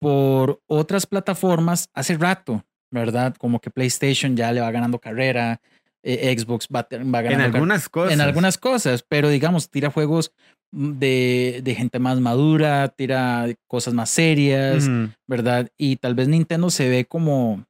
por 0.00 0.60
otras 0.66 1.06
plataformas 1.06 1.88
hace 1.94 2.16
rato, 2.16 2.64
¿verdad? 2.90 3.34
Como 3.38 3.60
que 3.60 3.70
PlayStation 3.70 4.36
ya 4.36 4.52
le 4.52 4.60
va 4.60 4.70
ganando 4.70 4.98
carrera, 4.98 5.60
eh, 6.02 6.34
Xbox 6.38 6.68
va, 6.74 6.86
va 6.90 6.96
en 6.98 7.10
ganando 7.10 7.36
car- 7.36 7.54
algunas 7.54 7.88
cosas. 7.88 8.12
en 8.12 8.20
algunas 8.20 8.58
cosas, 8.58 9.04
pero 9.08 9.28
digamos, 9.28 9.70
tira 9.70 9.90
juegos 9.90 10.32
de, 10.72 11.60
de 11.62 11.74
gente 11.74 11.98
más 11.98 12.20
madura, 12.20 12.88
tira 12.88 13.46
cosas 13.68 13.94
más 13.94 14.10
serias. 14.10 14.88
¿verdad? 15.26 15.68
Y 15.78 15.96
tal 15.96 16.14
vez 16.14 16.28
Nintendo 16.28 16.68
se 16.68 16.88
ve 16.88 17.04
como, 17.06 17.64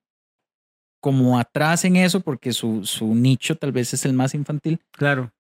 como 1.01 1.39
atrás 1.39 1.85
en 1.85 1.97
eso 1.97 2.21
porque 2.21 2.53
su, 2.53 2.85
su 2.85 3.15
nicho 3.15 3.57
tal 3.57 3.73
vez 3.73 3.93
es 3.95 4.05
el 4.05 4.15
más 4.15 4.35
infantil, 4.35 4.81
Claro. 4.93 5.31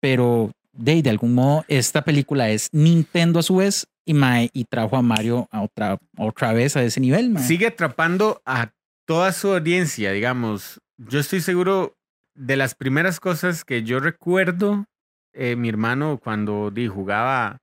pero 0.00 0.50
de, 0.78 1.02
de 1.02 1.10
algún 1.10 1.34
modo 1.34 1.64
esta 1.68 2.02
película 2.02 2.48
es 2.50 2.68
Nintendo 2.72 3.40
a 3.40 3.42
su 3.42 3.56
vez 3.56 3.86
y, 4.06 4.14
y 4.52 4.64
trajo 4.64 4.96
a 4.96 5.02
Mario 5.02 5.48
a 5.50 5.62
otra, 5.62 5.98
otra 6.16 6.52
vez 6.52 6.76
a 6.76 6.82
ese 6.82 7.00
nivel. 7.00 7.38
Sigue 7.38 7.66
atrapando 7.66 8.40
a 8.46 8.70
toda 9.04 9.32
su 9.32 9.52
audiencia, 9.52 10.12
digamos. 10.12 10.80
Yo 10.96 11.20
estoy 11.20 11.40
seguro 11.40 11.96
de 12.34 12.56
las 12.56 12.74
primeras 12.74 13.20
cosas 13.20 13.64
que 13.64 13.82
yo 13.82 14.00
recuerdo, 14.00 14.86
eh, 15.34 15.56
mi 15.56 15.68
hermano 15.68 16.18
cuando 16.22 16.70
di, 16.70 16.86
jugaba 16.86 17.58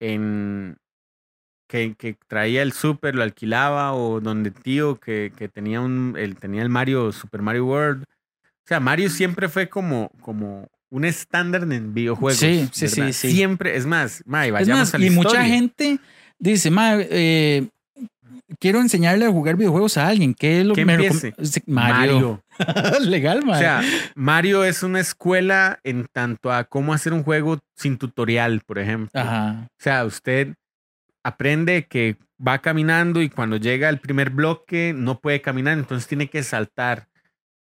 en 0.00 0.76
que, 1.68 2.16
traía 2.28 2.62
el 2.62 2.72
super, 2.72 3.14
lo 3.14 3.22
alquilaba, 3.22 3.94
o 3.94 4.20
donde 4.20 4.50
tío 4.50 4.96
que, 4.96 5.32
tenía 5.52 5.80
un 5.80 6.16
el, 6.18 6.36
tenía 6.36 6.62
el 6.62 6.68
Mario, 6.68 7.12
Super 7.12 7.40
Mario 7.40 7.66
World. 7.66 8.04
O 8.04 8.66
sea, 8.66 8.80
Mario 8.80 9.08
siempre 9.08 9.48
fue 9.48 9.68
como, 9.68 10.10
como 10.20 10.68
un 10.92 11.06
estándar 11.06 11.62
en 11.62 11.94
videojuegos. 11.94 12.38
Sí, 12.38 12.68
sí, 12.70 12.86
sí. 12.88 13.12
Siempre, 13.12 13.76
es 13.76 13.86
más, 13.86 14.20
Es 14.20 14.24
vayamos 14.26 14.68
más, 14.68 14.94
a 14.94 14.98
la 14.98 15.06
y 15.06 15.10
mucha 15.10 15.42
gente 15.44 15.98
dice, 16.38 16.70
"Mae, 16.70 17.08
eh, 17.10 17.68
quiero 18.58 18.80
enseñarle 18.80 19.24
a 19.24 19.30
jugar 19.30 19.56
videojuegos 19.56 19.96
a 19.96 20.08
alguien. 20.08 20.34
¿Qué 20.34 20.60
es 20.60 20.66
lo 20.66 20.74
Que 20.74 20.84
Sí, 21.42 21.62
Mario. 21.66 22.42
Legal, 23.00 23.40
O 23.42 23.46
mae. 23.46 23.58
sea, 23.58 23.82
Mario 24.14 24.64
es 24.64 24.82
una 24.82 25.00
escuela 25.00 25.78
en 25.82 26.06
tanto 26.12 26.52
a 26.52 26.64
cómo 26.64 26.92
hacer 26.92 27.14
un 27.14 27.22
juego 27.22 27.58
sin 27.74 27.96
tutorial, 27.96 28.60
por 28.66 28.78
ejemplo. 28.78 29.18
Ajá. 29.18 29.66
O 29.70 29.82
sea, 29.82 30.04
usted 30.04 30.54
aprende 31.24 31.86
que 31.88 32.16
va 32.46 32.58
caminando 32.58 33.22
y 33.22 33.30
cuando 33.30 33.56
llega 33.56 33.88
al 33.88 33.98
primer 34.00 34.28
bloque 34.30 34.92
no 34.94 35.20
puede 35.20 35.40
caminar, 35.40 35.78
entonces 35.78 36.06
tiene 36.06 36.28
que 36.28 36.42
saltar. 36.42 37.06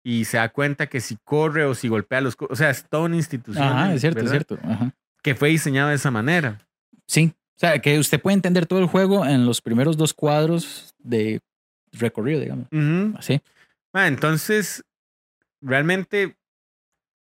Y 0.09 0.25
se 0.25 0.37
da 0.37 0.49
cuenta 0.49 0.87
que 0.87 1.01
si 1.01 1.17
corre 1.23 1.65
o 1.65 1.75
si 1.75 1.87
golpea 1.87 2.19
los... 2.19 2.35
O 2.49 2.55
sea, 2.55 2.71
es 2.71 2.83
toda 2.89 3.03
una 3.03 3.15
institución. 3.15 3.63
Ajá, 3.63 3.93
es 3.93 4.01
cierto, 4.01 4.21
es 4.21 4.31
cierto. 4.31 4.57
Ajá. 4.63 4.91
que 5.21 5.35
fue 5.35 5.49
diseñado 5.49 5.89
de 5.89 5.95
esa 5.97 6.09
manera. 6.09 6.57
Sí. 7.05 7.31
O 7.35 7.59
sea, 7.59 7.77
que 7.77 7.99
usted 7.99 8.19
puede 8.19 8.33
entender 8.33 8.65
todo 8.65 8.79
el 8.79 8.87
juego 8.87 9.23
en 9.23 9.45
los 9.45 9.61
primeros 9.61 9.97
dos 9.97 10.15
cuadros 10.15 10.95
de 10.97 11.41
recorrido, 11.91 12.39
digamos. 12.39 12.67
Ujú. 12.71 13.15
Así. 13.19 13.39
Ma, 13.93 14.07
entonces, 14.07 14.83
realmente 15.61 16.35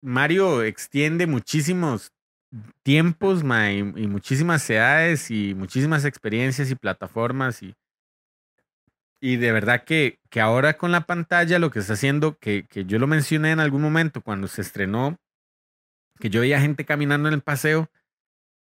Mario 0.03 0.61
extiende 0.61 1.25
muchísimos 1.25 2.11
tiempos 2.83 3.43
ma, 3.43 3.71
y, 3.71 3.79
y 3.79 4.07
muchísimas 4.07 4.69
edades 4.69 5.31
y 5.31 5.55
muchísimas 5.55 6.05
experiencias 6.05 6.69
y 6.69 6.75
plataformas 6.75 7.63
y, 7.63 7.73
y 9.19 9.37
de 9.37 9.51
verdad 9.51 9.83
que, 9.83 10.19
que 10.29 10.41
ahora 10.41 10.77
con 10.77 10.91
la 10.91 11.01
pantalla 11.01 11.59
lo 11.59 11.71
que 11.71 11.79
está 11.79 11.93
haciendo, 11.93 12.37
que, 12.37 12.65
que 12.67 12.85
yo 12.85 12.99
lo 12.99 13.07
mencioné 13.07 13.51
en 13.51 13.59
algún 13.59 13.81
momento 13.81 14.21
cuando 14.21 14.47
se 14.47 14.61
estrenó, 14.61 15.17
que 16.19 16.29
yo 16.29 16.41
veía 16.41 16.61
gente 16.61 16.85
caminando 16.85 17.27
en 17.27 17.35
el 17.35 17.41
paseo, 17.41 17.89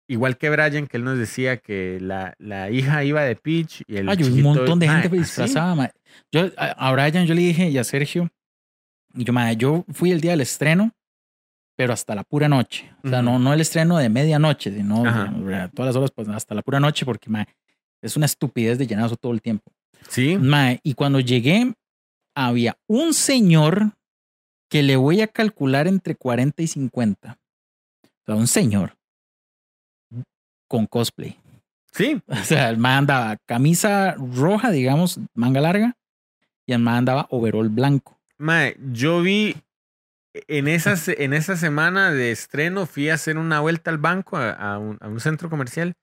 igual 0.07 0.38
que 0.38 0.49
Brian, 0.49 0.88
que 0.88 0.98
él 0.98 1.03
nos 1.03 1.18
decía 1.18 1.57
que 1.57 1.99
la, 1.99 2.36
la 2.40 2.69
hija 2.69 3.03
iba 3.03 3.24
de 3.24 3.36
Peach 3.36 3.84
y 3.88 3.98
el 3.98 4.10
Ay, 4.10 4.24
un 4.24 4.41
montón 4.41 4.80
de 4.80 4.88
gente 4.88 5.10
disfrazada. 5.10 5.94
Yo, 6.32 6.49
a, 6.57 6.91
Brian 6.91 7.26
yo 7.26 7.34
le 7.34 7.41
dije 7.41 7.69
y 7.69 7.78
a 7.78 7.84
Sergio, 7.84 8.30
y 9.14 9.24
yo, 9.24 9.34
ma, 9.34 9.52
yo 9.53 9.86
fui 9.91 10.11
el 10.11 10.22
día 10.22 10.32
del 10.32 10.41
estreno, 10.41 10.94
pero 11.76 11.94
hasta 11.94 12.15
la 12.15 12.24
pura 12.24 12.48
noche. 12.48 12.91
O 13.03 13.10
sea, 13.10 13.22
no, 13.22 13.38
no 13.38 13.53
el 13.53 13.61
estreno 13.61 13.98
de 13.98 14.10
medianoche, 14.10 14.72
sino 14.72 15.06
Ajá. 15.06 15.69
todas 15.74 15.90
las 15.90 15.95
horas, 15.95 16.11
pues 16.11 16.28
hasta 16.30 16.56
la 16.56 16.61
pura 16.61 16.80
noche, 16.80 17.06
porque 17.06 17.30
ma, 17.30 17.45
es 18.02 18.15
una 18.15 18.26
estupidez 18.26 18.78
de 18.78 18.88
llenazo 18.88 19.15
todo 19.15 19.34
el 19.34 19.41
tiempo. 19.41 19.72
Sí, 20.07 20.38
Ma, 20.38 20.77
y 20.84 20.93
cuando 20.93 21.19
llegué, 21.19 21.73
había 22.35 22.77
un 22.88 23.13
señor 23.13 23.93
que 24.69 24.84
le 24.84 24.95
voy 24.95 25.21
a 25.21 25.27
calcular 25.27 25.88
entre 25.88 26.15
40 26.15 26.61
y 26.61 26.67
50. 26.67 27.38
O 28.01 28.07
sea, 28.25 28.35
un 28.35 28.47
señor 28.47 28.95
con 30.67 30.85
cosplay. 30.85 31.39
sí, 31.93 32.21
O 32.27 32.43
sea, 32.43 32.69
el 32.69 32.77
man 32.77 32.99
andaba 32.99 33.38
camisa 33.45 34.15
roja, 34.15 34.71
digamos, 34.71 35.19
manga 35.34 35.61
larga, 35.61 35.95
y 36.65 36.73
el 36.73 36.79
man 36.79 36.95
andaba 36.95 37.27
overall 37.29 37.69
blanco. 37.69 38.19
Mae, 38.38 38.77
yo 38.91 39.21
vi 39.21 39.55
en 40.34 40.67
esa, 40.67 40.95
en 41.13 41.34
esa 41.34 41.55
semana 41.55 42.11
de 42.11 42.31
estreno, 42.31 42.85
fui 42.85 43.09
a 43.09 43.15
hacer 43.15 43.38
una 43.38 43.61
vuelta 43.61 43.89
al 43.89 43.97
banco, 43.97 44.38
a, 44.38 44.51
a 44.51 44.77
un, 44.77 44.97
a 45.01 45.07
un 45.07 45.19
centro 45.19 45.49
comercial, 45.49 45.93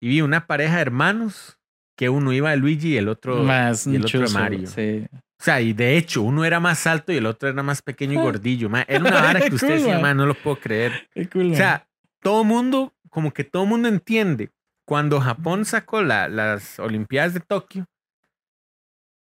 y 0.00 0.08
vi 0.08 0.20
una 0.22 0.46
pareja 0.46 0.76
de 0.76 0.82
hermanos, 0.82 1.58
que 2.00 2.08
uno 2.08 2.32
iba 2.32 2.48
de 2.50 2.56
Luigi 2.56 2.94
y 2.94 2.96
el 2.96 3.10
otro, 3.10 3.42
Más 3.44 3.86
y 3.86 3.96
el 3.96 4.06
otro 4.06 4.20
de 4.20 4.28
Mario. 4.32 4.66
sí. 4.66 5.06
O 5.12 5.42
sea, 5.42 5.60
y 5.60 5.74
de 5.74 5.98
hecho, 5.98 6.22
uno 6.22 6.46
era 6.46 6.58
más 6.60 6.86
alto 6.86 7.12
y 7.12 7.18
el 7.18 7.26
otro 7.26 7.48
era 7.50 7.62
más 7.62 7.82
pequeño 7.82 8.14
y 8.14 8.16
Ah. 8.16 8.22
gordillo. 8.22 8.70
mae. 8.70 8.86
Era 8.88 9.00
una 9.00 9.20
vara 9.20 9.40
que 9.50 9.54
usted 9.54 9.68
Cool, 9.68 9.76
decía, 9.86 10.14
no 10.14 10.24
lo 10.26 10.32
puedo 10.34 10.56
creer. 10.58 11.08
Cool, 11.30 11.52
O 11.52 11.54
sea, 11.56 11.86
todo 12.22 12.42
mundo, 12.42 12.94
como 13.10 13.32
que 13.34 13.44
todo 13.44 13.66
mundo 13.66 13.88
entiende. 13.88 14.50
Cuando 14.86 15.20
Japón 15.20 15.66
sacó 15.66 16.02
la- 16.02 16.28
las 16.28 16.78
Olimpiadas 16.78 17.34
de 17.34 17.40
Tokio, 17.40 17.84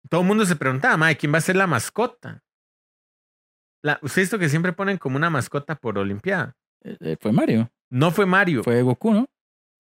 todo 0.09 0.21
el 0.21 0.27
mundo 0.29 0.45
se 0.47 0.55
preguntaba, 0.57 0.97
mae, 0.97 1.17
¿quién 1.17 1.33
va 1.35 1.39
a 1.39 1.43
ser 1.43 1.57
la 1.57 1.67
mascota? 1.67 2.41
La, 3.83 3.99
¿Usted 4.03 4.23
visto 4.23 4.39
que 4.39 4.49
siempre 4.49 4.73
ponen 4.73 4.97
como 4.97 5.17
una 5.17 5.31
mascota 5.31 5.75
por 5.75 5.99
Olimpiada? 5.99 6.55
Eh, 6.85 6.97
eh, 7.01 7.17
fue 7.21 7.33
Mario, 7.33 7.69
No 7.91 8.11
fue 8.13 8.27
Mario. 8.27 8.63
fue 8.63 8.81
Goku, 8.83 9.13
¿no? 9.13 9.29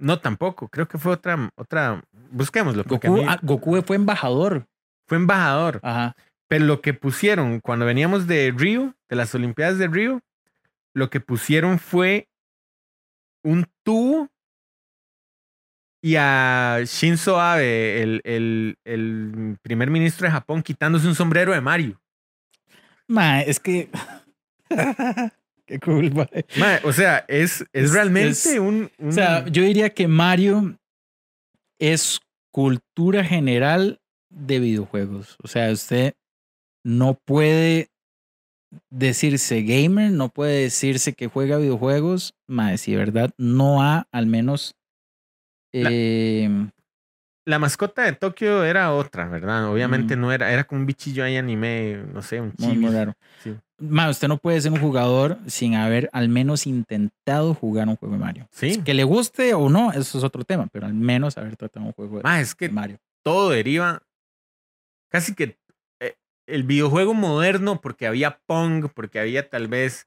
No, 0.00 0.18
tampoco. 0.18 0.68
Creo 0.68 0.88
que 0.88 0.98
fue 0.98 1.12
otra, 1.12 1.50
otra. 1.56 2.02
Busquémoslo. 2.30 2.84
Goku, 2.84 3.12
mí- 3.18 3.24
ah, 3.28 3.38
Goku 3.42 3.80
fue 3.82 3.96
embajador. 3.96 4.66
Fue 5.06 5.16
embajador. 5.18 5.78
Ajá. 5.82 6.16
Pero 6.48 6.64
lo 6.64 6.80
que 6.80 6.94
pusieron 6.94 7.60
cuando 7.60 7.86
veníamos 7.86 8.26
de 8.26 8.52
Río, 8.56 8.94
de 9.08 9.16
las 9.16 9.34
Olimpiadas 9.34 9.78
de 9.78 9.86
Río, 9.88 10.20
lo 10.94 11.10
que 11.10 11.20
pusieron 11.20 11.78
fue 11.78 12.28
un 13.44 13.66
tubo 13.84 14.28
y 16.02 16.16
a 16.16 16.78
Shinzo 16.84 17.38
Abe, 17.40 18.02
el, 18.02 18.20
el, 18.24 18.78
el 18.84 19.58
primer 19.62 19.90
ministro 19.90 20.26
de 20.26 20.32
Japón, 20.32 20.62
quitándose 20.62 21.06
un 21.06 21.14
sombrero 21.14 21.52
de 21.52 21.60
Mario. 21.60 22.00
Ma, 23.06 23.42
es 23.42 23.60
que. 23.60 23.90
Qué 25.70 25.78
cool, 25.78 26.10
mae. 26.14 26.44
Mae, 26.58 26.80
o 26.82 26.92
sea, 26.92 27.24
es, 27.28 27.60
es, 27.60 27.84
Es- 27.84 27.92
realmente 27.92 28.30
es- 28.30 28.58
un, 28.58 28.90
un- 28.98 29.08
O 29.08 29.12
sea, 29.12 29.46
yo 29.46 29.62
diría 29.62 29.90
que 29.90 30.08
Mario 30.08 30.76
es 31.78 32.18
cultura 32.52 33.22
general 33.24 34.00
de 34.30 34.58
videojuegos. 34.58 35.36
O 35.44 35.46
sea, 35.46 35.70
usted 35.70 36.14
no 36.84 37.14
puede 37.24 37.86
decirse 38.90 39.62
gamer, 39.62 40.10
no 40.10 40.28
puede 40.28 40.62
decirse 40.62 41.12
que 41.12 41.28
juega 41.28 41.58
videojuegos, 41.58 42.34
más 42.48 42.80
si 42.80 42.94
verdad 42.96 43.30
no 43.38 43.82
ha 43.82 44.06
al 44.12 44.26
menos 44.26 44.74
La- 45.72 45.88
eh, 45.92 46.48
la 47.46 47.58
mascota 47.60 48.02
de 48.02 48.12
Tokio 48.12 48.64
era 48.64 48.92
otra, 48.92 49.28
¿verdad? 49.28 49.70
Obviamente 49.70 50.16
Mm. 50.16 50.20
no 50.20 50.32
era, 50.32 50.52
era 50.52 50.64
como 50.64 50.80
un 50.80 50.86
bichillo 50.86 51.22
ahí 51.24 51.36
anime, 51.36 52.02
no 52.12 52.22
sé, 52.22 52.40
un 52.40 52.52
muy, 52.58 52.68
chibi. 52.72 52.78
muy 52.86 52.94
raro. 52.94 53.14
Sí. 53.42 53.54
Usted 53.80 54.28
no 54.28 54.36
puede 54.36 54.60
ser 54.60 54.72
un 54.72 54.80
jugador 54.80 55.38
sin 55.46 55.74
haber 55.74 56.10
al 56.12 56.28
menos 56.28 56.66
intentado 56.66 57.54
jugar 57.54 57.88
un 57.88 57.96
juego 57.96 58.14
de 58.14 58.20
Mario. 58.20 58.48
Sí. 58.50 58.82
Que 58.82 58.94
le 58.94 59.04
guste 59.04 59.54
o 59.54 59.68
no, 59.68 59.92
eso 59.92 60.18
es 60.18 60.24
otro 60.24 60.44
tema, 60.44 60.68
pero 60.70 60.86
al 60.86 60.94
menos 60.94 61.38
haber 61.38 61.56
tratado 61.56 61.86
un 61.86 61.92
juego 61.92 62.20
de, 62.20 62.40
es 62.40 62.54
que 62.54 62.68
de 62.68 62.74
Mario. 62.74 62.98
todo 63.22 63.50
deriva 63.50 64.02
casi 65.08 65.34
que 65.34 65.58
eh, 66.00 66.16
el 66.46 66.64
videojuego 66.64 67.14
moderno 67.14 67.80
porque 67.80 68.06
había 68.06 68.38
Pong, 68.46 68.88
porque 68.94 69.18
había 69.18 69.48
tal 69.48 69.68
vez 69.68 70.06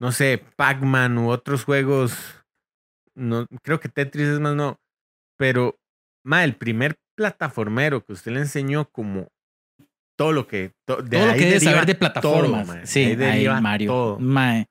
no 0.00 0.12
sé, 0.12 0.42
Pac-Man 0.56 1.18
u 1.18 1.30
otros 1.30 1.64
juegos 1.64 2.14
no 3.14 3.46
creo 3.62 3.80
que 3.80 3.88
Tetris 3.88 4.28
es 4.28 4.40
más 4.40 4.56
no, 4.56 4.80
pero 5.36 5.78
ma, 6.24 6.42
el 6.42 6.56
primer 6.56 6.98
plataformero 7.14 8.04
que 8.04 8.14
usted 8.14 8.32
le 8.32 8.40
enseñó 8.40 8.90
como 8.90 9.28
todo 10.20 10.32
lo 10.32 10.46
que 10.46 10.72
to- 10.86 11.00
de 11.00 11.16
todo 11.16 11.26
lo 11.28 11.32
que 11.32 11.46
debe 11.46 11.60
saber 11.60 11.86
de 11.86 11.94
plataformas. 11.94 12.66
todo, 12.66 12.76
sí, 12.84 13.04
ahí 13.04 13.46
ahí 13.46 13.60
Mario. 13.62 13.90
todo. 13.90 14.18
Mae, 14.18 14.66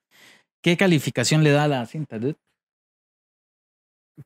¿Qué 0.62 0.78
calificación 0.78 1.44
le 1.44 1.50
da 1.50 1.64
a 1.64 1.68
la 1.68 1.86
cinta, 1.88 2.20
dude? 2.20 2.36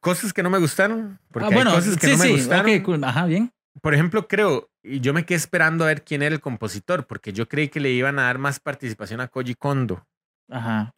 Cosas 0.01 0.33
que 0.33 0.43
no 0.43 0.49
me 0.49 0.57
gustaron, 0.57 1.19
porque 1.31 1.45
ah, 1.45 1.47
hay 1.49 1.55
bueno, 1.55 1.71
cosas 1.75 1.95
que 1.97 2.07
sí, 2.07 2.11
no 2.13 2.17
me 2.17 2.25
sí, 2.25 2.31
gustaron. 2.33 2.69
ok, 2.75 2.81
cool. 2.83 3.03
Ajá, 3.05 3.25
bien. 3.25 3.51
por 3.81 3.93
ejemplo, 3.93 4.27
creo, 4.27 4.67
y 4.83 4.99
yo 4.99 5.13
me 5.13 5.23
quedé 5.25 5.37
esperando 5.37 5.85
a 5.85 5.87
ver 5.87 6.03
quién 6.03 6.23
era 6.23 6.35
el 6.35 6.41
compositor, 6.41 7.05
porque 7.07 7.31
yo 7.31 7.47
creí 7.47 7.69
que 7.69 7.79
le 7.79 7.91
iban 7.91 8.19
a 8.19 8.23
dar 8.23 8.37
más 8.37 8.59
participación 8.59 9.21
a 9.21 9.27
Koji 9.29 9.55
Kondo. 9.55 10.03
Ajá. 10.49 10.93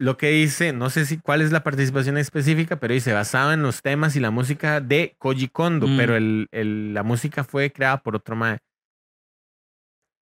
Lo 0.00 0.16
que 0.16 0.30
dice, 0.30 0.72
no 0.72 0.90
sé 0.90 1.06
si 1.06 1.18
cuál 1.18 1.42
es 1.42 1.52
la 1.52 1.62
participación 1.62 2.16
específica, 2.18 2.80
pero 2.80 2.92
dice 2.94 3.12
basado 3.12 3.52
en 3.52 3.62
los 3.62 3.82
temas 3.82 4.16
y 4.16 4.20
la 4.20 4.32
música 4.32 4.80
de 4.80 5.14
Koji 5.18 5.46
Kondo, 5.48 5.86
Mm. 5.86 5.96
pero 5.96 6.16
el, 6.16 6.48
el- 6.50 6.92
la 6.94 7.04
música 7.04 7.44
fue 7.44 7.70
creada 7.70 8.02
por 8.02 8.16
otro 8.16 8.34
mae. 8.34 8.58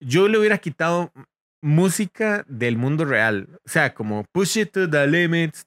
Yo 0.04 0.28
le 0.28 0.38
hubiera 0.38 0.58
quitado 0.58 1.12
música 1.62 2.44
del 2.48 2.76
mundo 2.76 3.04
real, 3.04 3.48
o 3.64 3.68
sea, 3.68 3.94
como 3.94 4.24
Push 4.32 4.58
It 4.58 4.72
to 4.72 4.90
the 4.90 5.06
Limits, 5.06 5.64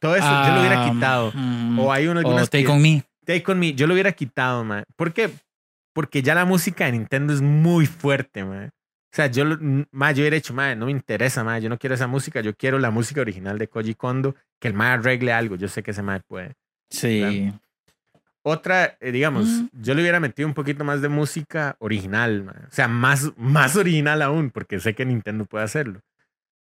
todo 0.00 0.16
eso 0.16 0.26
yo 0.26 0.54
lo 0.54 0.60
hubiera 0.60 0.84
Ah, 0.86 0.90
quitado. 0.92 1.32
mm, 1.34 1.78
O 1.78 1.92
hay 1.92 2.06
una, 2.08 2.20
o 2.20 2.24
algunas 2.24 2.50
Take 2.50 2.64
que- 2.64 2.70
On 2.72 2.82
Me. 2.82 3.04
Take 3.24 3.44
on 3.52 3.58
Me, 3.60 3.74
yo 3.74 3.86
lo 3.86 3.94
hubiera 3.94 4.12
quitado, 4.12 4.64
man. 4.64 4.84
¿Por 4.96 5.12
qué? 5.12 5.30
Porque 5.94 6.22
ya 6.22 6.34
la 6.34 6.44
música 6.44 6.86
de 6.86 6.92
Nintendo 6.92 7.32
es 7.32 7.40
muy 7.40 7.86
fuerte, 7.86 8.44
man. 8.44 8.70
O 9.12 9.16
sea, 9.16 9.26
yo, 9.26 9.44
ma, 9.90 10.12
yo 10.12 10.22
hubiera 10.22 10.36
hecho, 10.36 10.54
man, 10.54 10.78
no 10.78 10.86
me 10.86 10.92
interesa, 10.92 11.42
man. 11.44 11.60
Yo 11.60 11.68
no 11.68 11.78
quiero 11.78 11.94
esa 11.94 12.06
música, 12.06 12.40
yo 12.40 12.54
quiero 12.54 12.78
la 12.78 12.90
música 12.90 13.20
original 13.20 13.58
de 13.58 13.68
Koji 13.68 13.94
Kondo, 13.94 14.34
que 14.60 14.68
el 14.68 14.74
man 14.74 14.98
arregle 15.00 15.32
algo. 15.32 15.56
Yo 15.56 15.68
sé 15.68 15.82
que 15.82 15.92
ese 15.92 16.02
man 16.02 16.22
puede. 16.28 16.54
Sí. 16.90 17.52
Otra, 18.50 18.96
eh, 19.00 19.12
digamos, 19.12 19.46
yo 19.72 19.92
le 19.92 20.00
hubiera 20.00 20.20
metido 20.20 20.48
un 20.48 20.54
poquito 20.54 20.82
más 20.82 21.02
de 21.02 21.10
música 21.10 21.76
original, 21.80 22.44
man. 22.44 22.66
O 22.66 22.72
sea, 22.72 22.88
más, 22.88 23.30
más 23.36 23.76
original 23.76 24.22
aún, 24.22 24.50
porque 24.50 24.80
sé 24.80 24.94
que 24.94 25.04
Nintendo 25.04 25.44
puede 25.44 25.64
hacerlo. 25.64 26.00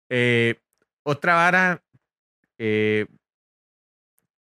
Eh, 0.09 0.59
otra 1.03 1.35
vara, 1.35 1.81
eh, 2.57 3.05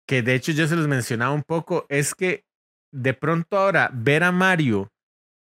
que 0.05 0.21
de 0.21 0.35
hecho 0.35 0.51
yo 0.51 0.67
se 0.67 0.75
los 0.75 0.87
mencionaba 0.87 1.33
un 1.33 1.41
poco, 1.41 1.87
es 1.89 2.13
que 2.13 2.45
de 2.91 3.15
pronto 3.15 3.57
ahora 3.57 3.89
ver 3.91 4.23
a 4.23 4.31
Mario 4.31 4.91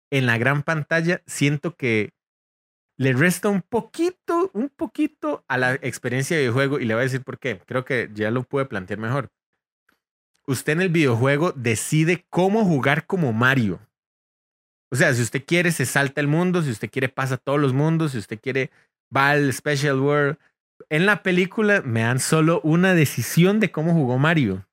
en 0.10 0.26
la 0.26 0.38
gran 0.38 0.64
pantalla, 0.64 1.22
siento 1.26 1.76
que 1.76 2.12
le 2.98 3.12
resta 3.12 3.50
un 3.50 3.62
poquito, 3.62 4.52
un 4.54 4.70
poquito 4.70 5.44
a 5.50 5.58
la 5.58 5.74
experiencia 5.74 6.38
de 6.38 6.44
videojuego 6.44 6.80
y 6.80 6.86
le 6.86 6.94
voy 6.94 7.02
a 7.02 7.04
decir 7.04 7.24
por 7.24 7.40
qué. 7.40 7.60
Creo 7.66 7.84
que 7.84 8.10
ya 8.14 8.32
lo 8.32 8.44
pude 8.44 8.64
plantear 8.64 9.00
mejor. 9.00 9.30
Usted 10.50 10.74
en 10.74 10.82
el 10.82 10.90
videojuego 10.90 11.52
decide 11.52 12.26
cómo 12.32 12.66
jugar 12.66 13.06
como 13.06 13.32
Mario. 13.34 13.80
O 14.92 14.96
sea, 14.96 15.14
si 15.14 15.22
usted 15.22 15.46
quiere, 15.46 15.72
se 15.72 15.86
salta 15.86 16.22
el 16.22 16.28
mundo, 16.28 16.64
si 16.64 16.72
usted 16.72 16.90
quiere, 16.90 17.08
pasa 17.08 17.38
todos 17.38 17.60
los 17.60 17.72
mundos, 17.72 18.14
si 18.14 18.18
usted 18.18 18.40
quiere, 18.42 18.72
va 19.16 19.30
al 19.30 19.54
Special 19.54 20.00
World. 20.00 20.40
En 20.90 21.06
la 21.06 21.22
película 21.22 21.84
me 21.86 22.02
dan 22.02 22.20
solo 22.20 22.62
una 22.64 22.96
decisión 22.96 23.60
de 23.60 23.70
cómo 23.70 23.94
jugó 23.94 24.18
Mario. 24.18 24.66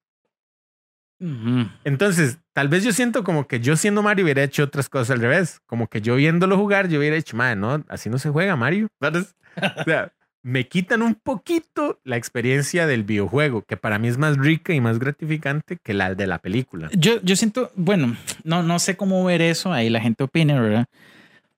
Entonces, 1.85 2.39
tal 2.55 2.69
vez 2.69 2.83
yo 2.83 2.93
siento 2.93 3.23
como 3.23 3.47
que 3.47 3.61
yo 3.61 3.77
siendo 3.77 4.03
Mario 4.03 4.25
hubiera 4.25 4.45
hecho 4.45 4.65
otras 4.65 4.89
cosas 4.89 5.11
al 5.11 5.21
revés. 5.21 5.61
Como 5.67 5.89
que 5.89 6.01
yo 6.01 6.17
viéndolo 6.17 6.57
jugar, 6.57 6.89
yo 6.89 7.01
hubiera 7.01 7.17
dicho, 7.17 7.37
madre, 7.37 7.57
no, 7.57 7.85
así 7.89 8.09
no 8.09 8.19
se 8.19 8.31
juega 8.31 8.57
Mario. 8.57 8.89
O 9.59 9.85
sea, 9.85 10.13
me 10.47 10.69
quitan 10.69 11.03
un 11.03 11.17
poquito 11.17 11.99
la 12.05 12.17
experiencia 12.17 12.87
del 12.87 13.03
videojuego, 13.03 13.63
que 13.63 13.77
para 13.77 13.99
mí 13.99 14.07
es 14.07 14.17
más 14.17 14.37
rica 14.37 14.73
y 14.73 14.81
más 14.81 15.01
gratificante 15.01 15.77
que 15.77 15.93
la 15.93 16.15
de 16.15 16.29
la 16.29 16.39
película. 16.39 16.89
Yo, 16.97 17.21
yo 17.23 17.35
siento, 17.35 17.73
bueno, 17.75 18.17
no, 18.45 18.63
no 18.63 18.79
sé 18.79 18.97
cómo 18.97 19.25
ver 19.25 19.43
eso, 19.43 19.73
ahí 19.73 19.91
la 19.91 20.01
gente 20.01 20.23
opina, 20.23 20.61
¿verdad? 20.61 20.87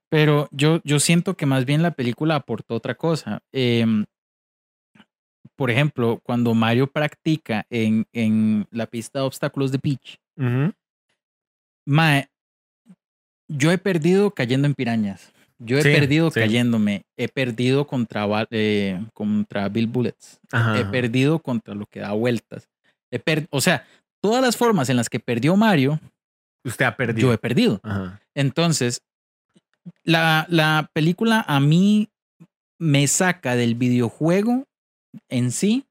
Pero 0.09 0.49
yo, 0.51 0.81
yo 0.83 0.99
siento 0.99 1.37
que 1.37 1.45
más 1.45 1.65
bien 1.65 1.83
la 1.83 1.91
película 1.91 2.33
aportó 2.33 2.73
otra 2.73 2.95
cosa. 2.95 3.43
Em, 3.51 4.05
por 5.55 5.69
ejemplo, 5.69 6.19
cuando 6.23 6.55
Mario 6.55 6.87
practica 6.87 7.67
en, 7.69 8.07
en 8.11 8.65
la 8.71 8.87
pista 8.87 9.19
de 9.19 9.25
obstáculos 9.25 9.71
de 9.71 9.77
Peach, 9.77 10.17
Ujú. 10.35 10.73
Mae, 11.85 12.27
yo 13.47 13.71
he 13.71 13.77
perdido 13.77 14.31
cayendo 14.31 14.65
en 14.65 14.73
pirañas. 14.73 15.31
Yo 15.61 15.77
he 15.77 15.83
Sí, 15.83 15.91
perdido 15.91 16.31
sí. 16.31 16.39
cayéndome. 16.39 17.03
He 17.17 17.27
perdido 17.27 17.85
contra, 17.85 18.25
eh, 18.51 19.05
contra 19.13 19.67
Bill 19.69 19.87
Bullets. 19.87 20.39
Ajá, 20.51 20.79
He 20.79 20.85
perdido 20.85 21.39
contra 21.39 21.75
lo 21.75 21.85
que 21.85 21.99
da 21.99 22.13
vueltas. 22.13 22.69
He 23.11 23.19
per- 23.19 23.47
o 23.51 23.59
sea, 23.59 23.85
todas 24.23 24.41
las 24.41 24.55
formas 24.55 24.89
en 24.89 24.95
las 24.97 25.09
que 25.09 25.19
perdió 25.19 25.55
Mario, 25.57 25.99
Usted 26.63 26.85
ha 26.85 26.95
perdido. 26.95 27.27
yo 27.27 27.33
he 27.33 27.37
perdido. 27.37 27.79
Ajá. 27.83 28.21
Entonces, 28.35 29.01
la, 30.03 30.45
la 30.49 30.89
película 30.93 31.43
a 31.47 31.59
mí 31.59 32.09
me 32.79 33.05
saca 33.07 33.55
del 33.55 33.75
videojuego 33.75 34.65
en 35.29 35.51
sí 35.51 35.85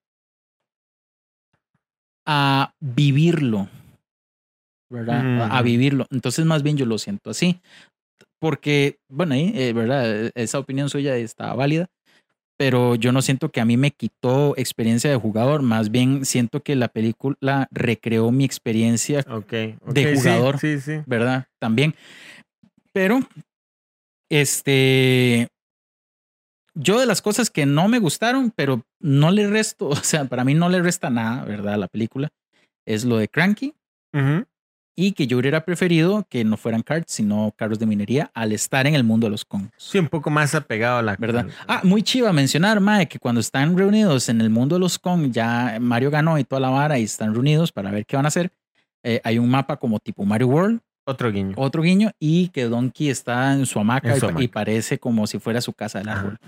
a 2.26 2.72
vivirlo, 2.80 3.68
¿verdad? 4.90 5.20
A- 5.42 5.56
A 5.56 5.60
Ujú. 5.60 5.64
vivirlo. 5.64 6.06
Entonces, 6.10 6.44
más 6.46 6.62
bien 6.62 6.76
yo 6.76 6.86
lo 6.86 6.98
siento 6.98 7.30
así. 7.30 7.60
Porque, 8.40 8.98
bueno, 9.08 9.34
ahí, 9.34 9.52
eh, 9.54 9.72
¿verdad? 9.72 10.26
Eh, 10.26 10.30
Esa 10.34 10.58
opinión 10.58 10.88
suya 10.88 11.16
está 11.16 11.52
válida, 11.54 11.88
pero 12.56 12.94
yo 12.94 13.12
no 13.12 13.22
siento 13.22 13.50
que 13.50 13.60
a 13.60 13.64
mí 13.64 13.76
me 13.76 13.90
quitó 13.90 14.54
experiencia 14.56 15.10
de 15.10 15.16
jugador, 15.16 15.62
más 15.62 15.90
bien 15.90 16.24
siento 16.24 16.60
que 16.62 16.76
la 16.76 16.88
película 16.88 17.68
recreó 17.70 18.30
mi 18.30 18.44
experiencia 18.44 19.20
Ok. 19.28 19.52
ok, 19.80 19.92
De 19.94 20.04
sí, 20.16 20.16
jugador. 20.16 20.58
Sí, 20.58 20.80
sí. 20.80 21.00
¿verdad? 21.06 21.46
También. 21.58 21.94
Pero, 22.92 23.20
este, 24.28 25.48
yo 26.74 27.00
de 27.00 27.06
las 27.06 27.22
cosas 27.22 27.50
que 27.50 27.66
no 27.66 27.88
me 27.88 27.98
gustaron, 27.98 28.52
pero 28.54 28.84
no 29.00 29.30
le 29.30 29.48
resto, 29.48 29.88
o 29.88 29.96
sea, 29.96 30.24
para 30.26 30.44
mí 30.44 30.54
no 30.54 30.68
le 30.68 30.80
resta 30.82 31.10
nada, 31.10 31.44
¿verdad? 31.44 31.78
La 31.78 31.88
película, 31.88 32.28
es 32.86 33.04
lo 33.04 33.16
de 33.18 33.28
Cranky 33.28 33.74
Ujú. 34.14 34.46
Y 35.00 35.12
que 35.12 35.28
yo 35.28 35.38
hubiera 35.38 35.64
preferido 35.64 36.26
que 36.28 36.42
no 36.42 36.56
fueran 36.56 36.82
carts, 36.82 37.12
sino 37.12 37.54
carros 37.56 37.78
de 37.78 37.86
minería 37.86 38.32
al 38.34 38.50
estar 38.50 38.84
en 38.88 38.96
el 38.96 39.04
mundo 39.04 39.28
de 39.28 39.30
los 39.30 39.44
congos. 39.44 39.70
Sí, 39.76 39.96
un 40.00 40.08
poco 40.08 40.28
más 40.28 40.56
apegado 40.56 40.98
a 40.98 41.02
la. 41.02 41.14
¿Verdad? 41.16 41.46
Ah, 41.68 41.82
muy 41.84 42.02
chiva 42.02 42.32
mencionar, 42.32 42.80
Mae, 42.80 43.06
que 43.06 43.20
cuando 43.20 43.40
están 43.40 43.78
reunidos 43.78 44.28
en 44.28 44.40
el 44.40 44.50
mundo 44.50 44.74
de 44.74 44.80
los 44.80 44.98
Kong, 44.98 45.30
ya 45.30 45.78
Mario 45.80 46.10
ganó 46.10 46.36
y 46.36 46.42
toda 46.42 46.58
la 46.60 46.70
vara 46.70 46.98
y 46.98 47.04
están 47.04 47.32
reunidos 47.32 47.70
para 47.70 47.92
ver 47.92 48.06
qué 48.06 48.16
van 48.16 48.24
a 48.24 48.28
hacer. 48.28 48.50
eh, 49.04 49.20
hay 49.22 49.38
un 49.38 49.48
mapa 49.48 49.76
como 49.76 50.00
tipo 50.00 50.24
Mario 50.24 50.48
World, 50.48 50.80
Otro 51.06 51.30
guiño. 51.30 51.54
otro 51.56 51.80
guiño 51.82 52.10
y 52.18 52.48
que 52.48 52.64
Donkey 52.64 53.08
está 53.08 53.52
en 53.54 53.64
su 53.66 53.78
hamaca, 53.78 54.08
En 54.14 54.18
su 54.18 54.26
y, 54.26 54.28
hamaca. 54.30 54.42
y 54.44 54.48
parece 54.48 54.98
como 54.98 55.28
si 55.28 55.38
fuera 55.38 55.60
su 55.60 55.72
casa 55.72 56.00
del 56.00 56.08
Ajá. 56.08 56.18
árbol. 56.20 56.38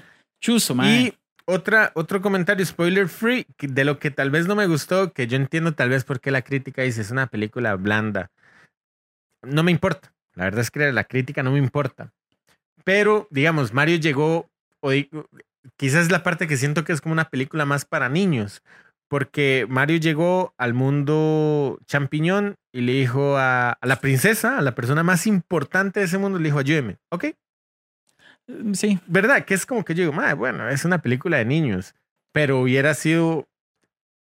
Chuzo, 0.40 0.74
mae. 0.74 0.90
Y 1.02 1.14
otra, 1.44 1.92
otro 1.94 2.20
comentario 2.20 2.66
spoiler 2.66 3.08
free 3.08 3.46
de 3.60 3.84
lo 3.84 3.98
que 4.00 4.10
tal 4.10 4.30
vez 4.30 4.46
no 4.48 4.56
me 4.56 4.66
gustó, 4.66 5.12
que 5.12 5.26
yo 5.28 5.36
entiendo 5.36 5.72
tal 5.72 5.88
vez 5.90 6.02
por 6.04 6.20
qué 6.20 6.30
la 6.32 6.42
crítica 6.42 6.82
dice 6.82 7.00
es 7.00 7.10
una 7.12 7.28
película 7.28 7.76
blanda. 7.76 8.30
No 9.42 9.62
me 9.62 9.70
importa. 9.70 10.12
La 10.34 10.44
verdad 10.44 10.60
es 10.60 10.70
que 10.70 10.92
la 10.92 11.04
crítica 11.04 11.42
no 11.42 11.52
me 11.52 11.58
importa. 11.58 12.12
Pero, 12.84 13.26
digamos, 13.30 13.72
Mario 13.72 13.96
llegó, 13.96 14.48
o 14.80 14.90
quizás 15.76 16.02
es 16.06 16.10
la 16.10 16.22
parte 16.22 16.46
que 16.46 16.56
siento 16.56 16.84
que 16.84 16.92
es 16.92 17.00
como 17.00 17.12
una 17.12 17.28
película 17.28 17.64
más 17.66 17.84
para 17.84 18.08
niños, 18.08 18.62
porque 19.08 19.66
Mario 19.68 19.98
llegó 19.98 20.54
al 20.56 20.72
mundo 20.72 21.78
champiñón 21.86 22.54
y 22.72 22.82
le 22.82 22.92
dijo 22.92 23.36
a, 23.36 23.72
a 23.72 23.86
la 23.86 24.00
princesa, 24.00 24.58
a 24.58 24.62
la 24.62 24.74
persona 24.74 25.02
más 25.02 25.26
importante 25.26 26.00
de 26.00 26.06
ese 26.06 26.18
mundo, 26.18 26.38
le 26.38 26.44
dijo, 26.44 26.58
ayúdeme. 26.58 26.96
Ok, 27.10 27.26
Mm, 28.48 28.72
Sí, 28.74 28.98
¿Verdad? 29.06 29.44
Que 29.44 29.54
es 29.54 29.66
como 29.66 29.84
que 29.84 29.94
yo 29.94 30.02
digo, 30.02 30.12
"Mae, 30.12 30.34
bueno, 30.34 30.68
es 30.68 30.84
una 30.84 31.02
película 31.02 31.38
de 31.38 31.44
niños, 31.44 31.94
pero 32.32 32.60
hubiera 32.60 32.94
sido, 32.94 33.46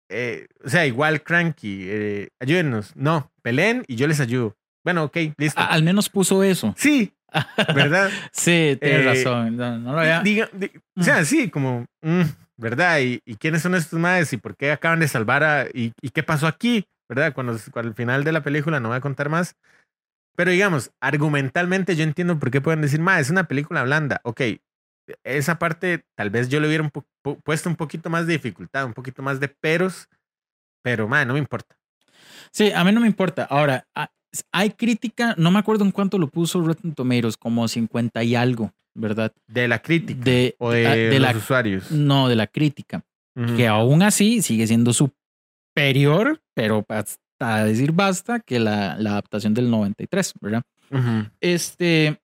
eh, 0.10 0.48
o 0.64 0.70
sea, 0.70 0.86
igual 0.86 1.24
Cranky, 1.24 1.86
eh, 1.88 2.30
ayúdenos. 2.40 2.96
No, 2.96 3.32
peleen 3.42 3.84
y 3.88 3.96
yo 3.96 4.08
les 4.08 4.20
ayudo. 4.20 4.56
Bueno, 4.86 5.03
ok, 5.03 5.18
listo. 5.38 5.60
a- 5.60 5.66
al 5.66 5.84
menos 5.84 6.07
puso 6.10 6.44
eso. 6.44 6.74
sí, 6.78 7.12
¿verdad? 7.76 8.10
Sí, 8.32 8.78
tienes 8.80 9.02
Eh, 9.02 9.03
razón. 9.03 9.57
No, 9.57 9.78
no 9.80 9.91
lo 9.91 9.99
había- 9.99 10.22
Diga- 10.24 10.49
di- 10.53 10.72
o 10.98 11.03
sea, 11.03 11.26
sí, 11.26 11.49
como, 11.49 11.86
mm, 12.02 12.22
¿verdad? 12.56 12.99
¿Y, 12.99 13.20
y 13.26 13.36
quiénes 13.36 13.62
son 13.62 13.76
estos 13.76 13.99
madres? 13.99 14.32
¿Y 14.32 14.38
por 14.38 14.56
qué 14.56 14.72
acaban 14.72 14.99
de 15.02 15.10
salvar 15.10 15.44
a... 15.44 15.66
¿Y, 15.74 15.91
y 16.02 16.10
qué 16.12 16.24
pasó 16.24 16.48
aquí? 16.48 16.86
¿Verdad? 17.10 17.34
Cuando, 17.34 17.57
cuando 17.72 17.90
al 17.90 17.95
final 17.95 18.24
de 18.24 18.32
la 18.32 18.41
película, 18.44 18.80
no 18.80 18.88
voy 18.90 18.98
a 18.98 19.02
contar 19.02 19.28
más. 19.30 19.56
Pero 20.38 20.52
digamos, 20.52 20.91
argumentalmente 21.02 21.95
yo 21.95 22.03
entiendo 22.03 22.38
por 22.40 22.52
qué 22.52 22.62
pueden 22.62 22.82
decir, 22.82 22.99
ma, 23.02 23.20
es 23.20 23.30
una 23.30 23.45
película 23.48 23.84
blanda. 23.84 24.22
Ok, 24.24 24.41
esa 25.24 25.60
parte 25.60 26.03
tal 26.16 26.30
vez 26.30 26.49
yo 26.49 26.60
le 26.60 26.68
hubiera 26.68 26.84
un 26.84 26.91
po- 26.91 27.06
puesto 27.44 27.70
un 27.70 27.76
poquito 27.76 28.10
más 28.10 28.28
de 28.28 28.34
dificultad, 28.34 28.86
un 28.86 28.94
poquito 28.94 29.22
más 29.24 29.40
de 29.40 29.48
peros, 29.49 30.07
pero, 30.84 31.07
ma, 31.07 31.26
no 31.26 31.34
me 31.34 31.40
importa. 31.40 31.76
Sí, 32.52 32.72
a 32.72 32.84
mí 32.84 32.91
no 32.91 33.02
me 33.02 33.07
importa. 33.07 33.45
Ahora, 33.49 33.86
ah, 33.95 34.10
hay 34.52 34.72
crítica, 34.72 35.36
no 35.38 35.52
me 35.52 35.60
acuerdo 35.60 35.86
en 35.86 35.91
cuánto 35.91 36.18
lo 36.18 36.28
puso 36.30 36.62
Rotten 36.62 36.94
Tomatoes, 36.94 37.38
como 37.38 37.68
50 37.68 38.24
y 38.24 38.36
algo, 38.36 38.72
¿verdad? 38.94 39.34
De 39.48 39.68
la 39.68 39.82
crítica 39.82 40.22
De, 40.24 40.56
o 40.60 40.72
de, 40.72 40.88
ah, 40.88 40.95
de 40.95 41.20
los 41.20 41.32
la, 41.32 41.38
usuarios. 41.38 41.91
no, 41.91 42.28
de 42.28 42.36
la 42.36 42.48
crítica. 42.48 43.03
Que 43.57 43.68
aún 43.68 44.02
así 44.02 44.41
sigue 44.41 44.66
siendo 44.66 44.94
superior, 44.94 46.41
pero 46.53 46.86
hasta 46.88 47.66
decir 47.66 47.91
basta, 47.91 48.40
que 48.40 48.60
la, 48.60 48.95
la 48.98 49.12
adaptación 49.12 49.53
del 49.53 49.70
93, 49.70 50.34
¿verdad? 50.40 50.64
Este, 51.41 52.18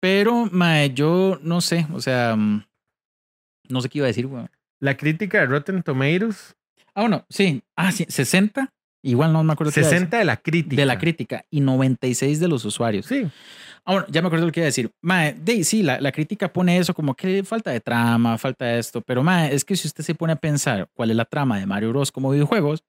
pero, 0.00 0.46
mae, 0.52 0.94
yo 0.94 1.40
no 1.42 1.60
sé, 1.60 1.86
o 1.92 2.00
sea, 2.00 2.36
mm, 2.36 2.64
no 3.70 3.80
sé 3.80 3.88
qué 3.88 3.98
iba 3.98 4.06
a 4.06 4.08
decir, 4.08 4.26
weón. 4.26 4.48
La 4.78 4.96
crítica 4.96 5.40
de 5.40 5.46
Rotten 5.46 5.82
Tomatoes, 5.82 6.54
Ah, 6.94 7.02
bueno, 7.02 7.24
sí, 7.28 7.62
ah, 7.76 7.92
sí, 7.92 8.04
60, 8.08 8.72
igual 9.02 9.32
no 9.32 9.42
me 9.44 9.52
acuerdo 9.52 9.72
qué 9.72 9.80
iba 9.80 9.88
a 9.88 9.90
decir. 9.90 9.98
60 10.00 10.18
de 10.18 10.24
la 10.24 10.36
crítica. 10.36 10.76
de 10.76 10.86
la 10.86 10.98
crítica 10.98 11.44
y 11.50 11.60
96 11.60 12.40
de 12.40 12.48
los 12.48 12.64
usuarios. 12.64 13.06
Sí. 13.06 13.26
Ah, 13.84 13.92
bueno, 13.92 14.06
ya 14.10 14.20
me 14.20 14.26
acuerdo 14.26 14.46
lo 14.46 14.52
que 14.52 14.60
iba 14.60 14.64
a 14.64 14.66
decir. 14.66 14.90
Mae, 15.02 15.32
de, 15.34 15.64
sí, 15.64 15.82
la, 15.82 16.00
la 16.00 16.12
crítica 16.12 16.52
pone 16.52 16.78
eso 16.78 16.92
como 16.94 17.14
que 17.14 17.42
falta 17.44 17.70
de 17.70 17.80
trama, 17.80 18.36
falta 18.38 18.66
de 18.66 18.78
esto, 18.78 19.00
pero 19.00 19.22
mae, 19.22 19.54
es 19.54 19.64
que 19.64 19.76
si 19.76 19.88
usted 19.88 20.04
se 20.04 20.14
pone 20.14 20.32
a 20.34 20.36
pensar 20.36 20.88
cuál 20.92 21.10
es 21.10 21.16
la 21.16 21.24
trama 21.24 21.58
de 21.58 21.66
Mario 21.66 21.90
Bros. 21.90 22.12
como 22.12 22.30
videojuegos, 22.30 22.84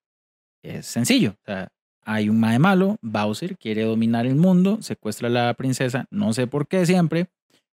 es 0.64 0.86
sencillo. 0.86 1.32
O 1.32 1.46
sea, 1.46 1.70
hay 2.04 2.30
un 2.30 2.40
mae 2.40 2.60
malo, 2.60 2.98
Bowser 3.02 3.58
quiere 3.58 3.84
dominar 3.84 4.26
el 4.26 4.36
mundo, 4.36 4.82
secuestra 4.82 5.28
a 5.28 5.32
la 5.32 5.54
princesa, 5.54 6.06
no 6.10 6.34
sé 6.34 6.48
por 6.48 6.68
qué 6.68 6.86
siempre, 6.86 7.28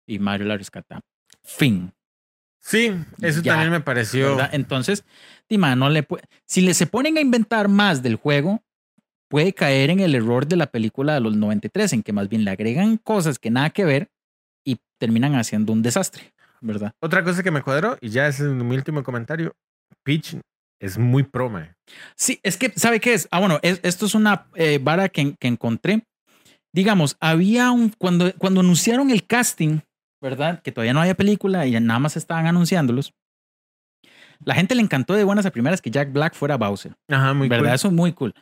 y 0.06 0.18
Mario 0.18 0.46
la 0.46 0.56
rescata. 0.56 1.00
Fin. 1.42 1.92
Sí, 2.64 2.92
eso 3.20 3.42
Ya, 3.42 3.52
también 3.52 3.70
me 3.72 3.80
pareció. 3.80 4.36
¿verdad? 4.36 4.50
Entonces, 4.52 5.04
di, 5.50 5.58
mae, 5.58 5.76
no 5.76 5.90
le 5.90 6.02
puede- 6.02 6.24
si 6.46 6.62
le 6.62 6.72
se 6.72 6.86
ponen 6.86 7.18
a 7.18 7.20
inventar 7.20 7.68
más 7.68 8.02
del 8.02 8.16
juego, 8.16 8.62
puede 9.28 9.52
caer 9.52 9.90
en 9.90 10.00
el 10.00 10.14
error 10.14 10.46
de 10.46 10.56
la 10.56 10.66
película 10.66 11.14
de 11.14 11.20
los 11.20 11.36
93, 11.36 11.92
en 11.92 12.02
que 12.02 12.12
más 12.12 12.28
bien 12.28 12.44
le 12.44 12.50
agregan 12.50 12.96
cosas 12.96 13.38
que 13.38 13.50
nada 13.50 13.68
que 13.70 13.84
ver 13.84 14.08
y 14.64 14.78
terminan 14.98 15.34
haciendo 15.34 15.72
un 15.72 15.82
desastre, 15.82 16.32
¿verdad? 16.60 16.92
Otra 17.00 17.22
cosa 17.22 17.42
que 17.42 17.50
me 17.50 17.60
cuadró, 17.62 17.98
y 18.00 18.08
ya 18.08 18.28
es 18.28 18.40
mi 18.40 18.74
último 18.74 19.02
comentario, 19.02 19.54
Peach 20.02 20.36
es 20.80 20.96
muy 20.96 21.22
pro, 21.22 21.50
mae. 21.50 21.74
Sí, 22.16 22.40
es 22.42 22.56
que, 22.56 22.72
¿sabe 22.76 22.98
qué 23.00 23.12
es? 23.14 23.28
Ah, 23.30 23.40
bueno, 23.40 23.58
es- 23.62 23.80
esto 23.82 24.06
es 24.06 24.14
una 24.14 24.46
eh, 24.54 24.78
vara 24.82 25.08
que, 25.10 25.34
que 25.38 25.48
encontré. 25.48 26.02
Digamos, 26.72 27.16
había 27.20 27.70
un, 27.70 27.90
cuando, 27.98 28.32
cuando 28.38 28.60
anunciaron 28.60 29.10
el 29.10 29.26
casting, 29.26 29.80
¿verdad? 30.24 30.62
Que 30.62 30.72
todavía 30.72 30.94
no 30.94 31.02
había 31.02 31.14
película 31.14 31.66
y 31.66 31.78
nada 31.78 32.00
más 32.00 32.16
estaban 32.16 32.46
anunciándolos. 32.46 33.12
La 34.42 34.54
gente 34.54 34.74
le 34.74 34.80
encantó 34.80 35.14
de 35.14 35.22
buenas 35.22 35.46
a 35.46 35.50
primeras 35.50 35.80
que 35.80 35.90
Jack 35.90 36.12
Black 36.12 36.34
fuera 36.34 36.56
Bowser. 36.56 36.94
Ajá, 37.08 37.34
muy 37.34 37.48
¿verdad? 37.48 37.66
cool. 37.66 37.74
Eso 37.74 37.88
es 37.88 37.94
muy 37.94 38.12
cool. 38.12 38.34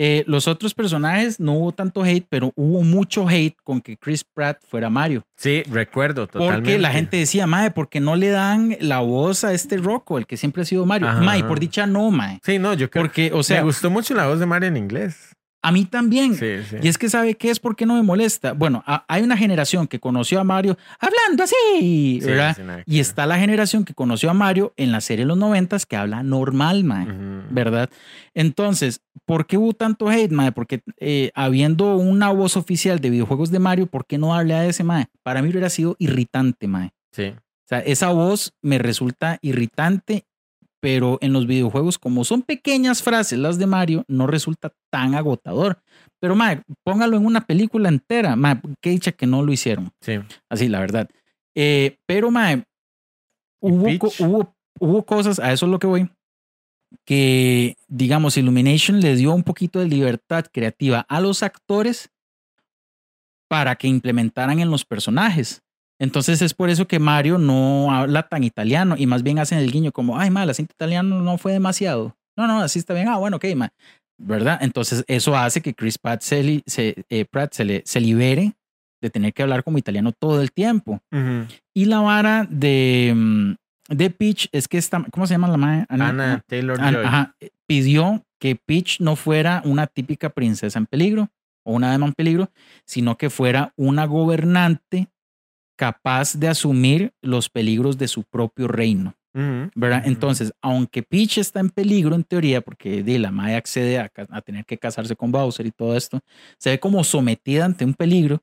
Eh, 0.00 0.24
los 0.26 0.46
otros 0.46 0.74
personajes 0.74 1.38
no 1.40 1.54
hubo 1.54 1.72
tanto 1.72 2.02
hate, 2.02 2.24
pero 2.28 2.52
hubo 2.54 2.82
mucho 2.82 3.28
hate 3.28 3.56
con 3.64 3.80
que 3.80 3.96
Chris 3.96 4.24
Pratt 4.24 4.58
fuera 4.66 4.88
Mario. 4.88 5.24
Sí, 5.36 5.64
recuerdo 5.64 6.28
totalmente. 6.28 6.62
Porque 6.62 6.78
la 6.78 6.92
gente 6.92 7.16
decía, 7.16 7.46
Mae, 7.46 7.72
¿por 7.72 7.88
qué 7.88 8.00
no 8.00 8.16
le 8.16 8.30
dan 8.30 8.76
la 8.80 9.00
voz 9.00 9.44
a 9.44 9.52
este 9.52 9.76
Rocco, 9.76 10.16
el 10.16 10.26
que 10.26 10.36
siempre 10.36 10.62
ha 10.62 10.64
sido 10.64 10.86
Mario? 10.86 11.08
Ajá, 11.08 11.20
Mae, 11.20 11.44
por 11.44 11.60
dicha 11.60 11.86
no, 11.86 12.10
Mae. 12.10 12.38
Sí, 12.42 12.58
no, 12.58 12.74
yo 12.74 12.88
creo 12.88 13.04
Porque, 13.04 13.32
o 13.34 13.42
sea, 13.42 13.58
me 13.58 13.64
gustó 13.64 13.90
mucho 13.90 14.14
la 14.14 14.28
voz 14.28 14.38
de 14.38 14.46
Mario 14.46 14.68
en 14.68 14.76
inglés. 14.76 15.36
A 15.62 15.72
mí 15.72 15.84
también. 15.84 16.34
Sí, 16.36 16.62
sí. 16.70 16.76
Y 16.82 16.88
es 16.88 16.98
que 16.98 17.08
sabe 17.08 17.34
qué 17.34 17.50
es 17.50 17.58
porque 17.58 17.84
no 17.86 17.94
me 17.94 18.02
molesta. 18.02 18.52
Bueno, 18.52 18.82
a- 18.86 19.04
hay 19.08 19.22
una 19.22 19.36
generación 19.36 19.86
que 19.88 19.98
conoció 19.98 20.38
a 20.40 20.44
Mario 20.44 20.78
hablando 21.00 21.42
así, 21.44 22.20
Sí, 22.20 22.20
¿verdad? 22.24 22.56
Y 22.86 23.00
está 23.00 23.26
la 23.26 23.38
generación 23.38 23.84
que 23.84 23.92
conoció 23.94 24.30
a 24.30 24.34
Mario 24.34 24.72
en 24.76 24.92
la 24.92 25.00
serie 25.00 25.24
de 25.24 25.28
los 25.28 25.36
noventas 25.38 25.84
que 25.86 25.96
habla 25.96 26.22
normal, 26.22 26.84
mae. 26.84 27.06
¿verdad? 27.50 27.90
Entonces, 28.34 29.00
¿por 29.26 29.46
qué 29.46 29.56
hubo 29.58 29.72
tanto 29.72 30.08
hate, 30.08 30.30
mae? 30.30 30.52
Porque 30.52 30.80
eh, 30.98 31.32
habiendo 31.34 31.96
una 31.96 32.30
voz 32.30 32.56
oficial 32.56 33.00
de 33.00 33.10
videojuegos 33.10 33.50
de 33.50 33.58
Mario, 33.58 33.86
¿por 33.86 34.06
qué 34.06 34.16
no 34.18 34.34
darle 34.34 34.54
a 34.54 34.64
ese, 34.66 34.84
mae? 34.84 35.06
Para 35.22 35.42
mí 35.42 35.48
hubiera 35.50 35.70
sido 35.70 35.96
irritante, 35.98 36.68
mae. 36.68 36.92
Sí. 37.10 37.34
sea, 37.64 37.80
esa 37.80 38.10
voz 38.10 38.52
me 38.62 38.78
resulta 38.78 39.38
irritante, 39.42 40.24
pero 40.80 41.18
en 41.20 41.32
los 41.32 41.46
videojuegos, 41.46 41.98
como 41.98 42.24
son 42.24 42.42
pequeñas 42.42 43.02
frases 43.02 43.38
las 43.38 43.58
de 43.58 43.66
Mario, 43.66 44.04
no 44.08 44.26
resulta 44.26 44.72
tan 44.90 45.14
agotador. 45.14 45.80
Pero, 46.20 46.34
mae, 46.34 46.62
póngalo 46.84 47.16
en 47.16 47.26
una 47.26 47.46
película 47.46 47.88
entera. 47.88 48.36
Mae, 48.36 48.60
qué 48.80 48.90
dicha 48.90 49.12
que 49.12 49.26
no 49.26 49.42
lo 49.42 49.52
hicieron. 49.52 49.90
Sí. 50.00 50.14
Así, 50.48 50.68
la 50.68 50.80
verdad. 50.80 51.08
Eh, 51.54 51.98
pero, 52.06 52.30
mae, 52.30 52.64
hubo, 53.60 53.86
hubo, 54.18 54.54
hubo 54.78 55.02
cosas, 55.04 55.38
a 55.38 55.52
eso 55.52 55.66
es 55.66 55.72
lo 55.72 55.78
que 55.78 55.86
voy, 55.86 56.10
que, 57.04 57.76
digamos, 57.88 58.36
Illumination 58.36 59.00
le 59.00 59.16
dio 59.16 59.34
un 59.34 59.42
poquito 59.42 59.80
de 59.80 59.88
libertad 59.88 60.46
creativa 60.52 61.04
a 61.08 61.20
los 61.20 61.42
actores 61.42 62.10
para 63.48 63.76
que 63.76 63.88
implementaran 63.88 64.60
en 64.60 64.70
los 64.70 64.84
personajes. 64.84 65.62
Entonces 66.00 66.42
es 66.42 66.54
por 66.54 66.70
eso 66.70 66.86
que 66.86 66.98
Mario 66.98 67.38
no 67.38 67.92
habla 67.92 68.28
tan 68.28 68.44
italiano 68.44 68.94
y 68.96 69.06
más 69.06 69.22
bien 69.22 69.38
hacen 69.38 69.58
el 69.58 69.70
guiño 69.72 69.90
como, 69.92 70.18
ay, 70.18 70.30
ma, 70.30 70.42
el 70.44 70.50
acento 70.50 70.72
italiano 70.74 71.20
no 71.22 71.38
fue 71.38 71.52
demasiado. 71.52 72.16
No, 72.36 72.46
no, 72.46 72.60
así 72.60 72.78
está 72.78 72.94
bien. 72.94 73.08
Ah, 73.08 73.16
bueno, 73.16 73.36
ok, 73.38 73.44
ma. 73.56 73.72
¿Verdad? 74.20 74.58
Entonces 74.62 75.04
eso 75.08 75.36
hace 75.36 75.60
que 75.60 75.74
Chris 75.74 75.98
Pratt 75.98 76.22
se, 76.22 76.42
li- 76.42 76.62
se, 76.66 77.04
eh, 77.08 77.24
Pratt 77.24 77.52
se, 77.52 77.64
le- 77.64 77.82
se 77.84 78.00
libere 78.00 78.54
de 79.00 79.10
tener 79.10 79.32
que 79.32 79.42
hablar 79.42 79.62
como 79.64 79.78
italiano 79.78 80.12
todo 80.12 80.40
el 80.42 80.50
tiempo. 80.52 81.00
Ujú. 81.12 81.46
Y 81.74 81.84
la 81.86 82.00
vara 82.00 82.46
de, 82.50 83.12
mm, 83.14 83.52
de 83.90 84.10
Peach 84.10 84.48
es 84.52 84.66
que 84.68 84.78
esta, 84.78 85.04
¿cómo 85.12 85.26
se 85.26 85.34
llama 85.34 85.48
la 85.48 85.56
madre? 85.56 85.86
Ana 85.88 86.42
Taylor 86.46 86.80
An- 86.80 86.94
Joy. 86.94 87.04
ajá, 87.06 87.34
pidió 87.66 88.24
que 88.40 88.56
Peach 88.56 89.00
no 89.00 89.14
fuera 89.16 89.62
una 89.64 89.86
típica 89.86 90.30
princesa 90.30 90.78
en 90.78 90.86
peligro 90.86 91.28
o 91.64 91.72
una 91.74 91.90
dama 91.90 92.06
en 92.06 92.12
peligro, 92.12 92.50
sino 92.84 93.16
que 93.16 93.30
fuera 93.30 93.72
una 93.76 94.04
gobernante 94.06 95.08
capaz 95.78 96.34
de 96.36 96.48
asumir 96.48 97.12
los 97.22 97.48
peligros 97.48 97.96
de 97.96 98.08
su 98.08 98.24
propio 98.24 98.66
reino, 98.66 99.14
Ujú. 99.34 99.70
¿verdad? 99.76 100.02
Entonces, 100.04 100.52
aunque 100.60 101.02
Peach 101.02 101.38
está 101.38 101.60
en 101.60 101.70
peligro 101.70 102.14
en 102.16 102.24
teoría, 102.24 102.60
porque 102.60 103.02
de 103.04 103.18
la 103.18 103.30
madre 103.30 103.54
accede 103.54 103.98
a, 104.00 104.10
a 104.30 104.40
tener 104.42 104.64
que 104.64 104.76
casarse 104.76 105.14
con 105.14 105.30
Bowser 105.30 105.64
y 105.66 105.70
todo 105.70 105.96
esto, 105.96 106.18
se 106.58 106.70
ve 106.70 106.80
como 106.80 107.04
sometida 107.04 107.64
ante 107.64 107.84
un 107.84 107.94
peligro, 107.94 108.40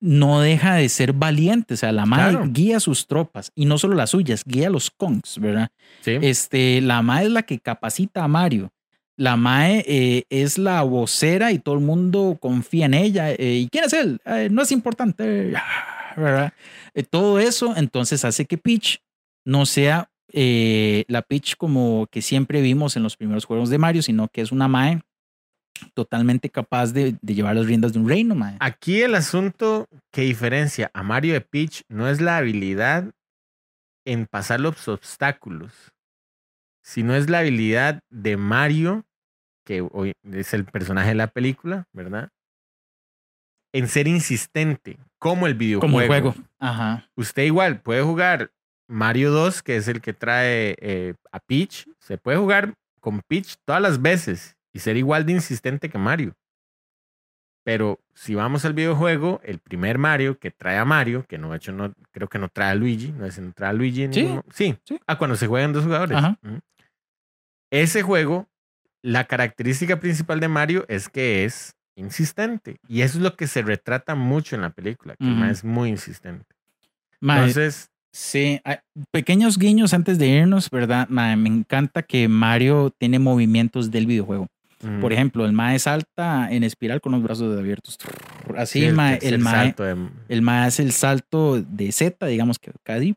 no 0.00 0.40
deja 0.40 0.74
de 0.74 0.88
ser 0.88 1.12
valiente, 1.12 1.74
o 1.74 1.76
sea, 1.76 1.90
la 1.90 2.04
Claro. 2.04 2.44
guía 2.48 2.76
a 2.76 2.80
sus 2.80 3.06
tropas 3.08 3.50
y 3.56 3.64
no 3.64 3.76
solo 3.76 3.96
las 3.96 4.10
suyas, 4.10 4.44
guía 4.44 4.68
a 4.68 4.70
los 4.70 4.88
Kongs, 4.90 5.38
¿verdad? 5.40 5.70
Sí. 6.00 6.16
Este, 6.22 6.80
la 6.80 7.02
MAE 7.02 7.24
es 7.24 7.30
la 7.32 7.42
que 7.42 7.58
capacita 7.58 8.22
a 8.22 8.28
Mario. 8.28 8.70
La 9.16 9.36
MAE 9.36 9.84
eh, 9.88 10.24
es 10.30 10.58
la 10.58 10.82
vocera 10.82 11.50
y 11.50 11.58
todo 11.58 11.74
el 11.74 11.80
mundo 11.80 12.36
confía 12.40 12.86
en 12.86 12.94
ella. 12.94 13.32
eh, 13.32 13.62
¿Y 13.64 13.68
quién 13.68 13.82
es 13.84 13.92
él? 13.94 14.20
Eh, 14.26 14.48
no 14.48 14.62
es 14.62 14.70
importante. 14.70 15.52
Eh, 16.94 17.02
todo 17.02 17.38
eso 17.38 17.74
entonces 17.76 18.24
hace 18.24 18.46
que 18.46 18.58
Peach 18.58 19.00
no 19.44 19.66
sea 19.66 20.10
eh, 20.32 21.04
la 21.08 21.22
Peach 21.22 21.56
como 21.56 22.06
que 22.10 22.22
siempre 22.22 22.60
vimos 22.60 22.96
en 22.96 23.02
los 23.02 23.16
primeros 23.16 23.44
juegos 23.44 23.70
de 23.70 23.78
Mario, 23.78 24.02
sino 24.02 24.28
que 24.28 24.42
es 24.42 24.52
una 24.52 24.68
MAE 24.68 25.00
totalmente 25.94 26.50
capaz 26.50 26.92
de, 26.92 27.16
de 27.20 27.34
llevar 27.34 27.56
las 27.56 27.66
riendas 27.66 27.92
de 27.92 28.00
un 28.00 28.08
reino, 28.08 28.34
MAE. 28.34 28.56
Aquí 28.60 29.00
el 29.00 29.14
asunto 29.14 29.86
que 30.12 30.22
diferencia 30.22 30.90
a 30.92 31.02
Mario 31.02 31.34
de 31.34 31.40
Peach 31.40 31.82
no 31.88 32.08
es 32.08 32.20
la 32.20 32.36
habilidad 32.36 33.10
en 34.04 34.26
pasar 34.26 34.60
los 34.60 34.88
obstáculos, 34.88 35.72
sino 36.82 37.14
es 37.14 37.28
la 37.28 37.40
habilidad 37.40 38.00
de 38.10 38.36
Mario, 38.36 39.04
que 39.64 39.82
hoy 39.82 40.12
es 40.24 40.54
el 40.54 40.64
personaje 40.64 41.10
de 41.10 41.14
la 41.14 41.26
película, 41.26 41.86
¿verdad? 41.92 42.30
En 43.78 43.88
ser 43.88 44.08
insistente, 44.08 44.98
como 45.18 45.46
el 45.46 45.54
videojuego. 45.54 45.88
Como 45.88 46.00
el 46.00 46.08
juego. 46.08 46.34
Ajá. 46.58 47.08
Usted 47.14 47.44
igual 47.44 47.80
puede 47.80 48.02
jugar 48.02 48.50
Mario 48.88 49.30
2, 49.30 49.62
que 49.62 49.76
es 49.76 49.86
el 49.86 50.00
que 50.00 50.12
trae 50.12 50.74
eh, 50.80 51.14
a 51.30 51.38
Peach. 51.38 51.86
Se 52.00 52.18
puede 52.18 52.38
jugar 52.38 52.74
con 53.00 53.20
Peach 53.28 53.56
todas 53.64 53.80
las 53.80 54.02
veces 54.02 54.56
y 54.72 54.80
ser 54.80 54.96
igual 54.96 55.26
de 55.26 55.32
insistente 55.32 55.88
que 55.88 55.98
Mario. 55.98 56.34
Pero 57.64 58.00
si 58.14 58.34
vamos 58.34 58.64
al 58.64 58.72
videojuego, 58.72 59.40
el 59.44 59.58
primer 59.58 59.98
Mario 59.98 60.38
que 60.38 60.50
trae 60.50 60.78
a 60.78 60.84
Mario, 60.84 61.24
que 61.28 61.38
no, 61.38 61.50
de 61.50 61.58
hecho, 61.58 61.70
no, 61.70 61.92
creo 62.12 62.28
que 62.28 62.38
no 62.38 62.48
trae 62.48 62.70
a 62.70 62.74
Luigi, 62.74 63.12
no 63.12 63.26
es 63.26 63.38
no 63.38 63.52
trae 63.52 63.70
a 63.70 63.72
Luigi. 63.74 64.04
en 64.04 64.14
Sí, 64.14 64.22
ningún 64.24 64.42
sí. 64.52 64.76
sí. 64.84 64.98
Ah, 65.06 65.18
cuando 65.18 65.36
se 65.36 65.46
juegan 65.46 65.72
dos 65.72 65.84
jugadores. 65.84 66.16
Ajá. 66.16 66.38
Ese 67.70 68.02
juego, 68.02 68.48
la 69.02 69.24
característica 69.24 70.00
principal 70.00 70.40
de 70.40 70.48
Mario 70.48 70.84
es 70.88 71.08
que 71.08 71.44
es 71.44 71.76
insistente. 71.98 72.78
Y 72.88 73.02
eso 73.02 73.18
es 73.18 73.22
lo 73.24 73.34
que 73.36 73.46
se 73.46 73.62
retrata 73.62 74.14
mucho 74.14 74.56
en 74.56 74.62
la 74.62 74.70
película, 74.70 75.14
que 75.16 75.24
mae 75.26 75.50
es 75.52 75.64
muy 75.64 75.90
insistente. 75.90 76.44
Mae, 77.20 77.38
Entonces, 77.40 77.90
Sí, 78.10 78.58
hay 78.64 78.76
pequeños 79.10 79.58
guiños 79.58 79.92
antes 79.92 80.18
de 80.18 80.26
irnos, 80.28 80.70
¿verdad? 80.70 81.06
Mae, 81.10 81.36
me 81.36 81.48
encanta 81.50 82.02
que 82.02 82.26
Mario 82.26 82.90
tiene 82.96 83.18
movimientos 83.18 83.90
del 83.90 84.06
videojuego. 84.06 84.48
ujú. 84.82 85.00
Por 85.00 85.12
ejemplo, 85.12 85.44
el 85.44 85.52
Mae 85.52 85.78
salta 85.78 86.50
en 86.50 86.64
espiral 86.64 87.00
con 87.02 87.12
los 87.12 87.22
brazos 87.22 87.56
abiertos. 87.58 87.98
Así, 88.56 88.80
Sí, 88.80 88.86
el 88.86 88.94
mae, 88.94 89.18
el, 89.22 89.38
Mae, 89.40 89.54
salto 89.66 89.82
de- 89.84 90.08
el 90.28 90.42
Mae 90.42 90.66
hace 90.66 90.82
el 90.84 90.92
salto 90.92 91.60
de 91.60 91.92
Z, 91.92 92.26
digamos 92.26 92.58
que 92.58 92.72
Cadi. 92.82 93.14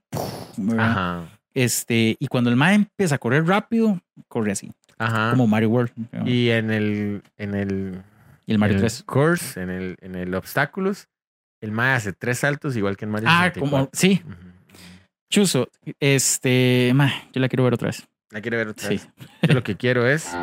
Ajá. 0.77 1.23
Este, 1.53 2.15
y 2.19 2.27
cuando 2.27 2.49
el 2.49 2.55
Mae 2.55 2.75
empieza 2.75 3.15
a 3.15 3.17
correr 3.17 3.45
rápido, 3.45 3.99
corre 4.27 4.51
así, 4.51 4.71
Ajá. 4.97 5.31
como 5.31 5.47
Mario 5.47 5.69
World. 5.69 5.91
Y, 6.25 6.31
y 6.31 6.49
en 6.51 6.71
el, 6.71 7.21
en 7.37 7.55
el, 7.55 8.01
el 8.47 8.57
Mario 8.59 8.77
en 8.77 8.83
el 8.83 8.89
3. 8.89 9.03
course, 9.03 9.61
en 9.61 9.69
el, 9.69 9.95
en 10.01 10.15
el 10.15 10.33
obstáculos, 10.35 11.07
el 11.61 11.71
Mae 11.71 11.93
hace 11.95 12.13
tres 12.13 12.39
saltos 12.39 12.75
igual 12.75 12.97
que 12.97 13.05
en 13.05 13.11
Mario 13.11 13.29
Ah, 13.31 13.43
64. 13.45 13.61
como, 13.69 13.89
sí, 13.93 14.21
Ujú. 14.25 14.35
Chuzo, 15.31 15.69
este, 15.99 16.91
Mae, 16.93 17.13
yo 17.33 17.39
la 17.41 17.47
quiero 17.47 17.63
ver 17.63 17.73
otra 17.75 17.87
vez. 17.87 18.05
La 18.31 18.41
quiere 18.41 18.57
ver 18.57 18.67
otra 18.69 18.87
Sí. 18.89 18.95
vez. 18.95 19.07
Yo 19.43 19.53
lo 19.53 19.63
que 19.63 19.75
quiero 19.77 20.05
es 20.07 20.23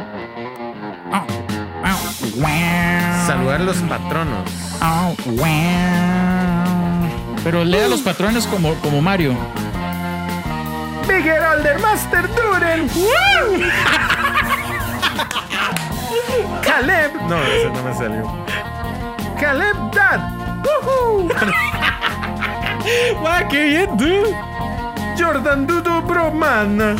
Saludar 2.38 3.26
saludar 3.26 3.60
los 3.60 3.76
patronos. 3.78 4.50
Oh, 4.82 5.14
wow. 5.26 5.44
Pero 7.44 7.64
lea 7.64 7.88
los 7.88 8.00
patrones 8.02 8.46
como, 8.46 8.74
como 8.76 9.00
Mario. 9.02 9.36
Miguel 11.08 11.42
Alder 11.42 11.78
Master 11.80 12.28
Duren. 12.34 12.88
Caleb. 16.62 17.12
No, 17.28 17.36
ese 17.42 17.70
no 17.70 17.82
me 17.82 17.94
salió. 17.94 18.44
Caleb 19.40 19.76
Dad. 19.92 20.20
Woohoo. 20.64 21.28
¡Wow, 23.20 23.48
qué 23.50 23.64
bien, 23.64 23.96
dude! 23.96 24.36
Jordan 25.18 25.66
Dudo 25.66 26.02
Broman. 26.02 26.96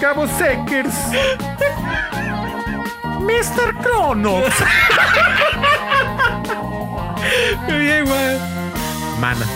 Cabo 0.00 0.26
Sekers. 0.26 0.94
Mr. 3.20 3.74
Cronos. 3.82 4.44
¡Qué 7.66 7.78
bien, 7.78 8.04
güey! 8.04 8.38
Mana. 9.20 9.46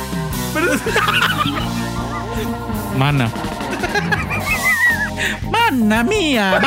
Mana. 2.96 3.28
¡Mana 5.50 6.02
mía! 6.04 6.60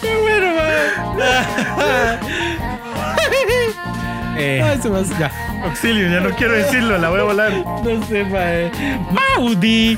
¡Qué 0.00 0.16
bueno, 0.20 0.46
Eh, 4.36 4.60
Ay, 4.68 4.78
se 4.82 4.88
me 4.90 4.98
hace- 4.98 5.14
ya. 5.18 5.30
auxilio, 5.62 6.10
ya 6.10 6.20
no 6.20 6.30
quiero 6.34 6.54
decirlo, 6.54 6.98
la 6.98 7.08
voy 7.08 7.20
a 7.20 7.22
volar. 7.22 7.52
No 7.52 8.06
sé, 8.06 8.24
mae. 8.24 8.70
¡Maudi! 9.12 9.96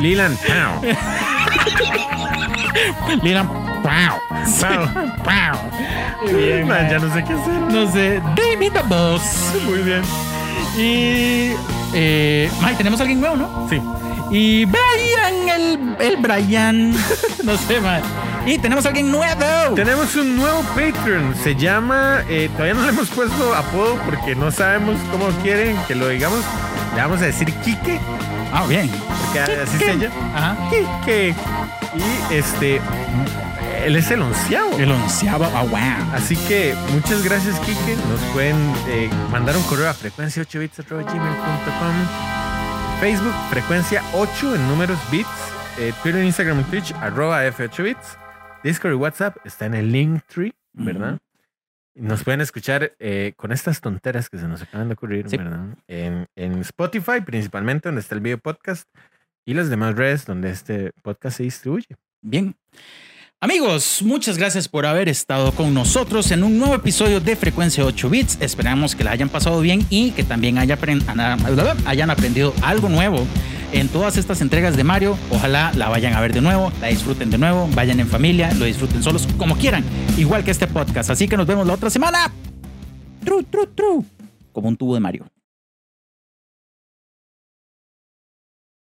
Lilan 0.00 0.36
Pow. 0.36 0.82
¡Pau! 3.82 4.20
Pow. 4.60 4.88
¡Pau! 5.24 5.58
Qué 6.26 6.32
bien, 6.34 6.68
Man, 6.68 6.90
ya 6.90 6.98
no 6.98 7.12
sé 7.14 7.24
qué 7.24 7.32
hacer. 7.32 7.52
No 7.54 7.90
sé. 7.90 8.20
David 8.36 8.72
the 8.74 8.82
Boss. 8.82 9.54
Muy 9.64 9.78
bien. 9.78 10.02
Y. 10.76 11.52
Eh, 11.94 12.50
tenemos 12.76 13.00
a 13.00 13.02
alguien 13.04 13.20
nuevo, 13.20 13.36
¿no? 13.36 13.66
Sí. 13.70 13.80
Y 14.30 14.64
Brian, 14.64 15.48
el, 15.48 15.96
el 16.00 16.16
Brian. 16.18 16.94
No 17.44 17.56
sé, 17.56 17.80
mae. 17.80 18.02
Y 18.44 18.58
tenemos 18.58 18.84
a 18.84 18.88
alguien 18.88 19.10
nuevo. 19.12 19.74
Tenemos 19.76 20.14
un 20.16 20.34
nuevo 20.36 20.62
Patreon. 20.74 21.34
Se 21.44 21.54
llama. 21.54 22.22
eh, 22.28 22.48
todavía 22.52 22.74
no 22.74 22.82
le 22.82 22.88
hemos 22.88 23.08
puesto 23.08 23.54
apodo 23.54 23.96
porque 24.04 24.34
no 24.34 24.50
sabemos 24.50 24.96
cómo 25.12 25.26
quieren 25.42 25.76
que 25.86 25.94
lo 25.94 26.08
digamos. 26.08 26.40
Le 26.96 27.02
vamos 27.02 27.20
a 27.22 27.26
decir 27.26 27.52
Kike, 27.52 28.00
Ah, 28.52 28.64
bien. 28.68 28.90
porque 29.26 29.40
así 29.40 29.78
se 29.78 29.96
llama. 29.96 30.14
Ajá. 30.34 30.56
Kike. 30.70 31.34
Y 31.94 32.34
este. 32.34 32.80
Él 33.86 33.94
es 33.94 34.10
el 34.10 34.20
onceavo. 34.20 34.76
El 34.78 34.90
onceavo. 34.90 35.44
Ah, 35.54 35.62
wow. 35.62 36.12
Así 36.14 36.34
que 36.48 36.74
muchas 36.92 37.22
gracias, 37.22 37.56
Kike. 37.60 37.94
Nos 38.08 38.20
pueden 38.32 38.56
eh, 38.88 39.08
mandar 39.30 39.56
un 39.56 39.62
correo 39.62 39.88
a 39.88 39.94
frecuencia 39.94 40.42
8 40.42 40.58
bits 40.58 40.76
Facebook, 43.00 43.34
frecuencia 43.48 44.02
8 44.12 44.56
en 44.56 44.66
números 44.68 44.98
bits. 45.12 45.28
eh, 45.78 45.92
Twitter, 46.02 46.24
Instagram 46.24 46.60
y 46.60 46.64
Twitch, 46.64 46.92
arroba 46.94 47.44
F8 47.46 47.82
bits. 47.84 48.18
Discord 48.64 48.92
y 48.92 48.96
WhatsApp 48.96 49.36
está 49.44 49.66
en 49.66 49.74
el 49.74 49.92
Linktree, 49.92 50.52
¿verdad? 50.72 51.18
Nos 51.94 52.24
pueden 52.24 52.40
escuchar 52.40 52.92
eh, 52.98 53.34
con 53.36 53.52
estas 53.52 53.80
tonteras 53.80 54.28
que 54.28 54.38
se 54.38 54.48
nos 54.48 54.62
acaban 54.62 54.88
de 54.88 54.94
ocurrir, 54.94 55.28
Sí. 55.30 55.36
¿verdad? 55.36 55.76
En, 55.86 56.26
en 56.34 56.58
Spotify, 56.62 57.20
principalmente, 57.24 57.88
donde 57.88 58.00
está 58.00 58.16
el 58.16 58.20
video 58.20 58.38
podcast, 58.38 58.88
y 59.46 59.54
las 59.54 59.70
demás 59.70 59.94
redes 59.94 60.26
donde 60.26 60.50
este 60.50 60.90
podcast 61.02 61.36
se 61.36 61.44
distribuye. 61.44 61.86
Bien. 62.20 62.56
Amigos, 63.38 64.00
muchas 64.02 64.38
gracias 64.38 64.66
por 64.66 64.86
haber 64.86 65.10
estado 65.10 65.52
con 65.52 65.74
nosotros 65.74 66.30
en 66.30 66.42
un 66.42 66.58
nuevo 66.58 66.74
episodio 66.74 67.20
de 67.20 67.36
Frecuencia 67.36 67.84
8 67.84 68.08
Bits. 68.08 68.38
Esperamos 68.40 68.96
que 68.96 69.04
la 69.04 69.10
hayan 69.10 69.28
pasado 69.28 69.60
bien 69.60 69.86
y 69.90 70.12
que 70.12 70.24
también 70.24 70.56
hayan 70.56 72.10
aprendido 72.10 72.54
algo 72.62 72.88
nuevo 72.88 73.26
en 73.72 73.88
todas 73.88 74.16
estas 74.16 74.40
entregas 74.40 74.74
de 74.74 74.84
Mario. 74.84 75.18
Ojalá 75.30 75.70
la 75.76 75.90
vayan 75.90 76.14
a 76.14 76.20
ver 76.22 76.32
de 76.32 76.40
nuevo, 76.40 76.72
la 76.80 76.86
disfruten 76.86 77.28
de 77.30 77.36
nuevo, 77.36 77.68
vayan 77.74 78.00
en 78.00 78.08
familia, 78.08 78.54
lo 78.54 78.64
disfruten 78.64 79.02
solos, 79.02 79.28
como 79.36 79.58
quieran, 79.58 79.84
igual 80.16 80.42
que 80.42 80.50
este 80.50 80.66
podcast. 80.66 81.10
Así 81.10 81.28
que 81.28 81.36
nos 81.36 81.46
vemos 81.46 81.66
la 81.66 81.74
otra 81.74 81.90
semana. 81.90 82.32
Tru, 83.22 83.42
tru, 83.42 83.66
tru. 83.66 84.04
Como 84.50 84.68
un 84.68 84.78
tubo 84.78 84.94
de 84.94 85.00
Mario. 85.00 85.26